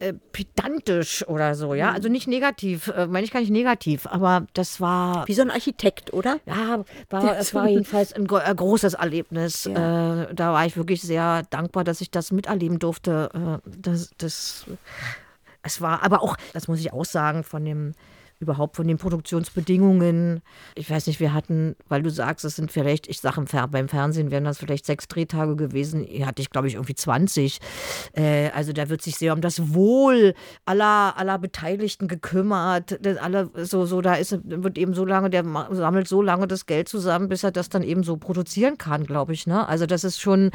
äh, 0.00 0.14
pedantisch 0.32 1.26
oder 1.28 1.54
so, 1.54 1.74
ja. 1.74 1.90
Mhm. 1.90 1.94
Also 1.94 2.08
nicht 2.08 2.26
negativ, 2.26 2.88
äh, 2.88 3.06
meine 3.06 3.24
ich 3.24 3.32
gar 3.32 3.40
nicht 3.40 3.50
negativ, 3.50 4.06
aber 4.06 4.46
das 4.54 4.80
war. 4.80 5.28
Wie 5.28 5.34
so 5.34 5.42
ein 5.42 5.50
Architekt, 5.50 6.14
oder? 6.14 6.40
Ja, 6.46 6.84
war, 7.10 7.36
es 7.38 7.54
war 7.54 7.68
jedenfalls 7.68 8.14
ein, 8.14 8.28
ein 8.30 8.56
großes 8.56 8.94
Erlebnis. 8.94 9.64
Ja. 9.64 10.22
Äh, 10.22 10.34
da 10.34 10.54
war 10.54 10.64
ich 10.64 10.76
wirklich 10.76 11.02
sehr 11.02 11.42
dankbar, 11.50 11.84
dass 11.84 12.00
ich 12.00 12.10
das 12.10 12.32
miterleben 12.32 12.78
durfte. 12.78 13.60
Äh, 13.64 13.70
das, 13.78 14.10
das, 14.16 14.64
es 15.62 15.80
war 15.82 16.02
aber 16.02 16.22
auch, 16.22 16.36
das 16.54 16.66
muss 16.66 16.80
ich 16.80 16.92
auch 16.94 17.04
sagen, 17.04 17.44
von 17.44 17.64
dem 17.64 17.92
überhaupt 18.40 18.76
von 18.76 18.88
den 18.88 18.96
Produktionsbedingungen. 18.96 20.40
Ich 20.74 20.90
weiß 20.90 21.06
nicht, 21.06 21.20
wir 21.20 21.34
hatten, 21.34 21.76
weil 21.88 22.02
du 22.02 22.10
sagst, 22.10 22.44
es 22.44 22.56
sind 22.56 22.72
vielleicht, 22.72 23.06
ich 23.06 23.20
sage 23.20 23.44
beim 23.70 23.88
Fernsehen 23.88 24.30
wären 24.30 24.44
das 24.44 24.58
vielleicht 24.58 24.86
sechs 24.86 25.06
Drehtage 25.08 25.56
gewesen. 25.56 26.02
Hier 26.02 26.26
hatte 26.26 26.40
ich, 26.40 26.50
glaube 26.50 26.66
ich, 26.66 26.74
irgendwie 26.74 26.94
20. 26.94 27.58
Äh, 28.14 28.48
also 28.50 28.72
da 28.72 28.88
wird 28.88 29.02
sich 29.02 29.16
sehr 29.16 29.34
um 29.34 29.42
das 29.42 29.74
Wohl 29.74 30.34
aller, 30.64 31.14
aller 31.16 31.38
Beteiligten 31.38 32.08
gekümmert. 32.08 33.06
Alle, 33.20 33.50
so, 33.64 33.84
so, 33.84 34.00
da 34.00 34.14
ist, 34.14 34.38
wird 34.42 34.78
eben 34.78 34.94
so 34.94 35.04
lange, 35.04 35.28
der 35.28 35.44
sammelt 35.70 36.08
so 36.08 36.22
lange 36.22 36.48
das 36.48 36.64
Geld 36.64 36.88
zusammen, 36.88 37.28
bis 37.28 37.44
er 37.44 37.52
das 37.52 37.68
dann 37.68 37.82
eben 37.82 38.02
so 38.02 38.16
produzieren 38.16 38.78
kann, 38.78 39.04
glaube 39.04 39.34
ich. 39.34 39.46
Ne? 39.46 39.68
Also 39.68 39.84
das 39.84 40.02
ist 40.02 40.18
schon 40.18 40.50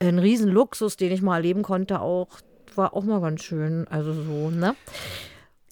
ein 0.00 0.18
Riesenluxus, 0.18 0.96
den 0.96 1.12
ich 1.12 1.20
mal 1.20 1.36
erleben 1.36 1.62
konnte, 1.62 2.00
auch 2.00 2.28
war 2.76 2.94
auch 2.94 3.04
mal 3.04 3.20
ganz 3.20 3.42
schön. 3.42 3.86
Also 3.88 4.12
so, 4.12 4.50
ne? 4.50 4.74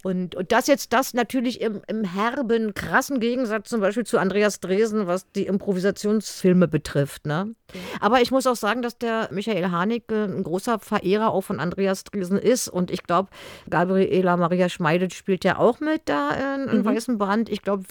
Und, 0.05 0.35
und 0.35 0.53
das 0.53 0.67
jetzt 0.67 0.93
das 0.93 1.15
natürlich 1.15 1.63
im, 1.63 1.81
im 1.89 2.05
herben, 2.05 2.75
krassen 2.75 3.21
Gegensatz 3.21 3.71
zum 3.71 3.81
Beispiel 3.81 4.05
zu 4.05 4.19
Andreas 4.19 4.61
Dresen, 4.61 5.07
was 5.07 5.33
die 5.33 5.47
Improvisationsfilme 5.47 6.69
betrifft. 6.69 7.25
Ne? 7.25 7.55
Aber 8.01 8.21
ich 8.21 8.31
muss 8.31 8.47
auch 8.47 8.55
sagen, 8.55 8.83
dass 8.83 8.99
der 8.99 9.31
Michael 9.33 9.71
Haneke 9.71 10.25
ein 10.25 10.43
großer 10.43 10.79
Verehrer 10.79 11.33
auch 11.33 11.41
von 11.41 11.59
Andreas 11.59 12.05
Dresen 12.05 12.39
ist. 12.39 12.69
Und 12.69 12.91
ich 12.91 13.05
glaube, 13.05 13.31
Gabriela 13.71 14.37
Maria 14.37 14.69
Schmeidet 14.69 15.15
spielt 15.15 15.43
ja 15.43 15.59
auch 15.59 15.81
mit 15.81 16.03
da 16.05 16.55
in, 16.55 16.69
in 16.69 16.79
mhm. 16.81 16.85
Weißen 16.85 17.17
Band. 17.17 17.49
Ich 17.49 17.63
glaube, 17.63 17.85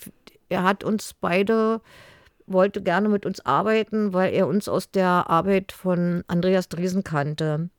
er 0.50 0.62
hat 0.62 0.84
uns 0.84 1.16
beide 1.20 1.82
wollte 2.48 2.82
gerne 2.82 3.10
mit 3.10 3.26
uns 3.26 3.46
arbeiten, 3.46 4.14
weil 4.14 4.34
er 4.34 4.48
uns 4.48 4.68
aus 4.68 4.92
der 4.92 5.30
Arbeit 5.30 5.72
von 5.72 6.24
Andreas 6.28 6.70
Dresen 6.70 7.04
kannte. 7.04 7.70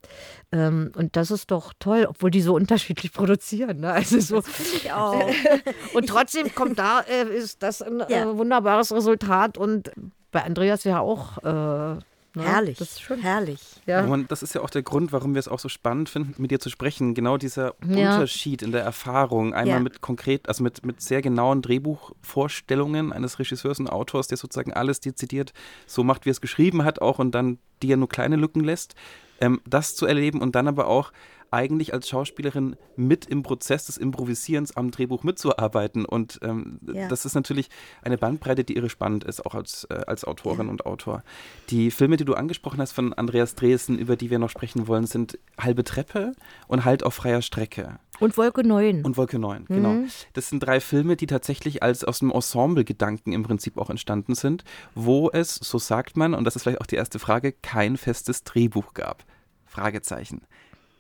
Ähm, 0.53 0.93
und 0.97 1.17
das 1.17 1.31
ist 1.31 1.51
doch 1.51 1.73
toll, 1.79 2.07
obwohl 2.09 2.31
die 2.31 2.43
so 2.43 2.55
unterschiedlich 2.55 3.13
produzieren. 3.15 3.81
Ne? 3.81 3.93
Also 3.93 4.21
so. 4.21 4.37
und 5.95 6.09
trotzdem 6.09 6.55
kommt 6.55 6.79
da, 6.79 7.01
äh, 7.01 7.35
ist 7.35 7.63
das 7.63 7.83
ein 7.83 8.03
ja. 8.09 8.31
äh, 8.31 8.39
wunderbares 8.39 8.93
Resultat. 8.93 9.59
Und 9.59 9.91
bei 10.31 10.43
Andreas 10.43 10.85
ja 10.85 11.01
auch. 11.01 11.39
Äh, 11.39 12.01
Ne? 12.35 12.43
Herrlich. 12.43 12.79
Das 12.79 12.93
ist 12.93 13.03
schon 13.03 13.21
herrlich. 13.21 13.61
Ja. 13.87 14.05
Und 14.05 14.31
das 14.31 14.43
ist 14.43 14.55
ja 14.55 14.61
auch 14.61 14.71
der 14.71 14.83
Grund, 14.83 15.13
warum 15.13 15.35
wir 15.35 15.39
es 15.39 15.47
auch 15.47 15.61
so 15.61 15.69
spannend 15.69 16.09
finden, 16.09 16.35
mit 16.41 16.51
dir 16.51 16.59
zu 16.59 16.69
sprechen. 16.69 17.15
Genau 17.15 17.37
dieser 17.37 17.75
ja. 17.87 18.15
Unterschied 18.15 18.63
in 18.63 18.73
der 18.73 18.83
Erfahrung. 18.83 19.55
Einmal 19.55 19.77
ja. 19.77 19.81
mit 19.81 20.01
konkret, 20.01 20.49
also 20.49 20.63
mit, 20.65 20.85
mit 20.85 21.01
sehr 21.01 21.23
genauen 21.23 21.63
Drehbuchvorstellungen 21.63 23.13
eines 23.13 23.39
Regisseurs 23.39 23.79
und 23.79 23.89
Autors, 23.89 24.27
der 24.27 24.37
sozusagen 24.37 24.73
alles 24.73 25.01
dezidiert 25.01 25.53
so 25.87 26.03
macht, 26.03 26.25
wie 26.25 26.31
er 26.31 26.33
es 26.33 26.41
geschrieben 26.41 26.85
hat, 26.85 27.01
auch 27.01 27.19
und 27.19 27.33
dann 27.33 27.59
die 27.83 27.89
ja 27.89 27.97
nur 27.97 28.09
kleine 28.09 28.37
Lücken 28.37 28.65
lässt. 28.65 28.95
Ähm, 29.41 29.61
das 29.67 29.95
zu 29.95 30.07
erleben 30.07 30.41
und 30.41 30.55
dann 30.55 30.69
aber 30.69 30.87
auch 30.87 31.13
eigentlich 31.55 31.95
als 31.95 32.09
Schauspielerin 32.09 32.77
mit 32.97 33.27
im 33.27 33.43
Prozess 33.43 33.87
des 33.87 33.97
Improvisierens 33.97 34.77
am 34.77 34.91
Drehbuch 34.91 35.23
mitzuarbeiten. 35.23 36.05
Und 36.05 36.41
ähm, 36.43 36.81
ja. 36.93 37.09
das 37.09 37.25
ist 37.25 37.35
natürlich 37.35 37.71
eine 38.03 38.19
Bandbreite, 38.19 38.65
die 38.65 38.77
irre 38.77 38.91
spannend 38.91 39.25
ist, 39.25 39.47
auch 39.47 39.55
als, 39.55 39.85
äh, 39.85 40.01
als 40.07 40.25
Autorin 40.25 40.67
ja. 40.67 40.71
und 40.73 40.85
Autor. 40.85 41.23
Die 41.71 41.91
Filme, 41.91 42.17
die 42.17 42.25
du 42.25 42.35
angesprochen 42.35 42.81
hast 42.81 42.93
von 42.93 43.13
Andreas 43.13 43.55
Dresen, 43.55 43.99
über 43.99 44.17
die 44.17 44.31
wir 44.31 44.39
noch 44.39 44.51
sprechen 44.51 44.89
wollen, 44.89 45.07
sind 45.07 45.39
Halbe 45.59 45.85
Treppe 45.85 46.33
und 46.67 46.85
Halt 46.85 47.05
auf 47.05 47.15
freier 47.15 47.41
Strecke. 47.41 47.99
Und 48.21 48.37
Wolke 48.37 48.67
9. 48.67 49.05
Und 49.05 49.17
Wolke 49.17 49.39
9, 49.39 49.67
genau. 49.67 49.89
mhm. 49.89 50.03
genau. 50.03 50.13
Das 50.35 50.49
sind 50.49 50.61
drei 50.61 50.81
Filme, 50.81 51.17
die 51.17 51.27
tatsächlich 51.27 51.83
als 51.83 52.05
aus 52.05 52.21
dem 52.21 52.31
Ensemble-Gedanken 52.31 53.33
im 53.33 53.43
Prinzip 53.43 53.79
auch 53.79 53.91
entstanden 53.91 54.35
sind, 54.35 54.65
wo 54.95 55.31
es, 55.31 55.55
so 55.55 55.79
sagt 55.79 56.17
man, 56.17 56.35
und 56.35 56.45
das 56.45 56.57
ist 56.57 56.63
vielleicht 56.63 56.81
auch 56.81 56.87
die 56.87 56.97
erste 56.97 57.19
Frage, 57.19 57.53
kein 57.53 57.97
festes 57.97 58.45
Drehbuch 58.45 58.95
gab. 58.95 59.25
Fragezeichen. 59.67 60.43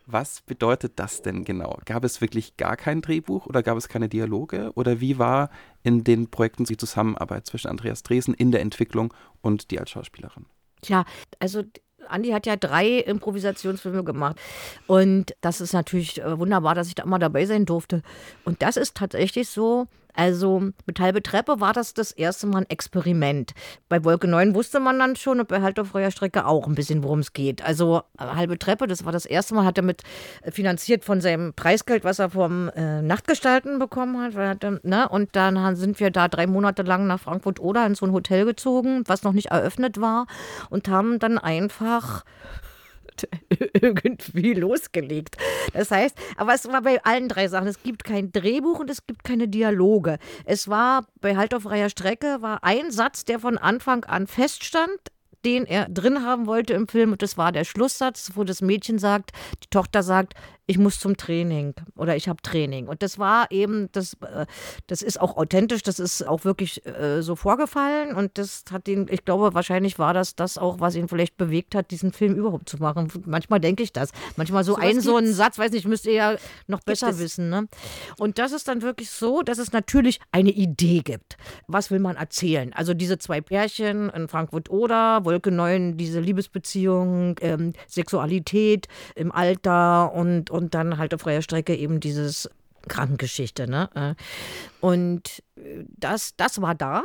Was 0.06 0.42
bedeutet 0.42 0.92
das 0.96 1.22
denn 1.22 1.44
genau? 1.44 1.78
Gab 1.86 2.04
es 2.04 2.20
wirklich 2.20 2.56
gar 2.58 2.76
kein 2.76 3.00
Drehbuch 3.00 3.46
oder 3.46 3.62
gab 3.62 3.78
es 3.78 3.88
keine 3.88 4.08
Dialoge? 4.08 4.70
Oder 4.74 5.00
wie 5.00 5.18
war 5.18 5.50
in 5.82 6.04
den 6.04 6.30
Projekten 6.30 6.64
die 6.64 6.76
Zusammenarbeit 6.76 7.46
zwischen 7.46 7.68
Andreas 7.68 8.02
Dresen 8.02 8.34
in 8.34 8.50
der 8.50 8.60
Entwicklung 8.60 9.14
und 9.40 9.70
die 9.70 9.80
als 9.80 9.90
Schauspielerin? 9.90 10.44
Tja, 10.82 11.06
also 11.38 11.62
Andi 12.08 12.30
hat 12.30 12.44
ja 12.44 12.56
drei 12.56 12.98
Improvisationsfilme 12.98 14.04
gemacht. 14.04 14.36
Und 14.86 15.34
das 15.40 15.62
ist 15.62 15.72
natürlich 15.72 16.20
äh, 16.20 16.38
wunderbar, 16.38 16.74
dass 16.74 16.88
ich 16.88 16.94
da 16.94 17.04
immer 17.04 17.18
dabei 17.18 17.46
sein 17.46 17.64
durfte. 17.64 18.02
Und 18.44 18.60
das 18.60 18.76
ist 18.76 18.96
tatsächlich 18.96 19.48
so, 19.48 19.86
also 20.14 20.70
mit 20.86 21.00
halbe 21.00 21.22
Treppe 21.22 21.60
war 21.60 21.72
das 21.72 21.94
das 21.94 22.12
erste 22.12 22.46
Mal 22.46 22.58
ein 22.58 22.70
Experiment. 22.70 23.52
Bei 23.88 24.04
Wolke 24.04 24.28
9 24.28 24.54
wusste 24.54 24.80
man 24.80 24.98
dann 24.98 25.16
schon 25.16 25.40
und 25.40 25.48
bei 25.48 25.60
Halt 25.60 25.78
auf 25.78 25.92
Strecke 26.10 26.46
auch 26.46 26.66
ein 26.66 26.74
bisschen, 26.74 27.02
worum 27.02 27.18
es 27.18 27.32
geht. 27.32 27.64
Also 27.64 28.02
halbe 28.18 28.58
Treppe, 28.58 28.86
das 28.86 29.04
war 29.04 29.12
das 29.12 29.26
erste 29.26 29.54
Mal, 29.54 29.64
hat 29.64 29.78
er 29.78 29.84
mit 29.84 30.02
äh, 30.42 30.50
finanziert 30.50 31.04
von 31.04 31.20
seinem 31.20 31.52
Preisgeld, 31.54 32.04
was 32.04 32.18
er 32.18 32.30
vom 32.30 32.68
äh, 32.70 33.02
Nachtgestalten 33.02 33.78
bekommen 33.78 34.20
hat. 34.20 34.34
Hatte, 34.34 34.80
ne? 34.82 35.08
Und 35.08 35.34
dann 35.36 35.76
sind 35.76 36.00
wir 36.00 36.10
da 36.10 36.28
drei 36.28 36.46
Monate 36.46 36.82
lang 36.82 37.06
nach 37.06 37.20
Frankfurt 37.20 37.60
oder 37.60 37.86
in 37.86 37.94
so 37.94 38.06
ein 38.06 38.12
Hotel 38.12 38.44
gezogen, 38.44 39.04
was 39.06 39.22
noch 39.22 39.32
nicht 39.32 39.50
eröffnet 39.50 40.00
war 40.00 40.26
und 40.70 40.88
haben 40.88 41.18
dann 41.18 41.38
einfach 41.38 42.24
irgendwie 43.80 44.54
losgelegt. 44.54 45.36
Das 45.72 45.90
heißt, 45.90 46.16
aber 46.36 46.54
es 46.54 46.66
war 46.66 46.82
bei 46.82 47.02
allen 47.04 47.28
drei 47.28 47.48
Sachen. 47.48 47.68
Es 47.68 47.82
gibt 47.82 48.04
kein 48.04 48.32
Drehbuch 48.32 48.80
und 48.80 48.90
es 48.90 49.06
gibt 49.06 49.24
keine 49.24 49.48
Dialoge. 49.48 50.18
Es 50.44 50.68
war 50.68 51.06
bei 51.20 51.36
Halt 51.36 51.54
auf 51.54 51.62
freier 51.62 51.90
Strecke 51.90 52.38
war 52.40 52.62
ein 52.62 52.90
Satz, 52.90 53.24
der 53.24 53.38
von 53.38 53.58
Anfang 53.58 54.04
an 54.04 54.26
feststand 54.26 54.98
den 55.44 55.66
er 55.66 55.88
drin 55.88 56.24
haben 56.24 56.46
wollte 56.46 56.72
im 56.72 56.88
Film. 56.88 57.12
Und 57.12 57.22
das 57.22 57.36
war 57.36 57.52
der 57.52 57.64
Schlusssatz, 57.64 58.32
wo 58.34 58.44
das 58.44 58.62
Mädchen 58.62 58.98
sagt, 58.98 59.32
die 59.62 59.68
Tochter 59.68 60.02
sagt, 60.02 60.34
ich 60.66 60.78
muss 60.78 60.98
zum 60.98 61.16
Training 61.16 61.74
oder 61.96 62.16
ich 62.16 62.28
habe 62.28 62.40
Training. 62.42 62.88
Und 62.88 63.02
das 63.02 63.18
war 63.18 63.50
eben, 63.50 63.88
das, 63.92 64.14
äh, 64.22 64.46
das 64.86 65.02
ist 65.02 65.20
auch 65.20 65.36
authentisch, 65.36 65.82
das 65.82 65.98
ist 65.98 66.26
auch 66.26 66.44
wirklich 66.44 66.84
äh, 66.86 67.22
so 67.22 67.36
vorgefallen. 67.36 68.14
Und 68.14 68.38
das 68.38 68.64
hat 68.70 68.88
ihn, 68.88 69.06
ich 69.10 69.24
glaube, 69.24 69.52
wahrscheinlich 69.52 69.98
war 69.98 70.14
das 70.14 70.36
das 70.36 70.56
auch, 70.56 70.80
was 70.80 70.94
ihn 70.94 71.08
vielleicht 71.08 71.36
bewegt 71.36 71.74
hat, 71.74 71.90
diesen 71.90 72.12
Film 72.12 72.34
überhaupt 72.34 72.68
zu 72.68 72.78
machen. 72.78 73.12
Manchmal 73.26 73.60
denke 73.60 73.82
ich 73.82 73.92
das. 73.92 74.10
Manchmal 74.36 74.64
so, 74.64 74.74
so 74.74 74.80
ein, 74.80 75.00
so 75.00 75.16
ein 75.16 75.32
Satz, 75.32 75.58
weiß 75.58 75.72
nicht, 75.72 75.86
müsst 75.86 76.06
ihr 76.06 76.14
ja 76.14 76.36
noch 76.66 76.80
besser 76.80 77.18
wissen. 77.18 77.50
Ne? 77.50 77.68
Und 78.18 78.38
das 78.38 78.52
ist 78.52 78.66
dann 78.66 78.80
wirklich 78.80 79.10
so, 79.10 79.42
dass 79.42 79.58
es 79.58 79.72
natürlich 79.72 80.18
eine 80.32 80.50
Idee 80.50 81.00
gibt. 81.00 81.36
Was 81.66 81.90
will 81.90 81.98
man 82.00 82.16
erzählen? 82.16 82.72
Also 82.72 82.94
diese 82.94 83.18
zwei 83.18 83.42
Pärchen 83.42 84.08
in 84.08 84.28
Frankfurt 84.28 84.70
oder 84.70 85.26
Wolke 85.26 85.50
9, 85.50 85.98
diese 85.98 86.20
Liebesbeziehung, 86.20 87.36
ähm, 87.42 87.74
Sexualität 87.86 88.88
im 89.14 89.30
Alter 89.30 90.12
und 90.14 90.53
und 90.54 90.74
dann 90.74 90.98
halt 90.98 91.12
auf 91.12 91.22
freier 91.22 91.42
Strecke 91.42 91.74
eben 91.74 91.98
dieses 91.98 92.48
Krankengeschichte. 92.88 93.68
Ne? 93.68 93.90
Äh, 93.94 94.14
und 94.80 95.42
äh, 95.56 95.84
das, 95.88 96.36
das 96.36 96.62
war 96.62 96.74
da 96.74 97.02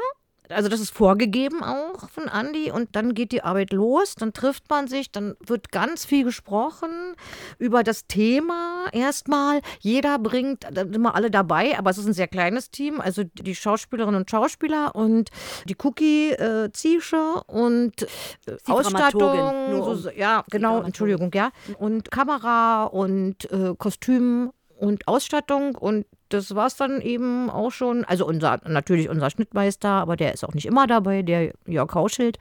also 0.49 0.69
das 0.69 0.79
ist 0.79 0.91
vorgegeben 0.91 1.63
auch 1.63 2.09
von 2.09 2.27
Andy 2.27 2.71
und 2.71 2.95
dann 2.95 3.13
geht 3.13 3.31
die 3.31 3.43
Arbeit 3.43 3.71
los, 3.71 4.15
dann 4.15 4.33
trifft 4.33 4.69
man 4.69 4.87
sich, 4.87 5.11
dann 5.11 5.35
wird 5.45 5.71
ganz 5.71 6.05
viel 6.05 6.23
gesprochen 6.23 7.15
über 7.57 7.83
das 7.83 8.07
Thema 8.07 8.85
erstmal. 8.91 9.61
Jeder 9.79 10.19
bringt, 10.19 10.63
da 10.63 10.81
sind 10.81 10.95
immer 10.95 11.15
alle 11.15 11.31
dabei, 11.31 11.77
aber 11.77 11.89
es 11.89 11.97
ist 11.97 12.07
ein 12.07 12.13
sehr 12.13 12.27
kleines 12.27 12.71
Team, 12.71 12.99
also 12.99 13.23
die 13.23 13.55
Schauspielerinnen 13.55 14.21
und 14.21 14.29
Schauspieler 14.29 14.95
und 14.95 15.29
die 15.65 15.75
Cookie 15.83 16.31
äh, 16.31 16.71
Ziesche 16.71 17.41
und 17.47 18.03
äh, 18.47 18.57
Ausstattung, 18.67 19.95
so, 19.95 20.09
ja 20.09 20.43
genau, 20.49 20.81
Entschuldigung, 20.81 21.31
ja 21.33 21.51
und 21.77 22.11
Kamera 22.11 22.85
und 22.85 23.51
äh, 23.51 23.75
Kostüm 23.77 24.51
und 24.79 25.07
Ausstattung 25.07 25.75
und 25.75 26.05
das 26.29 26.55
war 26.55 26.67
es 26.67 26.75
dann 26.75 27.01
eben 27.01 27.49
auch 27.49 27.71
schon. 27.71 28.05
Also 28.05 28.25
unser, 28.25 28.59
natürlich 28.67 29.09
unser 29.09 29.29
Schnittmeister, 29.29 29.89
aber 29.89 30.15
der 30.15 30.33
ist 30.33 30.43
auch 30.43 30.53
nicht 30.53 30.65
immer 30.65 30.87
dabei, 30.87 31.21
der 31.21 31.53
Jörg 31.65 31.93
Hauschild. 31.93 32.37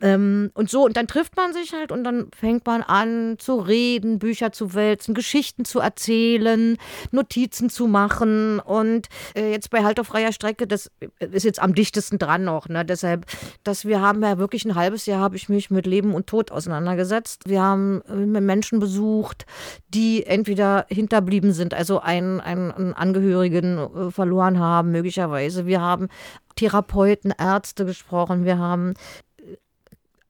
Ähm, 0.00 0.50
und 0.54 0.68
so, 0.68 0.84
und 0.84 0.96
dann 0.96 1.06
trifft 1.06 1.36
man 1.36 1.54
sich 1.54 1.72
halt 1.72 1.90
und 1.90 2.04
dann 2.04 2.28
fängt 2.38 2.66
man 2.66 2.82
an 2.82 3.36
zu 3.38 3.56
reden, 3.56 4.18
Bücher 4.18 4.52
zu 4.52 4.74
wälzen, 4.74 5.14
Geschichten 5.14 5.64
zu 5.64 5.80
erzählen, 5.80 6.76
Notizen 7.10 7.70
zu 7.70 7.86
machen. 7.86 8.60
Und 8.60 9.08
äh, 9.34 9.50
jetzt 9.50 9.70
bei 9.70 9.82
Halt 9.82 9.98
auf 9.98 10.08
freier 10.08 10.32
Strecke, 10.32 10.66
das 10.66 10.90
ist 11.18 11.44
jetzt 11.44 11.62
am 11.62 11.74
dichtesten 11.74 12.18
dran 12.18 12.44
noch. 12.44 12.68
Ne? 12.68 12.84
Deshalb, 12.84 13.24
dass 13.62 13.86
wir 13.86 14.02
haben 14.02 14.22
ja 14.22 14.36
wirklich 14.36 14.66
ein 14.66 14.74
halbes 14.74 15.06
Jahr 15.06 15.20
habe 15.20 15.36
ich 15.36 15.48
mich 15.48 15.70
mit 15.70 15.86
Leben 15.86 16.14
und 16.14 16.26
Tod 16.26 16.52
auseinandergesetzt. 16.52 17.48
Wir 17.48 17.62
haben 17.62 18.02
äh, 18.08 18.40
Menschen 18.40 18.80
besucht, 18.80 19.46
die 19.88 20.26
entweder 20.26 20.84
hinterblieben 20.90 21.52
sind, 21.52 21.72
also 21.72 22.00
ein, 22.00 22.40
ein, 22.40 22.72
ein 22.72 22.92
Angehörigen 23.14 23.78
äh, 23.78 24.10
verloren 24.10 24.58
haben, 24.58 24.90
möglicherweise. 24.90 25.66
Wir 25.66 25.80
haben 25.80 26.08
Therapeuten, 26.56 27.32
Ärzte 27.36 27.84
gesprochen, 27.84 28.44
wir 28.44 28.58
haben 28.58 28.94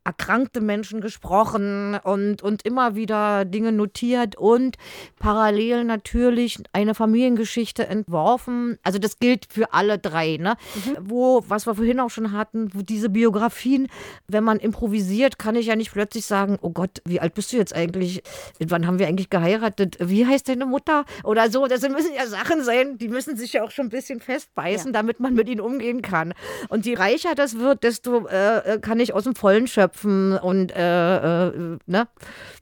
erkrankte 0.05 0.61
Menschen 0.61 1.00
gesprochen 1.00 1.98
und, 2.02 2.42
und 2.42 2.64
immer 2.66 2.94
wieder 2.94 3.46
Dinge 3.46 3.72
notiert 3.72 4.36
und 4.36 4.76
parallel 5.18 5.84
natürlich 5.84 6.62
eine 6.72 6.94
Familiengeschichte 6.94 7.86
entworfen. 7.86 8.78
Also 8.82 8.98
das 8.98 9.18
gilt 9.18 9.46
für 9.50 9.72
alle 9.72 9.98
drei, 9.98 10.36
ne? 10.36 10.57
Mhm. 10.74 10.96
Wo, 11.00 11.42
was 11.48 11.66
wir 11.66 11.74
vorhin 11.74 12.00
auch 12.00 12.11
schon 12.11 12.32
hatten, 12.32 12.68
wo 12.74 12.82
diese 12.82 13.09
Biografien, 13.09 13.88
wenn 14.28 14.44
man 14.44 14.59
improvisiert, 14.59 15.38
kann 15.38 15.57
ich 15.57 15.66
ja 15.66 15.76
nicht 15.76 15.92
plötzlich 15.92 16.26
sagen, 16.26 16.59
oh 16.61 16.70
Gott, 16.70 17.00
wie 17.07 17.20
alt 17.20 17.32
bist 17.32 17.52
du 17.52 17.57
jetzt 17.57 17.74
eigentlich? 17.74 18.22
Wann 18.59 18.86
haben 18.86 18.98
wir 18.98 19.09
eigentlich 19.09 19.30
geheiratet? 19.30 19.96
Wie 20.00 20.26
heißt 20.26 20.48
deine 20.48 20.66
Mutter? 20.66 21.07
Oder 21.22 21.50
so. 21.50 21.66
Das 21.66 21.80
müssen 21.80 22.12
ja 22.14 22.26
Sachen 22.26 22.62
sein, 22.62 22.98
die 22.98 23.09
müssen 23.09 23.38
sich 23.38 23.55
ja 23.55 23.64
auch 23.64 23.70
schon 23.70 23.86
ein 23.86 23.90
bisschen 23.90 24.20
festbeißen, 24.20 24.88
ja. 24.88 24.92
damit 24.92 25.18
man 25.18 25.32
mit 25.32 25.48
ihnen 25.48 25.61
umgehen 25.61 26.02
kann. 26.02 26.34
Und 26.68 26.84
je 26.84 26.94
reicher 26.94 27.34
das 27.34 27.59
wird, 27.59 27.84
desto 27.84 28.26
äh, 28.26 28.74
äh 28.74 28.78
kann 28.80 29.00
ich 29.00 29.14
aus 29.14 29.24
dem 29.24 29.34
Vollen 29.34 29.66
schöpfen 29.66 29.93
Köpfen 29.95 30.36
und 30.38 30.72
äh, 30.72 31.47
äh, 31.47 31.78
ne? 31.86 32.09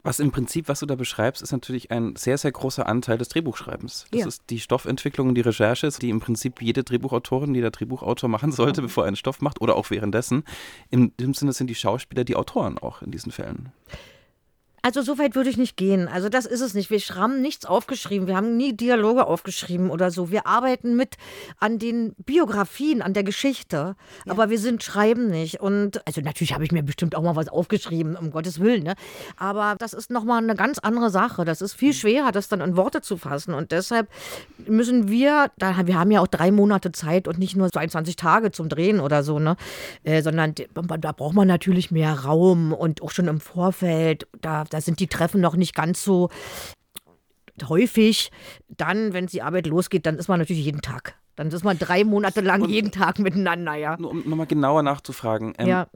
Was 0.03 0.20
im 0.20 0.30
Prinzip, 0.30 0.68
was 0.68 0.80
du 0.80 0.87
da 0.87 0.95
beschreibst, 0.95 1.43
ist 1.43 1.53
natürlich 1.53 1.91
ein 1.91 2.16
sehr, 2.16 2.39
sehr 2.39 2.53
großer 2.53 2.87
Anteil 2.87 3.18
des 3.18 3.28
Drehbuchschreibens. 3.28 4.07
Das 4.11 4.20
ja. 4.20 4.26
ist 4.26 4.45
die 4.51 4.61
Stoffentwicklung 4.61 5.28
und 5.28 5.35
die 5.35 5.41
Recherche, 5.41 5.89
die 6.01 6.11
im 6.11 6.20
Prinzip 6.20 6.61
jede 6.61 6.85
Drehbuchautorin, 6.85 7.55
jeder 7.55 7.70
Drehbuchautor 7.70 8.28
machen 8.28 8.53
sollte, 8.53 8.80
mhm. 8.80 8.87
bevor 8.87 9.05
er 9.05 9.09
einen 9.09 9.16
Stoff 9.16 9.41
macht 9.41 9.61
oder 9.61 9.76
auch 9.76 9.91
währenddessen. 9.91 10.45
In 10.91 11.12
dem 11.18 11.35
Sinne 11.35 11.53
sind 11.53 11.68
die 11.68 11.74
Schauspieler 11.74 12.24
die 12.24 12.37
Autoren 12.37 12.78
auch 12.78 13.03
in 13.03 13.11
diesen 13.11 13.33
Fällen. 13.33 13.72
Also 14.85 15.01
so 15.03 15.16
weit 15.16 15.37
würde 15.37 15.49
ich 15.49 15.57
nicht 15.57 15.76
gehen. 15.76 16.09
Also 16.09 16.28
das 16.28 16.45
ist 16.45 16.61
es 16.61 16.74
nicht. 16.74 16.91
Wir 16.91 16.99
haben 17.14 17.41
nichts 17.41 17.66
aufgeschrieben. 17.66 18.26
Wir 18.26 18.35
haben 18.35 18.57
nie 18.57 18.72
Dialoge 18.76 19.28
aufgeschrieben 19.28 19.91
oder 19.91 20.11
so. 20.11 20.33
Wir 20.33 20.45
arbeiten 20.49 20.97
mit 20.97 21.18
an 21.61 21.78
den 21.78 22.16
Biografien, 22.18 23.01
an 23.01 23.14
der 23.14 23.22
Geschichte. 23.22 23.95
Ja. 24.24 24.33
Aber 24.33 24.51
wir 24.51 24.59
sind 24.59 24.83
Schreiben 24.83 25.30
nicht. 25.30 25.61
Und 25.61 26.05
also 26.05 26.20
natürlich 26.20 26.53
habe 26.53 26.64
ich 26.64 26.72
mir 26.72 26.83
bestimmt 26.83 27.14
auch 27.14 27.22
mal 27.22 27.37
was 27.37 27.47
aufgeschrieben, 27.47 28.16
um 28.16 28.33
Gottes 28.33 28.59
Willen. 28.59 28.83
Ne? 28.83 28.95
Aber 29.37 29.76
das 29.78 29.93
ist 29.93 30.11
nochmal 30.11 30.43
eine 30.43 30.57
ganz 30.57 30.80
andere 30.80 31.11
Sache. 31.11 31.45
Das 31.45 31.62
ist 31.62 31.74
viel 31.74 31.91
mhm. 31.91 31.97
schwerer, 31.97 32.33
das 32.33 32.49
dann 32.49 32.61
in 32.61 32.76
Worte 32.76 33.03
zu 33.03 33.16
fassen. 33.16 33.55
Und 33.55 33.70
deshalb 33.70 34.09
müssen 34.66 35.07
wir, 35.07 35.53
da, 35.59 35.87
wir 35.87 35.97
haben 35.97 36.11
ja 36.11 36.20
auch 36.20 36.26
drei 36.26 36.51
Monate 36.51 36.91
Zeit 36.91 37.28
und 37.28 37.39
nicht 37.39 37.55
nur 37.55 37.70
22 37.70 38.16
Tage 38.16 38.51
zum 38.51 38.68
Drehen 38.68 38.99
oder 38.99 39.22
so, 39.22 39.39
ne? 39.39 39.57
Äh, 40.03 40.22
sondern 40.22 40.57
da 40.74 41.12
braucht 41.12 41.35
man 41.37 41.47
natürlich 41.47 41.93
mehr 41.93 42.12
Raum 42.12 42.72
und 42.72 43.01
auch 43.01 43.12
schon 43.12 43.28
im 43.28 43.39
Vorfeld. 43.39 44.26
Da 44.41 44.64
da 44.73 44.81
sind 44.81 45.01
die 45.01 45.07
Treffen 45.07 45.41
noch 45.41 45.57
nicht 45.57 45.75
ganz 45.75 46.03
so 46.03 46.31
häufig. 47.68 48.31
Dann, 48.68 49.12
wenn 49.12 49.27
die 49.27 49.43
Arbeit 49.43 49.66
losgeht, 49.66 50.07
dann 50.07 50.16
ist 50.16 50.29
man 50.29 50.39
natürlich 50.39 50.64
jeden 50.64 50.83
Tag. 50.83 51.16
Dann 51.37 51.49
ist 51.49 51.64
man 51.64 51.79
drei 51.79 52.05
Monate 52.05 52.41
lang 52.41 52.62
Und 52.62 52.70
jeden 52.70 52.91
Tag 52.91 53.18
miteinander, 53.18 53.75
ja. 53.75 53.97
Nur 53.99 54.11
um 54.11 54.29
nochmal 54.29 54.47
genauer 54.47 54.83
nachzufragen, 54.83 55.55
ähm, 55.59 55.68
ja. 55.68 55.87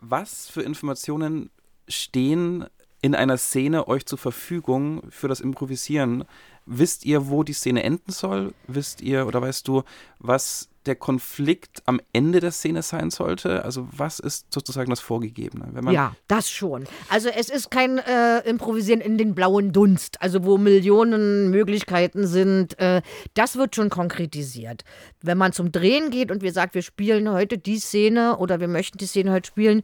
was 0.00 0.48
für 0.48 0.62
Informationen 0.62 1.50
stehen 1.88 2.66
in 3.02 3.14
einer 3.14 3.36
Szene 3.36 3.88
euch 3.88 4.06
zur 4.06 4.18
Verfügung 4.18 5.02
für 5.10 5.28
das 5.28 5.40
Improvisieren? 5.40 6.24
Wisst 6.66 7.04
ihr, 7.04 7.28
wo 7.28 7.42
die 7.42 7.52
Szene 7.52 7.82
enden 7.82 8.12
soll? 8.12 8.54
Wisst 8.66 9.00
ihr 9.00 9.26
oder 9.26 9.42
weißt 9.42 9.66
du, 9.68 9.82
was 10.18 10.68
der 10.86 10.96
Konflikt 10.96 11.82
am 11.86 12.00
Ende 12.12 12.40
der 12.40 12.52
Szene 12.52 12.82
sein 12.82 13.10
sollte? 13.10 13.64
Also 13.64 13.88
was 13.90 14.18
ist 14.18 14.52
sozusagen 14.52 14.90
das 14.90 15.00
Vorgegebene? 15.00 15.66
ja, 15.92 16.14
das 16.28 16.50
schon. 16.50 16.84
Also 17.08 17.28
es 17.28 17.50
ist 17.50 17.70
kein 17.70 17.98
äh, 17.98 18.40
Improvisieren 18.48 19.00
in 19.00 19.18
den 19.18 19.34
blauen 19.34 19.72
Dunst, 19.72 20.22
also 20.22 20.44
wo 20.44 20.58
Millionen 20.58 21.50
Möglichkeiten 21.50 22.26
sind. 22.26 22.78
Äh, 22.78 23.02
das 23.34 23.56
wird 23.56 23.74
schon 23.74 23.90
konkretisiert. 23.90 24.84
Wenn 25.22 25.38
man 25.38 25.52
zum 25.52 25.72
Drehen 25.72 26.10
geht 26.10 26.30
und 26.30 26.42
wir 26.42 26.52
sagen, 26.52 26.74
wir 26.74 26.82
spielen 26.82 27.30
heute 27.30 27.58
die 27.58 27.78
Szene 27.78 28.38
oder 28.38 28.60
wir 28.60 28.68
möchten 28.68 28.98
die 28.98 29.06
Szene 29.06 29.32
heute 29.32 29.48
spielen, 29.48 29.82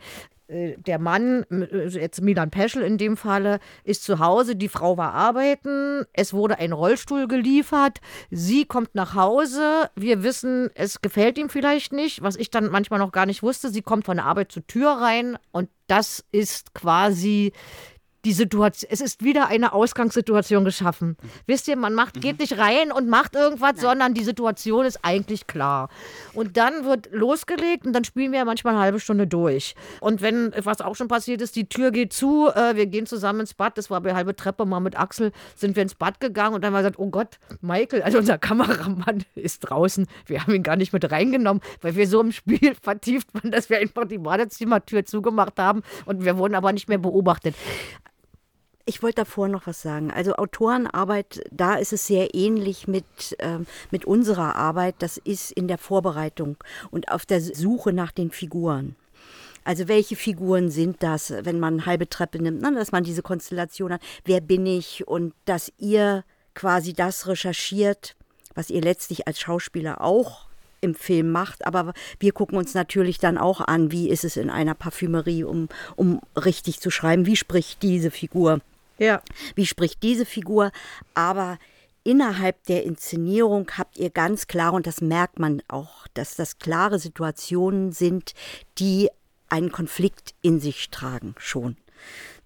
der 0.76 0.98
Mann, 0.98 1.44
äh, 1.50 1.88
jetzt 1.88 2.20
Milan 2.22 2.50
Peschel 2.50 2.82
in 2.82 2.98
dem 2.98 3.16
Falle, 3.16 3.58
ist 3.84 4.04
zu 4.04 4.18
Hause, 4.18 4.56
die 4.56 4.68
Frau 4.68 4.96
war 4.96 5.12
arbeiten, 5.12 6.04
es 6.12 6.32
wurde 6.34 6.58
ein 6.58 6.72
Rollstuhl 6.72 7.26
geliefert, 7.28 8.00
sie 8.30 8.64
kommt 8.64 8.94
nach 8.94 9.14
Hause, 9.14 9.90
wir 9.96 10.22
wissen, 10.22 10.70
es 10.74 11.00
gefällt 11.00 11.38
ihm 11.38 11.48
vielleicht 11.48 11.92
nicht, 11.92 12.22
was 12.22 12.36
ich 12.36 12.50
dann 12.50 12.70
manchmal 12.70 12.98
noch 12.98 13.12
gar 13.12 13.26
nicht 13.26 13.42
wusste, 13.42 13.70
sie 13.70 13.82
kommt 13.82 14.04
von 14.04 14.16
der 14.16 14.26
Arbeit 14.26 14.52
zur 14.52 14.66
Tür 14.66 14.90
rein 14.90 15.38
und 15.52 15.68
das 15.86 16.24
ist 16.32 16.74
quasi 16.74 17.52
die 18.24 18.32
Situation, 18.32 18.88
es 18.92 19.00
ist 19.00 19.24
wieder 19.24 19.48
eine 19.48 19.72
Ausgangssituation 19.72 20.64
geschaffen. 20.64 21.16
Wisst 21.46 21.66
ihr, 21.68 21.76
man 21.76 21.94
macht, 21.94 22.20
geht 22.20 22.34
mhm. 22.34 22.42
nicht 22.42 22.58
rein 22.58 22.92
und 22.92 23.08
macht 23.08 23.34
irgendwas, 23.34 23.74
Nein. 23.74 23.80
sondern 23.80 24.14
die 24.14 24.22
Situation 24.24 24.86
ist 24.86 25.00
eigentlich 25.02 25.46
klar. 25.46 25.88
Und 26.32 26.56
dann 26.56 26.84
wird 26.84 27.08
losgelegt 27.12 27.84
und 27.84 27.92
dann 27.92 28.04
spielen 28.04 28.32
wir 28.32 28.44
manchmal 28.44 28.74
eine 28.74 28.82
halbe 28.82 29.00
Stunde 29.00 29.26
durch. 29.26 29.74
Und 30.00 30.22
wenn, 30.22 30.52
was 30.62 30.80
auch 30.80 30.94
schon 30.94 31.08
passiert 31.08 31.40
ist, 31.40 31.56
die 31.56 31.68
Tür 31.68 31.90
geht 31.90 32.12
zu, 32.12 32.48
äh, 32.48 32.76
wir 32.76 32.86
gehen 32.86 33.06
zusammen 33.06 33.40
ins 33.40 33.54
Bad, 33.54 33.76
das 33.76 33.90
war 33.90 34.00
bei 34.00 34.14
halbe 34.14 34.36
Treppe, 34.36 34.66
mal 34.66 34.80
mit 34.80 34.98
Axel 34.98 35.32
sind 35.56 35.74
wir 35.74 35.82
ins 35.82 35.94
Bad 35.94 36.20
gegangen 36.20 36.54
und 36.54 36.62
dann 36.62 36.68
haben 36.68 36.74
wir 36.74 36.82
gesagt, 36.82 36.98
oh 36.98 37.10
Gott, 37.10 37.38
Michael, 37.60 38.02
also 38.02 38.18
unser 38.18 38.38
Kameramann 38.38 39.24
ist 39.34 39.60
draußen. 39.60 40.06
Wir 40.26 40.42
haben 40.42 40.54
ihn 40.54 40.62
gar 40.62 40.76
nicht 40.76 40.92
mit 40.92 41.10
reingenommen, 41.10 41.62
weil 41.80 41.96
wir 41.96 42.06
so 42.06 42.20
im 42.20 42.30
Spiel 42.30 42.74
vertieft 42.82 43.34
waren, 43.34 43.50
dass 43.50 43.68
wir 43.68 43.78
einfach 43.78 44.06
die 44.06 44.18
Badezimmertür 44.18 45.04
zugemacht 45.04 45.58
haben 45.58 45.82
und 46.04 46.24
wir 46.24 46.38
wurden 46.38 46.54
aber 46.54 46.72
nicht 46.72 46.88
mehr 46.88 46.98
beobachtet. 46.98 47.56
Ich 48.84 49.02
wollte 49.02 49.16
davor 49.16 49.48
noch 49.48 49.66
was 49.66 49.80
sagen. 49.80 50.10
Also 50.10 50.34
Autorenarbeit, 50.34 51.44
da 51.50 51.76
ist 51.76 51.92
es 51.92 52.06
sehr 52.06 52.34
ähnlich 52.34 52.88
mit, 52.88 53.04
äh, 53.38 53.58
mit 53.90 54.04
unserer 54.04 54.56
Arbeit. 54.56 54.96
Das 54.98 55.18
ist 55.18 55.52
in 55.52 55.68
der 55.68 55.78
Vorbereitung 55.78 56.56
und 56.90 57.10
auf 57.10 57.24
der 57.24 57.40
Suche 57.40 57.92
nach 57.92 58.10
den 58.10 58.30
Figuren. 58.30 58.96
Also 59.64 59.86
welche 59.86 60.16
Figuren 60.16 60.70
sind 60.70 61.02
das, 61.04 61.32
wenn 61.42 61.60
man 61.60 61.86
halbe 61.86 62.08
Treppe 62.08 62.42
nimmt, 62.42 62.62
ne? 62.62 62.74
dass 62.74 62.90
man 62.90 63.04
diese 63.04 63.22
Konstellation 63.22 63.92
hat, 63.92 64.02
wer 64.24 64.40
bin 64.40 64.66
ich 64.66 65.06
und 65.06 65.34
dass 65.44 65.72
ihr 65.78 66.24
quasi 66.54 66.92
das 66.92 67.28
recherchiert, 67.28 68.16
was 68.54 68.70
ihr 68.70 68.80
letztlich 68.80 69.28
als 69.28 69.38
Schauspieler 69.38 70.00
auch 70.00 70.48
im 70.80 70.96
Film 70.96 71.30
macht. 71.30 71.64
Aber 71.64 71.94
wir 72.18 72.32
gucken 72.32 72.58
uns 72.58 72.74
natürlich 72.74 73.18
dann 73.18 73.38
auch 73.38 73.60
an, 73.60 73.92
wie 73.92 74.08
ist 74.08 74.24
es 74.24 74.36
in 74.36 74.50
einer 74.50 74.74
Parfümerie, 74.74 75.44
um, 75.44 75.68
um 75.94 76.20
richtig 76.36 76.80
zu 76.80 76.90
schreiben, 76.90 77.26
wie 77.26 77.36
spricht 77.36 77.82
diese 77.84 78.10
Figur. 78.10 78.60
Ja. 78.98 79.22
Wie 79.54 79.66
spricht 79.66 80.02
diese 80.02 80.24
Figur? 80.24 80.70
Aber 81.14 81.58
innerhalb 82.04 82.62
der 82.64 82.84
Inszenierung 82.84 83.70
habt 83.76 83.98
ihr 83.98 84.10
ganz 84.10 84.46
klar, 84.46 84.72
und 84.72 84.86
das 84.86 85.00
merkt 85.00 85.38
man 85.38 85.62
auch, 85.68 86.06
dass 86.14 86.34
das 86.34 86.58
klare 86.58 86.98
Situationen 86.98 87.92
sind, 87.92 88.32
die 88.78 89.08
einen 89.48 89.70
Konflikt 89.70 90.34
in 90.40 90.60
sich 90.60 90.90
tragen 90.90 91.34
schon. 91.38 91.76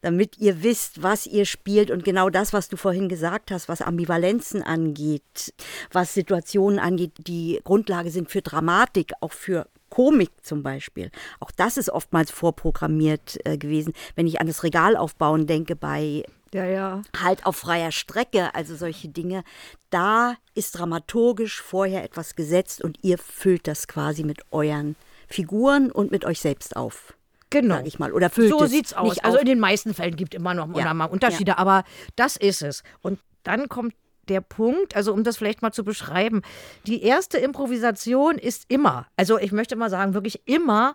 Damit 0.03 0.39
ihr 0.39 0.63
wisst, 0.63 1.03
was 1.03 1.27
ihr 1.27 1.47
spielt 1.47 1.91
und 1.91 2.05
genau 2.05 2.31
das, 2.31 2.53
was 2.53 2.69
du 2.69 2.77
vorhin 2.77 3.09
gesagt 3.09 3.51
hast, 3.51 3.69
was 3.69 3.81
Ambivalenzen 3.81 4.63
angeht, 4.63 5.55
was 5.91 6.15
Situationen 6.15 6.79
angeht, 6.79 7.13
die 7.19 7.61
Grundlage 7.65 8.11
sind 8.11 8.31
für 8.31 8.43
Dramatik, 8.43 9.13
auch 9.21 9.33
für 9.33 9.67
Komik 9.91 10.31
zum 10.43 10.63
Beispiel. 10.63 11.11
Auch 11.41 11.51
das 11.51 11.77
ist 11.77 11.91
oftmals 11.91 12.31
vorprogrammiert 12.31 13.39
äh, 13.45 13.57
gewesen. 13.59 13.93
Wenn 14.15 14.27
ich 14.27 14.41
an 14.41 14.47
das 14.47 14.63
Regalaufbauen 14.63 15.47
denke 15.47 15.77
bei 15.77 16.25
Ja, 16.53 16.65
ja. 16.65 17.03
Halt 17.23 17.47
auf 17.47 17.57
freier 17.57 17.93
Strecke, 17.93 18.55
also 18.55 18.75
solche 18.77 19.09
Dinge. 19.09 19.45
Da 19.91 20.35
ist 20.55 20.79
dramaturgisch 20.79 21.61
vorher 21.63 22.03
etwas 22.05 22.35
gesetzt 22.37 22.83
und 22.83 22.99
ihr 23.03 23.19
füllt 23.19 23.67
das 23.69 23.87
quasi 23.89 24.25
mit 24.25 24.41
euren 24.51 24.97
Figuren 25.29 25.91
und 25.91 26.11
mit 26.11 26.25
euch 26.25 26.41
selbst 26.41 26.77
auf. 26.77 27.15
Genau. 27.51 27.77
Sag 27.77 27.87
ich 27.87 27.99
mal. 27.99 28.13
Oder 28.13 28.29
füllt 28.31 28.51
so 28.51 28.65
es 28.65 28.71
sieht's 28.71 28.93
aus. 28.93 29.11
nicht 29.11 29.25
Also 29.25 29.37
auf. 29.39 29.43
in 29.43 29.49
den 29.49 29.61
meisten 29.61 29.95
Fällen 29.95 30.17
gibt 30.17 30.35
immer 30.35 30.55
noch 30.55 30.69
Ja. 30.77 30.93
mal 30.95 31.05
Unterschiede, 31.07 31.59
aber 31.59 31.85
das 32.17 32.37
ist 32.37 32.63
es. 32.63 32.83
Und 33.03 33.21
dann 33.45 33.69
kommt 33.69 33.95
der 34.29 34.41
Punkt, 34.41 34.97
also 34.97 35.13
um 35.13 35.25
das 35.25 35.37
vielleicht 35.37 35.63
mal 35.63 35.73
zu 35.73 35.85
beschreiben, 35.85 36.43
die 36.87 37.03
erste 37.03 37.39
Improvisation 37.39 38.39
ist 38.39 38.65
immer, 38.69 39.07
also 39.17 39.39
ich 39.39 39.53
möchte 39.53 39.77
mal 39.77 39.91
sagen, 39.91 40.15
wirklich 40.15 40.43
immer, 40.47 40.95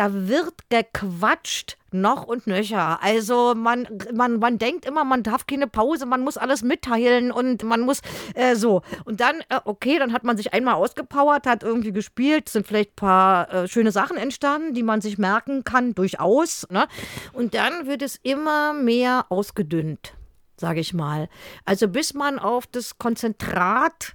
da 0.00 0.10
wird 0.14 0.54
gequatscht 0.70 1.76
noch 1.90 2.24
und 2.24 2.46
nöcher. 2.46 3.02
Also 3.02 3.54
man, 3.54 3.86
man, 4.14 4.38
man 4.38 4.56
denkt 4.56 4.86
immer, 4.86 5.04
man 5.04 5.22
darf 5.22 5.46
keine 5.46 5.66
Pause, 5.66 6.06
man 6.06 6.22
muss 6.22 6.38
alles 6.38 6.62
mitteilen 6.62 7.30
und 7.30 7.64
man 7.64 7.82
muss 7.82 8.00
äh, 8.34 8.54
so. 8.54 8.80
Und 9.04 9.20
dann, 9.20 9.40
äh, 9.50 9.60
okay, 9.64 9.98
dann 9.98 10.14
hat 10.14 10.24
man 10.24 10.38
sich 10.38 10.54
einmal 10.54 10.76
ausgepowert, 10.76 11.46
hat 11.46 11.62
irgendwie 11.62 11.92
gespielt, 11.92 12.48
sind 12.48 12.66
vielleicht 12.66 12.92
ein 12.92 12.96
paar 12.96 13.52
äh, 13.52 13.68
schöne 13.68 13.92
Sachen 13.92 14.16
entstanden, 14.16 14.72
die 14.72 14.82
man 14.82 15.02
sich 15.02 15.18
merken 15.18 15.64
kann, 15.64 15.94
durchaus. 15.94 16.66
Ne? 16.70 16.86
Und 17.34 17.52
dann 17.52 17.86
wird 17.86 18.00
es 18.00 18.18
immer 18.22 18.72
mehr 18.72 19.26
ausgedünnt, 19.28 20.14
sage 20.60 20.80
ich 20.80 20.94
mal. 20.94 21.28
Also 21.64 21.88
bis 21.88 22.14
man 22.14 22.38
auf 22.38 22.66
das 22.66 22.98
Konzentrat 22.98 24.14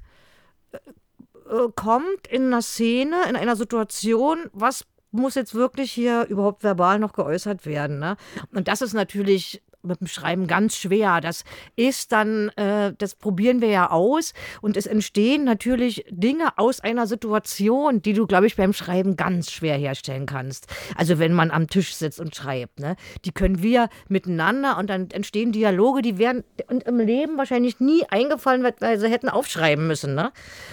äh, 0.74 1.70
kommt 1.76 2.28
in 2.30 2.46
einer 2.46 2.62
Szene, 2.62 3.24
in 3.28 3.36
einer 3.36 3.56
Situation, 3.56 4.50
was 4.54 4.86
muss 5.12 5.36
jetzt 5.36 5.56
wirklich 5.56 5.92
hier 5.92 6.26
überhaupt 6.28 6.64
verbal 6.64 7.00
noch 7.00 7.14
geäußert 7.14 7.66
werden. 7.66 8.00
Ne? 8.00 8.18
Und 8.54 8.68
das 8.68 8.82
ist 8.82 8.94
natürlich 8.94 9.64
mit 9.86 10.00
dem 10.00 10.08
Schreiben 10.08 10.48
ganz 10.48 10.78
schwer. 10.78 11.22
Das 11.22 11.44
ist 11.76 12.12
dann, 12.12 12.50
äh, 12.50 12.94
das 12.98 13.16
probieren 13.16 13.62
wir 13.62 13.70
ja 13.70 13.92
aus 13.92 14.34
und 14.62 14.78
es 14.78 14.86
entstehen 14.86 15.44
natürlich 15.44 16.06
Dinge 16.10 16.58
aus 16.58 16.80
einer 16.80 17.08
Situation, 17.08 18.02
die 18.02 18.14
du, 18.14 18.28
glaube 18.28 18.48
ich, 18.48 18.56
beim 18.56 18.74
Schreiben 18.74 19.16
ganz 19.16 19.52
schwer 19.52 19.78
herstellen 19.78 20.26
kannst. 20.26 20.68
Also 20.96 21.20
wenn 21.20 21.34
man 21.34 21.52
am 21.52 21.68
Tisch 21.68 21.96
sitzt 21.96 22.20
und 22.20 22.36
schreibt, 22.36 22.80
ne? 22.80 22.96
die 23.24 23.32
können 23.32 23.62
wir 23.62 23.90
miteinander 24.08 24.78
und 24.78 24.90
dann 24.90 25.10
entstehen 25.12 25.52
Dialoge, 25.52 26.02
die 26.02 26.18
wären 26.18 26.44
und 26.68 26.84
im 26.84 27.00
Leben 27.00 27.38
wahrscheinlich 27.38 27.80
nie 27.80 28.04
eingefallen, 28.10 28.64
weil 28.80 29.00
sie 29.00 29.10
hätten 29.10 29.30
aufschreiben 29.30 29.88
müssen. 29.88 30.16
Ne? 30.16 30.32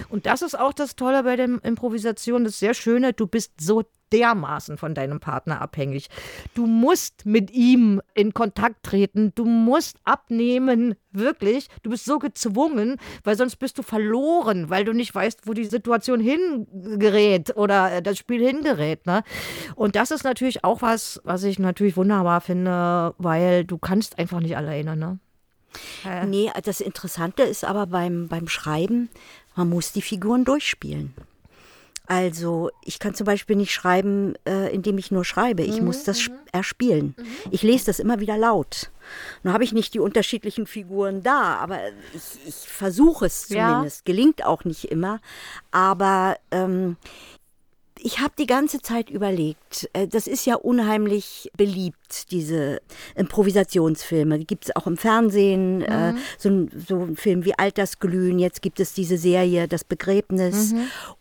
Und 0.08 0.26
das 0.26 0.42
ist 0.42 0.58
auch 0.58 0.72
das 0.72 0.96
Tolle 0.96 1.22
bei 1.22 1.36
der 1.36 1.48
Improvisation, 1.62 2.44
das 2.44 2.58
sehr 2.58 2.74
Schöne, 2.74 3.12
du 3.12 3.26
bist 3.26 3.52
so 3.60 3.84
dermaßen 4.12 4.76
von 4.76 4.94
deinem 4.94 5.20
Partner 5.20 5.60
abhängig. 5.60 6.08
Du 6.54 6.66
musst 6.66 7.26
mit 7.26 7.50
ihm 7.50 8.00
in 8.14 8.34
Kontakt 8.34 8.82
treten, 8.82 9.32
du 9.34 9.44
musst 9.44 9.96
abnehmen, 10.04 10.94
wirklich. 11.12 11.68
Du 11.82 11.90
bist 11.90 12.04
so 12.04 12.18
gezwungen, 12.18 12.96
weil 13.24 13.36
sonst 13.36 13.56
bist 13.56 13.78
du 13.78 13.82
verloren, 13.82 14.70
weil 14.70 14.84
du 14.84 14.92
nicht 14.92 15.14
weißt, 15.14 15.46
wo 15.46 15.52
die 15.52 15.64
Situation 15.64 16.20
hingerät 16.20 17.56
oder 17.56 18.00
das 18.00 18.18
Spiel 18.18 18.44
hingerät. 18.46 19.06
Ne? 19.06 19.22
Und 19.74 19.96
das 19.96 20.10
ist 20.10 20.24
natürlich 20.24 20.64
auch 20.64 20.82
was, 20.82 21.20
was 21.24 21.44
ich 21.44 21.58
natürlich 21.58 21.96
wunderbar 21.96 22.40
finde, 22.40 23.14
weil 23.18 23.64
du 23.64 23.78
kannst 23.78 24.18
einfach 24.18 24.40
nicht 24.40 24.56
alleine. 24.56 24.96
Ne? 24.96 25.18
Nee, 26.26 26.50
das 26.64 26.80
Interessante 26.80 27.42
ist 27.42 27.64
aber 27.64 27.86
beim, 27.86 28.28
beim 28.28 28.48
Schreiben, 28.48 29.08
man 29.56 29.68
muss 29.68 29.92
die 29.92 30.02
Figuren 30.02 30.44
durchspielen. 30.44 31.14
Also 32.06 32.70
ich 32.84 32.98
kann 32.98 33.14
zum 33.14 33.24
Beispiel 33.26 33.56
nicht 33.56 33.72
schreiben, 33.72 34.34
äh, 34.46 34.72
indem 34.74 34.98
ich 34.98 35.10
nur 35.10 35.24
schreibe. 35.24 35.62
Ich 35.62 35.80
muss 35.80 36.04
das 36.04 36.18
sp- 36.20 36.34
erspielen. 36.52 37.14
Ich 37.50 37.62
lese 37.62 37.86
das 37.86 37.98
immer 38.00 38.20
wieder 38.20 38.36
laut. 38.36 38.90
Nun 39.42 39.54
habe 39.54 39.64
ich 39.64 39.72
nicht 39.72 39.94
die 39.94 40.00
unterschiedlichen 40.00 40.66
Figuren 40.66 41.22
da, 41.22 41.56
aber 41.56 41.78
ich, 42.14 42.46
ich 42.48 42.54
versuche 42.68 43.26
es 43.26 43.48
Ja. 43.48 43.68
zumindest. 43.70 44.04
Gelingt 44.04 44.44
auch 44.44 44.64
nicht 44.64 44.84
immer. 44.86 45.20
Aber 45.70 46.36
ähm, 46.50 46.96
ich 48.04 48.20
habe 48.20 48.32
die 48.38 48.46
ganze 48.46 48.80
Zeit 48.80 49.10
überlegt, 49.10 49.88
äh, 49.92 50.06
das 50.08 50.26
ist 50.26 50.44
ja 50.46 50.56
unheimlich 50.56 51.50
beliebt, 51.56 52.30
diese 52.30 52.80
Improvisationsfilme. 53.14 54.38
Gibt 54.40 54.66
es 54.66 54.76
auch 54.76 54.86
im 54.86 54.96
Fernsehen, 54.96 55.82
äh, 55.82 56.14
so, 56.38 56.48
ein, 56.48 56.70
so 56.86 57.00
ein 57.02 57.16
Film 57.16 57.44
wie 57.44 57.58
Altersglühen. 57.58 58.38
Jetzt 58.38 58.62
gibt 58.62 58.80
es 58.80 58.94
diese 58.94 59.16
Serie 59.18 59.68
Das 59.68 59.84
Begräbnis. 59.84 60.74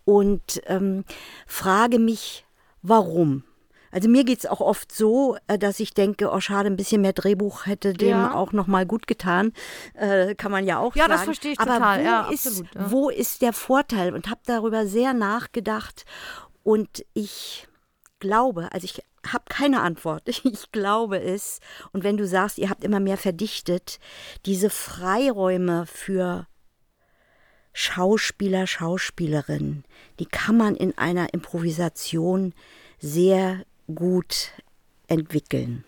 Und 0.05 0.61
ähm, 0.67 1.03
frage 1.47 1.99
mich, 1.99 2.45
warum? 2.81 3.43
Also 3.93 4.07
mir 4.07 4.23
geht 4.23 4.39
es 4.39 4.45
auch 4.45 4.61
oft 4.61 4.91
so, 4.93 5.35
äh, 5.47 5.57
dass 5.57 5.79
ich 5.81 5.93
denke, 5.93 6.31
oh 6.31 6.39
schade, 6.39 6.67
ein 6.69 6.77
bisschen 6.77 7.01
mehr 7.01 7.11
Drehbuch 7.13 7.65
hätte 7.65 7.91
dem 7.93 8.07
Ja. 8.09 8.33
auch 8.33 8.53
nochmal 8.53 8.85
gut 8.85 9.05
getan. 9.05 9.51
Äh, 9.95 10.35
kann 10.35 10.51
man 10.51 10.65
ja 10.65 10.79
auch 10.79 10.95
Ja, 10.95 11.03
sagen. 11.03 11.11
das 11.13 11.23
verstehe 11.23 11.51
ich 11.51 11.59
Aber 11.59 11.73
total. 11.73 11.99
Wo, 11.99 12.03
Ja, 12.05 12.29
ist, 12.31 12.47
absolut, 12.47 12.75
ja. 12.75 12.91
wo 12.91 13.09
ist 13.09 13.41
der 13.41 13.51
Vorteil? 13.53 14.13
Und 14.13 14.29
habe 14.29 14.39
darüber 14.45 14.87
sehr 14.87 15.13
nachgedacht. 15.13 16.05
Und 16.63 17.05
ich 17.13 17.67
glaube, 18.19 18.71
also 18.71 18.85
ich 18.85 19.03
habe 19.27 19.45
keine 19.49 19.81
Antwort. 19.81 20.23
Ich 20.43 20.71
glaube 20.71 21.19
es. 21.19 21.59
Und 21.91 22.03
wenn 22.03 22.17
du 22.17 22.25
sagst, 22.25 22.57
ihr 22.57 22.69
habt 22.69 22.83
immer 22.83 22.99
mehr 22.99 23.17
verdichtet, 23.17 23.99
diese 24.45 24.69
Freiräume 24.69 25.85
für 25.85 26.47
Schauspieler, 27.73 28.67
Schauspielerinnen, 28.67 29.85
die 30.19 30.25
kann 30.25 30.57
man 30.57 30.75
in 30.75 30.97
einer 30.97 31.33
Improvisation 31.33 32.53
sehr 32.99 33.63
gut 33.93 34.51
entwickeln. 35.07 35.85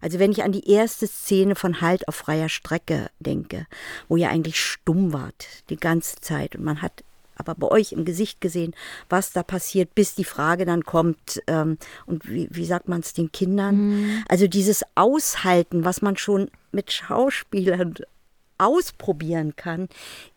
Also 0.00 0.18
wenn 0.18 0.32
ich 0.32 0.42
an 0.42 0.52
die 0.52 0.70
erste 0.70 1.06
Szene 1.06 1.54
von 1.54 1.80
Halt 1.80 2.08
auf 2.08 2.16
freier 2.16 2.48
Strecke 2.48 3.10
denke, 3.18 3.66
wo 4.08 4.16
ihr 4.16 4.30
eigentlich 4.30 4.60
stumm 4.60 5.12
wart 5.12 5.46
die 5.68 5.76
ganze 5.76 6.16
Zeit 6.16 6.56
und 6.56 6.64
man 6.64 6.82
hat 6.82 7.04
aber 7.36 7.54
bei 7.54 7.68
euch 7.68 7.92
im 7.92 8.04
Gesicht 8.04 8.40
gesehen, 8.40 8.74
was 9.08 9.32
da 9.32 9.42
passiert, 9.42 9.94
bis 9.94 10.14
die 10.14 10.24
Frage 10.24 10.64
dann 10.64 10.84
kommt, 10.84 11.42
ähm, 11.46 11.78
und 12.06 12.28
wie, 12.28 12.48
wie 12.50 12.64
sagt 12.64 12.88
man 12.88 13.00
es 13.00 13.12
den 13.12 13.32
Kindern? 13.32 14.24
Also 14.28 14.46
dieses 14.46 14.82
Aushalten, 14.94 15.84
was 15.84 16.02
man 16.02 16.16
schon 16.16 16.50
mit 16.72 16.92
Schauspielern 16.92 17.94
ausprobieren 18.58 19.54
kann, 19.56 19.88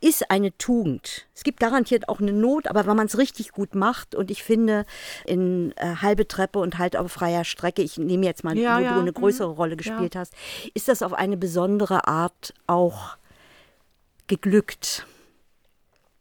ist 0.02 0.30
eine 0.30 0.56
Tugend. 0.58 1.28
Es 1.36 1.44
gibt 1.44 1.60
garantiert 1.60 2.10
auch 2.10 2.20
eine 2.20 2.34
Not, 2.34 2.68
aber 2.68 2.86
wenn 2.86 2.98
man 2.98 3.08
es 3.08 3.18
richtig 3.18 3.52
gut 3.52 3.76
macht 3.76 4.16
und 4.16 4.30
ich 4.30 4.44
finde, 4.44 4.86
in 5.26 5.74
äh, 5.78 5.96
halbe 6.02 6.28
Treppe 6.28 6.60
und 6.60 6.78
halt 6.78 6.98
auf 6.98 7.12
freier 7.12 7.46
Strecke, 7.46 7.82
ich 7.82 7.98
nehme 7.98 8.26
jetzt 8.26 8.44
mal, 8.44 8.58
Ja, 8.58 8.78
wo 8.78 8.84
ja, 8.84 8.94
du 8.94 9.00
eine 9.00 9.12
mhm. 9.12 9.16
größere 9.16 9.50
Rolle 9.50 9.78
gespielt 9.78 10.16
hast, 10.16 10.34
ist 10.74 10.88
das 10.88 11.02
auf 11.02 11.14
eine 11.14 11.38
besondere 11.38 12.08
Art 12.08 12.54
auch 12.68 13.18
geglückt. 14.28 15.06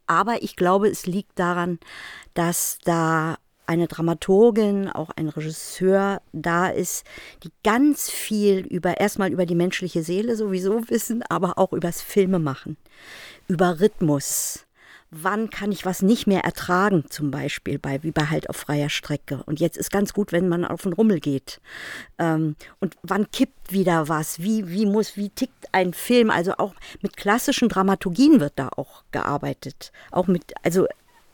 Aber 0.08 0.42
ich 0.42 0.56
glaube, 0.56 0.88
es 0.88 1.06
liegt 1.06 1.38
daran, 1.38 1.78
dass 2.34 2.78
da 2.84 3.36
eine 3.66 3.86
Dramaturgin, 3.86 4.88
auch 4.88 5.10
ein 5.10 5.28
Regisseur 5.28 6.22
da 6.32 6.68
ist, 6.68 7.04
die 7.44 7.50
ganz 7.62 8.10
viel 8.10 8.66
über 8.66 8.98
erstmal 8.98 9.30
über 9.30 9.44
die 9.44 9.54
menschliche 9.54 10.02
Seele 10.02 10.36
sowieso 10.36 10.88
wissen, 10.88 11.22
aber 11.28 11.58
auch 11.58 11.74
übers 11.74 12.00
Filme 12.00 12.38
machen, 12.38 12.78
über 13.46 13.78
Rhythmus. 13.78 14.67
Wann 15.10 15.48
kann 15.50 15.72
ich 15.72 15.86
was 15.86 16.02
nicht 16.02 16.26
mehr 16.26 16.44
ertragen, 16.44 17.04
zum 17.08 17.30
Beispiel 17.30 17.78
bei 17.78 18.02
wie 18.02 18.10
bei 18.10 18.26
halt 18.26 18.50
auf 18.50 18.56
freier 18.56 18.90
Strecke. 18.90 19.42
Und 19.46 19.58
jetzt 19.58 19.78
ist 19.78 19.90
ganz 19.90 20.12
gut, 20.12 20.32
wenn 20.32 20.48
man 20.48 20.64
auf 20.64 20.82
den 20.82 20.92
Rummel 20.92 21.20
geht. 21.20 21.60
Ähm, 22.18 22.56
und 22.78 22.96
wann 23.02 23.30
kippt 23.30 23.72
wieder 23.72 24.08
was? 24.08 24.40
Wie, 24.40 24.68
wie 24.68 24.84
muss, 24.84 25.16
wie 25.16 25.30
tickt 25.30 25.66
ein 25.72 25.94
Film? 25.94 26.30
Also 26.30 26.54
auch 26.58 26.74
mit 27.00 27.16
klassischen 27.16 27.68
Dramaturgien 27.68 28.40
wird 28.40 28.54
da 28.56 28.68
auch 28.76 29.04
gearbeitet. 29.10 29.92
Auch 30.10 30.26
mit, 30.26 30.52
also 30.62 30.86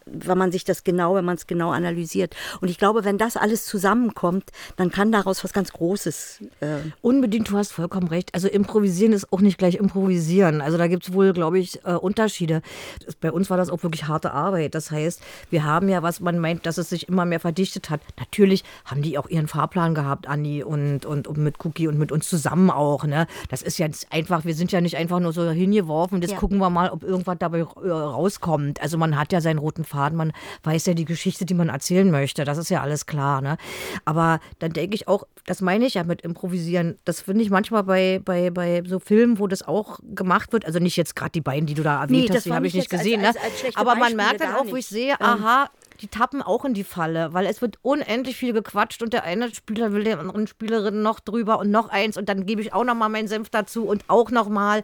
wenn 0.07 0.39
man 0.39 0.53
sich 0.53 0.65
das 0.65 0.85
genau, 0.85 1.15
wenn 1.15 1.25
man 1.25 1.37
es 1.37 1.47
genau 1.47 1.71
analysiert. 1.71 2.35
Und 2.61 2.69
ich 2.69 2.79
glaube, 2.79 3.05
wenn 3.05 3.19
das 3.19 3.37
alles 3.37 3.67
zusammenkommt, 3.67 4.51
dann 4.77 4.91
kann 4.91 5.13
daraus 5.13 5.43
was 5.45 5.53
ganz 5.53 5.73
Großes. 5.73 6.41
Äh, 6.61 6.67
Unbedingt, 7.01 7.51
du 7.51 7.57
hast 7.57 7.73
vollkommen 7.73 8.09
recht. 8.09 8.35
Also 8.35 8.49
improvisieren 8.49 9.13
ist 9.13 9.33
auch 9.33 9.41
nicht 9.41 9.59
gleich 9.59 9.77
improvisieren. 9.77 10.61
Also 10.61 10.79
da 10.79 10.87
gibt 10.89 11.07
es 11.09 11.13
wohl, 11.13 11.33
glaube 11.33 11.59
ich, 11.59 11.85
äh, 11.85 11.93
Unterschiede. 11.95 12.63
Das, 13.05 13.15
bei 13.17 13.33
uns 13.33 13.51
war 13.51 13.57
das 13.57 13.71
auch 13.71 13.83
wirklich 13.83 14.07
harte 14.07 14.33
Arbeit. 14.33 14.75
Das 14.75 14.91
heißt, 14.91 15.21
wir 15.51 15.65
haben 15.65 15.89
ja, 15.89 16.03
was 16.03 16.21
man 16.21 16.39
meint, 16.39 16.67
dass 16.67 16.79
es 16.79 16.89
sich 16.91 17.09
immer 17.09 17.25
mehr 17.25 17.41
verdichtet 17.41 17.91
hat. 17.91 18.01
Natürlich 18.19 18.65
haben 18.85 19.03
die 19.03 19.19
auch 19.19 19.29
ihren 19.29 19.49
Fahrplan 19.49 19.95
gehabt, 19.95 20.27
Andi 20.29 20.63
und, 20.63 21.07
und, 21.07 21.27
und 21.27 21.39
mit 21.39 21.65
Cookie 21.65 21.89
und 21.89 21.99
mit 21.99 22.13
uns 22.13 22.29
zusammen 22.29 22.71
auch. 22.71 23.05
Ne? 23.05 23.27
Das 23.49 23.63
ist 23.63 23.79
ja 23.79 23.87
einfach, 24.11 24.45
wir 24.45 24.55
sind 24.55 24.73
ja 24.73 24.81
nicht 24.81 24.97
einfach 24.97 25.21
nur 25.21 25.33
so 25.33 25.49
hingeworfen. 25.51 26.21
Jetzt 26.21 26.33
Ja. 26.33 26.39
gucken 26.39 26.59
wir 26.59 26.71
mal, 26.71 26.91
ob 26.91 27.03
irgendwas 27.03 27.37
dabei 27.39 27.61
äh, 27.61 27.89
rauskommt. 27.91 28.81
Also 28.81 28.99
man 28.99 29.19
hat 29.19 29.33
ja 29.33 29.41
seinen 29.41 29.59
roten 29.59 29.85
Faden, 29.95 30.17
man 30.19 30.33
weiß 30.65 30.87
ja 30.87 30.95
die 30.95 31.05
Geschichte, 31.05 31.45
die 31.47 31.55
man 31.55 31.69
erzählen 31.69 32.11
möchte. 32.11 32.45
Das 32.45 32.59
ist 32.59 32.69
ja 32.69 32.83
alles 32.83 33.07
klar. 33.07 33.41
Ne? 33.41 33.57
Aber 34.05 34.41
dann 34.59 34.73
denke 34.73 34.95
ich 34.95 35.07
auch, 35.09 35.25
das 35.47 35.61
meine 35.61 35.87
ich 35.87 35.95
ja 35.95 36.05
mit 36.05 36.23
Improvisieren. 36.23 36.97
Das 37.05 37.21
finde 37.21 37.43
ich 37.45 37.51
manchmal 37.51 37.85
bei, 37.85 38.21
bei, 38.25 38.51
bei 38.51 38.83
so 38.87 38.99
Filmen, 38.99 39.39
wo 39.39 39.47
das 39.47 39.63
auch 39.63 39.99
gemacht 40.15 40.53
wird. 40.53 40.65
Also 40.67 40.79
nicht 40.79 40.97
jetzt 40.97 41.15
gerade 41.17 41.31
die 41.33 41.41
beiden, 41.41 41.67
die 41.67 41.75
du 41.75 41.83
da 41.83 42.03
erwähnt 42.03 42.29
Nee, 42.31 42.35
hast, 42.35 42.45
die 42.47 42.53
habe 42.53 42.67
ich 42.67 42.75
nicht 42.75 42.91
nicht 42.91 42.93
jetzt 42.93 43.01
als- 43.01 43.03
gesehen. 43.03 43.25
als- 43.25 43.37
ne? 43.37 43.43
als 43.43 43.61
schlechte 43.61 43.81
Aber 43.81 43.95
man 43.97 44.17
merkt 44.17 44.41
dann 44.41 44.55
auch, 44.55 44.65
wo 44.65 44.69
ich 44.69 44.73
nicht. 44.75 44.89
sehe, 44.89 45.13
Ähm, 45.13 45.17
aha, 45.21 45.71
die 46.01 46.09
tappen 46.09 46.43
auch 46.43 46.65
in 46.65 46.75
die 46.75 46.85
Falle, 46.85 47.33
weil 47.33 47.47
es 47.47 47.63
wird 47.63 47.79
unendlich 47.83 48.37
viel 48.37 48.53
gequatscht 48.53 49.03
und 49.03 49.13
der 49.13 49.25
eine 49.25 49.55
Spieler 49.55 49.93
will 49.93 50.05
der 50.05 50.19
anderen 50.19 50.47
Spielerin 50.47 51.03
noch 51.03 51.21
drüber 51.21 51.59
und 51.59 51.71
noch 51.71 51.89
eins 51.89 52.17
und 52.17 52.29
dann 52.29 52.47
gebe 52.47 52.61
ich 52.61 52.73
auch 52.73 52.85
noch 52.85 52.95
mal 52.95 53.09
meinen 53.09 53.29
Senf 53.29 53.51
dazu 53.51 53.87
und 53.87 54.05
auch 54.09 54.31
noch 54.31 54.49
mal. 54.49 54.83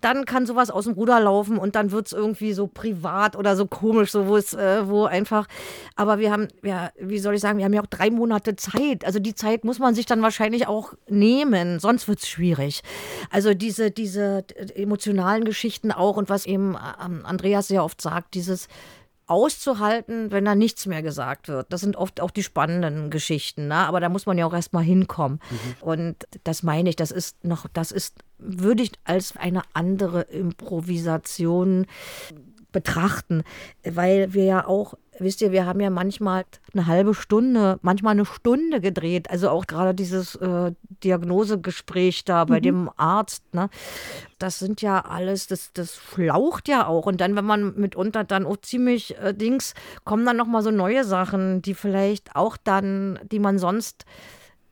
Dann 0.00 0.24
kann 0.24 0.46
sowas 0.46 0.70
aus 0.70 0.84
dem 0.84 0.94
Ruder 0.94 1.20
laufen 1.20 1.58
und 1.58 1.74
dann 1.74 1.92
wird 1.92 2.06
es 2.06 2.12
irgendwie 2.12 2.52
so 2.52 2.66
privat 2.66 3.36
oder 3.36 3.56
so 3.56 3.66
komisch, 3.66 4.10
so 4.10 4.26
wo 4.26 4.36
es, 4.36 4.52
äh, 4.52 4.86
wo 4.88 5.04
einfach. 5.04 5.46
Aber 5.96 6.18
wir 6.18 6.30
haben, 6.30 6.48
ja, 6.62 6.90
wie 6.98 7.18
soll 7.18 7.34
ich 7.34 7.40
sagen, 7.40 7.58
wir 7.58 7.64
haben 7.64 7.72
ja 7.72 7.82
auch 7.82 7.86
drei 7.86 8.10
Monate 8.10 8.56
Zeit. 8.56 9.04
Also 9.04 9.18
die 9.18 9.34
Zeit 9.34 9.64
muss 9.64 9.78
man 9.78 9.94
sich 9.94 10.06
dann 10.06 10.22
wahrscheinlich 10.22 10.66
auch 10.66 10.92
nehmen, 11.08 11.80
sonst 11.80 12.08
wird 12.08 12.20
es 12.20 12.28
schwierig. 12.28 12.82
Also 13.30 13.54
diese, 13.54 13.90
diese 13.90 14.44
emotionalen 14.74 15.44
Geschichten 15.44 15.92
auch 15.92 16.16
und 16.16 16.28
was 16.28 16.46
eben 16.46 16.76
ähm, 17.04 17.24
Andreas 17.24 17.68
sehr 17.68 17.84
oft 17.84 18.00
sagt, 18.00 18.34
dieses 18.34 18.68
auszuhalten, 19.30 20.32
wenn 20.32 20.44
da 20.44 20.54
nichts 20.54 20.86
mehr 20.86 21.02
gesagt 21.02 21.48
wird. 21.48 21.72
Das 21.72 21.80
sind 21.80 21.96
oft 21.96 22.20
auch 22.20 22.30
die 22.32 22.42
spannenden 22.42 23.10
Geschichten, 23.10 23.68
ne? 23.68 23.76
aber 23.76 24.00
da 24.00 24.08
muss 24.08 24.26
man 24.26 24.36
ja 24.36 24.46
auch 24.46 24.52
erstmal 24.52 24.82
hinkommen. 24.82 25.40
Mhm. 25.50 25.82
Und 25.82 26.16
das 26.44 26.62
meine 26.62 26.90
ich, 26.90 26.96
das 26.96 27.12
ist 27.12 27.44
noch, 27.44 27.66
das 27.72 27.92
ist, 27.92 28.16
würde 28.38 28.82
ich 28.82 28.92
als 29.04 29.36
eine 29.36 29.62
andere 29.72 30.22
Improvisation 30.22 31.86
betrachten, 32.72 33.44
weil 33.84 34.34
wir 34.34 34.44
ja 34.44 34.66
auch 34.66 34.94
wisst 35.20 35.40
ihr, 35.42 35.52
wir 35.52 35.66
haben 35.66 35.80
ja 35.80 35.90
manchmal 35.90 36.44
eine 36.72 36.86
halbe 36.86 37.14
Stunde, 37.14 37.78
manchmal 37.82 38.12
eine 38.12 38.24
Stunde 38.24 38.80
gedreht. 38.80 39.30
Also 39.30 39.50
auch 39.50 39.66
gerade 39.66 39.94
dieses 39.94 40.34
äh, 40.36 40.72
Diagnosegespräch 41.04 42.24
da 42.24 42.44
bei 42.44 42.58
mhm. 42.58 42.62
dem 42.62 42.90
Arzt. 42.96 43.54
Ne? 43.54 43.70
Das 44.38 44.58
sind 44.58 44.82
ja 44.82 45.00
alles, 45.00 45.46
das, 45.46 45.72
das 45.72 45.94
flaucht 45.94 46.68
ja 46.68 46.86
auch. 46.86 47.06
Und 47.06 47.20
dann, 47.20 47.36
wenn 47.36 47.44
man 47.44 47.74
mitunter 47.76 48.24
dann 48.24 48.46
auch 48.46 48.56
ziemlich 48.58 49.16
äh, 49.18 49.34
Dings, 49.34 49.74
kommen 50.04 50.26
dann 50.26 50.36
nochmal 50.36 50.62
so 50.62 50.70
neue 50.70 51.04
Sachen, 51.04 51.62
die 51.62 51.74
vielleicht 51.74 52.36
auch 52.36 52.56
dann, 52.56 53.18
die 53.30 53.38
man 53.38 53.58
sonst 53.58 54.04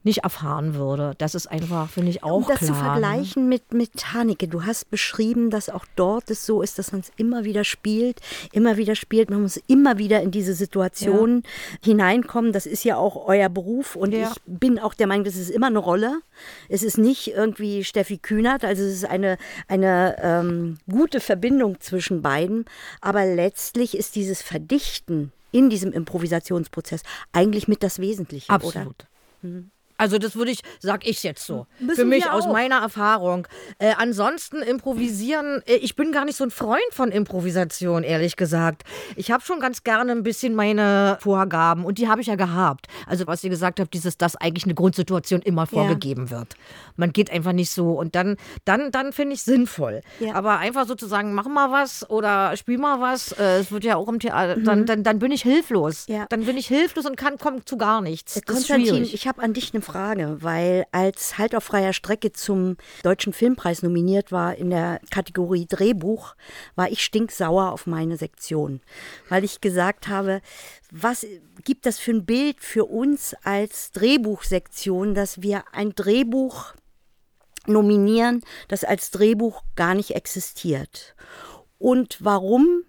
nicht 0.08 0.24
erfahren 0.24 0.74
würde. 0.74 1.14
Das 1.18 1.34
ist 1.34 1.46
einfach, 1.46 1.88
finde 1.88 2.10
ich, 2.10 2.24
auch 2.24 2.38
um 2.38 2.46
das 2.48 2.58
klar. 2.58 2.68
zu 2.68 2.72
ne? 2.72 2.78
vergleichen 2.78 3.48
mit, 3.48 3.72
mit 3.72 4.12
Haneke. 4.12 4.48
Du 4.48 4.64
hast 4.64 4.90
beschrieben, 4.90 5.50
dass 5.50 5.68
auch 5.68 5.84
dort 5.94 6.30
es 6.30 6.44
so 6.46 6.62
ist, 6.62 6.78
dass 6.78 6.92
man 6.92 7.02
es 7.02 7.12
immer 7.16 7.44
wieder 7.44 7.62
spielt, 7.62 8.20
immer 8.52 8.76
wieder 8.76 8.96
spielt. 8.96 9.30
Man 9.30 9.42
muss 9.42 9.60
immer 9.68 9.98
wieder 9.98 10.20
in 10.22 10.30
diese 10.30 10.54
Situation 10.54 11.42
ja. 11.44 11.50
hineinkommen. 11.84 12.52
Das 12.52 12.66
ist 12.66 12.84
ja 12.84 12.96
auch 12.96 13.28
euer 13.28 13.48
Beruf 13.48 13.94
und 13.94 14.12
ja. 14.12 14.32
ich 14.32 14.36
bin 14.46 14.78
auch 14.78 14.94
der 14.94 15.06
Meinung, 15.06 15.24
das 15.24 15.36
ist 15.36 15.50
immer 15.50 15.68
eine 15.68 15.78
Rolle. 15.78 16.20
Es 16.68 16.82
ist 16.82 16.98
nicht 16.98 17.28
irgendwie 17.28 17.84
Steffi 17.84 18.18
Kühnert, 18.18 18.64
also 18.64 18.82
es 18.82 18.94
ist 18.94 19.04
eine, 19.04 19.36
eine 19.68 20.16
ähm, 20.22 20.78
gute 20.90 21.20
Verbindung 21.20 21.80
zwischen 21.80 22.22
beiden. 22.22 22.64
Aber 23.00 23.24
letztlich 23.26 23.96
ist 23.96 24.16
dieses 24.16 24.42
Verdichten 24.42 25.32
in 25.52 25.70
diesem 25.70 25.92
Improvisationsprozess 25.92 27.02
eigentlich 27.32 27.68
mit 27.68 27.82
das 27.82 27.98
Wesentliche, 27.98 28.50
Absolut. 28.50 28.86
oder? 28.86 29.08
Mhm. 29.42 29.70
Also 29.98 30.18
das 30.18 30.36
würde 30.36 30.52
ich, 30.52 30.60
sag 30.78 31.06
ich 31.06 31.24
jetzt 31.24 31.44
so. 31.44 31.66
Müssen 31.80 31.96
Für 31.96 32.04
mich 32.04 32.30
aus 32.30 32.46
meiner 32.46 32.76
Erfahrung. 32.76 33.48
Äh, 33.78 33.94
ansonsten 33.98 34.62
improvisieren, 34.62 35.60
äh, 35.66 35.74
ich 35.74 35.96
bin 35.96 36.12
gar 36.12 36.24
nicht 36.24 36.36
so 36.36 36.44
ein 36.44 36.52
Freund 36.52 36.80
von 36.92 37.10
Improvisation, 37.10 38.04
ehrlich 38.04 38.36
gesagt. 38.36 38.84
Ich 39.16 39.32
habe 39.32 39.42
schon 39.42 39.58
ganz 39.58 39.82
gerne 39.82 40.12
ein 40.12 40.22
bisschen 40.22 40.54
meine 40.54 41.18
Vorgaben 41.20 41.84
und 41.84 41.98
die 41.98 42.08
habe 42.08 42.20
ich 42.20 42.28
ja 42.28 42.36
gehabt. 42.36 42.86
Also 43.06 43.26
was 43.26 43.42
ihr 43.42 43.50
gesagt 43.50 43.80
habt, 43.80 43.92
dieses, 43.92 44.16
dass 44.16 44.36
eigentlich 44.36 44.64
eine 44.64 44.74
Grundsituation 44.74 45.42
immer 45.42 45.66
vorgegeben 45.66 46.26
ja. 46.26 46.38
wird. 46.38 46.54
Man 46.96 47.12
geht 47.12 47.32
einfach 47.32 47.52
nicht 47.52 47.72
so 47.72 47.92
und 47.92 48.14
dann, 48.14 48.36
dann, 48.64 48.92
dann 48.92 49.12
finde 49.12 49.34
ich 49.34 49.42
sinnvoll. 49.42 50.02
Ja. 50.20 50.34
Aber 50.34 50.58
einfach 50.58 50.86
sozusagen, 50.86 51.34
mach 51.34 51.46
mal 51.48 51.72
was 51.72 52.08
oder 52.08 52.56
spiel 52.56 52.78
mal 52.78 53.00
was. 53.00 53.32
Äh, 53.32 53.58
es 53.58 53.72
wird 53.72 53.82
ja 53.82 53.96
auch 53.96 54.06
im 54.06 54.20
Theater, 54.20 54.56
mhm. 54.56 54.64
dann, 54.64 54.86
dann, 54.86 55.02
dann 55.02 55.18
bin 55.18 55.32
ich 55.32 55.42
hilflos. 55.42 56.06
Ja. 56.06 56.26
Dann 56.28 56.44
bin 56.44 56.56
ich 56.56 56.68
hilflos 56.68 57.04
und 57.04 57.16
kann 57.16 57.36
kommen 57.36 57.66
zu 57.66 57.76
gar 57.76 58.00
nichts. 58.00 58.34
Das 58.34 58.44
Konstantin, 58.44 59.02
ich 59.02 59.26
habe 59.26 59.42
an 59.42 59.54
dich 59.54 59.74
eine 59.74 59.82
Frage, 59.88 60.36
weil 60.40 60.84
als 60.92 61.38
Halt 61.38 61.54
auf 61.54 61.64
freier 61.64 61.92
Strecke 61.92 62.32
zum 62.32 62.76
Deutschen 63.02 63.32
Filmpreis 63.32 63.82
nominiert 63.82 64.32
war 64.32 64.54
in 64.54 64.70
der 64.70 65.00
Kategorie 65.10 65.66
Drehbuch, 65.66 66.34
war 66.76 66.90
ich 66.90 67.02
stinksauer 67.02 67.72
auf 67.72 67.86
meine 67.86 68.16
Sektion, 68.16 68.80
weil 69.28 69.44
ich 69.44 69.60
gesagt 69.60 70.08
habe, 70.08 70.42
was 70.90 71.26
gibt 71.64 71.86
das 71.86 71.98
für 71.98 72.12
ein 72.12 72.26
Bild 72.26 72.60
für 72.60 72.84
uns 72.84 73.34
als 73.44 73.90
Drehbuchsektion, 73.92 75.14
dass 75.14 75.40
wir 75.40 75.64
ein 75.72 75.94
Drehbuch 75.94 76.74
nominieren, 77.66 78.42
das 78.68 78.84
als 78.84 79.10
Drehbuch 79.10 79.62
gar 79.74 79.94
nicht 79.94 80.10
existiert? 80.10 81.14
Und 81.78 82.18
warum 82.20 82.82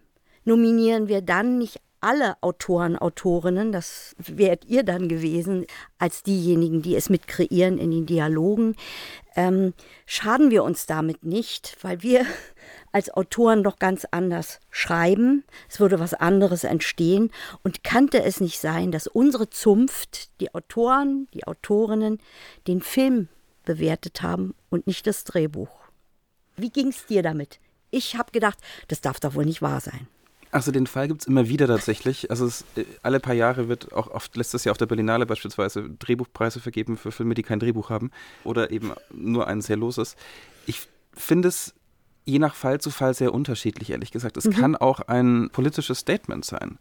nominieren 0.43 1.07
wir 1.07 1.21
dann 1.21 1.57
nicht 1.57 1.79
alle 2.01 2.41
Autoren, 2.41 2.97
Autorinnen, 2.97 3.71
das 3.71 4.15
wärt 4.17 4.65
ihr 4.65 4.83
dann 4.83 5.09
gewesen, 5.09 5.65
als 5.97 6.23
diejenigen, 6.23 6.81
die 6.81 6.95
es 6.95 7.09
mit 7.09 7.27
kreieren 7.27 7.77
in 7.77 7.91
den 7.91 8.05
Dialogen, 8.05 8.75
ähm, 9.35 9.73
schaden 10.05 10.51
wir 10.51 10.63
uns 10.63 10.85
damit 10.85 11.23
nicht, 11.23 11.77
weil 11.81 12.01
wir 12.01 12.25
als 12.91 13.09
Autoren 13.09 13.63
doch 13.63 13.79
ganz 13.79 14.05
anders 14.11 14.59
schreiben. 14.69 15.43
Es 15.69 15.79
würde 15.79 15.99
was 15.99 16.13
anderes 16.13 16.63
entstehen. 16.63 17.31
Und 17.63 17.83
kannte 17.83 18.23
es 18.23 18.39
nicht 18.41 18.59
sein, 18.59 18.91
dass 18.91 19.07
unsere 19.07 19.49
Zunft, 19.49 20.29
die 20.39 20.53
Autoren, 20.53 21.27
die 21.33 21.45
Autorinnen, 21.45 22.19
den 22.67 22.81
Film 22.81 23.27
bewertet 23.65 24.21
haben 24.21 24.55
und 24.69 24.87
nicht 24.87 25.05
das 25.05 25.23
Drehbuch? 25.23 25.69
Wie 26.55 26.69
ging 26.69 26.87
es 26.87 27.05
dir 27.05 27.23
damit? 27.23 27.59
Ich 27.91 28.15
habe 28.15 28.31
gedacht, 28.31 28.59
das 28.87 29.01
darf 29.01 29.19
doch 29.19 29.35
wohl 29.35 29.45
nicht 29.45 29.61
wahr 29.61 29.79
sein. 29.79 30.07
Also 30.51 30.71
den 30.71 30.87
Fall 30.87 31.07
gibt 31.07 31.21
es 31.21 31.27
immer 31.27 31.47
wieder 31.47 31.67
tatsächlich. 31.67 32.31
Also 32.31 32.45
es, 32.45 32.65
äh, 32.75 32.85
alle 33.03 33.19
paar 33.19 33.35
Jahre 33.35 33.69
wird 33.69 33.93
auch 33.93 34.07
oft 34.07 34.35
letztes 34.35 34.63
Jahr 34.63 34.71
auf 34.71 34.77
der 34.77 34.87
Berlinale 34.87 35.25
beispielsweise 35.25 35.89
Drehbuchpreise 35.89 36.59
vergeben 36.59 36.97
für 36.97 37.11
Filme, 37.11 37.35
die 37.35 37.43
kein 37.43 37.59
Drehbuch 37.59 37.89
haben 37.89 38.11
oder 38.43 38.71
eben 38.71 38.91
nur 39.13 39.47
ein 39.47 39.61
sehr 39.61 39.77
loses. 39.77 40.15
Ich 40.65 40.87
finde 41.13 41.49
es 41.49 41.75
je 42.25 42.39
nach 42.39 42.55
Fall 42.55 42.79
zu 42.79 42.89
Fall 42.91 43.13
sehr 43.13 43.33
unterschiedlich, 43.33 43.91
ehrlich 43.91 44.11
gesagt. 44.11 44.37
Es 44.37 44.45
mhm. 44.45 44.51
kann 44.51 44.75
auch 44.75 45.01
ein 45.01 45.49
politisches 45.51 45.99
Statement 45.99 46.45
sein, 46.45 46.77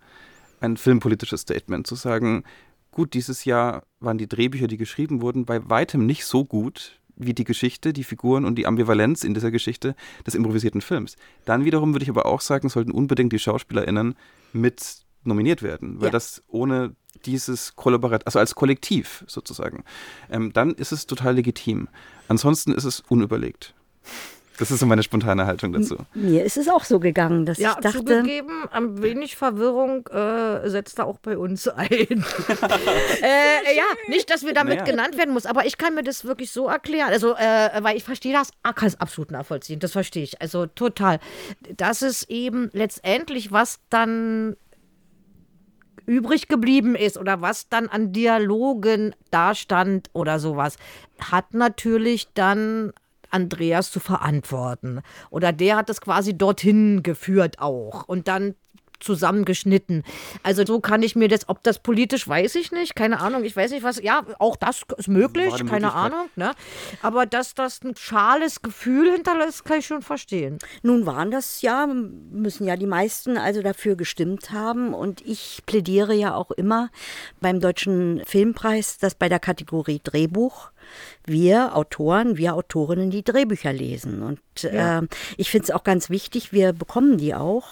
ein 0.60 0.76
filmpolitisches 0.76 1.42
Statement, 1.42 1.86
zu 1.86 1.94
sagen, 1.94 2.44
gut, 2.90 3.14
dieses 3.14 3.44
Jahr 3.44 3.84
waren 4.00 4.18
die 4.18 4.28
Drehbücher, 4.28 4.66
die 4.66 4.76
geschrieben 4.76 5.20
wurden, 5.20 5.44
bei 5.44 5.68
weitem 5.68 6.06
nicht 6.06 6.24
so 6.24 6.44
gut 6.44 6.98
wie 7.18 7.34
die 7.34 7.44
Geschichte, 7.44 7.92
die 7.92 8.04
Figuren 8.04 8.44
und 8.44 8.56
die 8.56 8.66
Ambivalenz 8.66 9.24
in 9.24 9.34
dieser 9.34 9.50
Geschichte 9.50 9.94
des 10.26 10.34
improvisierten 10.34 10.80
Films. 10.80 11.16
Dann 11.44 11.64
wiederum 11.64 11.92
würde 11.92 12.04
ich 12.04 12.10
aber 12.10 12.26
auch 12.26 12.40
sagen, 12.40 12.68
sollten 12.68 12.92
unbedingt 12.92 13.32
die 13.32 13.38
SchauspielerInnen 13.38 14.14
mit 14.52 15.02
nominiert 15.24 15.62
werden, 15.62 16.00
weil 16.00 16.06
ja. 16.06 16.12
das 16.12 16.42
ohne 16.48 16.94
dieses 17.26 17.74
Kollaborat, 17.76 18.26
also 18.26 18.38
als 18.38 18.54
Kollektiv 18.54 19.24
sozusagen, 19.26 19.84
ähm, 20.30 20.52
dann 20.52 20.72
ist 20.74 20.92
es 20.92 21.06
total 21.06 21.34
legitim. 21.34 21.88
Ansonsten 22.28 22.72
ist 22.72 22.84
es 22.84 23.00
unüberlegt. 23.00 23.74
Das 24.58 24.72
ist 24.72 24.80
so 24.80 24.86
meine 24.86 25.04
spontane 25.04 25.46
Haltung 25.46 25.72
dazu. 25.72 25.96
Mir 26.14 26.44
ist 26.44 26.56
es 26.56 26.68
auch 26.68 26.82
so 26.82 26.98
gegangen, 26.98 27.46
dass 27.46 27.58
ja, 27.58 27.70
ich 27.70 27.76
dachte. 27.76 27.98
Zugegeben, 27.98 28.64
ein 28.72 29.00
wenig 29.00 29.36
Verwirrung 29.36 30.06
äh, 30.08 30.68
setzt 30.68 30.98
da 30.98 31.04
auch 31.04 31.18
bei 31.18 31.38
uns 31.38 31.68
ein. 31.68 31.88
äh, 31.88 33.76
ja, 33.76 33.84
nicht, 34.08 34.28
dass 34.30 34.44
wir 34.44 34.54
damit 34.54 34.80
naja. 34.80 34.90
genannt 34.90 35.16
werden 35.16 35.32
muss, 35.32 35.46
aber 35.46 35.64
ich 35.64 35.78
kann 35.78 35.94
mir 35.94 36.02
das 36.02 36.24
wirklich 36.24 36.50
so 36.50 36.66
erklären. 36.66 37.10
Also, 37.10 37.36
äh, 37.36 37.70
weil 37.82 37.96
ich 37.96 38.02
verstehe 38.02 38.32
das, 38.32 38.50
ah, 38.64 38.72
kann 38.72 38.88
es 38.88 39.00
absolut 39.00 39.30
nachvollziehen. 39.30 39.78
Das 39.78 39.92
verstehe 39.92 40.24
ich. 40.24 40.42
Also 40.42 40.66
total. 40.66 41.20
Das 41.76 42.02
ist 42.02 42.28
eben 42.28 42.70
letztendlich, 42.72 43.52
was 43.52 43.78
dann 43.90 44.56
übrig 46.04 46.48
geblieben 46.48 46.96
ist 46.96 47.16
oder 47.16 47.42
was 47.42 47.68
dann 47.68 47.86
an 47.88 48.12
Dialogen 48.12 49.14
dastand 49.30 50.10
oder 50.14 50.40
sowas, 50.40 50.76
hat 51.20 51.54
natürlich 51.54 52.28
dann 52.34 52.92
Andreas 53.30 53.90
zu 53.90 54.00
verantworten. 54.00 55.02
Oder 55.30 55.52
der 55.52 55.76
hat 55.76 55.90
es 55.90 56.00
quasi 56.00 56.36
dorthin 56.36 57.02
geführt 57.02 57.58
auch. 57.58 58.08
Und 58.08 58.28
dann 58.28 58.54
zusammengeschnitten. 59.00 60.04
Also 60.42 60.64
so 60.66 60.80
kann 60.80 61.02
ich 61.02 61.16
mir 61.16 61.28
das, 61.28 61.48
ob 61.48 61.62
das 61.62 61.78
politisch, 61.78 62.26
weiß 62.26 62.54
ich 62.56 62.72
nicht, 62.72 62.96
keine 62.96 63.20
Ahnung, 63.20 63.44
ich 63.44 63.54
weiß 63.54 63.70
nicht 63.70 63.82
was, 63.82 64.02
ja, 64.02 64.24
auch 64.38 64.56
das 64.56 64.82
ist 64.96 65.08
möglich, 65.08 65.54
keine 65.66 65.92
Ahnung, 65.92 66.28
ne? 66.36 66.52
aber 67.02 67.26
dass 67.26 67.54
das 67.54 67.82
ein 67.82 67.96
schales 67.96 68.62
Gefühl 68.62 69.12
hinterlässt, 69.12 69.64
kann 69.64 69.78
ich 69.78 69.86
schon 69.86 70.02
verstehen. 70.02 70.58
Nun 70.82 71.06
waren 71.06 71.30
das 71.30 71.62
ja, 71.62 71.86
müssen 71.86 72.66
ja 72.66 72.76
die 72.76 72.86
meisten 72.86 73.38
also 73.38 73.62
dafür 73.62 73.96
gestimmt 73.96 74.50
haben 74.50 74.94
und 74.94 75.20
ich 75.24 75.62
plädiere 75.66 76.14
ja 76.14 76.34
auch 76.34 76.50
immer 76.50 76.90
beim 77.40 77.60
Deutschen 77.60 78.22
Filmpreis, 78.26 78.98
dass 78.98 79.14
bei 79.14 79.28
der 79.28 79.40
Kategorie 79.40 80.00
Drehbuch 80.02 80.70
wir 81.28 81.76
Autoren, 81.76 82.36
wir 82.36 82.54
Autorinnen 82.54 83.10
die 83.10 83.22
Drehbücher 83.22 83.72
lesen. 83.72 84.22
Und 84.22 84.40
ja. 84.62 85.00
äh, 85.00 85.06
ich 85.36 85.50
finde 85.50 85.64
es 85.64 85.70
auch 85.70 85.84
ganz 85.84 86.10
wichtig, 86.10 86.52
wir 86.52 86.72
bekommen 86.72 87.18
die 87.18 87.34
auch. 87.34 87.66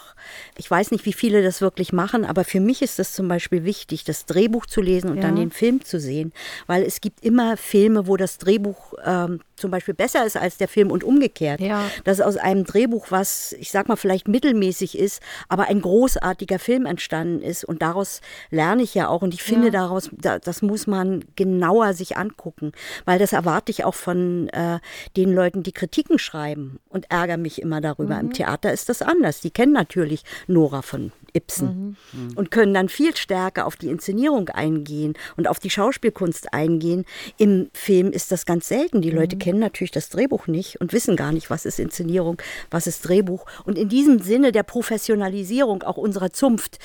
Ich 0.57 0.70
weiß 0.70 0.90
nicht, 0.90 1.04
wie 1.07 1.12
viele 1.12 1.42
das 1.42 1.61
wirklich 1.61 1.92
machen, 1.92 2.24
aber 2.24 2.44
für 2.44 2.61
mich 2.61 2.82
ist 2.82 2.98
es 2.98 3.12
zum 3.12 3.28
Beispiel 3.28 3.64
wichtig, 3.64 4.04
das 4.04 4.26
Drehbuch 4.26 4.66
zu 4.66 4.80
lesen 4.80 5.11
und 5.11 5.16
ja. 5.16 5.22
dann 5.22 5.36
den 5.36 5.50
Film 5.50 5.84
zu 5.84 6.00
sehen, 6.00 6.32
weil 6.66 6.82
es 6.82 7.00
gibt 7.00 7.24
immer 7.24 7.57
Filme, 7.57 8.07
wo 8.07 8.16
das 8.16 8.38
Drehbuch 8.38 8.94
ähm, 9.04 9.40
zum 9.57 9.70
Beispiel 9.70 9.94
besser 9.94 10.24
ist 10.26 10.36
als 10.36 10.59
der 10.59 10.68
Film 10.68 10.90
und 10.90 11.02
umgekehrt. 11.02 11.61
Ja. 11.61 11.84
Dass 12.04 12.20
aus 12.20 12.36
einem 12.36 12.64
Drehbuch, 12.64 13.11
was 13.11 13.52
ich 13.54 13.70
sag 13.70 13.88
mal 13.88 13.96
vielleicht 13.96 14.28
mittelmäßig 14.28 14.98
ist, 14.98 15.22
aber 15.48 15.68
ein 15.68 15.80
großartiger 15.80 16.59
Film 16.59 16.86
entstanden 16.86 17.42
ist 17.42 17.64
und 17.64 17.82
daraus 17.82 18.20
lerne 18.50 18.82
ich 18.82 18.94
ja 18.94 19.09
auch 19.09 19.22
und 19.22 19.34
ich 19.34 19.42
finde 19.42 19.70
daraus, 19.70 20.11
das 20.12 20.62
muss 20.62 20.86
man 20.86 21.24
genauer 21.36 21.94
sich 21.94 22.16
angucken, 22.16 22.72
weil 23.04 23.18
das 23.18 23.34
erwarte 23.47 23.70
ich 23.70 23.84
auch 23.84 23.94
von 23.94 24.49
äh, 24.49 24.80
den 25.16 25.32
Leuten, 25.32 25.62
die 25.62 25.72
Kritiken 25.72 26.18
schreiben 26.18 26.80
und 26.88 27.11
ärgere 27.11 27.36
mich 27.36 27.62
immer 27.62 27.80
darüber. 27.80 28.16
Mhm. 28.16 28.20
Im 28.20 28.32
Theater 28.32 28.72
ist 28.72 28.88
das 28.88 29.03
anders. 29.03 29.40
Die 29.40 29.51
kennen 29.51 29.72
natürlich 29.72 30.24
Nora 30.49 30.82
von 30.82 31.12
Ibsen 31.32 31.97
mhm. 32.12 32.32
und 32.34 32.51
können 32.51 32.74
dann 32.74 32.88
viel 32.88 33.16
stärker 33.16 33.66
auf 33.66 33.76
die 33.76 33.88
Inszenierung 33.88 34.49
eingehen 34.49 35.14
und 35.36 35.47
auf 35.47 35.61
die 35.61 35.70
Schauspielkunst 35.70 36.53
eingehen. 36.53 37.05
Im 37.38 37.70
Film 37.72 38.11
ist 38.11 38.32
das 38.32 38.47
ganz 38.47 38.66
selten. 38.66 39.01
Die 39.01 39.11
Leute 39.11 39.36
mhm. 39.36 39.40
kennen 39.40 39.61
natürlich 39.61 39.92
das 39.92 40.09
Drehbuch 40.09 40.49
nicht 40.49 40.80
und 40.80 40.92
wissen 40.92 41.14
gar 41.14 41.30
nicht, 41.30 41.49
was 41.49 41.66
ist 41.66 41.78
Inszenierung, 41.78 42.42
was 42.70 42.88
ist 42.88 43.07
Drehbuch. 43.07 43.47
Und 43.64 43.78
in 43.78 43.88
diesem 43.88 44.18
Sinne 44.18 44.51
der 44.51 44.64
Professionalisierung 44.64 45.84
auch 45.84 45.99
unserer 45.99 46.32
Zunft 46.32 46.80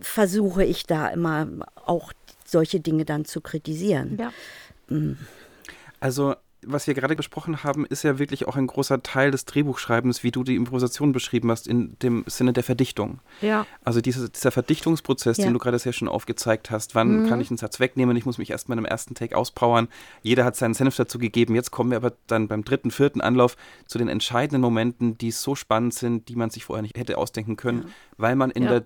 versuche 0.00 0.64
ich 0.64 0.86
da 0.86 1.08
immer 1.08 1.46
auch 1.84 2.14
solche 2.46 2.80
Dinge 2.80 3.04
dann 3.04 3.26
zu 3.26 3.42
kritisieren. 3.42 4.16
Ja. 4.18 4.32
Mhm. 4.88 5.18
Also 6.00 6.34
was 6.62 6.86
wir 6.86 6.94
gerade 6.94 7.16
gesprochen 7.16 7.64
haben, 7.64 7.86
ist 7.86 8.02
ja 8.02 8.18
wirklich 8.18 8.46
auch 8.46 8.56
ein 8.56 8.66
großer 8.66 9.02
Teil 9.02 9.30
des 9.30 9.44
Drehbuchschreibens, 9.44 10.22
wie 10.22 10.30
du 10.30 10.44
die 10.44 10.56
Improvisation 10.56 11.12
beschrieben 11.12 11.50
hast, 11.50 11.66
in 11.66 11.96
dem 12.02 12.24
Sinne 12.26 12.52
der 12.52 12.62
Verdichtung. 12.62 13.20
Ja. 13.40 13.66
Also 13.82 14.00
diese, 14.00 14.28
dieser 14.28 14.50
Verdichtungsprozess, 14.50 15.38
ja. 15.38 15.44
den 15.44 15.54
du 15.54 15.58
gerade 15.58 15.78
sehr 15.78 15.92
schön 15.92 16.08
aufgezeigt 16.08 16.70
hast. 16.70 16.94
Wann 16.94 17.22
mhm. 17.22 17.28
kann 17.28 17.40
ich 17.40 17.50
einen 17.50 17.56
Satz 17.56 17.80
wegnehmen? 17.80 18.16
Ich 18.16 18.26
muss 18.26 18.38
mich 18.38 18.50
erstmal 18.50 18.78
im 18.78 18.84
ersten 18.84 19.14
Take 19.14 19.36
auspowern. 19.36 19.88
Jeder 20.22 20.44
hat 20.44 20.56
seinen 20.56 20.74
Senf 20.74 20.96
dazu 20.96 21.18
gegeben. 21.18 21.54
Jetzt 21.54 21.70
kommen 21.70 21.90
wir 21.90 21.96
aber 21.96 22.12
dann 22.26 22.48
beim 22.48 22.64
dritten, 22.64 22.90
vierten 22.90 23.20
Anlauf 23.20 23.56
zu 23.86 23.98
den 23.98 24.08
entscheidenden 24.08 24.60
Momenten, 24.60 25.16
die 25.16 25.30
so 25.30 25.54
spannend 25.54 25.94
sind, 25.94 26.28
die 26.28 26.36
man 26.36 26.50
sich 26.50 26.64
vorher 26.64 26.82
nicht 26.82 26.98
hätte 26.98 27.16
ausdenken 27.16 27.56
können, 27.56 27.82
ja. 27.82 27.88
weil 28.18 28.36
man 28.36 28.50
in 28.50 28.64
der 28.64 28.84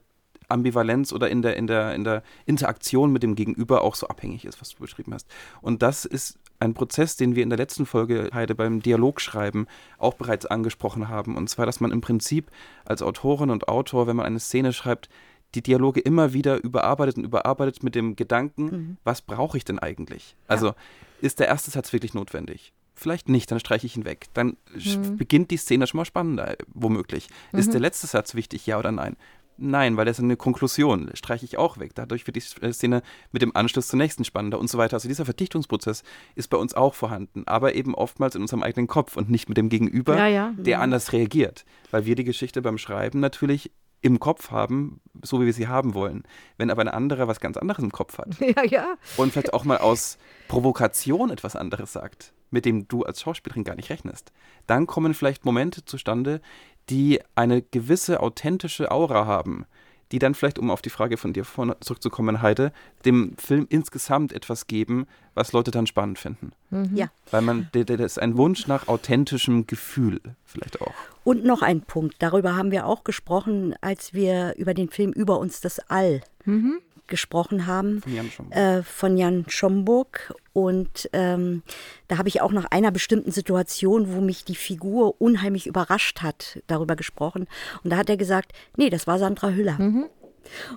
Ambivalenz 0.48 1.12
oder 1.12 1.30
in 1.30 1.42
der, 1.42 1.56
in, 1.56 1.66
der, 1.66 1.94
in 1.94 2.04
der 2.04 2.22
Interaktion 2.46 3.12
mit 3.12 3.22
dem 3.22 3.34
Gegenüber 3.34 3.82
auch 3.82 3.94
so 3.94 4.08
abhängig 4.08 4.44
ist, 4.44 4.60
was 4.60 4.70
du 4.70 4.78
beschrieben 4.78 5.14
hast. 5.14 5.26
Und 5.62 5.82
das 5.82 6.04
ist 6.04 6.38
ein 6.60 6.74
Prozess, 6.74 7.16
den 7.16 7.34
wir 7.34 7.42
in 7.42 7.50
der 7.50 7.58
letzten 7.58 7.86
Folge, 7.86 8.30
Heide, 8.32 8.54
beim 8.54 8.80
Dialogschreiben 8.80 9.66
auch 9.98 10.14
bereits 10.14 10.46
angesprochen 10.46 11.08
haben. 11.08 11.36
Und 11.36 11.48
zwar, 11.48 11.66
dass 11.66 11.80
man 11.80 11.92
im 11.92 12.00
Prinzip 12.00 12.50
als 12.84 13.02
Autorin 13.02 13.50
und 13.50 13.68
Autor, 13.68 14.06
wenn 14.06 14.16
man 14.16 14.26
eine 14.26 14.40
Szene 14.40 14.72
schreibt, 14.72 15.08
die 15.54 15.62
Dialoge 15.62 16.00
immer 16.00 16.32
wieder 16.32 16.62
überarbeitet 16.62 17.16
und 17.16 17.24
überarbeitet 17.24 17.82
mit 17.82 17.94
dem 17.94 18.16
Gedanken, 18.16 18.64
mhm. 18.64 18.96
was 19.04 19.22
brauche 19.22 19.56
ich 19.56 19.64
denn 19.64 19.78
eigentlich? 19.78 20.36
Also 20.48 20.68
ja. 20.68 20.74
ist 21.20 21.38
der 21.38 21.48
erste 21.48 21.70
Satz 21.70 21.92
wirklich 21.92 22.14
notwendig? 22.14 22.72
Vielleicht 22.96 23.28
nicht, 23.28 23.50
dann 23.50 23.60
streiche 23.60 23.86
ich 23.86 23.96
ihn 23.96 24.04
weg. 24.04 24.26
Dann 24.34 24.56
mhm. 24.74 25.16
beginnt 25.16 25.50
die 25.50 25.56
Szene 25.56 25.86
schon 25.86 25.98
mal 25.98 26.04
spannender, 26.04 26.56
womöglich. 26.72 27.28
Mhm. 27.52 27.58
Ist 27.58 27.72
der 27.72 27.80
letzte 27.80 28.06
Satz 28.06 28.34
wichtig, 28.34 28.66
ja 28.66 28.78
oder 28.78 28.92
nein? 28.92 29.16
Nein, 29.56 29.96
weil 29.96 30.04
das 30.04 30.18
ist 30.18 30.24
eine 30.24 30.36
Konklusion, 30.36 31.10
streiche 31.14 31.44
ich 31.44 31.58
auch 31.58 31.78
weg. 31.78 31.92
Dadurch 31.94 32.26
wird 32.26 32.36
die 32.36 32.40
Szene 32.40 33.02
mit 33.30 33.42
dem 33.42 33.54
Anschluss 33.54 33.88
zur 33.88 33.98
nächsten 33.98 34.24
spannender 34.24 34.58
und 34.58 34.68
so 34.68 34.78
weiter. 34.78 34.94
Also 34.94 35.08
dieser 35.08 35.24
Verdichtungsprozess 35.24 36.02
ist 36.34 36.48
bei 36.48 36.56
uns 36.56 36.74
auch 36.74 36.94
vorhanden, 36.94 37.44
aber 37.46 37.74
eben 37.74 37.94
oftmals 37.94 38.34
in 38.34 38.42
unserem 38.42 38.62
eigenen 38.62 38.88
Kopf 38.88 39.16
und 39.16 39.30
nicht 39.30 39.48
mit 39.48 39.56
dem 39.56 39.68
Gegenüber, 39.68 40.16
ja, 40.16 40.26
ja. 40.26 40.54
der 40.56 40.80
anders 40.80 41.12
reagiert. 41.12 41.64
Weil 41.90 42.04
wir 42.04 42.16
die 42.16 42.24
Geschichte 42.24 42.62
beim 42.62 42.78
Schreiben 42.78 43.20
natürlich 43.20 43.70
im 44.04 44.20
Kopf 44.20 44.50
haben, 44.50 45.00
so 45.22 45.40
wie 45.40 45.46
wir 45.46 45.54
sie 45.54 45.66
haben 45.66 45.94
wollen. 45.94 46.24
Wenn 46.58 46.70
aber 46.70 46.82
ein 46.82 46.88
anderer 46.88 47.26
was 47.26 47.40
ganz 47.40 47.56
anderes 47.56 47.82
im 47.82 47.90
Kopf 47.90 48.18
hat 48.18 48.38
ja, 48.40 48.62
ja. 48.64 48.94
und 49.16 49.32
vielleicht 49.32 49.54
auch 49.54 49.64
mal 49.64 49.78
aus 49.78 50.18
Provokation 50.46 51.30
etwas 51.30 51.56
anderes 51.56 51.94
sagt, 51.94 52.34
mit 52.50 52.66
dem 52.66 52.86
du 52.86 53.04
als 53.04 53.22
Schauspielerin 53.22 53.64
gar 53.64 53.76
nicht 53.76 53.88
rechnest, 53.88 54.30
dann 54.66 54.86
kommen 54.86 55.14
vielleicht 55.14 55.46
Momente 55.46 55.86
zustande, 55.86 56.42
die 56.90 57.20
eine 57.34 57.62
gewisse 57.62 58.20
authentische 58.20 58.90
Aura 58.90 59.26
haben, 59.26 59.66
die 60.12 60.18
dann 60.18 60.34
vielleicht, 60.34 60.58
um 60.58 60.70
auf 60.70 60.82
die 60.82 60.90
Frage 60.90 61.16
von 61.16 61.32
dir 61.32 61.44
zurückzukommen, 61.80 62.42
Heide, 62.42 62.72
dem 63.04 63.36
Film 63.38 63.66
insgesamt 63.68 64.32
etwas 64.32 64.66
geben, 64.66 65.06
was 65.34 65.52
Leute 65.52 65.70
dann 65.70 65.86
spannend 65.86 66.18
finden. 66.18 66.52
Mhm. 66.70 66.90
Ja. 66.94 67.08
Weil 67.30 67.42
man, 67.42 67.68
das 67.72 67.98
ist 67.98 68.18
ein 68.18 68.36
Wunsch 68.36 68.66
nach 68.66 68.86
authentischem 68.86 69.66
Gefühl 69.66 70.20
vielleicht 70.44 70.80
auch. 70.80 70.94
Und 71.24 71.44
noch 71.44 71.62
ein 71.62 71.80
Punkt, 71.80 72.16
darüber 72.20 72.54
haben 72.54 72.70
wir 72.70 72.86
auch 72.86 73.02
gesprochen, 73.02 73.74
als 73.80 74.12
wir 74.12 74.54
über 74.56 74.74
den 74.74 74.90
Film 74.90 75.10
Über 75.10 75.38
uns 75.38 75.60
das 75.60 75.78
All 75.90 76.20
mhm 76.44 76.80
gesprochen 77.06 77.66
haben. 77.66 78.00
Von 78.02 78.14
Jan 78.14 78.30
Schomburg. 78.30 78.56
Äh, 78.56 78.82
von 78.82 79.16
Jan 79.16 79.44
Schomburg. 79.48 80.34
Und 80.52 81.10
ähm, 81.12 81.62
da 82.08 82.18
habe 82.18 82.28
ich 82.28 82.40
auch 82.40 82.52
nach 82.52 82.66
einer 82.66 82.90
bestimmten 82.90 83.32
Situation, 83.32 84.12
wo 84.14 84.20
mich 84.20 84.44
die 84.44 84.54
Figur 84.54 85.20
unheimlich 85.20 85.66
überrascht 85.66 86.22
hat, 86.22 86.60
darüber 86.66 86.96
gesprochen. 86.96 87.46
Und 87.82 87.90
da 87.90 87.96
hat 87.96 88.08
er 88.08 88.16
gesagt, 88.16 88.52
nee, 88.76 88.90
das 88.90 89.06
war 89.06 89.18
Sandra 89.18 89.50
Hüller. 89.50 89.78
Mhm. 89.78 90.06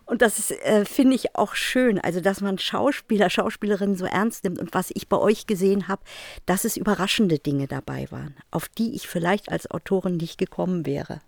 Und 0.05 0.21
das 0.21 0.51
äh, 0.51 0.85
finde 0.85 1.15
ich 1.15 1.35
auch 1.35 1.55
schön, 1.55 1.99
also 1.99 2.21
dass 2.21 2.41
man 2.41 2.57
Schauspieler, 2.57 3.29
Schauspielerinnen 3.29 3.95
so 3.95 4.05
ernst 4.05 4.43
nimmt. 4.43 4.59
Und 4.59 4.73
was 4.73 4.91
ich 4.93 5.07
bei 5.07 5.17
euch 5.17 5.47
gesehen 5.47 5.87
habe, 5.87 6.01
dass 6.45 6.65
es 6.65 6.77
überraschende 6.77 7.39
Dinge 7.39 7.67
dabei 7.67 8.07
waren, 8.11 8.35
auf 8.51 8.67
die 8.69 8.95
ich 8.95 9.07
vielleicht 9.07 9.51
als 9.51 9.69
Autorin 9.69 10.17
nicht 10.17 10.37
gekommen 10.37 10.85
wäre. 10.85 11.21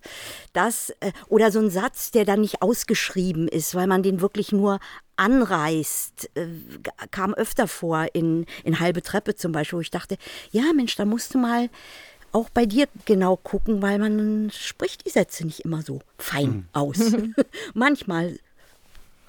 Das, 0.53 0.91
äh, 0.99 1.11
oder 1.27 1.51
so 1.51 1.59
ein 1.59 1.69
Satz, 1.69 2.11
der 2.11 2.25
dann 2.25 2.41
nicht 2.41 2.61
ausgeschrieben 2.61 3.47
ist, 3.47 3.75
weil 3.75 3.87
man 3.87 4.03
den 4.03 4.21
wirklich 4.21 4.51
nur 4.51 4.79
anreißt, 5.19 6.31
äh, 6.35 6.47
kam 7.11 7.33
öfter 7.33 7.67
vor 7.67 8.07
in, 8.13 8.45
in 8.63 8.79
Halbe 8.79 9.01
Treppe 9.01 9.35
zum 9.35 9.51
Beispiel, 9.51 9.77
wo 9.77 9.81
ich 9.81 9.91
dachte, 9.91 10.17
ja 10.51 10.71
Mensch, 10.73 10.95
da 10.95 11.05
musst 11.05 11.33
du 11.33 11.37
mal 11.37 11.69
auch 12.31 12.49
bei 12.49 12.65
dir 12.65 12.87
genau 13.05 13.35
gucken, 13.35 13.81
weil 13.81 13.99
man 13.99 14.51
spricht 14.51 15.05
die 15.05 15.09
Sätze 15.09 15.45
nicht 15.45 15.61
immer 15.61 15.81
so 15.81 16.01
fein 16.17 16.49
mhm. 16.49 16.65
aus. 16.73 16.97
Manchmal 17.73 18.39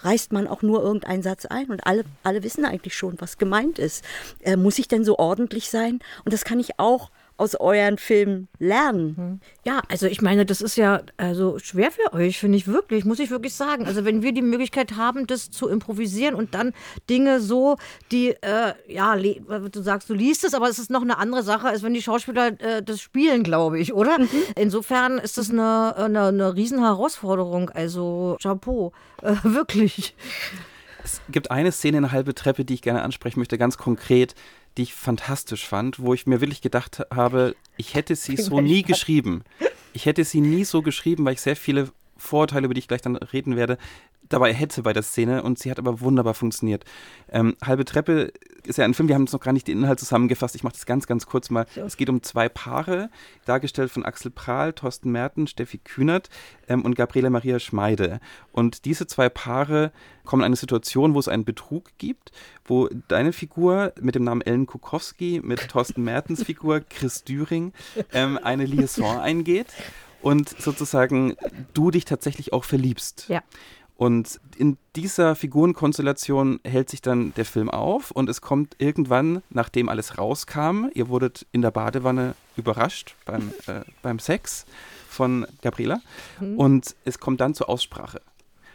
reißt 0.00 0.32
man 0.32 0.46
auch 0.46 0.62
nur 0.62 0.82
irgendeinen 0.82 1.22
Satz 1.22 1.46
ein 1.46 1.66
und 1.66 1.86
alle, 1.86 2.04
alle 2.22 2.42
wissen 2.42 2.64
eigentlich 2.64 2.96
schon, 2.96 3.20
was 3.20 3.38
gemeint 3.38 3.78
ist. 3.78 4.04
Äh, 4.40 4.56
muss 4.56 4.78
ich 4.78 4.88
denn 4.88 5.04
so 5.04 5.18
ordentlich 5.18 5.70
sein? 5.70 6.00
Und 6.24 6.32
das 6.32 6.44
kann 6.44 6.60
ich 6.60 6.78
auch 6.78 7.10
aus 7.40 7.54
euren 7.54 7.96
Filmen 7.96 8.48
lernen. 8.58 9.16
Hm. 9.16 9.40
Ja, 9.64 9.80
also 9.88 10.06
ich 10.06 10.20
meine, 10.20 10.44
das 10.44 10.60
ist 10.60 10.76
ja 10.76 11.00
also 11.16 11.58
schwer 11.58 11.90
für 11.90 12.12
euch, 12.12 12.38
finde 12.38 12.58
ich 12.58 12.66
wirklich, 12.66 13.06
muss 13.06 13.18
ich 13.18 13.30
wirklich 13.30 13.54
sagen. 13.54 13.86
Also 13.86 14.04
wenn 14.04 14.20
wir 14.22 14.32
die 14.32 14.42
Möglichkeit 14.42 14.96
haben, 14.96 15.26
das 15.26 15.50
zu 15.50 15.66
improvisieren 15.66 16.34
und 16.34 16.54
dann 16.54 16.74
Dinge 17.08 17.40
so, 17.40 17.78
die, 18.12 18.36
äh, 18.42 18.74
ja, 18.88 19.16
du 19.16 19.82
sagst, 19.82 20.10
du 20.10 20.14
liest 20.14 20.44
es, 20.44 20.52
aber 20.52 20.68
es 20.68 20.78
ist 20.78 20.90
noch 20.90 21.00
eine 21.00 21.16
andere 21.16 21.42
Sache, 21.42 21.68
als 21.68 21.82
wenn 21.82 21.94
die 21.94 22.02
Schauspieler 22.02 22.60
äh, 22.60 22.82
das 22.82 23.00
spielen, 23.00 23.42
glaube 23.42 23.78
ich, 23.78 23.94
oder? 23.94 24.18
Mhm. 24.18 24.28
Insofern 24.56 25.16
ist 25.16 25.38
das 25.38 25.48
eine, 25.48 25.96
eine, 25.96 26.24
eine 26.24 26.54
Riesenherausforderung. 26.54 27.70
Also 27.70 28.36
Chapeau, 28.42 28.92
äh, 29.22 29.34
wirklich. 29.44 30.14
Es 31.02 31.22
gibt 31.30 31.50
eine 31.50 31.72
Szene 31.72 31.96
in 31.96 32.02
der 32.02 32.12
halbe 32.12 32.34
Treppe, 32.34 32.66
die 32.66 32.74
ich 32.74 32.82
gerne 32.82 33.00
ansprechen 33.02 33.38
möchte, 33.38 33.56
ganz 33.56 33.78
konkret 33.78 34.34
die 34.76 34.82
ich 34.82 34.94
fantastisch 34.94 35.66
fand, 35.66 35.98
wo 36.00 36.14
ich 36.14 36.26
mir 36.26 36.40
wirklich 36.40 36.62
gedacht 36.62 37.02
habe, 37.12 37.54
ich 37.76 37.94
hätte 37.94 38.16
sie 38.16 38.36
so 38.36 38.60
nie 38.60 38.82
geschrieben. 38.82 39.42
Ich 39.92 40.06
hätte 40.06 40.24
sie 40.24 40.40
nie 40.40 40.64
so 40.64 40.82
geschrieben, 40.82 41.24
weil 41.24 41.34
ich 41.34 41.40
sehr 41.40 41.56
viele 41.56 41.90
Vorurteile, 42.16 42.66
über 42.66 42.74
die 42.74 42.80
ich 42.80 42.88
gleich 42.88 43.02
dann 43.02 43.16
reden 43.16 43.56
werde, 43.56 43.78
dabei 44.30 44.54
hätte 44.54 44.82
bei 44.82 44.94
der 44.94 45.02
Szene 45.02 45.42
und 45.42 45.58
sie 45.58 45.70
hat 45.70 45.78
aber 45.78 46.00
wunderbar 46.00 46.34
funktioniert. 46.34 46.84
Ähm, 47.30 47.56
Halbe 47.62 47.84
Treppe 47.84 48.32
ist 48.64 48.78
ja 48.78 48.84
ein 48.84 48.94
Film, 48.94 49.08
wir 49.08 49.14
haben 49.14 49.24
jetzt 49.24 49.32
noch 49.32 49.40
gar 49.40 49.52
nicht 49.52 49.68
den 49.68 49.78
Inhalt 49.78 50.00
zusammengefasst. 50.00 50.54
Ich 50.54 50.62
mache 50.62 50.74
das 50.74 50.86
ganz, 50.86 51.06
ganz 51.06 51.26
kurz 51.26 51.50
mal. 51.50 51.66
Es 51.74 51.96
geht 51.96 52.08
um 52.08 52.22
zwei 52.22 52.48
Paare, 52.48 53.10
dargestellt 53.44 53.90
von 53.90 54.04
Axel 54.04 54.30
Prahl, 54.30 54.72
Thorsten 54.72 55.10
Merten, 55.10 55.46
Steffi 55.46 55.78
Kühnert 55.78 56.30
ähm, 56.68 56.82
und 56.82 56.94
Gabriele 56.94 57.30
Maria 57.30 57.58
Schmeide. 57.58 58.20
Und 58.52 58.84
diese 58.84 59.06
zwei 59.06 59.28
Paare 59.28 59.92
kommen 60.24 60.42
in 60.42 60.46
eine 60.46 60.56
Situation, 60.56 61.14
wo 61.14 61.18
es 61.18 61.28
einen 61.28 61.44
Betrug 61.44 61.90
gibt, 61.98 62.30
wo 62.64 62.88
deine 63.08 63.32
Figur 63.32 63.92
mit 64.00 64.14
dem 64.14 64.24
Namen 64.24 64.42
Ellen 64.42 64.66
Kukowski 64.66 65.40
mit 65.42 65.68
Thorsten 65.68 66.04
Mertens 66.04 66.44
Figur 66.44 66.80
Chris 66.80 67.24
Düring 67.24 67.72
ähm, 68.12 68.38
eine 68.42 68.64
Liaison 68.64 69.18
eingeht 69.18 69.66
und 70.22 70.48
sozusagen 70.60 71.34
du 71.72 71.90
dich 71.90 72.04
tatsächlich 72.04 72.52
auch 72.52 72.64
verliebst. 72.64 73.26
Ja. 73.28 73.42
Und 74.00 74.40
in 74.56 74.78
dieser 74.96 75.36
Figurenkonstellation 75.36 76.60
hält 76.64 76.88
sich 76.88 77.02
dann 77.02 77.34
der 77.34 77.44
Film 77.44 77.68
auf 77.68 78.10
und 78.10 78.30
es 78.30 78.40
kommt 78.40 78.76
irgendwann, 78.78 79.42
nachdem 79.50 79.90
alles 79.90 80.16
rauskam, 80.16 80.86
ihr 80.94 81.10
wurdet 81.10 81.44
in 81.52 81.60
der 81.60 81.70
Badewanne 81.70 82.34
überrascht 82.56 83.14
beim, 83.26 83.52
äh, 83.66 83.82
beim 84.00 84.18
Sex 84.18 84.64
von 85.06 85.46
Gabriela 85.60 86.00
mhm. 86.40 86.56
und 86.56 86.96
es 87.04 87.20
kommt 87.20 87.42
dann 87.42 87.52
zur 87.52 87.68
Aussprache. 87.68 88.22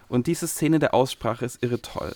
Und 0.10 0.28
diese 0.28 0.48
Szene 0.48 0.78
der 0.78 0.94
Aussprache 0.94 1.44
ist 1.44 1.64
irre 1.64 1.82
toll. 1.82 2.14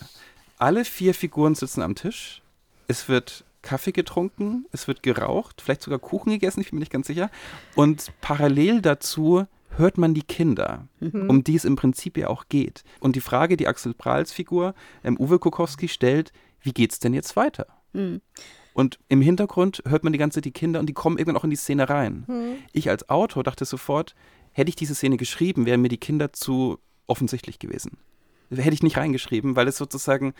Alle 0.59 0.85
vier 0.85 1.15
Figuren 1.15 1.55
sitzen 1.55 1.81
am 1.81 1.95
Tisch. 1.95 2.43
Es 2.87 3.09
wird 3.09 3.43
Kaffee 3.63 3.91
getrunken, 3.91 4.67
es 4.71 4.87
wird 4.87 5.01
geraucht, 5.01 5.63
vielleicht 5.63 5.81
sogar 5.81 5.97
Kuchen 5.97 6.29
gegessen, 6.29 6.61
ich 6.61 6.69
bin 6.69 6.77
mir 6.77 6.81
nicht 6.81 6.91
ganz 6.91 7.07
sicher. 7.07 7.31
Und 7.73 8.11
parallel 8.21 8.83
dazu 8.83 9.47
hört 9.79 9.97
man 9.97 10.13
die 10.13 10.21
Kinder, 10.21 10.87
mhm. 10.99 11.29
um 11.29 11.43
die 11.43 11.55
es 11.55 11.65
im 11.65 11.75
Prinzip 11.75 12.17
ja 12.17 12.27
auch 12.27 12.45
geht. 12.49 12.83
Und 12.99 13.15
die 13.15 13.21
Frage, 13.21 13.57
die 13.57 13.67
Axel 13.67 13.93
Prahls 13.93 14.31
Figur, 14.31 14.75
ähm, 15.03 15.17
Uwe 15.19 15.39
Kukowski, 15.39 15.87
stellt, 15.87 16.31
wie 16.61 16.73
geht 16.73 16.91
es 16.91 16.99
denn 16.99 17.13
jetzt 17.13 17.35
weiter? 17.35 17.65
Mhm. 17.93 18.21
Und 18.73 18.99
im 19.09 19.21
Hintergrund 19.21 19.81
hört 19.87 20.03
man 20.03 20.13
die 20.13 20.19
ganze 20.19 20.35
Zeit 20.35 20.45
die 20.45 20.51
Kinder 20.51 20.79
und 20.79 20.85
die 20.85 20.93
kommen 20.93 21.17
irgendwann 21.17 21.37
auch 21.37 21.43
in 21.43 21.49
die 21.49 21.55
Szene 21.55 21.89
rein. 21.89 22.25
Mhm. 22.27 22.55
Ich 22.71 22.89
als 22.89 23.09
Autor 23.09 23.43
dachte 23.43 23.65
sofort, 23.65 24.15
hätte 24.51 24.69
ich 24.69 24.75
diese 24.75 24.95
Szene 24.95 25.17
geschrieben, 25.17 25.65
wären 25.65 25.81
mir 25.81 25.89
die 25.89 25.97
Kinder 25.97 26.33
zu 26.33 26.79
offensichtlich 27.07 27.59
gewesen. 27.59 27.97
Hätte 28.51 28.73
ich 28.73 28.83
nicht 28.83 28.97
reingeschrieben, 28.97 29.55
weil 29.55 29.67
es 29.67 29.77
sozusagen 29.77 30.33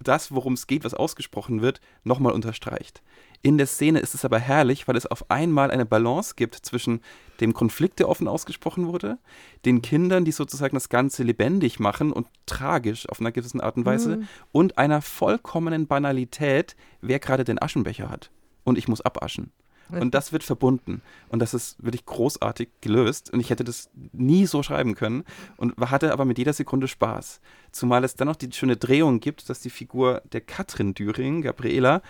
das, 0.00 0.32
worum 0.32 0.54
es 0.54 0.66
geht, 0.66 0.84
was 0.84 0.94
ausgesprochen 0.94 1.62
wird, 1.62 1.80
nochmal 2.02 2.32
unterstreicht. 2.32 3.02
In 3.44 3.58
der 3.58 3.66
Szene 3.66 3.98
ist 3.98 4.14
es 4.14 4.24
aber 4.24 4.38
herrlich, 4.38 4.88
weil 4.88 4.96
es 4.96 5.04
auf 5.04 5.30
einmal 5.30 5.70
eine 5.70 5.84
Balance 5.84 6.32
gibt 6.34 6.54
zwischen 6.54 7.02
dem 7.42 7.52
Konflikt, 7.52 7.98
der 7.98 8.08
offen 8.08 8.26
ausgesprochen 8.26 8.86
wurde, 8.86 9.18
den 9.66 9.82
Kindern, 9.82 10.24
die 10.24 10.32
sozusagen 10.32 10.74
das 10.74 10.88
Ganze 10.88 11.24
lebendig 11.24 11.78
machen 11.78 12.10
und 12.10 12.26
tragisch 12.46 13.06
auf 13.06 13.20
einer 13.20 13.32
gewissen 13.32 13.60
Art 13.60 13.76
und 13.76 13.84
Weise, 13.84 14.16
mhm. 14.16 14.28
und 14.50 14.78
einer 14.78 15.02
vollkommenen 15.02 15.86
Banalität, 15.86 16.74
wer 17.02 17.18
gerade 17.18 17.44
den 17.44 17.60
Aschenbecher 17.60 18.08
hat. 18.08 18.30
Und 18.64 18.78
ich 18.78 18.88
muss 18.88 19.02
abaschen. 19.02 19.52
Und 19.90 20.14
das 20.14 20.32
wird 20.32 20.42
verbunden. 20.42 21.02
Und 21.28 21.40
das 21.40 21.52
ist 21.52 21.76
wirklich 21.84 22.06
großartig 22.06 22.70
gelöst. 22.80 23.30
Und 23.30 23.40
ich 23.40 23.50
hätte 23.50 23.64
das 23.64 23.90
nie 24.12 24.46
so 24.46 24.62
schreiben 24.62 24.94
können. 24.94 25.24
Und 25.58 25.76
hatte 25.76 26.14
aber 26.14 26.24
mit 26.24 26.38
jeder 26.38 26.54
Sekunde 26.54 26.88
Spaß. 26.88 27.42
Zumal 27.70 28.02
es 28.02 28.14
dann 28.14 28.26
noch 28.26 28.36
die 28.36 28.50
schöne 28.50 28.78
Drehung 28.78 29.20
gibt, 29.20 29.50
dass 29.50 29.60
die 29.60 29.68
Figur 29.68 30.22
der 30.32 30.40
Katrin 30.40 30.94
Düring, 30.94 31.42
Gabriela, 31.42 32.00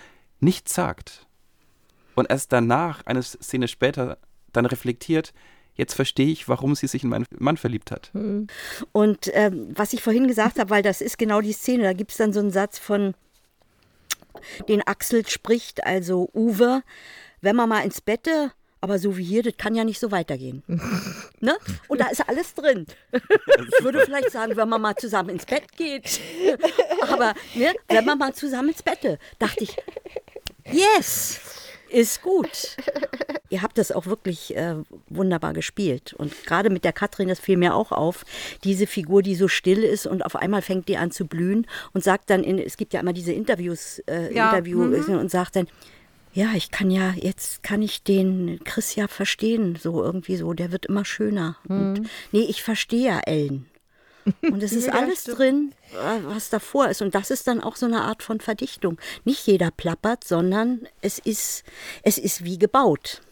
nichts 0.44 0.74
sagt. 0.74 1.26
Und 2.14 2.30
erst 2.30 2.52
danach, 2.52 3.04
eine 3.06 3.22
Szene 3.22 3.66
später, 3.66 4.18
dann 4.52 4.66
reflektiert, 4.66 5.32
jetzt 5.74 5.94
verstehe 5.94 6.28
ich, 6.28 6.48
warum 6.48 6.74
sie 6.76 6.86
sich 6.86 7.02
in 7.02 7.10
meinen 7.10 7.26
Mann 7.36 7.56
verliebt 7.56 7.90
hat. 7.90 8.10
Hm. 8.12 8.46
Und 8.92 9.30
ähm, 9.32 9.68
was 9.74 9.92
ich 9.92 10.02
vorhin 10.02 10.28
gesagt 10.28 10.58
habe, 10.58 10.70
weil 10.70 10.82
das 10.82 11.00
ist 11.00 11.18
genau 11.18 11.40
die 11.40 11.52
Szene, 11.52 11.82
da 11.82 11.92
gibt 11.92 12.12
es 12.12 12.16
dann 12.16 12.32
so 12.32 12.38
einen 12.38 12.52
Satz 12.52 12.78
von, 12.78 13.14
den 14.68 14.82
Axel 14.82 15.26
spricht, 15.26 15.84
also 15.84 16.28
Uwe, 16.34 16.82
wenn 17.40 17.56
man 17.56 17.68
mal 17.68 17.84
ins 17.84 18.00
Bett, 18.00 18.28
aber 18.84 18.98
so 18.98 19.16
wie 19.16 19.24
hier, 19.24 19.42
das 19.42 19.56
kann 19.56 19.74
ja 19.74 19.82
nicht 19.82 19.98
so 19.98 20.10
weitergehen. 20.10 20.62
ne? 21.40 21.56
Und 21.88 22.02
da 22.02 22.08
ist 22.08 22.28
alles 22.28 22.52
drin. 22.52 22.84
Ich 23.12 23.22
würde 23.82 24.00
vielleicht 24.04 24.30
sagen, 24.30 24.54
wenn 24.56 24.68
man 24.68 24.82
mal 24.82 24.94
zusammen 24.94 25.30
ins 25.30 25.46
Bett 25.46 25.72
geht. 25.74 26.20
aber 27.00 27.32
ne, 27.54 27.72
wenn 27.88 28.04
man 28.04 28.18
mal 28.18 28.34
zusammen 28.34 28.68
ins 28.68 28.82
Bett, 28.82 29.18
dachte 29.38 29.64
ich, 29.64 29.74
yes, 30.70 31.40
ist 31.88 32.20
gut. 32.20 32.76
Ihr 33.48 33.62
habt 33.62 33.78
das 33.78 33.90
auch 33.90 34.04
wirklich 34.04 34.54
äh, 34.54 34.74
wunderbar 35.08 35.54
gespielt. 35.54 36.12
Und 36.12 36.44
gerade 36.44 36.68
mit 36.68 36.84
der 36.84 36.92
Katrin, 36.92 37.28
das 37.28 37.40
fiel 37.40 37.56
mir 37.56 37.74
auch 37.74 37.90
auf, 37.90 38.26
diese 38.64 38.86
Figur, 38.86 39.22
die 39.22 39.34
so 39.34 39.48
still 39.48 39.82
ist 39.82 40.06
und 40.06 40.26
auf 40.26 40.36
einmal 40.36 40.60
fängt 40.60 40.88
die 40.90 40.98
an 40.98 41.10
zu 41.10 41.24
blühen 41.26 41.66
und 41.94 42.04
sagt 42.04 42.28
dann, 42.28 42.44
in, 42.44 42.58
es 42.58 42.76
gibt 42.76 42.92
ja 42.92 43.00
immer 43.00 43.14
diese 43.14 43.32
Interviews, 43.32 44.00
äh, 44.00 44.34
ja. 44.34 44.50
Interview 44.50 44.84
mhm. 44.84 45.18
und 45.18 45.30
sagt 45.30 45.56
dann, 45.56 45.68
ja, 46.34 46.52
ich 46.54 46.70
kann 46.72 46.90
ja, 46.90 47.12
jetzt 47.12 47.62
kann 47.62 47.80
ich 47.80 48.02
den 48.02 48.60
Chris 48.64 48.96
ja 48.96 49.06
verstehen, 49.06 49.78
so 49.80 50.02
irgendwie 50.02 50.36
so, 50.36 50.52
der 50.52 50.72
wird 50.72 50.86
immer 50.86 51.04
schöner. 51.04 51.56
Mhm. 51.68 51.78
Und, 51.78 52.10
nee, 52.32 52.42
ich 52.42 52.62
verstehe 52.62 53.06
ja 53.06 53.20
Ellen. 53.20 53.66
Und 54.42 54.62
es 54.62 54.72
ist 54.72 54.88
alles 54.88 55.24
drin, 55.24 55.72
was 56.26 56.50
davor 56.50 56.88
ist. 56.88 57.02
Und 57.02 57.14
das 57.14 57.30
ist 57.30 57.46
dann 57.46 57.60
auch 57.60 57.76
so 57.76 57.86
eine 57.86 58.02
Art 58.02 58.24
von 58.24 58.40
Verdichtung. 58.40 58.98
Nicht 59.24 59.46
jeder 59.46 59.70
plappert, 59.70 60.24
sondern 60.24 60.88
es 61.02 61.20
ist, 61.20 61.62
es 62.02 62.18
ist 62.18 62.44
wie 62.44 62.58
gebaut. 62.58 63.22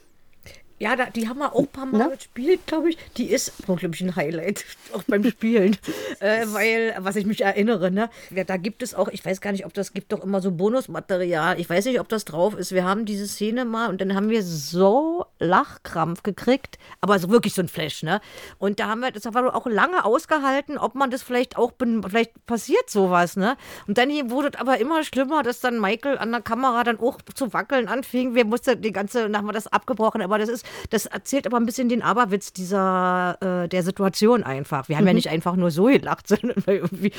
Ja, 0.82 0.96
da, 0.96 1.06
die 1.06 1.28
haben 1.28 1.38
wir 1.38 1.54
auch 1.54 1.60
ein 1.60 1.66
paar 1.68 1.86
Mal 1.86 1.98
Na? 1.98 2.09
gespielt, 2.09 2.66
glaube 2.66 2.90
ich. 2.90 2.98
Die 3.16 3.30
ist, 3.30 3.52
glaube 3.66 3.94
ich, 3.94 4.00
ein 4.00 4.16
Highlight, 4.16 4.64
auch 4.92 5.04
beim 5.04 5.22
Spielen. 5.22 5.76
äh, 6.18 6.44
weil, 6.48 6.96
was 6.98 7.14
ich 7.14 7.24
mich 7.24 7.42
erinnere, 7.42 7.92
ne? 7.92 8.10
Ja, 8.34 8.42
da 8.42 8.56
gibt 8.56 8.82
es 8.82 8.92
auch, 8.92 9.06
ich 9.06 9.24
weiß 9.24 9.40
gar 9.40 9.52
nicht, 9.52 9.64
ob 9.64 9.72
das 9.74 9.92
gibt 9.92 10.10
doch 10.10 10.24
immer 10.24 10.40
so 10.40 10.50
Bonusmaterial. 10.50 11.60
Ich 11.60 11.70
weiß 11.70 11.84
nicht, 11.84 12.00
ob 12.00 12.09
das 12.09 12.24
drauf 12.24 12.54
ist. 12.54 12.72
Wir 12.72 12.84
haben 12.84 13.04
diese 13.04 13.28
Szene 13.28 13.64
mal 13.64 13.90
und 13.90 14.00
dann 14.00 14.16
haben 14.16 14.28
wir 14.28 14.42
so 14.42 15.24
Lachkrampf 15.38 16.24
gekriegt, 16.24 16.78
aber 17.00 17.16
so 17.20 17.30
wirklich 17.30 17.54
so 17.54 17.62
ein 17.62 17.68
Flash, 17.68 18.02
ne? 18.02 18.20
Und 18.59 18.80
da 18.80 18.88
haben 18.88 19.02
wir 19.02 19.12
das 19.12 19.24
aber 19.24 19.54
auch 19.54 19.66
lange 19.66 20.04
ausgehalten, 20.04 20.78
ob 20.78 20.96
man 20.96 21.12
das 21.12 21.22
vielleicht 21.22 21.56
auch, 21.56 21.74
vielleicht 21.78 22.44
passiert 22.46 22.90
sowas, 22.90 23.36
ne? 23.36 23.56
Und 23.86 23.98
dann 23.98 24.10
wurde 24.32 24.50
es 24.52 24.60
aber 24.60 24.80
immer 24.80 25.04
schlimmer, 25.04 25.44
dass 25.44 25.60
dann 25.60 25.80
Michael 25.80 26.18
an 26.18 26.32
der 26.32 26.40
Kamera 26.40 26.82
dann 26.82 26.98
auch 26.98 27.22
zu 27.36 27.52
wackeln 27.52 27.86
anfing. 27.86 28.34
Wir 28.34 28.44
mussten 28.44 28.82
die 28.82 28.90
ganze, 28.90 29.32
haben 29.32 29.46
wir 29.46 29.52
das 29.52 29.68
abgebrochen, 29.68 30.22
aber 30.22 30.40
das 30.40 30.48
ist 30.48 30.66
das 30.90 31.07
erzählt 31.07 31.47
aber 31.47 31.57
ein 31.57 31.66
bisschen 31.66 31.89
den 31.89 32.03
Aberwitz 32.03 32.53
dieser, 32.53 33.39
äh, 33.40 33.69
der 33.69 33.82
Situation 33.82 34.43
einfach. 34.43 34.89
Wir 34.89 34.97
haben 34.97 35.05
mhm. 35.05 35.09
ja 35.09 35.15
nicht 35.15 35.28
einfach 35.28 35.57
nur 35.57 35.70
so 35.70 35.85
gelacht, 35.85 36.28
sondern 36.28 36.62
irgendwie 36.66 37.12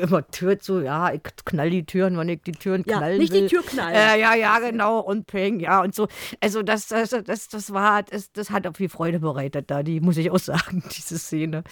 immer 0.00 0.26
Tür 0.30 0.58
zu, 0.58 0.80
ja, 0.80 1.12
ich 1.12 1.22
knall 1.44 1.70
die 1.70 1.84
Türen, 1.84 2.18
wenn 2.18 2.28
ich 2.28 2.42
die 2.42 2.52
Türen 2.52 2.84
ja, 2.86 2.98
knallen 2.98 3.18
nicht 3.18 3.32
will. 3.32 3.42
die 3.42 3.48
Tür 3.48 3.62
knallen. 3.62 3.94
Äh, 3.94 4.20
ja, 4.20 4.34
ja, 4.34 4.58
genau, 4.58 5.00
und 5.00 5.26
ping, 5.26 5.60
ja, 5.60 5.82
und 5.82 5.94
so. 5.94 6.08
Also 6.40 6.62
das, 6.62 6.88
das, 6.88 7.10
das, 7.10 7.48
das 7.48 7.72
war, 7.72 8.02
das, 8.02 8.32
das 8.32 8.50
hat 8.50 8.66
auch 8.66 8.76
viel 8.76 8.88
Freude 8.88 9.20
bereitet 9.20 9.70
da, 9.70 9.82
die 9.82 10.00
muss 10.00 10.16
ich 10.16 10.30
auch 10.30 10.38
sagen, 10.38 10.82
diese 10.96 11.18
Szene. 11.18 11.64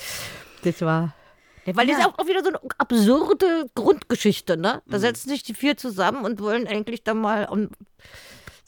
Das 0.63 0.81
war... 0.81 1.15
Ja, 1.67 1.75
weil 1.77 1.89
ja. 1.89 1.97
das 1.97 2.07
ist 2.07 2.19
auch 2.19 2.27
wieder 2.27 2.43
so 2.43 2.51
eine 2.51 2.59
absurde 2.77 3.71
Grundgeschichte, 3.75 4.59
ne? 4.59 4.83
Da 4.87 4.99
mhm. 4.99 5.01
setzen 5.01 5.31
sich 5.31 5.43
die 5.45 5.55
vier 5.55 5.79
zusammen 5.79 6.23
und 6.25 6.39
wollen 6.41 6.67
eigentlich 6.67 7.05
dann 7.05 7.19
mal 7.19 7.47
um, 7.47 7.71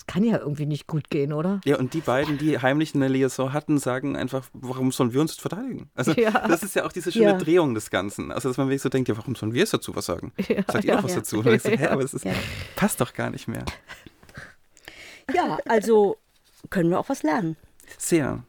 kann 0.07 0.23
ja 0.25 0.39
irgendwie 0.39 0.67
nicht 0.67 0.87
gut 0.87 1.11
gehen, 1.11 1.33
oder? 1.33 1.61
Ja, 1.65 1.79
und 1.79 1.95
die 1.95 2.01
beiden, 2.01 2.39
die 2.39 2.59
heimlich 2.59 2.95
eine 2.95 3.09
Liaison 3.09 3.53
hatten, 3.53 3.79
sagen 3.79 4.17
einfach, 4.17 4.47
warum 4.53 4.93
sollen 4.93 5.13
wir 5.13 5.21
uns 5.21 5.35
verteidigen? 5.35 5.91
Also 5.95 6.13
ja. 6.13 6.47
das 6.47 6.63
ist 6.63 6.77
ja 6.77 6.85
auch 6.85 6.93
diese 6.93 7.11
schöne 7.11 7.33
ja. 7.33 7.39
Drehung 7.39 7.75
des 7.75 7.91
Ganzen. 7.91 8.31
Also 8.31 8.49
dass 8.49 8.57
man 8.57 8.69
wirklich 8.69 8.83
so 8.83 8.89
denkt, 8.89 9.09
ja, 9.09 9.17
warum 9.17 9.35
sollen 9.35 9.53
wir 9.53 9.61
jetzt 9.61 9.75
dazu 9.75 9.95
was 9.97 10.07
sagen? 10.07 10.33
Ja, 10.49 10.63
Sagt 10.71 10.85
ihr 10.85 10.97
doch 10.97 11.05
was 11.05 11.15
dazu? 11.15 11.41
Und 11.41 11.49
ich 11.49 11.63
so, 11.63 11.71
hä, 11.71 11.87
aber 11.89 12.03
das 12.03 12.15
ist, 12.15 12.27
passt 12.77 13.01
doch 13.01 13.13
gar 13.15 13.31
nicht 13.31 13.49
mehr. 13.49 13.65
Ja, 15.35 15.59
also 15.67 16.19
können 16.71 16.91
wir 16.91 17.01
auch 17.01 17.09
was 17.09 17.23
lernen. 17.23 17.57
Sehr. 17.99 18.45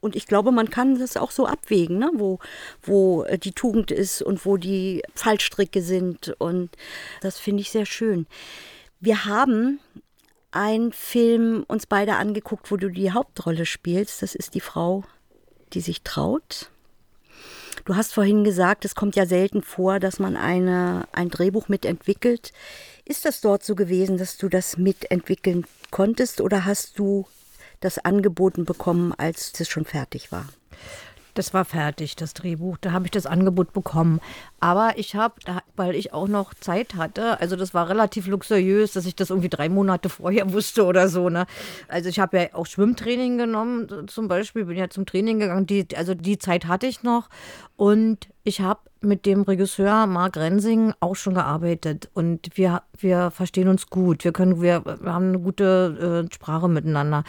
Und 0.00 0.14
ich 0.14 0.26
glaube, 0.26 0.52
man 0.52 0.70
kann 0.70 0.98
das 0.98 1.16
auch 1.16 1.30
so 1.30 1.46
abwägen, 1.46 1.98
ne? 1.98 2.10
wo, 2.14 2.38
wo 2.82 3.24
äh, 3.24 3.38
die 3.38 3.52
Tugend 3.52 3.90
ist 3.90 4.22
und 4.22 4.44
wo 4.44 4.56
die 4.56 5.02
Fallstricke 5.14 5.82
sind. 5.82 6.34
Und 6.38 6.70
das 7.22 7.38
finde 7.38 7.62
ich 7.62 7.70
sehr 7.70 7.86
schön. 7.86 8.26
Wir 9.00 9.24
haben 9.24 9.80
einen 10.56 10.92
Film 10.92 11.64
uns 11.68 11.86
beide 11.86 12.16
angeguckt, 12.16 12.70
wo 12.70 12.76
du 12.76 12.90
die 12.90 13.12
Hauptrolle 13.12 13.66
spielst. 13.66 14.22
Das 14.22 14.34
ist 14.34 14.54
die 14.54 14.60
Frau, 14.60 15.04
die 15.72 15.80
sich 15.80 16.02
traut. 16.02 16.70
Du 17.84 17.94
hast 17.94 18.14
vorhin 18.14 18.42
gesagt, 18.42 18.84
es 18.84 18.94
kommt 18.94 19.14
ja 19.14 19.26
selten 19.26 19.62
vor, 19.62 20.00
dass 20.00 20.18
man 20.18 20.36
eine, 20.36 21.06
ein 21.12 21.28
Drehbuch 21.28 21.68
mitentwickelt. 21.68 22.52
Ist 23.04 23.24
das 23.24 23.40
dort 23.40 23.64
so 23.64 23.76
gewesen, 23.76 24.18
dass 24.18 24.38
du 24.38 24.48
das 24.48 24.76
mitentwickeln 24.76 25.66
konntest 25.90 26.40
oder 26.40 26.64
hast 26.64 26.98
du 26.98 27.26
das 27.80 27.98
angeboten 27.98 28.64
bekommen, 28.64 29.12
als 29.16 29.52
es 29.60 29.68
schon 29.68 29.84
fertig 29.84 30.32
war? 30.32 30.46
Das 31.34 31.52
war 31.52 31.66
fertig, 31.66 32.16
das 32.16 32.32
Drehbuch. 32.32 32.78
Da 32.80 32.92
habe 32.92 33.04
ich 33.04 33.10
das 33.10 33.26
Angebot 33.26 33.74
bekommen. 33.74 34.20
Aber 34.58 34.94
ich 34.96 35.14
habe, 35.14 35.34
weil 35.76 35.94
ich 35.94 36.12
auch 36.12 36.28
noch 36.28 36.54
Zeit 36.54 36.94
hatte, 36.94 37.40
also 37.40 37.56
das 37.56 37.74
war 37.74 37.88
relativ 37.88 38.26
luxuriös, 38.26 38.92
dass 38.92 39.04
ich 39.06 39.14
das 39.14 39.30
irgendwie 39.30 39.50
drei 39.50 39.68
Monate 39.68 40.08
vorher 40.08 40.52
wusste 40.52 40.84
oder 40.84 41.08
so. 41.08 41.28
Ne? 41.28 41.46
Also 41.88 42.08
ich 42.08 42.18
habe 42.18 42.38
ja 42.38 42.54
auch 42.54 42.66
Schwimmtraining 42.66 43.38
genommen, 43.38 44.08
zum 44.08 44.28
Beispiel, 44.28 44.64
bin 44.64 44.76
ja 44.76 44.88
zum 44.88 45.06
Training 45.06 45.40
gegangen. 45.40 45.66
Die, 45.66 45.86
also 45.94 46.14
die 46.14 46.38
Zeit 46.38 46.66
hatte 46.66 46.86
ich 46.86 47.02
noch. 47.02 47.28
Und 47.76 48.28
ich 48.44 48.60
habe 48.60 48.80
mit 49.00 49.26
dem 49.26 49.42
Regisseur 49.42 50.06
Marc 50.06 50.36
Rensing 50.36 50.92
auch 51.00 51.14
schon 51.14 51.34
gearbeitet 51.34 52.10
und 52.14 52.48
wir, 52.54 52.82
wir 52.98 53.30
verstehen 53.30 53.68
uns 53.68 53.88
gut. 53.88 54.24
Wir 54.24 54.32
können, 54.32 54.62
wir, 54.62 54.84
wir 54.84 55.12
haben 55.12 55.28
eine 55.28 55.38
gute 55.38 56.26
äh, 56.28 56.34
Sprache 56.34 56.68
miteinander 56.68 57.24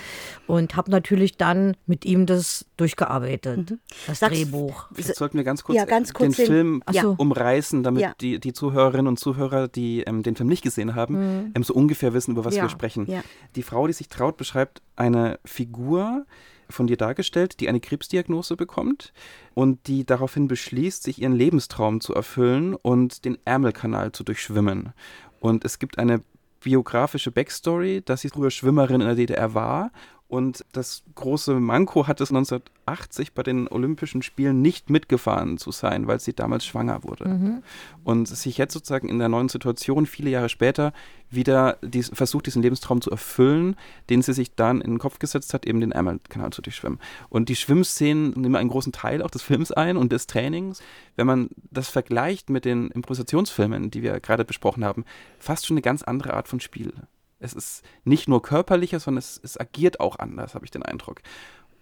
und 0.47 0.75
habe 0.75 0.91
natürlich 0.91 1.37
dann 1.37 1.75
mit 1.85 2.05
ihm 2.05 2.25
das 2.25 2.65
durchgearbeitet, 2.77 3.71
mhm. 3.71 3.79
das 4.07 4.19
Sag's, 4.19 4.33
Drehbuch. 4.35 4.87
Jetzt 4.95 5.15
sollten 5.15 5.37
wir 5.37 5.43
ganz 5.43 5.63
kurz, 5.63 5.75
ja, 5.75 5.85
ganz 5.85 6.13
kurz 6.13 6.35
den, 6.35 6.45
den 6.45 6.51
Film 6.53 6.83
so. 6.91 7.15
Umreißen, 7.31 7.83
damit 7.83 8.01
ja. 8.01 8.13
die, 8.19 8.39
die 8.39 8.53
Zuhörerinnen 8.53 9.07
und 9.07 9.19
Zuhörer, 9.19 9.67
die 9.67 10.01
ähm, 10.01 10.23
den 10.23 10.35
Film 10.35 10.49
nicht 10.49 10.63
gesehen 10.63 10.95
haben, 10.95 11.15
mhm. 11.15 11.51
ähm, 11.55 11.63
so 11.63 11.73
ungefähr 11.73 12.13
wissen, 12.13 12.31
über 12.31 12.45
was 12.45 12.55
ja. 12.55 12.63
wir 12.63 12.69
sprechen. 12.69 13.07
Die 13.55 13.63
Frau, 13.63 13.87
die 13.87 13.93
sich 13.93 14.07
traut, 14.07 14.37
beschreibt 14.37 14.81
eine 14.95 15.39
Figur, 15.45 16.25
von 16.69 16.87
dir 16.87 16.97
dargestellt, 16.97 17.59
die 17.59 17.69
eine 17.69 17.79
Krebsdiagnose 17.79 18.55
bekommt 18.55 19.13
und 19.53 19.87
die 19.87 20.05
daraufhin 20.05 20.47
beschließt, 20.47 21.03
sich 21.03 21.21
ihren 21.21 21.33
Lebenstraum 21.33 22.01
zu 22.01 22.13
erfüllen 22.13 22.75
und 22.75 23.25
den 23.25 23.37
Ärmelkanal 23.45 24.11
zu 24.11 24.23
durchschwimmen. 24.23 24.93
Und 25.39 25.65
es 25.65 25.79
gibt 25.79 25.97
eine 25.97 26.21
biografische 26.59 27.31
Backstory, 27.31 28.01
dass 28.03 28.21
sie 28.21 28.29
früher 28.29 28.51
Schwimmerin 28.51 29.01
in 29.01 29.07
der 29.07 29.15
DDR 29.15 29.53
war 29.53 29.91
Und 30.29 30.65
das 30.73 31.03
große 31.15 31.53
Manko 31.53 32.05
hat 32.05 32.19
es 32.19 32.31
1980 32.31 33.33
bei 33.33 33.43
den 33.43 33.69
Olympischen 33.69 34.21
Spielen 34.21 34.61
nicht 34.61 34.89
mitgefahren 34.89 35.57
zu 35.57 35.71
sein, 35.71 36.07
weil 36.07 36.19
sie 36.19 36.33
damals 36.33 36.65
schwanger 36.65 37.03
wurde. 37.03 37.29
Mhm. 37.29 37.63
Und 38.03 38.27
sich 38.27 38.57
jetzt 38.57 38.73
sozusagen 38.73 39.07
in 39.07 39.19
der 39.19 39.29
neuen 39.29 39.47
Situation, 39.47 40.05
viele 40.05 40.29
Jahre 40.29 40.49
später, 40.49 40.91
wieder 41.29 41.77
dies, 41.81 42.11
versucht, 42.13 42.45
diesen 42.45 42.61
Lebenstraum 42.61 42.99
zu 42.99 43.09
erfüllen, 43.09 43.77
den 44.09 44.21
sie 44.21 44.33
sich 44.33 44.53
dann 44.53 44.81
in 44.81 44.91
den 44.91 44.99
Kopf 44.99 45.19
gesetzt 45.19 45.53
hat, 45.53 45.65
eben 45.65 45.79
den 45.79 45.93
Ärmelkanal 45.93 46.51
zu 46.51 46.61
durchschwimmen. 46.61 46.99
Und 47.29 47.47
die 47.47 47.55
Schwimmszenen 47.55 48.31
nehmen 48.31 48.57
einen 48.57 48.69
großen 48.69 48.91
Teil 48.91 49.21
auch 49.21 49.31
des 49.31 49.43
Films 49.43 49.71
ein 49.71 49.95
und 49.95 50.11
des 50.11 50.27
Trainings. 50.27 50.81
Wenn 51.15 51.27
man 51.27 51.49
das 51.71 51.87
vergleicht 51.87 52.49
mit 52.49 52.65
den 52.65 52.91
Improvisationsfilmen, 52.91 53.91
die 53.91 54.03
wir 54.03 54.19
gerade 54.19 54.43
besprochen 54.43 54.83
haben, 54.83 55.05
fast 55.39 55.65
schon 55.65 55.75
eine 55.75 55.81
ganz 55.81 56.03
andere 56.03 56.33
Art 56.33 56.49
von 56.49 56.59
Spiel. 56.59 56.91
Es 57.39 57.53
ist 57.53 57.83
nicht 58.03 58.27
nur 58.27 58.41
körperlicher, 58.41 58.99
sondern 58.99 59.19
es, 59.19 59.39
es 59.43 59.59
agiert 59.59 59.99
auch 59.99 60.17
anders, 60.19 60.55
habe 60.55 60.65
ich 60.65 60.71
den 60.71 60.83
Eindruck. 60.83 61.21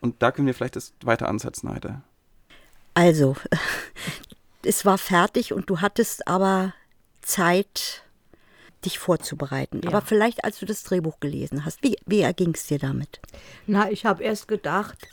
Und 0.01 0.21
da 0.21 0.31
können 0.31 0.47
wir 0.47 0.53
vielleicht 0.53 0.75
das 0.75 0.93
weiter 1.03 1.27
ansetzen, 1.29 1.69
Heide. 1.69 2.01
Also, 2.93 3.35
es 4.63 4.85
war 4.85 4.97
fertig 4.97 5.53
und 5.53 5.69
du 5.69 5.81
hattest 5.81 6.27
aber 6.27 6.73
Zeit, 7.21 8.03
dich 8.85 8.99
vorzubereiten. 8.99 9.81
Ja. 9.83 9.89
Aber 9.89 10.01
vielleicht, 10.01 10.43
als 10.43 10.59
du 10.59 10.65
das 10.65 10.83
Drehbuch 10.83 11.19
gelesen 11.19 11.65
hast, 11.65 11.83
wie, 11.83 11.97
wie 12.05 12.21
erging 12.21 12.53
es 12.53 12.67
dir 12.67 12.79
damit? 12.79 13.19
Na, 13.67 13.89
ich 13.89 14.05
habe 14.05 14.23
erst 14.23 14.47
gedacht, 14.47 15.07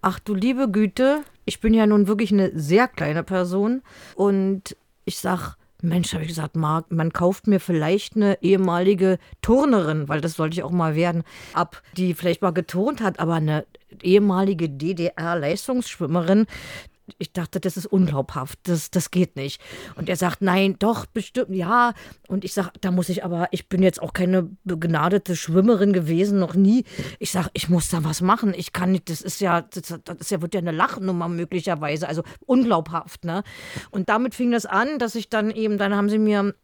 ach 0.00 0.18
du 0.20 0.34
liebe 0.34 0.70
Güte, 0.70 1.24
ich 1.44 1.60
bin 1.60 1.74
ja 1.74 1.86
nun 1.86 2.06
wirklich 2.06 2.32
eine 2.32 2.58
sehr 2.58 2.88
kleine 2.88 3.22
Person 3.22 3.82
und 4.14 4.76
ich 5.04 5.18
sage, 5.18 5.56
Mensch, 5.84 6.12
habe 6.12 6.22
ich 6.22 6.28
gesagt, 6.28 6.56
Marc, 6.56 6.90
man 6.90 7.12
kauft 7.12 7.46
mir 7.46 7.60
vielleicht 7.60 8.16
eine 8.16 8.42
ehemalige 8.42 9.18
Turnerin, 9.42 10.08
weil 10.08 10.20
das 10.20 10.34
sollte 10.34 10.54
ich 10.54 10.62
auch 10.62 10.70
mal 10.70 10.94
werden, 10.94 11.22
ab, 11.52 11.82
die 11.96 12.14
vielleicht 12.14 12.42
mal 12.42 12.52
geturnt 12.52 13.00
hat, 13.00 13.20
aber 13.20 13.34
eine 13.34 13.64
ehemalige 14.02 14.68
DDR-Leistungsschwimmerin, 14.68 16.46
ich 17.18 17.32
dachte, 17.32 17.60
das 17.60 17.76
ist 17.76 17.86
unglaubhaft, 17.86 18.58
das, 18.64 18.90
das 18.90 19.10
geht 19.10 19.36
nicht. 19.36 19.60
Und 19.96 20.08
er 20.08 20.16
sagt, 20.16 20.40
nein, 20.40 20.76
doch, 20.78 21.06
bestimmt, 21.06 21.50
ja. 21.50 21.92
Und 22.28 22.44
ich 22.44 22.54
sage, 22.54 22.70
da 22.80 22.90
muss 22.90 23.08
ich 23.08 23.24
aber, 23.24 23.48
ich 23.50 23.68
bin 23.68 23.82
jetzt 23.82 24.00
auch 24.00 24.12
keine 24.12 24.50
begnadete 24.64 25.36
Schwimmerin 25.36 25.92
gewesen, 25.92 26.38
noch 26.38 26.54
nie. 26.54 26.84
Ich 27.18 27.30
sage, 27.30 27.50
ich 27.52 27.68
muss 27.68 27.88
da 27.88 28.04
was 28.04 28.20
machen. 28.20 28.54
Ich 28.56 28.72
kann 28.72 28.92
nicht, 28.92 29.10
das 29.10 29.20
ist 29.20 29.40
ja, 29.40 29.62
das, 29.62 30.00
das 30.04 30.16
ist 30.18 30.30
ja, 30.30 30.40
wird 30.40 30.54
ja 30.54 30.60
eine 30.60 30.72
Lachnummer 30.72 31.28
möglicherweise, 31.28 32.08
also 32.08 32.22
unglaubhaft, 32.46 33.24
ne? 33.24 33.42
Und 33.90 34.08
damit 34.08 34.34
fing 34.34 34.50
das 34.50 34.66
an, 34.66 34.98
dass 34.98 35.14
ich 35.14 35.28
dann 35.28 35.50
eben, 35.50 35.78
dann 35.78 35.94
haben 35.94 36.08
sie 36.08 36.18
mir 36.18 36.54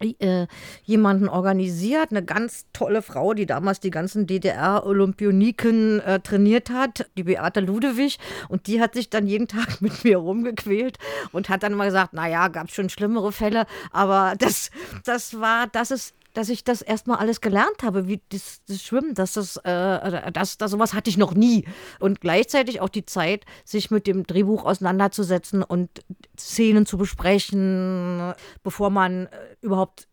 äh, 0.00 0.46
jemanden 0.84 1.28
organisiert, 1.28 2.10
eine 2.10 2.24
ganz 2.24 2.66
tolle 2.72 3.02
Frau, 3.02 3.34
die 3.34 3.46
damals 3.46 3.80
die 3.80 3.90
ganzen 3.90 4.26
DDR-Olympioniken 4.26 6.00
äh, 6.00 6.20
trainiert 6.20 6.70
hat, 6.70 7.10
die 7.16 7.24
Beate 7.24 7.60
Ludewig. 7.60 8.18
Und 8.48 8.66
die 8.66 8.80
hat 8.80 8.94
sich 8.94 9.10
dann 9.10 9.26
jeden 9.26 9.48
Tag 9.48 9.80
mit 9.80 10.04
mir 10.04 10.18
rumgequält 10.18 10.98
und 11.32 11.48
hat 11.48 11.62
dann 11.62 11.74
mal 11.74 11.86
gesagt, 11.86 12.12
naja, 12.12 12.48
gab 12.48 12.68
es 12.68 12.74
schon 12.74 12.88
schlimmere 12.88 13.32
Fälle, 13.32 13.66
aber 13.90 14.34
das, 14.38 14.70
das 15.04 15.40
war, 15.40 15.66
das 15.66 15.90
ist 15.90 16.14
dass 16.38 16.50
ich 16.50 16.62
das 16.62 16.82
erstmal 16.82 17.18
alles 17.18 17.40
gelernt 17.40 17.82
habe, 17.82 18.06
wie 18.06 18.20
das, 18.28 18.60
das 18.68 18.80
Schwimmen, 18.80 19.12
dass 19.14 19.32
das, 19.32 19.56
äh, 19.56 20.30
das, 20.30 20.56
das, 20.56 20.70
sowas 20.70 20.94
hatte 20.94 21.10
ich 21.10 21.16
noch 21.16 21.34
nie. 21.34 21.64
Und 21.98 22.20
gleichzeitig 22.20 22.80
auch 22.80 22.90
die 22.90 23.04
Zeit, 23.04 23.44
sich 23.64 23.90
mit 23.90 24.06
dem 24.06 24.22
Drehbuch 24.22 24.64
auseinanderzusetzen 24.64 25.64
und 25.64 25.90
Szenen 26.38 26.86
zu 26.86 26.96
besprechen, 26.96 28.34
bevor 28.62 28.90
man 28.90 29.26
äh, 29.26 29.30
überhaupt 29.62 30.06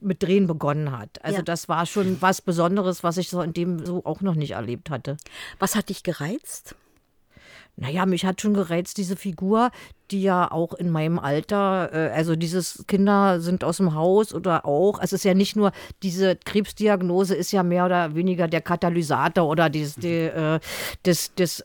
mit 0.00 0.24
Drehen 0.24 0.48
begonnen 0.48 0.90
hat. 0.90 1.24
Also 1.24 1.38
ja. 1.38 1.42
das 1.42 1.68
war 1.68 1.86
schon 1.86 2.20
was 2.20 2.40
Besonderes, 2.40 3.04
was 3.04 3.16
ich 3.16 3.28
so 3.28 3.40
in 3.40 3.52
dem 3.52 3.86
so 3.86 4.04
auch 4.04 4.22
noch 4.22 4.34
nicht 4.34 4.50
erlebt 4.50 4.90
hatte. 4.90 5.18
Was 5.60 5.76
hat 5.76 5.88
dich 5.88 6.02
gereizt? 6.02 6.74
Naja, 7.76 8.06
mich 8.06 8.24
hat 8.24 8.40
schon 8.40 8.54
gereizt, 8.54 8.98
diese 8.98 9.16
Figur, 9.16 9.70
die 10.10 10.22
ja 10.22 10.50
auch 10.50 10.74
in 10.74 10.90
meinem 10.90 11.18
Alter, 11.18 11.90
äh, 11.92 12.10
also 12.12 12.36
dieses 12.36 12.84
Kinder 12.86 13.40
sind 13.40 13.64
aus 13.64 13.78
dem 13.78 13.94
Haus 13.94 14.32
oder 14.32 14.64
auch, 14.64 15.00
es 15.02 15.12
ist 15.12 15.24
ja 15.24 15.34
nicht 15.34 15.56
nur, 15.56 15.72
diese 16.02 16.36
Krebsdiagnose 16.36 17.34
ist 17.34 17.50
ja 17.50 17.64
mehr 17.64 17.86
oder 17.86 18.14
weniger 18.14 18.46
der 18.46 18.60
Katalysator 18.60 19.48
oder 19.48 19.70
die, 19.70 19.82
äh, 19.82 20.60
des, 21.04 21.34
des 21.34 21.64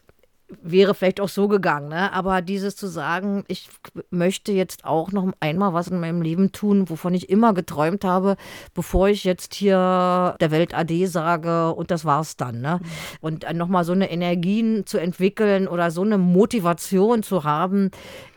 wäre 0.61 0.95
vielleicht 0.95 1.21
auch 1.21 1.29
so 1.29 1.47
gegangen, 1.47 1.89
ne? 1.89 2.11
aber 2.11 2.41
dieses 2.41 2.75
zu 2.75 2.87
sagen, 2.87 3.43
ich 3.47 3.69
möchte 4.09 4.51
jetzt 4.51 4.83
auch 4.85 5.11
noch 5.11 5.31
einmal 5.39 5.73
was 5.73 5.87
in 5.87 5.99
meinem 5.99 6.21
Leben 6.21 6.51
tun, 6.51 6.89
wovon 6.89 7.13
ich 7.13 7.29
immer 7.29 7.53
geträumt 7.53 8.03
habe, 8.03 8.35
bevor 8.73 9.09
ich 9.09 9.23
jetzt 9.23 9.53
hier 9.53 10.35
der 10.39 10.51
Welt 10.51 10.73
Ade 10.73 11.07
sage 11.07 11.73
und 11.73 11.91
das 11.91 12.05
war's 12.05 12.35
dann. 12.35 12.61
Ne? 12.61 12.79
Und 13.21 13.45
nochmal 13.53 13.83
so 13.83 13.91
eine 13.91 14.09
Energien 14.11 14.85
zu 14.85 14.97
entwickeln 14.97 15.67
oder 15.67 15.91
so 15.91 16.01
eine 16.01 16.17
Motivation 16.17 17.21
zu 17.23 17.43
haben, 17.43 17.91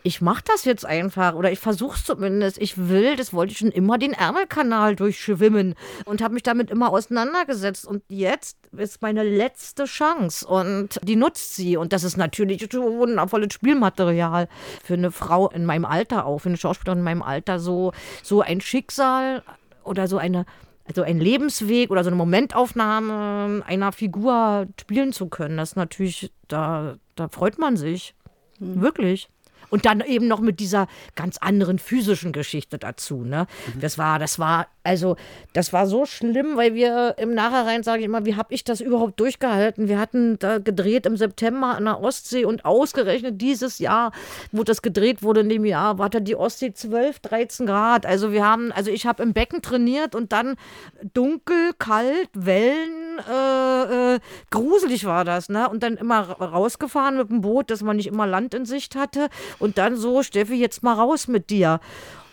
ich 0.05 0.21
mache 0.21 0.43
das 0.47 0.65
jetzt 0.65 0.85
einfach 0.85 1.35
oder 1.35 1.53
ich 1.53 1.59
versuche 1.59 1.97
es 1.97 2.05
zumindest. 2.05 2.59
Ich 2.59 2.89
will, 2.89 3.17
das 3.17 3.33
wollte 3.33 3.53
ich 3.53 3.59
schon 3.59 3.71
immer, 3.71 3.99
den 3.99 4.13
Ärmelkanal 4.13 4.97
durchschwimmen 4.97 5.75
und 6.05 6.23
habe 6.23 6.35
mich 6.35 6.43
damit 6.43 6.71
immer 6.71 6.91
auseinandergesetzt. 6.91 7.87
Und 7.87 8.03
jetzt 8.09 8.57
ist 8.77 9.03
meine 9.03 9.23
letzte 9.23 9.85
Chance 9.85 10.47
und 10.47 10.99
die 11.03 11.17
nutzt 11.17 11.55
sie. 11.55 11.77
Und 11.77 11.93
das 11.93 12.02
ist 12.05 12.17
natürlich 12.17 12.73
wundervolles 12.73 13.55
Spielmaterial 13.55 14.49
für 14.83 14.95
eine 14.95 15.11
Frau 15.11 15.49
in 15.51 15.65
meinem 15.65 15.85
Alter 15.85 16.27
auch, 16.27 16.39
für 16.39 16.49
eine 16.49 16.57
Schauspielerin 16.57 16.99
in 16.99 17.05
meinem 17.05 17.23
Alter. 17.23 17.59
So, 17.59 17.93
so 18.23 18.41
ein 18.41 18.61
Schicksal 18.61 19.43
oder 19.85 20.09
so 20.09 20.19
eine 20.19 20.47
also 20.85 21.03
ein 21.03 21.21
Lebensweg 21.21 21.91
oder 21.91 22.03
so 22.03 22.11
eine 22.11 22.17
Momentaufnahme 22.17 23.63
einer 23.65 23.93
Figur 23.93 24.67
spielen 24.81 25.13
zu 25.13 25.29
können, 25.29 25.57
das 25.57 25.77
natürlich, 25.77 26.33
da, 26.49 26.97
da 27.15 27.29
freut 27.29 27.59
man 27.59 27.77
sich. 27.77 28.15
Mhm. 28.59 28.81
Wirklich. 28.81 29.29
Und 29.73 29.87
dann 29.87 30.03
eben 30.03 30.29
noch 30.29 30.41
mit 30.41 30.61
dieser 30.61 30.87
ganz 31.17 31.39
anderen 31.39 31.79
physischen 31.79 32.33
Geschichte 32.33 32.79
dazu. 32.79 33.25
Ne? 33.25 33.47
Mhm. 33.75 33.81
Das 33.81 33.97
war, 33.97 34.19
das 34.19 34.39
war, 34.39 34.67
also, 34.85 35.17
das 35.55 35.73
war 35.73 35.87
so 35.87 36.05
schlimm, 36.05 36.57
weil 36.57 36.75
wir 36.75 37.15
im 37.17 37.33
Nachhinein, 37.33 37.83
sage 37.83 38.01
ich 38.01 38.05
immer, 38.05 38.27
wie 38.27 38.37
habe 38.37 38.53
ich 38.53 38.65
das 38.65 38.83
überhaupt 38.83 39.19
durchgehalten? 39.19 39.89
Wir 39.89 39.99
hatten 39.99 40.39
da 40.39 40.59
gedreht 40.59 41.07
im 41.07 41.17
September 41.17 41.69
an 41.69 41.87
der 41.87 42.01
Ostsee 42.03 42.45
und 42.45 42.67
ausgerechnet 42.67 43.41
dieses 43.41 43.79
Jahr, 43.79 44.13
wo 44.51 44.63
das 44.63 44.83
gedreht 44.83 45.23
wurde 45.23 45.41
in 45.41 45.49
dem 45.49 45.65
Jahr, 45.65 45.97
war 45.97 46.11
da 46.11 46.21
die 46.21 46.37
Ostsee 46.37 46.75
12, 46.75 47.21
13 47.21 47.67
Grad. 47.67 48.05
Also 48.05 48.31
wir 48.31 48.45
haben, 48.45 48.73
also 48.73 48.91
ich 48.91 49.07
habe 49.07 49.23
im 49.23 49.33
Becken 49.33 49.63
trainiert 49.63 50.15
und 50.15 50.33
dann 50.33 50.57
dunkel, 51.15 51.73
kalt, 51.79 52.29
Wellen, 52.35 53.02
äh, 53.19 54.15
äh, 54.15 54.21
gruselig 54.51 55.05
war 55.05 55.25
das, 55.25 55.49
ne? 55.49 55.69
Und 55.69 55.83
dann 55.83 55.97
immer 55.97 56.31
rausgefahren 56.31 57.17
mit 57.17 57.31
dem 57.31 57.41
Boot, 57.41 57.71
dass 57.71 57.83
man 57.83 57.97
nicht 57.97 58.07
immer 58.07 58.27
Land 58.27 58.55
in 58.55 58.65
Sicht 58.65 58.95
hatte 58.97 59.29
und 59.59 59.79
dann 59.79 59.97
so, 59.97 60.23
Steffi, 60.23 60.55
jetzt 60.55 60.83
mal 60.83 60.95
raus 60.95 61.29
mit 61.29 61.51
dir. 61.51 61.81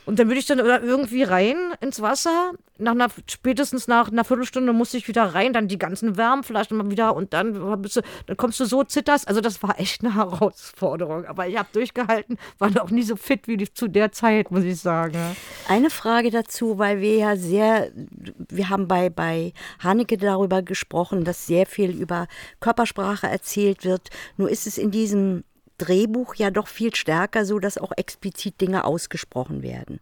Und 0.09 0.17
dann 0.17 0.27
würde 0.27 0.39
ich 0.39 0.47
dann 0.47 0.57
irgendwie 0.57 1.21
rein 1.21 1.55
ins 1.81 2.01
Wasser. 2.01 2.53
Nach 2.79 2.93
einer, 2.93 3.09
spätestens 3.27 3.87
nach 3.87 4.11
einer 4.11 4.23
Viertelstunde 4.23 4.73
musste 4.73 4.97
ich 4.97 5.07
wieder 5.07 5.35
rein, 5.35 5.53
dann 5.53 5.67
die 5.67 5.77
ganzen 5.77 6.17
Wärmflaschen 6.17 6.77
mal 6.77 6.89
wieder 6.89 7.15
und 7.15 7.31
dann, 7.31 7.53
du, 7.53 8.01
dann 8.25 8.35
kommst 8.35 8.59
du 8.59 8.65
so, 8.65 8.83
zitterst. 8.83 9.27
Also 9.27 9.39
das 9.39 9.61
war 9.61 9.79
echt 9.79 10.03
eine 10.03 10.15
Herausforderung. 10.15 11.25
Aber 11.25 11.47
ich 11.47 11.59
habe 11.59 11.69
durchgehalten, 11.73 12.39
war 12.57 12.71
noch 12.71 12.89
nie 12.89 13.03
so 13.03 13.17
fit 13.17 13.47
wie 13.47 13.71
zu 13.71 13.87
der 13.87 14.11
Zeit, 14.11 14.49
muss 14.49 14.63
ich 14.63 14.79
sagen. 14.79 15.19
Eine 15.67 15.91
Frage 15.91 16.31
dazu, 16.31 16.79
weil 16.79 17.01
wir 17.01 17.15
ja 17.15 17.35
sehr, 17.35 17.91
wir 17.93 18.69
haben 18.69 18.87
bei, 18.87 19.11
bei 19.11 19.53
Haneke 19.83 20.17
darüber 20.17 20.63
gesprochen, 20.63 21.23
dass 21.23 21.45
sehr 21.45 21.67
viel 21.67 21.91
über 21.91 22.27
Körpersprache 22.61 23.27
erzählt 23.27 23.85
wird. 23.85 24.09
Nur 24.37 24.49
ist 24.49 24.65
es 24.65 24.79
in 24.79 24.89
diesem 24.89 25.43
Drehbuch 25.79 26.35
ja 26.35 26.51
doch 26.51 26.67
viel 26.67 26.93
stärker 26.95 27.45
so, 27.45 27.59
dass 27.59 27.77
auch 27.77 27.91
explizit 27.95 28.61
Dinge 28.61 28.85
ausgesprochen 28.85 29.63
werden. 29.63 29.99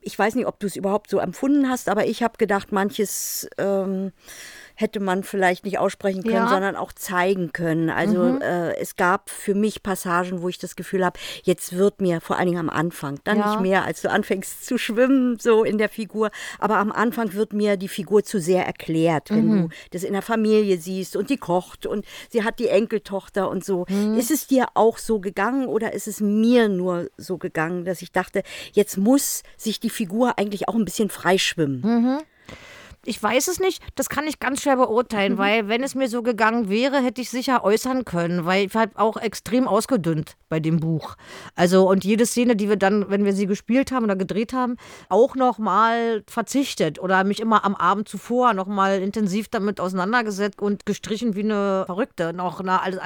Ich 0.00 0.18
weiß 0.18 0.34
nicht, 0.34 0.46
ob 0.46 0.58
du 0.58 0.66
es 0.66 0.76
überhaupt 0.76 1.10
so 1.10 1.18
empfunden 1.18 1.68
hast, 1.68 1.88
aber 1.88 2.06
ich 2.06 2.22
habe 2.22 2.38
gedacht, 2.38 2.72
manches 2.72 3.48
ähm, 3.58 4.12
hätte 4.80 5.00
man 5.00 5.22
vielleicht 5.22 5.64
nicht 5.64 5.78
aussprechen 5.78 6.22
können, 6.22 6.34
ja. 6.34 6.48
sondern 6.48 6.76
auch 6.76 6.92
zeigen 6.92 7.52
können. 7.52 7.90
Also 7.90 8.22
mhm. 8.24 8.40
äh, 8.40 8.74
es 8.76 8.96
gab 8.96 9.28
für 9.28 9.54
mich 9.54 9.82
Passagen, 9.82 10.42
wo 10.42 10.48
ich 10.48 10.58
das 10.58 10.76
Gefühl 10.76 11.04
habe, 11.04 11.18
jetzt 11.42 11.76
wird 11.76 12.00
mir 12.00 12.20
vor 12.20 12.38
allen 12.38 12.46
Dingen 12.46 12.58
am 12.58 12.70
Anfang, 12.70 13.20
dann 13.24 13.38
ja. 13.38 13.50
nicht 13.50 13.60
mehr, 13.60 13.84
als 13.84 14.02
du 14.02 14.10
anfängst 14.10 14.64
zu 14.64 14.78
schwimmen, 14.78 15.38
so 15.38 15.64
in 15.64 15.78
der 15.78 15.88
Figur, 15.88 16.30
aber 16.58 16.78
am 16.78 16.92
Anfang 16.92 17.34
wird 17.34 17.52
mir 17.52 17.76
die 17.76 17.88
Figur 17.88 18.24
zu 18.24 18.40
sehr 18.40 18.66
erklärt, 18.66 19.30
wenn 19.30 19.46
mhm. 19.46 19.62
du 19.62 19.68
das 19.90 20.02
in 20.02 20.12
der 20.12 20.22
Familie 20.22 20.78
siehst 20.78 21.16
und 21.16 21.30
die 21.30 21.36
kocht 21.36 21.86
und 21.86 22.04
sie 22.30 22.44
hat 22.44 22.58
die 22.58 22.68
Enkeltochter 22.68 23.50
und 23.50 23.64
so. 23.64 23.84
Mhm. 23.88 24.18
Ist 24.18 24.30
es 24.30 24.46
dir 24.46 24.68
auch 24.74 24.98
so 24.98 25.20
gegangen 25.20 25.66
oder 25.66 25.92
ist 25.92 26.08
es 26.08 26.20
mir 26.20 26.68
nur 26.68 27.10
so 27.16 27.38
gegangen, 27.38 27.84
dass 27.84 28.02
ich 28.02 28.12
dachte, 28.12 28.42
jetzt 28.72 28.96
muss 28.96 29.42
sich 29.56 29.80
die 29.80 29.90
Figur 29.90 30.38
eigentlich 30.38 30.68
auch 30.68 30.74
ein 30.74 30.84
bisschen 30.84 31.10
freischwimmen? 31.10 31.80
Mhm. 31.82 32.18
Ich 33.04 33.22
weiß 33.22 33.48
es 33.48 33.60
nicht, 33.60 33.82
das 33.94 34.08
kann 34.08 34.26
ich 34.26 34.40
ganz 34.40 34.62
schwer 34.62 34.76
beurteilen, 34.76 35.34
mhm. 35.34 35.38
weil 35.38 35.68
wenn 35.68 35.82
es 35.82 35.94
mir 35.94 36.08
so 36.08 36.22
gegangen 36.22 36.68
wäre, 36.68 37.02
hätte 37.02 37.20
ich 37.20 37.30
sicher 37.30 37.64
äußern 37.64 38.04
können, 38.04 38.44
weil 38.44 38.66
ich 38.66 38.74
habe 38.74 38.98
auch 38.98 39.16
extrem 39.16 39.66
ausgedünnt 39.66 40.36
bei 40.48 40.60
dem 40.60 40.80
Buch. 40.80 41.16
Also 41.54 41.88
und 41.88 42.04
jede 42.04 42.26
Szene, 42.26 42.56
die 42.56 42.68
wir 42.68 42.76
dann, 42.76 43.08
wenn 43.08 43.24
wir 43.24 43.32
sie 43.32 43.46
gespielt 43.46 43.90
haben 43.90 44.04
oder 44.04 44.16
gedreht 44.16 44.52
haben, 44.52 44.76
auch 45.08 45.34
noch 45.34 45.58
mal 45.58 46.22
verzichtet 46.26 46.98
oder 46.98 47.24
mich 47.24 47.40
immer 47.40 47.64
am 47.64 47.74
Abend 47.74 48.08
zuvor 48.08 48.52
noch 48.52 48.66
mal 48.66 49.00
intensiv 49.00 49.48
damit 49.48 49.80
auseinandergesetzt 49.80 50.60
und 50.60 50.84
gestrichen 50.84 51.34
wie 51.34 51.44
eine 51.44 51.84
Verrückte. 51.86 52.32
Noch, 52.32 52.60
na, 52.62 52.82
also 52.82 53.00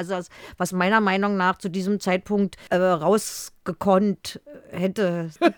was 0.58 0.72
meiner 0.72 1.00
Meinung 1.00 1.36
nach 1.36 1.58
zu 1.58 1.68
diesem 1.68 2.00
Zeitpunkt 2.00 2.56
äh, 2.70 2.76
rausgekonnt 2.76 4.40
hätte. 4.70 5.30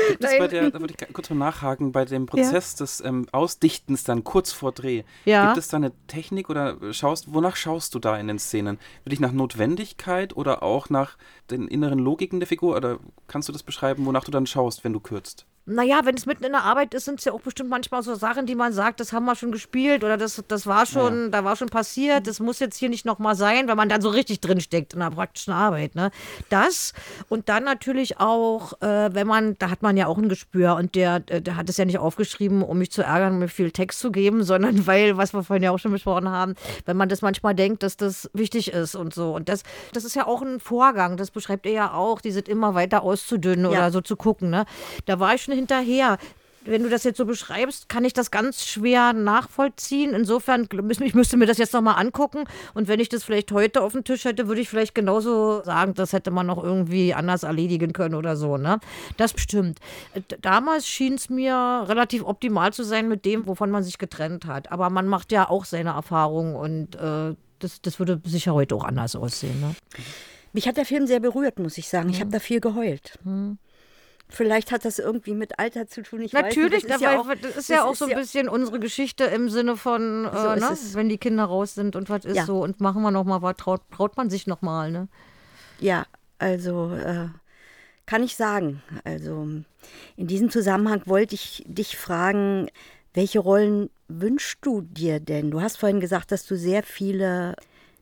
Bei 0.20 0.48
der, 0.48 0.70
da 0.70 0.80
würde 0.80 0.94
ich 0.98 1.14
kurz 1.14 1.30
mal 1.30 1.36
nachhaken, 1.36 1.92
bei 1.92 2.04
dem 2.04 2.26
Prozess 2.26 2.74
ja. 2.74 2.84
des 2.84 3.00
ähm, 3.00 3.26
Ausdichtens 3.32 4.04
dann 4.04 4.24
kurz 4.24 4.52
vor 4.52 4.72
Dreh, 4.72 5.02
ja. 5.24 5.46
gibt 5.46 5.58
es 5.58 5.68
da 5.68 5.76
eine 5.76 5.92
Technik 6.06 6.50
oder 6.50 6.76
schaust, 6.92 7.32
wonach 7.32 7.56
schaust 7.56 7.94
du 7.94 7.98
da 7.98 8.16
in 8.18 8.28
den 8.28 8.38
Szenen? 8.38 8.78
Will 9.04 9.12
ich 9.12 9.20
nach 9.20 9.32
Notwendigkeit 9.32 10.36
oder 10.36 10.62
auch 10.62 10.90
nach 10.90 11.16
den 11.50 11.68
inneren 11.68 11.98
Logiken 11.98 12.40
der 12.40 12.46
Figur? 12.46 12.76
Oder 12.76 12.98
kannst 13.26 13.48
du 13.48 13.52
das 13.52 13.62
beschreiben, 13.62 14.06
wonach 14.06 14.24
du 14.24 14.30
dann 14.30 14.46
schaust, 14.46 14.84
wenn 14.84 14.92
du 14.92 15.00
kürzt? 15.00 15.46
Naja, 15.64 16.00
wenn 16.04 16.16
es 16.16 16.26
mitten 16.26 16.42
in 16.42 16.52
der 16.52 16.64
Arbeit 16.64 16.92
ist, 16.92 17.04
sind 17.04 17.20
es 17.20 17.24
ja 17.24 17.32
auch 17.32 17.40
bestimmt 17.40 17.70
manchmal 17.70 18.02
so 18.02 18.16
Sachen, 18.16 18.46
die 18.46 18.56
man 18.56 18.72
sagt, 18.72 18.98
das 18.98 19.12
haben 19.12 19.24
wir 19.26 19.36
schon 19.36 19.52
gespielt 19.52 20.02
oder 20.02 20.16
das, 20.16 20.42
das 20.48 20.66
war 20.66 20.86
schon, 20.86 21.24
ja. 21.24 21.28
da 21.28 21.44
war 21.44 21.54
schon 21.54 21.68
passiert, 21.68 22.26
das 22.26 22.40
muss 22.40 22.58
jetzt 22.58 22.76
hier 22.76 22.88
nicht 22.88 23.06
nochmal 23.06 23.36
sein, 23.36 23.68
weil 23.68 23.76
man 23.76 23.88
dann 23.88 24.02
so 24.02 24.08
richtig 24.08 24.40
drinsteckt 24.40 24.94
in 24.94 25.00
der 25.00 25.10
praktischen 25.10 25.52
Arbeit. 25.52 25.94
Ne? 25.94 26.10
Das 26.48 26.94
und 27.28 27.48
dann 27.48 27.62
natürlich 27.62 28.18
auch, 28.18 28.72
äh, 28.82 29.14
wenn 29.14 29.28
man, 29.28 29.56
da 29.58 29.70
hat 29.70 29.82
man 29.82 29.96
ja 29.96 30.08
auch 30.08 30.18
ein 30.18 30.28
Gespür 30.28 30.74
und 30.74 30.96
der, 30.96 31.22
äh, 31.28 31.40
der 31.40 31.56
hat 31.56 31.68
es 31.68 31.76
ja 31.76 31.84
nicht 31.84 31.98
aufgeschrieben, 31.98 32.62
um 32.62 32.78
mich 32.78 32.90
zu 32.90 33.02
ärgern, 33.02 33.38
mir 33.38 33.48
viel 33.48 33.70
Text 33.70 34.00
zu 34.00 34.10
geben, 34.10 34.42
sondern 34.42 34.86
weil, 34.88 35.16
was 35.16 35.32
wir 35.32 35.44
vorhin 35.44 35.62
ja 35.62 35.70
auch 35.70 35.78
schon 35.78 35.92
besprochen 35.92 36.28
haben, 36.28 36.54
wenn 36.86 36.96
man 36.96 37.08
das 37.08 37.22
manchmal 37.22 37.54
denkt, 37.54 37.84
dass 37.84 37.96
das 37.96 38.28
wichtig 38.32 38.72
ist 38.72 38.96
und 38.96 39.14
so. 39.14 39.32
Und 39.36 39.48
das, 39.48 39.62
das 39.92 40.04
ist 40.04 40.16
ja 40.16 40.26
auch 40.26 40.42
ein 40.42 40.58
Vorgang, 40.58 41.16
das 41.16 41.30
beschreibt 41.30 41.66
er 41.66 41.72
ja 41.72 41.94
auch, 41.94 42.20
die 42.20 42.32
sind 42.32 42.48
immer 42.48 42.74
weiter 42.74 43.04
auszudünnen 43.04 43.66
ja. 43.66 43.70
oder 43.70 43.90
so 43.92 44.00
zu 44.00 44.16
gucken. 44.16 44.50
Ne? 44.50 44.64
Da 45.06 45.20
war 45.20 45.34
ich 45.34 45.42
schon 45.42 45.51
hinterher. 45.52 46.18
Wenn 46.64 46.84
du 46.84 46.88
das 46.88 47.02
jetzt 47.02 47.16
so 47.16 47.24
beschreibst, 47.24 47.88
kann 47.88 48.04
ich 48.04 48.12
das 48.12 48.30
ganz 48.30 48.64
schwer 48.64 49.12
nachvollziehen. 49.12 50.14
Insofern, 50.14 50.68
ich 51.00 51.14
müsste 51.14 51.36
mir 51.36 51.46
das 51.46 51.58
jetzt 51.58 51.72
nochmal 51.72 51.98
angucken. 51.98 52.44
Und 52.74 52.86
wenn 52.86 53.00
ich 53.00 53.08
das 53.08 53.24
vielleicht 53.24 53.50
heute 53.50 53.82
auf 53.82 53.92
dem 53.92 54.04
Tisch 54.04 54.24
hätte, 54.24 54.46
würde 54.46 54.60
ich 54.60 54.68
vielleicht 54.68 54.94
genauso 54.94 55.64
sagen, 55.64 55.94
das 55.94 56.12
hätte 56.12 56.30
man 56.30 56.46
noch 56.46 56.62
irgendwie 56.62 57.14
anders 57.14 57.42
erledigen 57.42 57.92
können 57.92 58.14
oder 58.14 58.36
so. 58.36 58.58
Ne? 58.58 58.78
Das 59.16 59.32
bestimmt. 59.32 59.80
Damals 60.40 60.86
schien 60.86 61.14
es 61.14 61.28
mir 61.28 61.84
relativ 61.88 62.22
optimal 62.24 62.72
zu 62.72 62.84
sein 62.84 63.08
mit 63.08 63.24
dem, 63.24 63.46
wovon 63.46 63.70
man 63.70 63.82
sich 63.82 63.98
getrennt 63.98 64.46
hat. 64.46 64.70
Aber 64.70 64.88
man 64.88 65.08
macht 65.08 65.32
ja 65.32 65.50
auch 65.50 65.64
seine 65.64 65.90
Erfahrungen 65.90 66.54
und 66.54 66.94
äh, 66.94 67.34
das, 67.58 67.82
das 67.82 67.98
würde 67.98 68.20
sicher 68.24 68.54
heute 68.54 68.76
auch 68.76 68.84
anders 68.84 69.16
aussehen. 69.16 69.60
Ne? 69.60 69.74
Mich 70.52 70.68
hat 70.68 70.76
der 70.76 70.86
Film 70.86 71.06
sehr 71.08 71.20
berührt, 71.20 71.58
muss 71.58 71.78
ich 71.78 71.88
sagen. 71.88 72.08
Ich 72.10 72.20
habe 72.20 72.30
da 72.30 72.38
viel 72.38 72.60
geheult. 72.60 73.18
Hm. 73.24 73.58
Vielleicht 74.32 74.72
hat 74.72 74.86
das 74.86 74.98
irgendwie 74.98 75.34
mit 75.34 75.58
Alter 75.58 75.86
zu 75.86 76.02
tun. 76.02 76.22
Ich 76.22 76.32
Natürlich, 76.32 76.84
weiß, 76.84 76.88
das, 76.88 76.96
ist 76.96 77.02
ja 77.02 77.20
auch, 77.20 77.28
das 77.34 77.56
ist 77.56 77.68
ja 77.68 77.84
auch 77.84 77.94
so 77.94 78.06
ein 78.06 78.16
bisschen 78.16 78.48
unsere 78.48 78.80
Geschichte 78.80 79.24
im 79.24 79.50
Sinne 79.50 79.76
von, 79.76 80.26
so 80.32 80.48
äh, 80.48 80.58
ne? 80.58 80.78
wenn 80.94 81.10
die 81.10 81.18
Kinder 81.18 81.44
raus 81.44 81.74
sind 81.74 81.96
und 81.96 82.08
was 82.08 82.24
ist 82.24 82.36
ja. 82.36 82.46
so 82.46 82.62
und 82.62 82.80
machen 82.80 83.02
wir 83.02 83.10
noch 83.10 83.24
mal 83.24 83.42
was, 83.42 83.56
traut, 83.56 83.82
traut 83.94 84.16
man 84.16 84.30
sich 84.30 84.46
noch 84.46 84.62
mal, 84.62 84.90
ne? 84.90 85.08
Ja, 85.80 86.06
also 86.38 86.94
äh, 86.94 87.28
kann 88.06 88.22
ich 88.22 88.34
sagen. 88.36 88.82
Also 89.04 89.46
in 90.16 90.26
diesem 90.26 90.48
Zusammenhang 90.48 91.02
wollte 91.04 91.34
ich 91.34 91.62
dich 91.66 91.98
fragen, 91.98 92.68
welche 93.12 93.40
Rollen 93.40 93.90
wünschst 94.08 94.58
du 94.62 94.80
dir 94.80 95.20
denn? 95.20 95.50
Du 95.50 95.60
hast 95.60 95.76
vorhin 95.76 96.00
gesagt, 96.00 96.32
dass 96.32 96.46
du 96.46 96.56
sehr 96.56 96.82
viele 96.82 97.54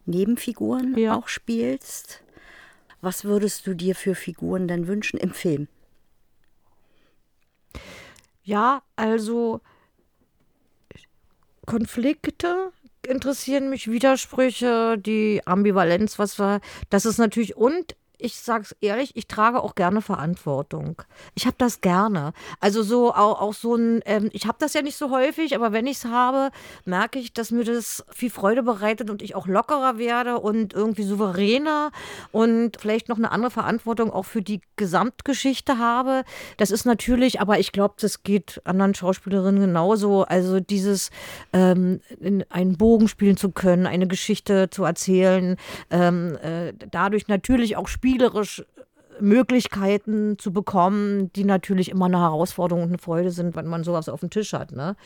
Nebenfiguren 0.06 0.96
ja. 0.96 1.16
auch 1.16 1.26
spielst. 1.26 2.22
Was 3.00 3.24
würdest 3.24 3.66
du 3.66 3.74
dir 3.74 3.96
für 3.96 4.14
Figuren 4.14 4.68
denn 4.68 4.86
wünschen 4.86 5.18
im 5.18 5.32
Film? 5.32 5.66
Ja, 8.42 8.82
also 8.96 9.60
Konflikte 11.66 12.72
interessieren 13.06 13.70
mich, 13.70 13.90
Widersprüche, 13.90 14.98
die 14.98 15.40
Ambivalenz, 15.46 16.18
was 16.18 16.38
war, 16.38 16.60
das 16.90 17.06
ist 17.06 17.18
natürlich 17.18 17.56
und 17.56 17.96
ich 18.22 18.36
sage 18.36 18.64
es 18.64 18.76
ehrlich, 18.80 19.16
ich 19.16 19.26
trage 19.26 19.62
auch 19.62 19.74
gerne 19.74 20.02
Verantwortung. 20.02 21.02
Ich 21.34 21.46
habe 21.46 21.56
das 21.58 21.80
gerne. 21.80 22.32
Also 22.60 22.82
so 22.82 23.12
auch, 23.12 23.40
auch 23.40 23.54
so 23.54 23.74
ein, 23.74 24.00
ähm, 24.04 24.30
ich 24.32 24.46
habe 24.46 24.58
das 24.60 24.74
ja 24.74 24.82
nicht 24.82 24.96
so 24.96 25.10
häufig, 25.10 25.54
aber 25.54 25.72
wenn 25.72 25.86
ich 25.86 25.98
es 25.98 26.04
habe, 26.04 26.50
merke 26.84 27.18
ich, 27.18 27.32
dass 27.32 27.50
mir 27.50 27.64
das 27.64 28.04
viel 28.10 28.30
Freude 28.30 28.62
bereitet 28.62 29.10
und 29.10 29.22
ich 29.22 29.34
auch 29.34 29.46
lockerer 29.46 29.98
werde 29.98 30.38
und 30.38 30.74
irgendwie 30.74 31.02
souveräner 31.02 31.90
und 32.32 32.76
vielleicht 32.80 33.08
noch 33.08 33.18
eine 33.18 33.32
andere 33.32 33.50
Verantwortung 33.50 34.10
auch 34.12 34.24
für 34.24 34.42
die 34.42 34.60
Gesamtgeschichte 34.76 35.78
habe. 35.78 36.24
Das 36.56 36.70
ist 36.70 36.84
natürlich, 36.84 37.40
aber 37.40 37.58
ich 37.58 37.72
glaube, 37.72 37.94
das 38.00 38.22
geht 38.22 38.60
anderen 38.64 38.94
Schauspielerinnen 38.94 39.60
genauso. 39.60 40.24
Also 40.24 40.60
dieses 40.60 41.10
ähm, 41.52 42.00
einen 42.48 42.76
Bogen 42.76 43.08
spielen 43.08 43.36
zu 43.36 43.50
können, 43.50 43.86
eine 43.86 44.06
Geschichte 44.06 44.70
zu 44.70 44.84
erzählen, 44.84 45.56
ähm, 45.90 46.36
äh, 46.42 46.72
dadurch 46.90 47.28
natürlich 47.28 47.76
auch 47.76 47.88
spielen 47.88 48.09
spielerisch 48.10 48.64
Möglichkeiten 49.20 50.38
zu 50.38 50.50
bekommen, 50.50 51.30
die 51.34 51.44
natürlich 51.44 51.90
immer 51.90 52.06
eine 52.06 52.20
Herausforderung 52.20 52.84
und 52.84 52.88
eine 52.88 52.98
Freude 52.98 53.30
sind, 53.30 53.54
wenn 53.54 53.66
man 53.66 53.84
sowas 53.84 54.08
auf 54.08 54.20
dem 54.20 54.30
Tisch 54.30 54.54
hat. 54.54 54.72
Ne? 54.72 54.96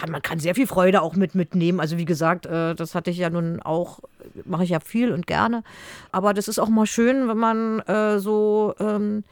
Hat, 0.00 0.08
man 0.08 0.22
kann 0.22 0.38
sehr 0.38 0.54
viel 0.54 0.66
Freude 0.66 1.02
auch 1.02 1.14
mit 1.14 1.34
mitnehmen. 1.34 1.78
Also 1.78 1.98
wie 1.98 2.06
gesagt, 2.06 2.46
äh, 2.46 2.74
das 2.74 2.94
hatte 2.94 3.10
ich 3.10 3.18
ja 3.18 3.28
nun 3.28 3.60
auch, 3.60 4.00
mache 4.46 4.64
ich 4.64 4.70
ja 4.70 4.80
viel 4.80 5.12
und 5.12 5.26
gerne. 5.26 5.62
Aber 6.10 6.32
das 6.32 6.48
ist 6.48 6.58
auch 6.58 6.70
mal 6.70 6.86
schön, 6.86 7.28
wenn 7.28 7.36
man 7.36 7.80
äh, 7.80 8.18
so 8.18 8.74
ähm, 8.80 9.24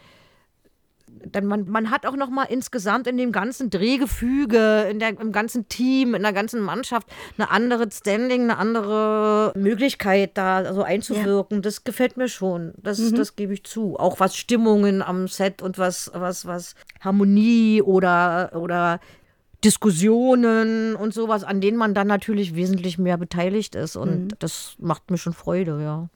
dann 1.27 1.47
man, 1.47 1.69
man 1.69 1.91
hat 1.91 2.07
auch 2.07 2.17
noch 2.17 2.31
mal 2.31 2.45
insgesamt 2.45 3.07
in 3.07 3.17
dem 3.17 3.33
ganzen 3.33 3.71
Drehgefüge, 3.71 4.87
in 4.91 4.99
der, 4.99 5.19
im 5.21 5.33
ganzen 5.33 5.69
Team, 5.69 6.15
in 6.15 6.23
der 6.23 6.33
ganzen 6.33 6.61
Mannschaft 6.61 7.09
eine 7.37 7.51
andere 7.51 7.91
Standing, 7.91 8.43
eine 8.43 8.59
andere 8.59 9.53
Möglichkeit 9.57 10.37
da 10.39 10.73
so 10.73 10.83
einzuwirken. 10.83 11.59
Ja. 11.59 11.63
Das 11.63 11.85
gefällt 11.85 12.17
mir 12.17 12.29
schon. 12.29 12.75
Das, 12.83 12.99
mhm. 12.99 13.17
das 13.17 13.37
gebe 13.37 13.55
ich 13.55 13.65
zu. 13.65 13.99
Auch 13.99 14.21
was 14.21 14.37
Stimmungen 14.37 15.03
am 15.03 15.29
Set 15.29 15.63
und 15.63 15.79
was, 15.79 16.11
was, 16.15 16.47
was 16.47 16.75
Harmonie 17.01 17.83
oder, 17.83 18.53
oder 18.55 19.01
Diskussionen 19.65 20.95
und 20.95 21.13
sowas, 21.13 21.43
an 21.45 21.61
denen 21.61 21.77
man 21.77 21.95
dann 21.95 22.07
natürlich 22.07 22.55
wesentlich 22.55 22.99
mehr 22.99 23.19
beteiligt 23.19 23.75
ist. 23.75 23.97
Und 23.97 24.25
mhm. 24.25 24.29
das 24.39 24.77
macht 24.79 25.11
mir 25.11 25.19
schon 25.19 25.33
Freude, 25.33 25.81
ja. 25.83 26.09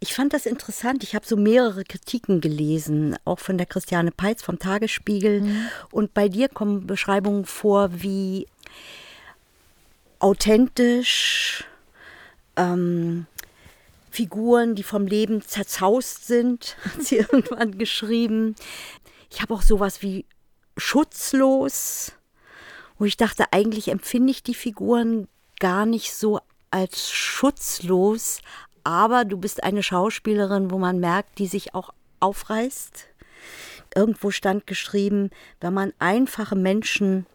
Ich 0.00 0.14
fand 0.14 0.32
das 0.32 0.46
interessant. 0.46 1.02
Ich 1.02 1.14
habe 1.14 1.26
so 1.26 1.36
mehrere 1.36 1.84
Kritiken 1.84 2.40
gelesen, 2.40 3.16
auch 3.24 3.38
von 3.38 3.58
der 3.58 3.66
Christiane 3.66 4.10
Peitz 4.10 4.42
vom 4.42 4.58
Tagesspiegel. 4.58 5.42
Mhm. 5.42 5.68
Und 5.90 6.14
bei 6.14 6.28
dir 6.28 6.48
kommen 6.48 6.86
Beschreibungen 6.86 7.44
vor, 7.44 7.90
wie 7.92 8.46
authentisch 10.18 11.64
ähm, 12.56 13.26
Figuren, 14.10 14.74
die 14.74 14.82
vom 14.82 15.06
Leben 15.06 15.42
zerzaust 15.42 16.26
sind, 16.26 16.76
hat 16.84 17.02
sie 17.02 17.16
irgendwann 17.16 17.78
geschrieben. 17.78 18.56
Ich 19.30 19.42
habe 19.42 19.54
auch 19.54 19.62
sowas 19.62 20.02
wie 20.02 20.26
schutzlos, 20.76 22.12
wo 22.98 23.04
ich 23.04 23.16
dachte, 23.16 23.52
eigentlich 23.52 23.88
empfinde 23.88 24.30
ich 24.30 24.42
die 24.42 24.54
Figuren 24.54 25.28
gar 25.60 25.86
nicht 25.86 26.14
so 26.14 26.40
als 26.70 27.10
schutzlos, 27.10 28.40
aber 28.84 29.24
du 29.24 29.36
bist 29.36 29.62
eine 29.62 29.82
Schauspielerin, 29.82 30.70
wo 30.70 30.78
man 30.78 31.00
merkt, 31.00 31.38
die 31.38 31.46
sich 31.46 31.74
auch 31.74 31.90
aufreißt. 32.20 33.06
Irgendwo 33.94 34.30
stand 34.30 34.66
geschrieben, 34.66 35.30
wenn 35.60 35.74
man 35.74 35.92
einfache 35.98 36.56
Menschen 36.56 37.26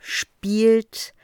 spielt, 0.00 1.14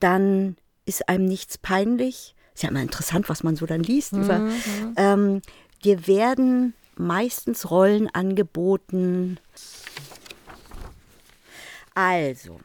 dann 0.00 0.56
ist 0.84 1.08
einem 1.08 1.24
nichts 1.24 1.58
peinlich. 1.58 2.34
Ist 2.54 2.62
ja 2.62 2.70
immer 2.70 2.82
interessant, 2.82 3.28
was 3.28 3.42
man 3.42 3.56
so 3.56 3.66
dann 3.66 3.82
liest. 3.82 4.12
Mhm. 4.12 4.22
Über, 4.22 4.48
ähm, 4.96 5.42
dir 5.84 6.06
werden 6.06 6.74
meistens 6.96 7.70
Rollen 7.70 8.12
angeboten. 8.12 9.38
Also, 11.94 12.60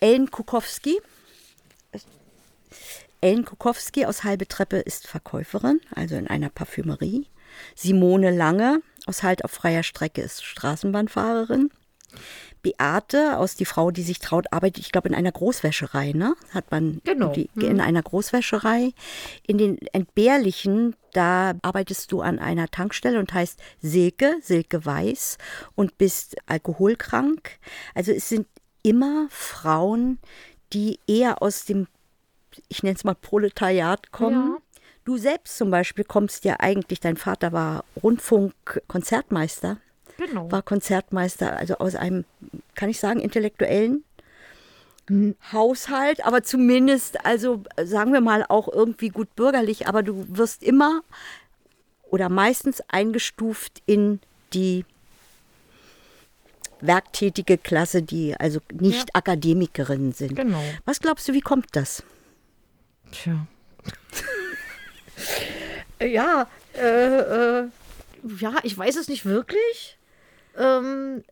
Ellen 0.00 0.30
Kukowski 0.30 1.00
Ellen 3.22 3.44
Kukowski 3.44 4.04
aus 4.04 4.24
Halbe 4.24 4.48
Treppe 4.48 4.78
ist 4.78 5.06
Verkäuferin, 5.06 5.80
also 5.94 6.16
in 6.16 6.26
einer 6.26 6.50
Parfümerie. 6.50 7.28
Simone 7.76 8.30
Lange 8.30 8.82
aus 9.06 9.22
Halt 9.22 9.44
auf 9.44 9.52
freier 9.52 9.84
Strecke 9.84 10.22
ist 10.22 10.44
Straßenbahnfahrerin. 10.44 11.70
Beate 12.62 13.38
aus 13.38 13.54
Die 13.54 13.64
Frau, 13.64 13.90
die 13.90 14.02
sich 14.02 14.18
traut, 14.18 14.46
arbeitet, 14.52 14.84
ich 14.84 14.92
glaube, 14.92 15.08
in 15.08 15.14
einer 15.14 15.32
Großwäscherei, 15.32 16.12
ne? 16.12 16.34
Hat 16.50 16.70
man 16.70 17.00
genau. 17.04 17.32
Die, 17.32 17.48
in 17.54 17.80
einer 17.80 18.02
Großwäscherei. 18.02 18.92
In 19.46 19.58
den 19.58 19.78
Entbehrlichen, 19.92 20.96
da 21.12 21.54
arbeitest 21.62 22.10
du 22.10 22.22
an 22.22 22.38
einer 22.38 22.68
Tankstelle 22.68 23.18
und 23.18 23.32
heißt 23.32 23.60
Silke, 23.80 24.36
Silke 24.42 24.84
Weiß 24.84 25.38
und 25.74 25.96
bist 25.96 26.36
alkoholkrank. 26.46 27.58
Also 27.94 28.12
es 28.12 28.28
sind 28.28 28.46
immer 28.82 29.26
Frauen, 29.30 30.18
die 30.72 30.98
eher 31.06 31.42
aus 31.42 31.64
dem, 31.64 31.86
ich 32.68 32.82
nenne 32.82 32.96
es 32.96 33.04
mal 33.04 33.14
Proletariat 33.14 34.12
kommen. 34.12 34.54
Ja. 34.54 34.80
Du 35.04 35.16
selbst 35.16 35.56
zum 35.56 35.70
Beispiel 35.70 36.04
kommst 36.04 36.44
ja 36.44 36.56
eigentlich, 36.60 37.00
dein 37.00 37.16
Vater 37.16 37.52
war 37.52 37.84
Rundfunkkonzertmeister. 38.02 39.78
Genau. 40.16 40.50
War 40.52 40.62
Konzertmeister, 40.62 41.56
also 41.56 41.78
aus 41.78 41.96
einem, 41.96 42.24
kann 42.74 42.88
ich 42.88 43.00
sagen, 43.00 43.20
intellektuellen 43.20 44.04
Haushalt, 45.52 46.24
aber 46.24 46.44
zumindest, 46.44 47.26
also 47.26 47.62
sagen 47.82 48.12
wir 48.12 48.20
mal 48.20 48.44
auch 48.48 48.68
irgendwie 48.68 49.08
gut 49.08 49.34
bürgerlich, 49.34 49.88
aber 49.88 50.02
du 50.02 50.24
wirst 50.28 50.62
immer 50.62 51.02
oder 52.04 52.28
meistens 52.28 52.80
eingestuft 52.88 53.82
in 53.86 54.20
die 54.54 54.84
werktätige 56.80 57.58
Klasse, 57.58 58.02
die 58.02 58.36
also 58.38 58.60
nicht 58.72 59.08
ja. 59.08 59.14
Akademikerinnen 59.14 60.12
sind. 60.12 60.36
Genau. 60.36 60.62
Was 60.84 61.00
glaubst 61.00 61.28
du, 61.28 61.32
wie 61.32 61.40
kommt 61.40 61.66
das? 61.72 62.02
Tja. 63.12 63.46
ja, 66.06 66.46
äh, 66.76 67.18
äh, 67.18 67.68
ja, 68.38 68.54
ich 68.62 68.76
weiß 68.76 68.96
es 68.96 69.08
nicht 69.08 69.24
wirklich. 69.24 69.98
Ähm, 70.56 71.22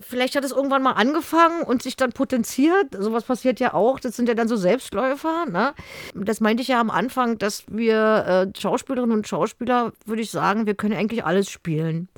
vielleicht 0.00 0.36
hat 0.36 0.44
es 0.44 0.52
irgendwann 0.52 0.82
mal 0.82 0.92
angefangen 0.92 1.62
und 1.62 1.82
sich 1.82 1.96
dann 1.96 2.12
potenziert. 2.12 2.94
Sowas 2.98 3.24
passiert 3.24 3.60
ja 3.60 3.74
auch. 3.74 4.00
Das 4.00 4.16
sind 4.16 4.28
ja 4.28 4.34
dann 4.34 4.48
so 4.48 4.56
Selbstläufer. 4.56 5.46
Ne? 5.46 5.74
Das 6.14 6.40
meinte 6.40 6.62
ich 6.62 6.68
ja 6.68 6.80
am 6.80 6.90
Anfang, 6.90 7.38
dass 7.38 7.64
wir 7.68 8.52
äh, 8.54 8.58
Schauspielerinnen 8.58 9.16
und 9.16 9.28
Schauspieler, 9.28 9.92
würde 10.06 10.22
ich 10.22 10.30
sagen, 10.30 10.66
wir 10.66 10.74
können 10.74 10.94
eigentlich 10.94 11.24
alles 11.24 11.50
spielen. 11.50 12.08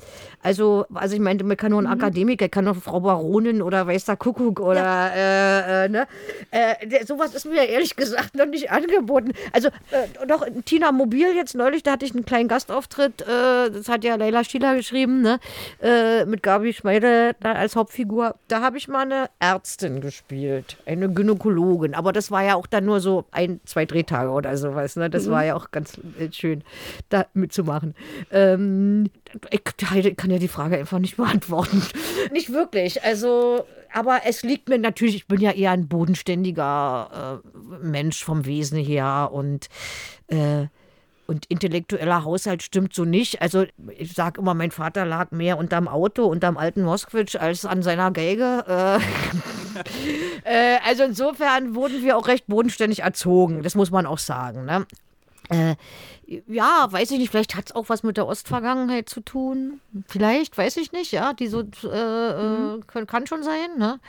Also, 0.47 0.85
also 0.93 1.13
ich 1.13 1.19
meinte, 1.19 1.43
man 1.43 1.57
kann 1.57 1.71
nur 1.71 1.81
ein 1.81 1.87
mhm. 1.87 1.91
Akademiker, 1.91 2.47
kann 2.47 2.63
nur 2.63 2.75
Frau 2.75 3.01
Baronin 3.01 3.61
oder 3.61 3.85
weiß 3.85 4.05
der 4.05 4.15
Kuckuck 4.15 4.61
oder 4.61 4.79
ja. 4.79 5.07
äh, 5.09 5.85
äh, 5.85 5.89
ne? 5.89 6.07
Äh, 6.51 7.03
sowas 7.05 7.35
ist 7.35 7.45
mir 7.45 7.67
ehrlich 7.67 7.97
gesagt 7.97 8.33
noch 8.33 8.45
nicht 8.45 8.71
angeboten. 8.71 9.33
Also 9.51 9.67
äh, 9.67 10.25
doch 10.25 10.47
Tina 10.63 10.93
Mobil 10.93 11.35
jetzt 11.35 11.53
neulich, 11.53 11.83
da 11.83 11.91
hatte 11.91 12.05
ich 12.05 12.13
einen 12.13 12.23
kleinen 12.23 12.47
Gastauftritt, 12.47 13.23
äh, 13.23 13.71
das 13.71 13.89
hat 13.89 14.05
ja 14.05 14.15
Leila 14.15 14.45
Schieler 14.45 14.77
geschrieben, 14.77 15.21
ne? 15.21 15.41
Äh, 15.81 16.23
mit 16.23 16.43
Gabi 16.43 16.71
Schmeide 16.71 17.35
als 17.43 17.75
Hauptfigur. 17.75 18.35
Da 18.47 18.61
habe 18.61 18.77
ich 18.77 18.87
mal 18.87 19.01
eine 19.01 19.29
Ärztin 19.39 19.99
gespielt, 19.99 20.77
eine 20.85 21.09
Gynäkologin. 21.09 21.93
Aber 21.93 22.13
das 22.13 22.31
war 22.31 22.45
ja 22.45 22.55
auch 22.55 22.67
dann 22.67 22.85
nur 22.85 23.01
so 23.01 23.25
ein, 23.31 23.59
zwei 23.65 23.85
Drehtage 23.85 24.29
oder 24.29 24.55
sowas. 24.55 24.95
Ne? 24.95 25.09
Das 25.09 25.25
mhm. 25.25 25.31
war 25.31 25.43
ja 25.43 25.55
auch 25.57 25.71
ganz 25.71 25.99
schön, 26.31 26.63
da 27.09 27.25
mitzumachen. 27.33 27.95
Ähm, 28.31 29.09
ich 29.51 30.15
kann 30.15 30.31
ja 30.31 30.36
die 30.39 30.47
Frage 30.47 30.77
einfach 30.77 30.99
nicht 30.99 31.17
beantworten. 31.17 31.83
nicht 32.31 32.51
wirklich. 32.51 33.03
Also, 33.03 33.65
aber 33.93 34.21
es 34.25 34.43
liegt 34.43 34.69
mir 34.69 34.79
natürlich, 34.79 35.15
ich 35.15 35.27
bin 35.27 35.41
ja 35.41 35.51
eher 35.51 35.71
ein 35.71 35.87
bodenständiger 35.87 37.41
äh, 37.43 37.85
Mensch 37.85 38.23
vom 38.23 38.45
Wesen 38.45 38.77
her 38.77 39.29
und 39.31 39.67
äh, 40.27 40.67
und 41.27 41.45
intellektueller 41.47 42.23
Haushalt 42.23 42.63
stimmt 42.63 42.93
so 42.93 43.05
nicht. 43.05 43.41
Also 43.41 43.65
ich 43.97 44.13
sage 44.13 44.39
immer, 44.41 44.53
mein 44.53 44.71
Vater 44.71 45.05
lag 45.05 45.31
mehr 45.31 45.57
unterm 45.57 45.87
Auto, 45.87 46.25
unterm 46.25 46.57
alten 46.57 46.83
Moskwitsch, 46.83 47.35
als 47.35 47.65
an 47.65 47.83
seiner 47.83 48.11
Geige. 48.11 48.63
Äh, 48.65 48.99
äh, 50.49 50.77
also 50.85 51.03
insofern 51.03 51.75
wurden 51.75 52.01
wir 52.03 52.17
auch 52.17 52.27
recht 52.27 52.47
bodenständig 52.47 53.01
erzogen. 53.01 53.61
Das 53.61 53.75
muss 53.75 53.91
man 53.91 54.05
auch 54.05 54.19
sagen. 54.19 54.65
Ne? 54.65 54.85
Äh, 55.49 55.75
ja, 56.47 56.87
weiß 56.89 57.11
ich 57.11 57.19
nicht, 57.19 57.29
vielleicht 57.29 57.55
hat 57.55 57.67
es 57.67 57.75
auch 57.75 57.89
was 57.89 58.03
mit 58.03 58.17
der 58.17 58.27
Ostvergangenheit 58.27 59.07
zu 59.07 59.21
tun. 59.21 59.79
Vielleicht, 60.07 60.57
weiß 60.57 60.77
ich 60.77 60.91
nicht, 60.91 61.11
ja, 61.11 61.33
die 61.33 61.47
so 61.47 61.61
äh, 61.61 61.87
äh, 61.87 62.77
mhm. 62.77 63.07
kann 63.07 63.27
schon 63.27 63.43
sein, 63.43 63.77
ne? 63.77 63.99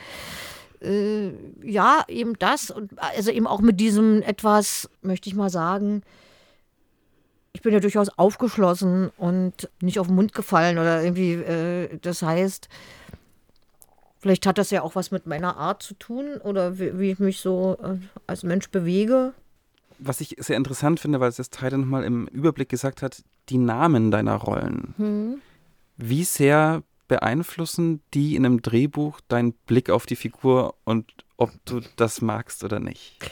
Äh, 0.81 1.33
ja, 1.63 2.05
eben 2.09 2.39
das 2.39 2.71
und 2.71 2.93
also 2.99 3.31
eben 3.31 3.47
auch 3.47 3.61
mit 3.61 3.81
diesem 3.81 4.23
etwas, 4.23 4.89
möchte 5.03 5.29
ich 5.29 5.35
mal 5.35 5.51
sagen, 5.51 6.03
ich 7.53 7.63
bin 7.63 7.73
ja 7.73 7.81
durchaus 7.81 8.09
aufgeschlossen 8.17 9.11
und 9.17 9.69
nicht 9.81 9.99
auf 9.99 10.07
den 10.07 10.17
Mund 10.17 10.33
gefallen 10.33 10.79
oder 10.79 11.03
irgendwie, 11.03 11.33
äh, 11.33 11.99
das 12.01 12.23
heißt, 12.23 12.69
vielleicht 14.21 14.47
hat 14.47 14.59
das 14.59 14.71
ja 14.71 14.83
auch 14.83 14.95
was 14.95 15.11
mit 15.11 15.27
meiner 15.27 15.57
Art 15.57 15.83
zu 15.83 15.95
tun 15.95 16.37
oder 16.45 16.79
wie, 16.79 16.99
wie 16.99 17.11
ich 17.11 17.19
mich 17.19 17.41
so 17.41 17.77
äh, 17.83 17.97
als 18.29 18.45
Mensch 18.45 18.71
bewege. 18.71 19.35
Was 19.99 20.21
ich 20.21 20.37
sehr 20.39 20.57
interessant 20.57 21.01
finde, 21.01 21.21
weil 21.21 21.29
es 21.29 21.37
das 21.37 21.51
Teil 21.51 21.77
nochmal 21.77 22.05
im 22.05 22.27
Überblick 22.29 22.69
gesagt 22.69 23.03
hat, 23.03 23.23
die 23.49 23.59
Namen 23.59 24.11
deiner 24.11 24.37
Rollen. 24.37 24.95
Hm. 24.97 25.41
Wie 25.97 26.25
sehr 26.25 26.83
beeinflussen 27.09 28.03
die 28.15 28.37
in 28.37 28.47
einem 28.47 28.63
Drehbuch 28.63 29.21
deinen 29.29 29.53
Blick 29.53 29.91
auf 29.91 30.07
die 30.07 30.17
Figur 30.17 30.75
und 30.85 31.13
ob 31.37 31.51
du 31.65 31.81
das 31.97 32.21
magst 32.21 32.65
oder 32.65 32.79
nicht? 32.81 33.31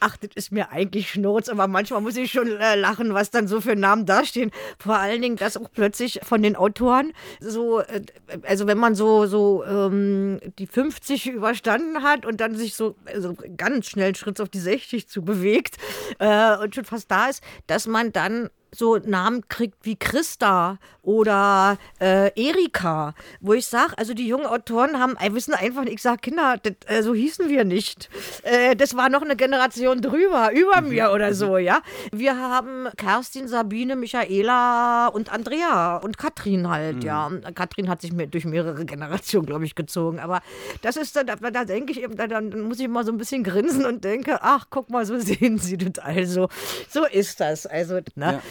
Ach, 0.00 0.16
das 0.16 0.30
ist 0.34 0.52
mir 0.52 0.70
eigentlich 0.70 1.10
Schnurz, 1.10 1.48
aber 1.48 1.66
manchmal 1.66 2.00
muss 2.00 2.16
ich 2.16 2.30
schon 2.30 2.48
äh, 2.48 2.76
lachen, 2.76 3.14
was 3.14 3.30
dann 3.30 3.48
so 3.48 3.60
für 3.60 3.76
Namen 3.76 4.06
dastehen. 4.06 4.50
Vor 4.78 4.96
allen 4.96 5.22
Dingen, 5.22 5.36
dass 5.36 5.56
auch 5.56 5.70
plötzlich 5.72 6.20
von 6.22 6.42
den 6.42 6.56
Autoren 6.56 7.12
so, 7.40 7.80
äh, 7.80 8.02
also 8.42 8.66
wenn 8.66 8.78
man 8.78 8.94
so, 8.94 9.26
so 9.26 9.64
ähm, 9.64 10.40
die 10.58 10.66
50 10.66 11.28
überstanden 11.28 12.02
hat 12.02 12.26
und 12.26 12.40
dann 12.40 12.56
sich 12.56 12.74
so 12.74 12.96
also 13.06 13.34
ganz 13.56 13.86
schnell 13.86 14.14
Schritt 14.14 14.40
auf 14.40 14.48
die 14.48 14.60
60 14.60 15.08
zu 15.08 15.22
bewegt 15.22 15.76
äh, 16.18 16.56
und 16.56 16.74
schon 16.74 16.84
fast 16.84 17.10
da 17.10 17.28
ist, 17.28 17.42
dass 17.66 17.86
man 17.86 18.12
dann 18.12 18.50
so 18.70 18.96
Namen 18.96 19.48
kriegt 19.48 19.76
wie 19.82 19.96
Christa 19.96 20.78
oder 21.02 21.78
äh, 22.00 22.30
Erika, 22.34 23.14
wo 23.40 23.54
ich 23.54 23.66
sage, 23.66 23.96
also 23.96 24.12
die 24.12 24.26
jungen 24.26 24.46
Autoren 24.46 24.98
haben, 24.98 25.16
wissen 25.34 25.54
einfach, 25.54 25.84
ich 25.86 26.02
sage, 26.02 26.18
Kinder, 26.18 26.56
das, 26.62 26.74
äh, 26.86 27.02
so 27.02 27.14
hießen 27.14 27.48
wir 27.48 27.64
nicht. 27.64 28.10
Äh, 28.42 28.76
das 28.76 28.94
war 28.94 29.08
noch 29.08 29.22
eine 29.22 29.34
Generation 29.34 30.02
drüber, 30.02 30.52
über 30.52 30.82
mhm. 30.82 30.90
mir 30.90 31.10
oder 31.12 31.32
so, 31.32 31.56
ja. 31.56 31.80
Wir 32.12 32.36
haben 32.36 32.88
Kerstin, 32.96 33.48
Sabine, 33.48 33.96
Michaela 33.96 35.08
und 35.08 35.32
Andrea 35.32 35.96
und 35.96 36.18
Katrin 36.18 36.68
halt, 36.68 36.96
mhm. 36.96 37.02
ja. 37.02 37.26
Und 37.26 37.56
Katrin 37.56 37.88
hat 37.88 38.02
sich 38.02 38.12
durch 38.30 38.44
mehrere 38.44 38.84
Generationen, 38.84 39.46
glaube 39.46 39.64
ich, 39.64 39.74
gezogen. 39.74 40.18
Aber 40.18 40.42
das 40.82 40.96
ist 40.96 41.16
dann, 41.16 41.26
da, 41.26 41.36
da 41.36 41.64
denke 41.64 41.92
ich 41.92 42.02
eben, 42.02 42.16
da, 42.16 42.26
dann 42.26 42.60
muss 42.60 42.80
ich 42.80 42.88
mal 42.88 43.06
so 43.06 43.12
ein 43.12 43.18
bisschen 43.18 43.44
grinsen 43.44 43.86
und 43.86 44.04
denke, 44.04 44.40
ach, 44.42 44.66
guck 44.68 44.90
mal, 44.90 45.06
so 45.06 45.18
sehen 45.18 45.58
sie 45.58 45.78
das 45.78 46.04
also. 46.04 46.48
So 46.90 47.06
ist 47.06 47.40
das. 47.40 47.66
Also, 47.66 48.00
ne? 48.14 48.34
Ja. 48.34 48.42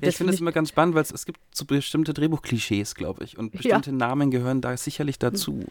Ja, 0.00 0.08
ich 0.08 0.16
finde 0.16 0.32
es 0.32 0.40
immer 0.40 0.52
ganz 0.52 0.70
spannend, 0.70 0.94
weil 0.94 1.02
es 1.02 1.26
gibt 1.26 1.40
so 1.52 1.64
bestimmte 1.64 2.14
Drehbuchklischees, 2.14 2.94
glaube 2.94 3.24
ich. 3.24 3.38
Und 3.38 3.52
bestimmte 3.52 3.90
ja. 3.90 3.96
Namen 3.96 4.30
gehören 4.30 4.60
da 4.60 4.76
sicherlich 4.76 5.18
dazu. 5.18 5.64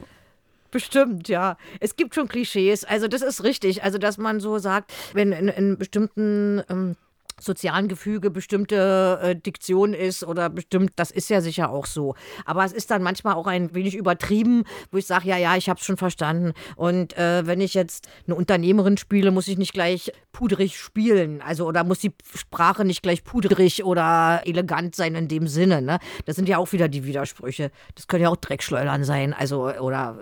Bestimmt, 0.71 1.27
ja. 1.27 1.57
Es 1.79 1.97
gibt 1.97 2.15
schon 2.15 2.27
Klischees. 2.27 2.85
Also 2.85 3.07
das 3.07 3.21
ist 3.21 3.43
richtig. 3.43 3.83
Also 3.83 3.97
dass 3.97 4.17
man 4.17 4.39
so 4.39 4.57
sagt, 4.57 4.93
wenn 5.13 5.33
in, 5.33 5.49
in 5.49 5.77
bestimmten 5.77 6.63
ähm, 6.69 6.95
sozialen 7.41 7.87
Gefüge 7.87 8.29
bestimmte 8.29 9.19
äh, 9.21 9.35
Diktion 9.35 9.93
ist 9.93 10.23
oder 10.23 10.49
bestimmt, 10.49 10.91
das 10.95 11.11
ist 11.11 11.29
ja 11.29 11.41
sicher 11.41 11.69
auch 11.69 11.85
so. 11.85 12.15
Aber 12.45 12.63
es 12.63 12.71
ist 12.71 12.91
dann 12.91 13.03
manchmal 13.03 13.35
auch 13.35 13.47
ein 13.47 13.73
wenig 13.73 13.95
übertrieben, 13.95 14.63
wo 14.91 14.97
ich 14.97 15.07
sage, 15.07 15.27
ja, 15.27 15.37
ja, 15.37 15.55
ich 15.55 15.69
habe 15.69 15.79
es 15.79 15.85
schon 15.85 15.97
verstanden. 15.97 16.53
Und 16.75 17.17
äh, 17.17 17.45
wenn 17.45 17.61
ich 17.61 17.73
jetzt 17.73 18.07
eine 18.25 18.35
Unternehmerin 18.35 18.97
spiele, 18.97 19.31
muss 19.31 19.47
ich 19.47 19.57
nicht 19.57 19.73
gleich 19.73 20.11
pudrig 20.31 20.77
spielen. 20.77 21.41
Also 21.41 21.65
oder 21.65 21.83
muss 21.83 21.99
die 21.99 22.13
Sprache 22.35 22.85
nicht 22.85 23.01
gleich 23.01 23.23
pudrig 23.23 23.83
oder 23.83 24.41
elegant 24.45 24.95
sein 24.95 25.15
in 25.15 25.27
dem 25.27 25.47
Sinne. 25.47 25.81
Ne? 25.81 25.99
Das 26.25 26.35
sind 26.35 26.47
ja 26.47 26.57
auch 26.57 26.71
wieder 26.71 26.87
die 26.87 27.05
Widersprüche. 27.05 27.71
Das 27.95 28.07
können 28.07 28.23
ja 28.23 28.29
auch 28.29 28.37
Dreckschleudern 28.37 29.03
sein. 29.03 29.33
Also 29.33 29.69
oder 29.79 30.17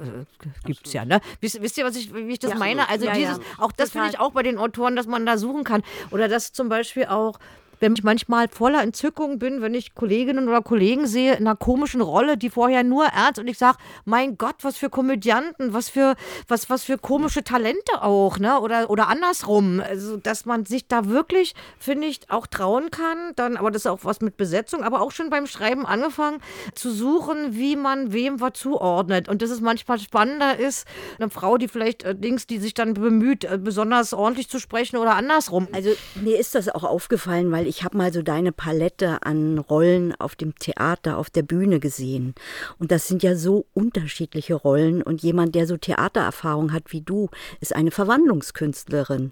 äh, 0.65 0.71
es 0.71 0.93
ja. 0.93 1.05
Ne? 1.05 1.21
Wisst, 1.41 1.61
wisst 1.61 1.77
ihr, 1.77 1.85
was 1.85 1.95
ich, 1.95 2.13
wie 2.13 2.31
ich 2.31 2.39
das 2.39 2.51
ja, 2.51 2.57
meine? 2.57 2.89
Also 2.89 3.05
ja, 3.05 3.13
dieses, 3.13 3.37
ja. 3.37 3.43
auch 3.57 3.71
das 3.71 3.91
finde 3.91 4.09
ich 4.09 4.19
auch 4.19 4.31
bei 4.31 4.43
den 4.43 4.57
Autoren, 4.57 4.95
dass 4.95 5.07
man 5.07 5.25
da 5.25 5.37
suchen 5.37 5.63
kann. 5.63 5.83
Oder 6.11 6.27
dass 6.27 6.53
zum 6.53 6.69
Beispiel 6.69 7.05
auch 7.09 7.39
wenn 7.79 7.93
ich 7.93 8.03
manchmal 8.03 8.47
voller 8.49 8.81
Entzückung 8.81 9.39
bin, 9.39 9.61
wenn 9.61 9.73
ich 9.73 9.95
Kolleginnen 9.95 10.47
oder 10.47 10.61
Kollegen 10.61 11.07
sehe 11.07 11.33
in 11.33 11.47
einer 11.47 11.55
komischen 11.55 12.01
Rolle, 12.01 12.37
die 12.37 12.49
vorher 12.49 12.83
nur 12.83 13.05
ernst 13.05 13.39
und 13.39 13.47
ich 13.47 13.57
sage, 13.57 13.77
mein 14.05 14.37
Gott, 14.37 14.55
was 14.61 14.77
für 14.77 14.89
Komödianten, 14.89 15.73
was 15.73 15.89
für, 15.89 16.15
was, 16.47 16.69
was 16.69 16.83
für 16.83 16.97
komische 16.97 17.43
Talente 17.43 18.01
auch, 18.01 18.39
ne? 18.39 18.59
Oder, 18.59 18.89
oder 18.89 19.07
andersrum. 19.07 19.81
Also, 19.81 20.17
dass 20.17 20.45
man 20.45 20.65
sich 20.65 20.87
da 20.87 21.05
wirklich, 21.05 21.55
finde 21.77 22.07
ich, 22.07 22.29
auch 22.29 22.47
trauen 22.47 22.91
kann. 22.91 23.33
Dann, 23.35 23.57
aber 23.57 23.71
das 23.71 23.83
ist 23.83 23.87
auch 23.87 23.99
was 24.03 24.21
mit 24.21 24.37
Besetzung, 24.37 24.83
aber 24.83 25.01
auch 25.01 25.11
schon 25.11 25.29
beim 25.29 25.47
Schreiben 25.47 25.85
angefangen 25.85 26.39
zu 26.75 26.91
suchen, 26.91 27.55
wie 27.55 27.75
man 27.75 28.11
wem 28.11 28.41
was 28.41 28.53
zuordnet. 28.53 29.29
Und 29.29 29.41
dass 29.41 29.49
es 29.49 29.61
manchmal 29.61 29.99
spannender 29.99 30.59
ist, 30.59 30.87
eine 31.17 31.29
Frau, 31.29 31.57
die 31.57 31.67
vielleicht 31.67 32.03
äh, 32.03 32.15
Dings, 32.15 32.47
die 32.47 32.57
sich 32.57 32.73
dann 32.73 32.93
bemüht, 32.93 33.45
äh, 33.45 33.57
besonders 33.57 34.13
ordentlich 34.13 34.49
zu 34.49 34.59
sprechen 34.59 34.97
oder 34.97 35.15
andersrum. 35.15 35.67
Also 35.71 35.91
mir 36.15 36.37
ist 36.37 36.55
das 36.55 36.67
auch 36.69 36.83
aufgefallen, 36.83 37.51
weil 37.51 37.67
ich 37.69 37.83
habe 37.83 37.97
mal 37.97 38.11
so 38.11 38.23
deine 38.23 38.51
Palette 38.51 39.21
an 39.23 39.59
Rollen 39.59 40.15
auf 40.19 40.35
dem 40.35 40.55
Theater, 40.55 41.17
auf 41.17 41.29
der 41.29 41.43
Bühne 41.43 41.79
gesehen. 41.79 42.33
Und 42.79 42.91
das 42.91 43.07
sind 43.07 43.21
ja 43.21 43.35
so 43.35 43.67
unterschiedliche 43.73 44.55
Rollen. 44.55 45.03
Und 45.03 45.21
jemand, 45.21 45.53
der 45.53 45.67
so 45.67 45.77
Theatererfahrung 45.77 46.73
hat 46.73 46.91
wie 46.91 47.01
du, 47.01 47.29
ist 47.61 47.75
eine 47.75 47.91
Verwandlungskünstlerin. 47.91 49.31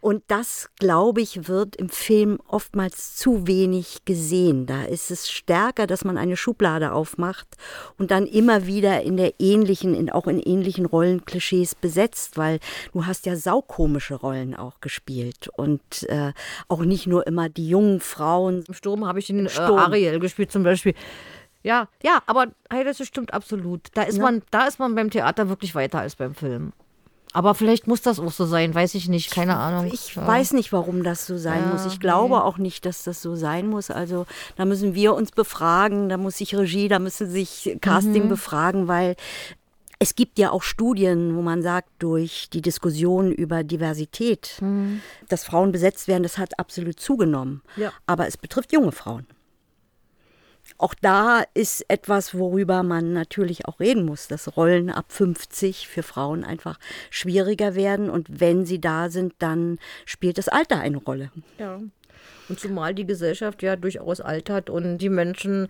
Und 0.00 0.22
das, 0.28 0.70
glaube 0.78 1.20
ich, 1.20 1.48
wird 1.48 1.76
im 1.76 1.88
Film 1.88 2.38
oftmals 2.46 3.16
zu 3.16 3.46
wenig 3.46 4.04
gesehen. 4.04 4.66
Da 4.66 4.84
ist 4.84 5.10
es 5.10 5.30
stärker, 5.30 5.86
dass 5.86 6.04
man 6.04 6.18
eine 6.18 6.36
Schublade 6.36 6.92
aufmacht 6.92 7.48
und 7.98 8.10
dann 8.10 8.26
immer 8.26 8.66
wieder 8.66 9.02
in 9.02 9.16
der 9.16 9.34
ähnlichen, 9.38 9.94
in, 9.94 10.10
auch 10.10 10.26
in 10.26 10.40
ähnlichen 10.40 10.86
Rollenklischees 10.86 11.74
besetzt, 11.74 12.36
weil 12.36 12.58
du 12.92 13.06
hast 13.06 13.26
ja 13.26 13.36
saukomische 13.36 14.14
Rollen 14.14 14.54
auch 14.54 14.80
gespielt 14.80 15.48
und 15.56 16.08
äh, 16.08 16.32
auch 16.68 16.80
nicht 16.80 17.06
nur 17.06 17.26
immer 17.26 17.48
die 17.48 17.68
jungen 17.68 18.00
Frauen. 18.00 18.64
Im 18.66 18.74
Sturm 18.74 19.06
habe 19.06 19.18
ich 19.18 19.26
den 19.26 19.46
äh, 19.46 19.50
Ariel 19.58 20.18
gespielt 20.18 20.50
zum 20.50 20.62
Beispiel. 20.62 20.94
Ja, 21.62 21.88
ja, 22.02 22.22
aber 22.26 22.48
hey, 22.70 22.84
das 22.84 23.04
stimmt 23.06 23.32
absolut. 23.32 23.88
Da 23.94 24.02
ist, 24.02 24.16
ja. 24.16 24.22
man, 24.22 24.42
da 24.50 24.66
ist 24.66 24.78
man 24.78 24.94
beim 24.94 25.10
Theater 25.10 25.48
wirklich 25.48 25.74
weiter 25.74 26.00
als 26.00 26.16
beim 26.16 26.34
Film. 26.34 26.72
Aber 27.32 27.54
vielleicht 27.54 27.86
muss 27.86 28.02
das 28.02 28.20
auch 28.20 28.32
so 28.32 28.44
sein, 28.44 28.74
weiß 28.74 28.94
ich 28.94 29.08
nicht, 29.08 29.30
keine 29.30 29.56
Ahnung. 29.56 29.90
Ich 29.92 30.14
ja. 30.14 30.26
weiß 30.26 30.52
nicht, 30.52 30.72
warum 30.72 31.02
das 31.02 31.26
so 31.26 31.38
sein 31.38 31.62
ja, 31.64 31.72
muss. 31.72 31.86
Ich 31.86 31.98
glaube 31.98 32.36
nee. 32.36 32.40
auch 32.40 32.58
nicht, 32.58 32.84
dass 32.84 33.04
das 33.04 33.22
so 33.22 33.34
sein 33.36 33.68
muss. 33.68 33.90
Also 33.90 34.26
da 34.56 34.64
müssen 34.64 34.94
wir 34.94 35.14
uns 35.14 35.30
befragen, 35.30 36.08
da 36.08 36.16
muss 36.16 36.38
sich 36.38 36.54
Regie, 36.54 36.88
da 36.88 36.98
müssen 36.98 37.30
sich 37.30 37.76
Casting 37.80 38.24
mhm. 38.24 38.28
befragen, 38.28 38.88
weil 38.88 39.16
es 39.98 40.14
gibt 40.14 40.38
ja 40.38 40.50
auch 40.50 40.62
Studien, 40.62 41.36
wo 41.36 41.42
man 41.42 41.62
sagt, 41.62 41.88
durch 42.00 42.48
die 42.52 42.60
Diskussion 42.60 43.30
über 43.32 43.62
Diversität, 43.62 44.56
mhm. 44.60 45.00
dass 45.28 45.44
Frauen 45.44 45.72
besetzt 45.72 46.08
werden, 46.08 46.24
das 46.24 46.38
hat 46.38 46.58
absolut 46.58 46.98
zugenommen. 46.98 47.62
Ja. 47.76 47.92
Aber 48.06 48.26
es 48.26 48.36
betrifft 48.36 48.72
junge 48.72 48.92
Frauen 48.92 49.26
auch 50.82 50.94
da 50.94 51.44
ist 51.54 51.84
etwas, 51.88 52.34
worüber 52.36 52.82
man 52.82 53.12
natürlich 53.12 53.66
auch 53.66 53.78
reden 53.78 54.04
muss, 54.04 54.26
dass 54.26 54.56
Rollen 54.56 54.90
ab 54.90 55.06
50 55.08 55.86
für 55.86 56.02
Frauen 56.02 56.44
einfach 56.44 56.78
schwieriger 57.10 57.74
werden. 57.74 58.10
Und 58.10 58.40
wenn 58.40 58.66
sie 58.66 58.80
da 58.80 59.08
sind, 59.08 59.34
dann 59.38 59.78
spielt 60.06 60.38
das 60.38 60.48
Alter 60.48 60.80
eine 60.80 60.98
Rolle. 60.98 61.30
Ja. 61.58 61.80
Und 62.48 62.58
zumal 62.58 62.94
die 62.94 63.06
Gesellschaft 63.06 63.62
ja 63.62 63.76
durchaus 63.76 64.20
altert 64.20 64.70
und 64.70 64.98
die 64.98 65.08
Menschen 65.08 65.68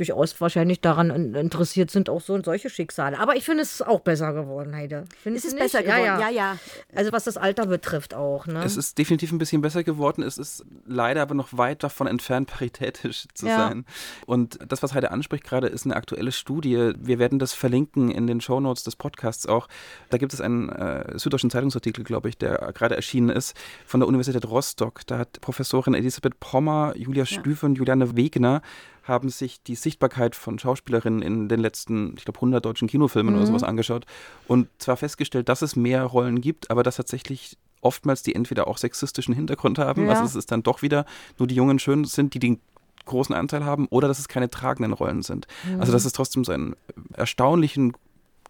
durchaus 0.00 0.40
wahrscheinlich 0.40 0.80
daran 0.80 1.34
interessiert 1.34 1.90
sind, 1.90 2.08
auch 2.08 2.22
so 2.22 2.32
und 2.32 2.46
solche 2.46 2.70
Schicksale. 2.70 3.18
Aber 3.18 3.36
ich 3.36 3.44
finde, 3.44 3.62
es 3.62 3.74
ist 3.74 3.86
auch 3.86 4.00
besser 4.00 4.32
geworden, 4.32 4.74
Heide. 4.74 5.04
Findest 5.22 5.44
es 5.44 5.52
ist 5.52 5.58
besser 5.58 5.82
geworden, 5.82 6.04
ja, 6.04 6.18
ja, 6.18 6.30
ja. 6.30 6.58
Also 6.94 7.12
was 7.12 7.24
das 7.24 7.36
Alter 7.36 7.66
betrifft 7.66 8.14
auch. 8.14 8.46
Ne? 8.46 8.64
Es 8.64 8.78
ist 8.78 8.96
definitiv 8.96 9.30
ein 9.30 9.38
bisschen 9.38 9.60
besser 9.60 9.84
geworden. 9.84 10.22
Es 10.22 10.38
ist 10.38 10.64
leider 10.86 11.20
aber 11.20 11.34
noch 11.34 11.56
weit 11.56 11.82
davon 11.82 12.06
entfernt, 12.06 12.48
paritätisch 12.50 13.26
zu 13.34 13.46
ja. 13.46 13.58
sein. 13.58 13.84
Und 14.24 14.58
das, 14.66 14.82
was 14.82 14.94
Heide 14.94 15.10
anspricht 15.10 15.44
gerade, 15.44 15.66
ist 15.66 15.84
eine 15.84 15.96
aktuelle 15.96 16.32
Studie. 16.32 16.92
Wir 16.98 17.18
werden 17.18 17.38
das 17.38 17.52
verlinken 17.52 18.10
in 18.10 18.26
den 18.26 18.40
Shownotes 18.40 18.84
des 18.84 18.96
Podcasts 18.96 19.46
auch. 19.46 19.68
Da 20.08 20.16
gibt 20.16 20.32
es 20.32 20.40
einen 20.40 20.70
äh, 20.70 21.18
süddeutschen 21.18 21.50
Zeitungsartikel, 21.50 22.04
glaube 22.04 22.30
ich, 22.30 22.38
der 22.38 22.72
gerade 22.72 22.96
erschienen 22.96 23.28
ist, 23.28 23.54
von 23.84 24.00
der 24.00 24.08
Universität 24.08 24.48
Rostock. 24.48 25.06
Da 25.06 25.18
hat 25.18 25.42
Professorin 25.42 25.92
Elisabeth 25.92 26.40
Pommer, 26.40 26.94
Julia 26.96 27.26
Stüfe 27.26 27.66
ja. 27.66 27.68
und 27.68 27.74
Juliane 27.74 28.16
Wegner 28.16 28.62
haben 29.10 29.28
sich 29.28 29.62
die 29.62 29.74
Sichtbarkeit 29.74 30.34
von 30.34 30.58
Schauspielerinnen 30.58 31.20
in 31.20 31.48
den 31.50 31.60
letzten, 31.60 32.14
ich 32.16 32.24
glaube, 32.24 32.38
100 32.38 32.64
deutschen 32.64 32.88
Kinofilmen 32.88 33.34
mhm. 33.34 33.40
oder 33.40 33.46
sowas 33.46 33.62
angeschaut 33.62 34.06
und 34.48 34.68
zwar 34.78 34.96
festgestellt, 34.96 35.50
dass 35.50 35.60
es 35.60 35.76
mehr 35.76 36.04
Rollen 36.04 36.40
gibt, 36.40 36.70
aber 36.70 36.82
dass 36.82 36.96
tatsächlich 36.96 37.58
oftmals 37.82 38.22
die 38.22 38.34
entweder 38.34 38.68
auch 38.68 38.78
sexistischen 38.78 39.34
Hintergrund 39.34 39.78
haben, 39.78 40.04
ja. 40.04 40.10
also 40.10 40.24
es 40.24 40.34
ist 40.34 40.50
dann 40.50 40.62
doch 40.62 40.80
wieder 40.80 41.04
nur 41.38 41.46
die 41.46 41.54
Jungen 41.54 41.78
schön 41.78 42.04
sind, 42.04 42.32
die 42.32 42.38
den 42.38 42.60
großen 43.04 43.34
Anteil 43.34 43.64
haben, 43.64 43.86
oder 43.88 44.08
dass 44.08 44.18
es 44.18 44.28
keine 44.28 44.50
tragenden 44.50 44.92
Rollen 44.92 45.22
sind. 45.22 45.46
Mhm. 45.64 45.80
Also 45.80 45.92
dass 45.92 46.04
es 46.04 46.12
trotzdem 46.12 46.44
so 46.44 46.52
einen 46.52 46.76
erstaunlichen, 47.14 47.94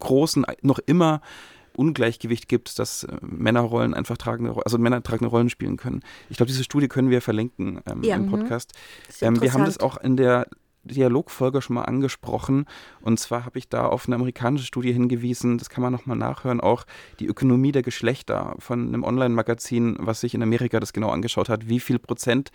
großen, 0.01 0.45
noch 0.63 0.79
immer 0.79 1.21
Ungleichgewicht 1.77 2.49
gibt, 2.49 2.79
dass 2.79 3.05
äh, 3.05 3.17
Männerrollen 3.21 3.95
einfach 3.95 4.17
tragende, 4.17 4.55
also 4.65 4.79
Männer 4.79 5.03
tragende 5.03 5.31
Rollen 5.31 5.51
spielen 5.51 5.77
können. 5.77 6.03
Ich 6.29 6.37
glaube, 6.37 6.49
diese 6.49 6.65
Studie 6.65 6.89
können 6.89 7.11
wir 7.11 7.23
verlinken 7.23 7.81
ähm, 7.87 8.03
ja, 8.03 8.17
im 8.17 8.27
mhm. 8.27 8.31
Podcast. 8.31 8.73
Ähm, 9.21 9.41
wir 9.41 9.53
haben 9.53 9.65
das 9.65 9.79
auch 9.79 9.97
in 9.99 10.17
der 10.17 10.47
Dialogfolge 10.85 11.61
schon 11.61 11.75
mal 11.75 11.85
angesprochen. 11.85 12.67
Und 13.03 13.19
zwar 13.19 13.45
habe 13.45 13.59
ich 13.59 13.69
da 13.69 13.87
auf 13.87 14.07
eine 14.07 14.17
amerikanische 14.17 14.67
Studie 14.67 14.93
hingewiesen, 14.93 15.59
das 15.59 15.69
kann 15.69 15.83
man 15.83 15.93
nochmal 15.93 16.17
nachhören, 16.17 16.61
auch 16.61 16.85
die 17.19 17.27
Ökonomie 17.27 17.73
der 17.73 17.83
Geschlechter 17.83 18.55
von 18.59 18.89
einem 18.89 19.05
Online-Magazin, 19.05 19.97
was 19.99 20.21
sich 20.21 20.35
in 20.35 20.43
Amerika 20.43 20.81
das 20.81 20.93
genau 20.93 21.11
angeschaut 21.11 21.49
hat, 21.49 21.69
wie 21.69 21.81
viel 21.81 21.99
Prozent 21.99 22.51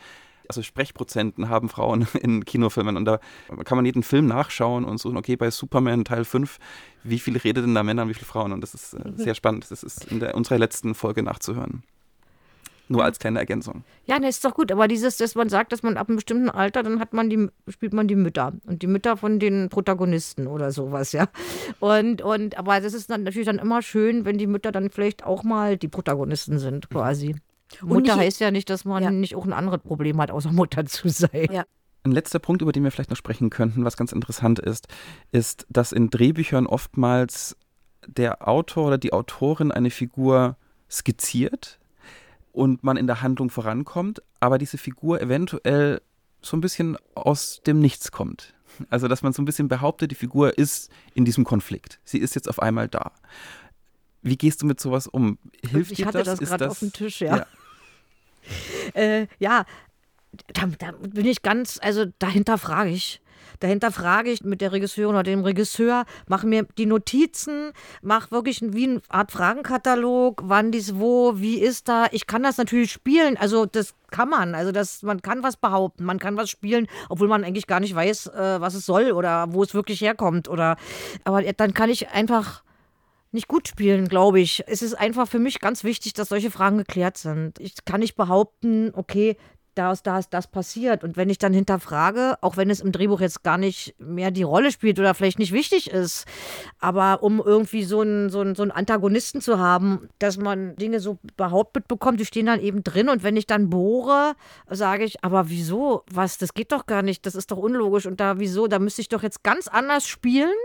also 0.50 0.62
Sprechprozenten 0.62 1.50
haben 1.50 1.70
Frauen 1.70 2.08
in 2.22 2.46
Kinofilmen. 2.46 2.98
Und 2.98 3.06
da 3.06 3.20
kann 3.64 3.78
man 3.78 3.86
jeden 3.86 4.04
Film 4.04 4.28
nachschauen 4.28 4.86
und 4.86 5.00
so, 5.00 5.10
okay, 5.16 5.36
bei 5.36 5.52
Superman 5.52 6.06
Teil 6.06 6.26
5, 6.26 6.58
wie 7.04 7.20
viel 7.20 7.38
redet 7.38 7.66
denn 7.66 7.76
da 7.76 7.84
Männer 7.84 8.04
und 8.04 8.10
wie 8.10 8.14
viele 8.14 8.26
Frauen? 8.26 8.52
Und 8.52 8.62
das 8.62 8.74
ist 8.74 8.94
äh, 8.94 9.08
mhm. 9.08 9.18
sehr 9.18 9.36
spannend. 9.36 9.70
Das 9.70 9.84
ist 9.84 10.06
in 10.12 10.20
der, 10.20 10.36
unserer 10.36 10.58
letzten 10.58 10.96
Folge 10.96 11.24
nachzuhören. 11.24 11.84
Nur 12.88 13.04
als 13.04 13.18
kleine 13.18 13.40
Ergänzung. 13.40 13.84
Ja, 14.06 14.20
ne, 14.20 14.28
ist 14.30 14.46
doch 14.46 14.54
gut. 14.54 14.72
Aber 14.72 14.88
dieses, 14.88 15.18
dass 15.18 15.34
man 15.34 15.50
sagt, 15.50 15.72
dass 15.72 15.82
man 15.82 15.98
ab 15.98 16.08
einem 16.08 16.18
bestimmten 16.18 16.50
Alter, 16.50 16.84
dann 16.84 17.00
hat 17.00 17.14
man 17.14 17.30
die, 17.30 17.48
spielt 17.68 17.94
man 17.94 18.08
die 18.08 18.16
Mütter. 18.16 18.54
Und 18.68 18.84
die 18.84 18.88
Mütter 18.88 19.18
von 19.18 19.40
den 19.40 19.70
Protagonisten 19.70 20.46
oder 20.46 20.72
sowas, 20.72 21.12
ja. 21.12 21.28
Und, 21.80 22.22
und, 22.22 22.58
aber 22.60 22.80
das 22.82 22.94
ist 22.94 23.10
dann 23.10 23.24
natürlich 23.24 23.48
dann 23.48 23.58
immer 23.58 23.82
schön, 23.82 24.26
wenn 24.26 24.38
die 24.38 24.46
Mütter 24.46 24.72
dann 24.72 24.92
vielleicht 24.92 25.24
auch 25.24 25.44
mal 25.44 25.78
die 25.78 25.88
Protagonisten 25.88 26.60
sind, 26.60 26.90
quasi. 26.90 27.36
Mutter 27.82 28.16
heißt 28.16 28.40
ja 28.40 28.52
nicht, 28.52 28.70
dass 28.70 28.86
man 28.86 29.04
ja. 29.04 29.12
nicht 29.12 29.36
auch 29.36 29.46
ein 29.46 29.54
anderes 29.54 29.82
Problem 29.82 30.22
hat, 30.22 30.32
außer 30.32 30.52
Mutter 30.52 30.86
zu 30.86 31.10
sein. 31.10 31.48
Ja. 31.52 31.66
Ein 32.04 32.12
letzter 32.12 32.40
Punkt, 32.40 32.62
über 32.62 32.72
den 32.72 32.84
wir 32.84 32.92
vielleicht 32.92 33.10
noch 33.10 33.18
sprechen 33.18 33.50
könnten, 33.50 33.84
was 33.84 33.98
ganz 33.98 34.12
interessant 34.12 34.60
ist, 34.60 34.88
ist, 35.32 35.66
dass 35.70 35.92
in 35.92 36.12
Drehbüchern 36.12 36.68
oftmals 36.68 37.58
der 38.06 38.48
Autor 38.48 38.88
oder 38.88 38.98
die 39.00 39.12
Autorin 39.12 39.72
eine 39.72 39.90
Figur 39.90 40.58
skizziert 40.90 41.80
und 42.52 42.84
man 42.84 42.98
in 42.98 43.08
der 43.08 43.24
Handlung 43.24 43.50
vorankommt, 43.50 44.22
aber 44.40 44.60
diese 44.60 44.78
Figur 44.78 45.20
eventuell 45.20 46.02
so 46.42 46.56
ein 46.56 46.62
bisschen 46.62 46.96
aus 47.16 47.62
dem 47.66 47.80
Nichts 47.80 48.12
kommt. 48.12 48.54
Also, 48.90 49.08
dass 49.08 49.24
man 49.24 49.34
so 49.34 49.42
ein 49.42 49.46
bisschen 49.46 49.68
behauptet, 49.68 50.12
die 50.12 50.16
Figur 50.16 50.58
ist 50.58 50.92
in 51.14 51.26
diesem 51.26 51.44
Konflikt. 51.44 52.00
Sie 52.04 52.20
ist 52.20 52.36
jetzt 52.36 52.50
auf 52.50 52.62
einmal 52.62 52.88
da. 52.88 53.14
Wie 54.26 54.38
gehst 54.38 54.64
du 54.64 54.66
mit 54.66 54.80
sowas 54.80 55.06
um? 55.06 55.38
Hilft 55.70 55.92
ich 55.92 55.98
dir 55.98 56.06
das? 56.06 56.16
Ich 56.16 56.24
hatte 56.24 56.24
das 56.24 56.50
gerade 56.50 56.70
auf 56.72 56.80
dem 56.80 56.92
Tisch, 56.92 57.22
ja. 57.22 57.38
Ja, 57.38 57.46
äh, 58.96 59.28
ja 59.38 59.66
da, 60.54 60.66
da, 60.80 60.92
bin 60.94 61.28
ich 61.28 61.44
ganz, 61.44 61.80
also 61.82 62.06
dahinter 62.18 62.58
frage 62.58 62.90
ich. 62.90 63.22
Dahinter 63.60 63.92
frage 63.92 64.32
ich 64.32 64.44
mit 64.44 64.62
der 64.62 64.72
Regisseurin 64.72 65.12
oder 65.12 65.22
dem 65.22 65.44
Regisseur, 65.44 66.06
mache 66.28 66.48
mir 66.48 66.66
die 66.80 66.88
Notizen, 66.88 67.72
mache 68.02 68.32
wirklich 68.32 68.62
wie 68.62 68.86
eine 68.86 69.02
Art 69.10 69.32
Fragenkatalog, 69.32 70.42
wann 70.44 70.72
dies 70.72 70.96
wo, 70.96 71.34
wie 71.38 71.60
ist 71.60 71.88
da. 71.88 72.08
Ich 72.12 72.26
kann 72.26 72.42
das 72.42 72.58
natürlich 72.58 72.92
spielen, 72.92 73.38
also 73.38 73.68
das 73.68 73.94
kann 74.10 74.30
man, 74.30 74.56
also 74.56 74.72
das, 74.72 75.04
man 75.04 75.22
kann 75.22 75.44
was 75.44 75.56
behaupten, 75.56 76.04
man 76.04 76.18
kann 76.18 76.36
was 76.36 76.50
spielen, 76.50 76.88
obwohl 77.10 77.28
man 77.28 77.44
eigentlich 77.44 77.68
gar 77.68 77.80
nicht 77.80 77.94
weiß, 77.94 78.28
äh, 78.28 78.60
was 78.60 78.74
es 78.74 78.88
soll 78.88 79.12
oder 79.12 79.54
wo 79.54 79.62
es 79.62 79.76
wirklich 79.76 80.02
herkommt 80.02 80.50
oder, 80.50 80.76
aber 81.24 81.44
dann 81.44 81.76
kann 81.76 81.92
ich 81.92 82.10
einfach 82.10 82.64
nicht 83.36 83.48
gut 83.48 83.68
spielen, 83.68 84.08
glaube 84.08 84.40
ich. 84.40 84.64
Es 84.66 84.82
ist 84.82 84.96
einfach 84.96 85.28
für 85.28 85.40
mich 85.40 85.60
ganz 85.60 85.84
wichtig, 85.84 86.14
dass 86.14 86.30
solche 86.30 86.50
Fragen 86.50 86.80
geklärt 86.80 87.18
sind. 87.18 87.60
Ich 87.60 87.86
kann 87.86 88.00
nicht 88.00 88.16
behaupten, 88.16 88.92
okay, 88.96 89.38
da 89.76 89.92
ist, 89.92 90.08
da 90.08 90.18
ist 90.18 90.34
das 90.34 90.48
passiert. 90.48 91.04
Und 91.04 91.18
wenn 91.18 91.30
ich 91.30 91.38
dann 91.38 91.54
hinterfrage, 91.54 92.38
auch 92.42 92.58
wenn 92.58 92.70
es 92.70 92.80
im 92.80 92.92
Drehbuch 92.92 93.20
jetzt 93.20 93.44
gar 93.44 93.58
nicht 93.58 93.94
mehr 94.00 94.32
die 94.32 94.44
Rolle 94.44 94.72
spielt 94.72 94.98
oder 95.00 95.14
vielleicht 95.14 95.38
nicht 95.38 95.52
wichtig 95.52 95.92
ist, 95.92 96.26
aber 96.80 97.22
um 97.22 97.42
irgendwie 97.46 97.84
so 97.84 98.02
einen, 98.02 98.30
so 98.30 98.40
einen, 98.40 98.56
so 98.56 98.64
einen 98.64 98.72
Antagonisten 98.72 99.42
zu 99.42 99.60
haben, 99.60 100.10
dass 100.18 100.38
man 100.38 100.76
Dinge 100.78 101.00
so 101.00 101.20
behauptet 101.36 101.88
bekommt, 101.88 102.20
die 102.20 102.26
stehen 102.26 102.46
dann 102.46 102.62
eben 102.62 102.84
drin. 102.84 103.10
Und 103.10 103.24
wenn 103.24 103.38
ich 103.38 103.48
dann 103.48 103.70
bohre, 103.70 104.36
sage 104.70 105.04
ich, 105.04 105.24
aber 105.24 105.50
wieso? 105.50 106.04
Was? 106.10 106.38
Das 106.38 106.54
geht 106.54 106.72
doch 106.72 106.86
gar 106.86 107.02
nicht. 107.02 107.26
Das 107.26 107.36
ist 107.36 107.52
doch 107.52 107.58
unlogisch. 107.58 108.06
Und 108.06 108.20
da, 108.20 108.40
wieso? 108.40 108.68
Da 108.68 108.80
müsste 108.80 109.02
ich 109.02 109.10
doch 109.10 109.24
jetzt 109.24 109.44
ganz 109.44 109.68
anders 109.68 110.08
spielen, 110.08 110.56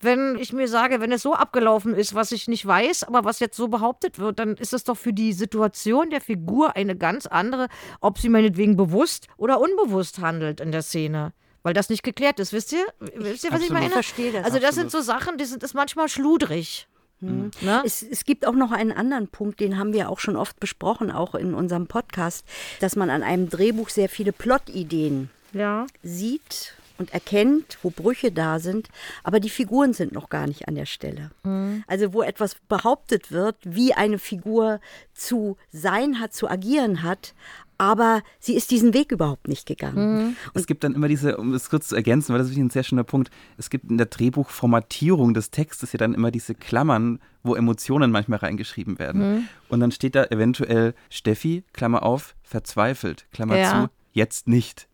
wenn 0.00 0.36
ich 0.38 0.52
mir 0.52 0.68
sage, 0.68 1.00
wenn 1.00 1.12
es 1.12 1.22
so 1.22 1.34
abgelaufen 1.34 1.94
ist, 1.94 2.14
was 2.14 2.32
ich 2.32 2.48
nicht 2.48 2.66
weiß, 2.66 3.04
aber 3.04 3.24
was 3.24 3.40
jetzt 3.40 3.56
so 3.56 3.68
behauptet 3.68 4.18
wird, 4.18 4.38
dann 4.38 4.56
ist 4.56 4.72
es 4.72 4.84
doch 4.84 4.96
für 4.96 5.12
die 5.12 5.32
Situation 5.32 6.10
der 6.10 6.20
Figur 6.20 6.76
eine 6.76 6.96
ganz 6.96 7.26
andere, 7.26 7.68
ob 8.00 8.18
sie 8.18 8.28
meine 8.28 8.48
meinetwegen 8.48 8.76
bewusst 8.76 9.26
oder 9.36 9.60
unbewusst 9.60 10.20
handelt 10.20 10.60
in 10.60 10.72
der 10.72 10.82
Szene. 10.82 11.32
Weil 11.62 11.74
das 11.74 11.90
nicht 11.90 12.02
geklärt 12.02 12.38
ist. 12.38 12.52
Wisst 12.52 12.72
ihr, 12.72 12.86
wisst 13.00 13.44
ihr 13.44 13.50
was 13.50 13.60
absolut. 13.60 13.62
ich 13.62 13.70
meine? 13.70 13.86
Ich 13.86 13.92
verstehe 13.92 14.32
das. 14.32 14.44
Also, 14.44 14.58
das 14.58 14.68
absolut. 14.70 14.90
sind 14.90 15.04
so 15.04 15.12
Sachen, 15.12 15.38
die 15.38 15.44
sind 15.44 15.62
ist 15.62 15.74
manchmal 15.74 16.08
schludrig. 16.08 16.86
Hm. 17.20 17.50
Ne? 17.60 17.82
Es, 17.84 18.00
es, 18.00 18.24
gibt 18.24 18.46
auch 18.46 18.54
noch 18.54 18.70
einen 18.70 18.92
anderen 18.92 19.26
Punkt, 19.26 19.58
den 19.58 19.76
haben 19.76 19.92
wir 19.92 20.08
auch 20.08 20.20
schon 20.20 20.36
oft 20.36 20.60
besprochen, 20.60 21.10
auch 21.10 21.34
in 21.34 21.52
unserem 21.52 21.88
Podcast, 21.88 22.46
dass 22.80 22.94
man 22.94 23.10
an 23.10 23.24
einem 23.24 23.48
Drehbuch 23.48 23.88
sehr 23.88 24.08
viele 24.08 24.32
Plot-Ideen 24.32 25.28
ja. 25.52 25.86
sieht 26.02 26.74
und 26.98 27.12
erkennt, 27.14 27.78
wo 27.82 27.90
Brüche 27.90 28.32
da 28.32 28.58
sind, 28.58 28.88
aber 29.22 29.40
die 29.40 29.50
Figuren 29.50 29.92
sind 29.92 30.12
noch 30.12 30.28
gar 30.28 30.46
nicht 30.46 30.68
an 30.68 30.74
der 30.74 30.86
Stelle. 30.86 31.30
Mhm. 31.44 31.84
Also 31.86 32.12
wo 32.12 32.22
etwas 32.22 32.56
behauptet 32.68 33.32
wird, 33.32 33.56
wie 33.64 33.94
eine 33.94 34.18
Figur 34.18 34.80
zu 35.14 35.56
sein 35.70 36.20
hat, 36.20 36.34
zu 36.34 36.48
agieren 36.48 37.02
hat, 37.02 37.34
aber 37.78 38.22
sie 38.40 38.54
ist 38.54 38.72
diesen 38.72 38.92
Weg 38.92 39.12
überhaupt 39.12 39.46
nicht 39.46 39.64
gegangen. 39.64 40.16
Mhm. 40.16 40.36
Es 40.52 40.66
gibt 40.66 40.82
dann 40.82 40.94
immer 40.94 41.06
diese, 41.06 41.36
um 41.36 41.52
das 41.52 41.70
kurz 41.70 41.88
zu 41.88 41.96
ergänzen, 41.96 42.32
weil 42.32 42.40
das 42.40 42.50
ist 42.50 42.56
ein 42.56 42.70
sehr 42.70 42.82
schöner 42.82 43.04
Punkt, 43.04 43.30
es 43.56 43.70
gibt 43.70 43.88
in 43.88 43.96
der 43.96 44.06
Drehbuchformatierung 44.06 45.32
des 45.32 45.52
Textes 45.52 45.92
ja 45.92 45.98
dann 45.98 46.12
immer 46.12 46.32
diese 46.32 46.56
Klammern, 46.56 47.20
wo 47.44 47.54
Emotionen 47.54 48.10
manchmal 48.10 48.40
reingeschrieben 48.40 48.98
werden. 48.98 49.34
Mhm. 49.34 49.48
Und 49.68 49.80
dann 49.80 49.92
steht 49.92 50.16
da 50.16 50.24
eventuell 50.24 50.94
Steffi, 51.08 51.62
Klammer 51.72 52.02
auf, 52.02 52.34
verzweifelt, 52.42 53.26
Klammer 53.32 53.56
ja. 53.56 53.70
zu, 53.70 53.90
jetzt 54.12 54.48
nicht. 54.48 54.88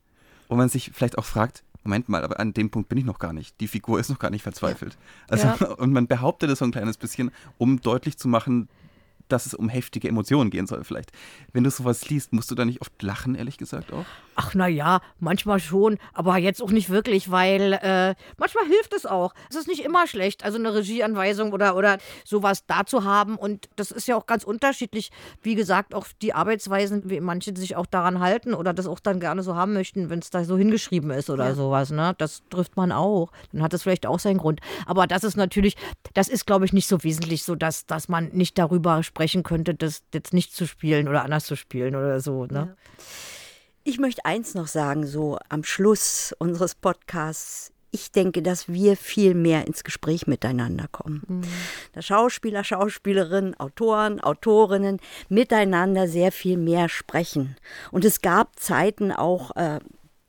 Wo 0.49 0.57
man 0.57 0.69
sich 0.69 0.91
vielleicht 0.93 1.17
auch 1.17 1.25
fragt, 1.25 1.65
Moment 1.85 2.09
mal, 2.09 2.25
aber 2.25 2.41
an 2.41 2.53
dem 2.55 2.71
Punkt 2.71 2.89
bin 2.89 2.99
ich 2.99 3.05
noch 3.05 3.19
gar 3.19 3.33
nicht. 3.33 3.61
Die 3.61 3.69
Figur 3.69 4.01
ist 4.01 4.09
noch 4.09 4.19
gar 4.19 4.31
nicht 4.31 4.43
verzweifelt. 4.43 4.97
Also, 5.29 5.47
ja. 5.47 5.55
und 5.79 5.93
man 5.93 6.07
behauptet 6.07 6.51
es 6.51 6.59
so 6.59 6.65
ein 6.65 6.73
kleines 6.73 6.97
bisschen, 6.97 7.31
um 7.59 7.81
deutlich 7.81 8.17
zu 8.17 8.29
machen, 8.29 8.69
dass 9.29 9.47
es 9.47 9.55
um 9.55 9.69
heftige 9.69 10.09
Emotionen 10.09 10.51
gehen 10.51 10.67
soll 10.67 10.85
vielleicht. 10.85 11.13
Wenn 11.53 11.65
du 11.65 11.71
sowas 11.71 12.09
liest, 12.09 12.33
musst 12.33 12.51
du 12.51 12.55
da 12.55 12.65
nicht 12.65 12.81
oft 12.81 13.03
lachen, 13.03 13.35
ehrlich 13.35 13.59
gesagt 13.59 13.93
auch? 13.93 14.05
Ach 14.37 14.55
na 14.55 14.67
ja, 14.67 15.01
manchmal 15.21 15.61
schon, 15.61 15.99
aber 16.13 16.37
jetzt 16.39 16.63
auch 16.63 16.71
nicht 16.71 16.91
wirklich, 16.91 17.31
weil 17.31 17.75
äh, 17.75 18.15
manchmal 18.37 18.67
hilft 18.67 18.93
es 18.93 19.07
auch. 19.07 19.33
Es 19.49 19.57
ist 19.57 19.69
nicht 19.69 19.85
immer 19.85 20.07
schlecht, 20.07 20.45
also 20.45 20.59
eine 20.59 20.75
Regieanweisung 20.75 21.53
oder, 21.53 21.77
oder 21.77 21.99
sowas 22.25 22.67
da 22.67 22.85
zu 22.85 23.05
haben 23.05 23.37
und 23.37 23.69
das 23.77 23.91
ist 23.91 24.09
ja 24.09 24.17
auch 24.17 24.27
ganz 24.27 24.45
unterschiedlich. 24.45 25.11
Wie 25.43 25.55
gesagt, 25.55 25.95
auch 25.95 26.07
die 26.21 26.33
Arbeitsweisen, 26.35 27.09
wie 27.09 27.21
manche 27.21 27.55
sich 27.57 27.77
auch 27.77 27.87
daran 27.87 28.21
halten 28.21 28.55
oder 28.55 28.73
das 28.73 28.87
auch 28.87 29.01
dann 29.01 29.21
gerne 29.21 29.43
so 29.43 29.55
haben 29.55 29.73
möchten, 29.73 30.11
wenn 30.11 30.19
es 30.19 30.31
da 30.31 30.45
so 30.45 30.57
hingeschrieben 30.57 31.11
ist 31.11 31.31
oder 31.31 31.49
ja. 31.49 31.55
sowas. 31.55 31.91
Ne? 31.91 32.15
Das 32.19 32.43
trifft 32.51 32.77
man 32.77 32.93
auch. 32.93 33.31
Dann 33.53 33.63
hat 33.63 33.73
das 33.73 33.83
vielleicht 33.83 34.07
auch 34.07 34.19
seinen 34.19 34.39
Grund. 34.39 34.61
Aber 34.87 35.07
das 35.07 35.25
ist 35.25 35.37
natürlich, 35.37 35.77
das 36.15 36.29
ist 36.29 36.47
glaube 36.47 36.65
ich 36.65 36.73
nicht 36.73 36.89
so 36.89 37.05
wesentlich, 37.05 37.45
so 37.45 37.55
dass, 37.55 37.87
dass 37.87 38.09
man 38.09 38.29
nicht 38.33 38.59
darüber 38.59 39.03
sprechen 39.03 39.43
könnte, 39.43 39.75
das 39.75 40.03
jetzt 40.13 40.33
nicht 40.33 40.55
zu 40.55 40.67
spielen 40.67 41.09
oder 41.09 41.23
anders 41.23 41.45
zu 41.45 41.57
spielen 41.57 41.95
oder 41.95 42.21
so. 42.21 42.47
Ne? 42.47 42.77
Ja. 42.77 43.05
Ich 43.87 43.99
möchte 43.99 44.25
eins 44.25 44.55
noch 44.55 44.67
sagen, 44.67 45.07
so 45.07 45.39
am 45.51 45.63
Schluss 45.63 46.35
unseres 46.39 46.75
Podcasts. 46.75 47.71
Ich 47.91 48.11
denke, 48.11 48.43
dass 48.43 48.67
wir 48.67 48.97
viel 48.97 49.35
mehr 49.35 49.67
ins 49.67 49.85
Gespräch 49.85 50.27
miteinander 50.27 50.89
kommen. 50.91 51.23
Mhm. 51.29 51.43
Dass 51.93 52.07
Schauspieler, 52.07 52.65
Schauspielerinnen, 52.65 53.61
Autoren, 53.61 54.21
Autorinnen 54.21 55.01
miteinander 55.29 56.09
sehr 56.09 56.33
viel 56.33 56.57
mehr 56.57 56.89
sprechen. 56.89 57.57
Und 57.93 58.07
es 58.07 58.23
gab 58.23 58.59
Zeiten 58.59 59.13
auch, 59.13 59.55
äh, 59.55 59.81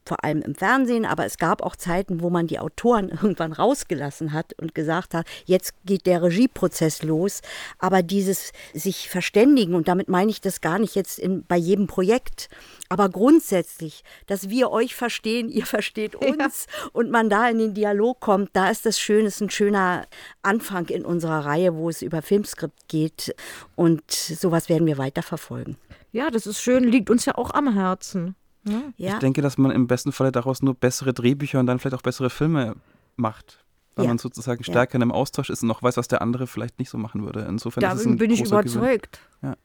vor 0.05 0.23
allem 0.23 0.41
im 0.41 0.55
Fernsehen, 0.55 1.05
aber 1.05 1.25
es 1.25 1.37
gab 1.37 1.61
auch 1.61 1.75
Zeiten, 1.75 2.21
wo 2.21 2.29
man 2.29 2.47
die 2.47 2.59
Autoren 2.59 3.09
irgendwann 3.21 3.53
rausgelassen 3.53 4.33
hat 4.33 4.53
und 4.59 4.75
gesagt 4.75 5.13
hat, 5.13 5.25
jetzt 5.45 5.73
geht 5.85 6.05
der 6.05 6.21
Regieprozess 6.21 7.03
los. 7.03 7.41
Aber 7.79 8.03
dieses 8.03 8.51
sich 8.73 9.09
verständigen, 9.09 9.73
und 9.75 9.87
damit 9.87 10.07
meine 10.07 10.31
ich 10.31 10.41
das 10.41 10.61
gar 10.61 10.79
nicht 10.79 10.95
jetzt 10.95 11.19
in, 11.19 11.45
bei 11.45 11.57
jedem 11.57 11.87
Projekt, 11.87 12.49
aber 12.89 13.09
grundsätzlich, 13.09 14.03
dass 14.27 14.49
wir 14.49 14.71
euch 14.71 14.95
verstehen, 14.95 15.49
ihr 15.55 15.65
versteht 15.65 16.15
uns 16.15 16.67
ja. 16.67 16.89
und 16.93 17.11
man 17.11 17.29
da 17.29 17.49
in 17.49 17.57
den 17.57 17.73
Dialog 17.73 18.19
kommt, 18.19 18.49
da 18.53 18.69
ist 18.69 18.85
das 18.85 18.99
schön, 18.99 19.25
ist 19.25 19.41
ein 19.41 19.49
schöner 19.49 20.05
Anfang 20.43 20.87
in 20.87 21.05
unserer 21.05 21.45
Reihe, 21.45 21.75
wo 21.75 21.89
es 21.89 22.01
über 22.01 22.21
Filmskript 22.21 22.87
geht. 22.87 23.35
Und 23.75 24.09
sowas 24.11 24.69
werden 24.69 24.87
wir 24.87 24.97
weiter 24.97 25.23
verfolgen. 25.23 25.77
Ja, 26.11 26.29
das 26.29 26.47
ist 26.47 26.61
schön, 26.61 26.83
liegt 26.83 27.09
uns 27.09 27.25
ja 27.25 27.35
auch 27.35 27.51
am 27.51 27.73
Herzen. 27.73 28.35
Ja. 28.65 29.13
Ich 29.13 29.19
denke, 29.19 29.41
dass 29.41 29.57
man 29.57 29.71
im 29.71 29.87
besten 29.87 30.11
Falle 30.11 30.31
daraus 30.31 30.61
nur 30.61 30.73
bessere 30.73 31.13
Drehbücher 31.13 31.59
und 31.59 31.67
dann 31.67 31.79
vielleicht 31.79 31.95
auch 31.95 32.01
bessere 32.01 32.29
Filme 32.29 32.75
macht. 33.15 33.63
Weil 33.95 34.05
ja. 34.05 34.09
man 34.09 34.17
sozusagen 34.17 34.63
stärker 34.63 34.93
ja. 34.93 34.95
in 34.97 35.01
einem 35.03 35.11
Austausch 35.11 35.49
ist 35.49 35.61
und 35.61 35.69
noch 35.69 35.81
weiß, 35.81 35.97
was 35.97 36.07
der 36.07 36.21
andere 36.21 36.47
vielleicht 36.47 36.79
nicht 36.79 36.89
so 36.89 36.97
machen 36.97 37.23
würde. 37.23 37.45
Insofern 37.47 37.81
da 37.81 37.93
ist 37.93 38.01
es 38.01 38.05
ein 38.05 38.17
bin 38.17 38.31
ich 38.31 38.43
überzeugt. 38.43 39.19
Ja. 39.41 39.55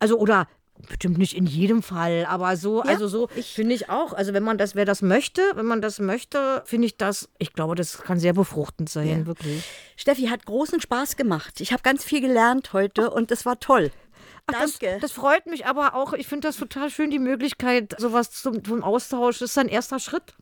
Also 0.00 0.18
oder 0.18 0.48
Bestimmt 0.88 1.18
nicht 1.18 1.36
in 1.36 1.46
jedem 1.46 1.82
Fall, 1.82 2.26
aber 2.28 2.56
so, 2.56 2.82
ja, 2.82 2.90
also 2.90 3.06
so 3.06 3.28
finde 3.28 3.74
ich 3.74 3.88
auch. 3.88 4.14
Also 4.14 4.32
wenn 4.32 4.42
man 4.42 4.58
das, 4.58 4.74
wer 4.74 4.84
das 4.84 5.00
möchte, 5.00 5.42
wenn 5.54 5.66
man 5.66 5.80
das 5.80 6.00
möchte, 6.00 6.62
finde 6.64 6.86
ich 6.86 6.96
das, 6.96 7.28
ich 7.38 7.52
glaube, 7.52 7.76
das 7.76 7.98
kann 7.98 8.18
sehr 8.18 8.32
befruchtend 8.32 8.88
sein, 8.88 9.20
ja. 9.20 9.26
wirklich. 9.26 9.62
Steffi 9.96 10.26
hat 10.26 10.44
großen 10.44 10.80
Spaß 10.80 11.16
gemacht. 11.16 11.60
Ich 11.60 11.72
habe 11.72 11.82
ganz 11.82 12.02
viel 12.04 12.20
gelernt 12.20 12.72
heute 12.72 13.10
und 13.10 13.30
es 13.30 13.46
war 13.46 13.60
toll. 13.60 13.92
Ach, 14.46 14.52
Danke. 14.52 14.78
Das, 14.80 15.00
das, 15.00 15.12
freut 15.12 15.46
mich 15.46 15.66
aber 15.66 15.94
auch. 15.94 16.12
Ich 16.12 16.26
finde 16.26 16.48
das 16.48 16.56
total 16.56 16.90
schön, 16.90 17.10
die 17.10 17.18
Möglichkeit, 17.18 17.94
sowas 17.98 18.30
zum, 18.30 18.64
zum 18.64 18.82
Austausch. 18.82 19.38
Das 19.38 19.50
ist 19.50 19.58
ein 19.58 19.68
erster 19.68 19.98
Schritt. 19.98 20.34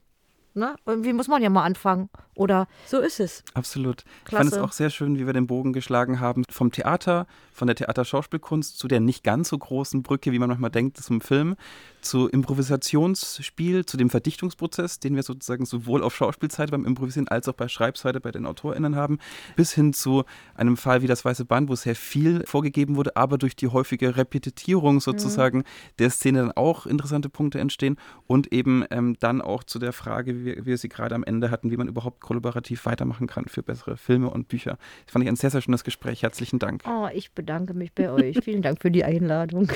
Ne? 0.55 0.74
Irgendwie 0.85 1.12
muss 1.12 1.28
man 1.28 1.43
ja 1.43 1.51
mal 1.51 1.62
anfangen. 1.62 2.10
Oder 2.35 2.66
so 2.86 2.98
ist 2.98 3.20
es. 3.20 3.44
Absolut. 3.55 4.05
Klasse. 4.24 4.47
Ich 4.47 4.51
fand 4.51 4.52
es 4.52 4.59
auch 4.59 4.72
sehr 4.72 4.90
schön, 4.90 5.18
wie 5.18 5.27
wir 5.27 5.32
den 5.32 5.47
Bogen 5.47 5.72
geschlagen 5.72 6.18
haben 6.18 6.43
vom 6.51 6.72
Theater, 6.72 7.27
von 7.61 7.66
der 7.66 7.77
Theaterschauspielkunst 7.77 8.78
zu 8.78 8.89
der 8.89 9.01
nicht 9.01 9.23
ganz 9.23 9.51
so 9.51 9.59
großen 9.59 10.03
Brücke, 10.03 10.32
wie 10.32 10.39
man 10.39 10.49
manchmal 10.49 10.70
denkt, 10.70 10.97
zum 10.97 11.20
Film, 11.20 11.57
zu 12.01 12.27
Improvisationsspiel, 12.27 13.85
zu 13.85 13.99
dem 13.99 14.09
Verdichtungsprozess, 14.09 14.99
den 14.99 15.15
wir 15.15 15.23
sozusagen 15.23 15.66
sowohl 15.66 16.03
auf 16.03 16.16
Schauspielseite 16.16 16.73
beim 16.73 16.87
Improvisieren 16.87 17.28
als 17.28 17.49
auch 17.49 17.53
bei 17.53 17.69
Schreibseite 17.69 18.19
bei 18.19 18.31
den 18.31 18.47
AutorInnen 18.47 18.97
haben, 18.97 19.19
bis 19.57 19.74
hin 19.74 19.93
zu 19.93 20.24
einem 20.55 20.78
Fall 20.78 21.03
wie 21.03 21.07
das 21.07 21.23
Weiße 21.23 21.45
Band, 21.45 21.69
wo 21.69 21.74
sehr 21.74 21.95
viel 21.95 22.45
vorgegeben 22.47 22.97
wurde, 22.97 23.15
aber 23.15 23.37
durch 23.37 23.55
die 23.57 23.69
häufige 23.69 24.16
Repetitierung 24.16 25.01
sozusagen 25.01 25.59
mhm. 25.59 25.65
der 25.99 26.09
Szene 26.09 26.39
dann 26.39 26.53
auch 26.53 26.87
interessante 26.87 27.28
Punkte 27.28 27.61
entstehen 27.61 27.97
und 28.27 28.55
eben 28.55 28.87
ähm, 28.91 29.16
dann 29.20 29.43
auch 29.43 29.65
zu 29.65 29.78
der 29.78 29.93
Frage, 29.93 30.35
wie 30.35 30.45
wir, 30.47 30.57
wie 30.57 30.66
wir 30.66 30.78
sie 30.78 30.89
gerade 30.89 31.15
am 31.15 31.24
Ende 31.24 31.51
hatten, 31.51 31.70
wie 31.70 31.77
man 31.77 31.89
überhaupt 31.89 32.20
kollaborativ 32.20 32.87
weitermachen 32.87 33.27
kann 33.27 33.45
für 33.45 33.62
bessere 33.62 33.99
Filme 33.99 34.31
und 34.31 34.49
Bücher. 34.49 34.78
Das 35.05 35.12
fand 35.12 35.24
ich 35.24 35.28
ein 35.28 35.37
sehr, 35.37 35.51
sehr 35.51 35.61
schönes 35.61 35.85
Gespräch. 35.85 36.23
Herzlichen 36.23 36.59
Dank. 36.59 36.82
Oh, 36.89 37.09
ich 37.12 37.32
bedanke 37.51 37.74
mich 37.74 37.93
bei 37.93 38.10
euch. 38.10 38.39
Vielen 38.44 38.62
Dank 38.62 38.81
für 38.81 38.93
die 38.93 39.05
Einladung. 39.05 39.72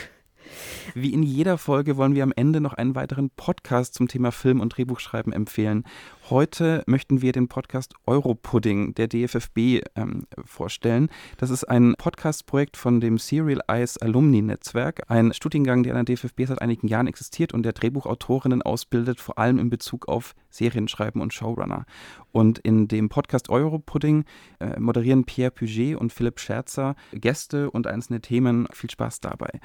Wie 0.95 1.13
in 1.13 1.23
jeder 1.23 1.59
Folge 1.59 1.97
wollen 1.97 2.15
wir 2.15 2.23
am 2.23 2.33
Ende 2.35 2.61
noch 2.61 2.75
einen 2.75 2.95
weiteren 2.95 3.31
Podcast 3.31 3.95
zum 3.95 4.09
Thema 4.09 4.33
Film 4.33 4.61
und 4.61 4.77
Drehbuchschreiben 4.77 5.33
empfehlen. 5.33 5.85
Heute 6.31 6.83
möchten 6.87 7.21
wir 7.21 7.33
den 7.33 7.49
Podcast 7.49 7.95
Europudding 8.07 8.95
der 8.95 9.09
DFFB 9.09 9.83
ähm, 9.95 10.27
vorstellen. 10.45 11.09
Das 11.37 11.51
ist 11.51 11.65
ein 11.65 11.95
Podcast-Projekt 11.99 12.77
von 12.77 13.01
dem 13.01 13.19
Serial 13.19 13.61
Eyes 13.69 13.99
Alumni 13.99 14.41
Netzwerk, 14.41 15.03
ein 15.09 15.35
Studiengang, 15.35 15.83
der 15.83 15.95
an 15.95 16.07
der 16.07 16.17
DFFB 16.17 16.47
seit 16.47 16.63
einigen 16.63 16.89
Jahren 16.89 17.07
existiert 17.07 17.53
und 17.53 17.63
der 17.63 17.73
Drehbuchautorinnen 17.73 18.63
ausbildet, 18.63 19.21
vor 19.21 19.39
allem 19.39 19.59
in 19.59 19.69
Bezug 19.69 20.09
auf 20.09 20.35
Serienschreiben 20.49 21.21
und 21.21 21.35
Showrunner. 21.35 21.85
Und 22.33 22.59
in 22.59 22.89
dem 22.89 23.09
Podcast 23.09 23.51
Europudding 23.51 24.25
äh, 24.61 24.81
moderieren 24.81 25.25
Pierre 25.25 25.51
Puget 25.51 25.97
und 25.97 26.13
Philipp 26.13 26.41
Scherzer 26.41 26.97
Gäste 27.13 27.71
und 27.71 27.87
einzelne 27.87 28.21
Themen. 28.21 28.67
Viel 28.73 28.91
Spaß 28.91 29.21
dabei. 29.21 29.61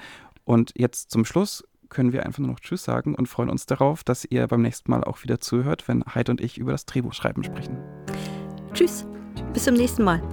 Und 0.49 0.73
jetzt 0.75 1.11
zum 1.11 1.25
Schluss 1.25 1.63
können 1.89 2.11
wir 2.11 2.25
einfach 2.25 2.39
nur 2.39 2.47
noch 2.47 2.59
Tschüss 2.59 2.83
sagen 2.83 3.13
und 3.13 3.27
freuen 3.27 3.51
uns 3.51 3.67
darauf, 3.67 4.03
dass 4.03 4.25
ihr 4.25 4.47
beim 4.47 4.63
nächsten 4.63 4.89
Mal 4.89 5.03
auch 5.03 5.21
wieder 5.21 5.39
zuhört, 5.39 5.87
wenn 5.87 6.03
Heid 6.15 6.27
und 6.27 6.41
ich 6.41 6.57
über 6.57 6.71
das 6.71 6.87
Drehbuchschreiben 6.87 7.43
sprechen. 7.43 7.77
Tschüss, 8.73 9.05
bis 9.53 9.65
zum 9.65 9.75
nächsten 9.75 10.03
Mal. 10.03 10.23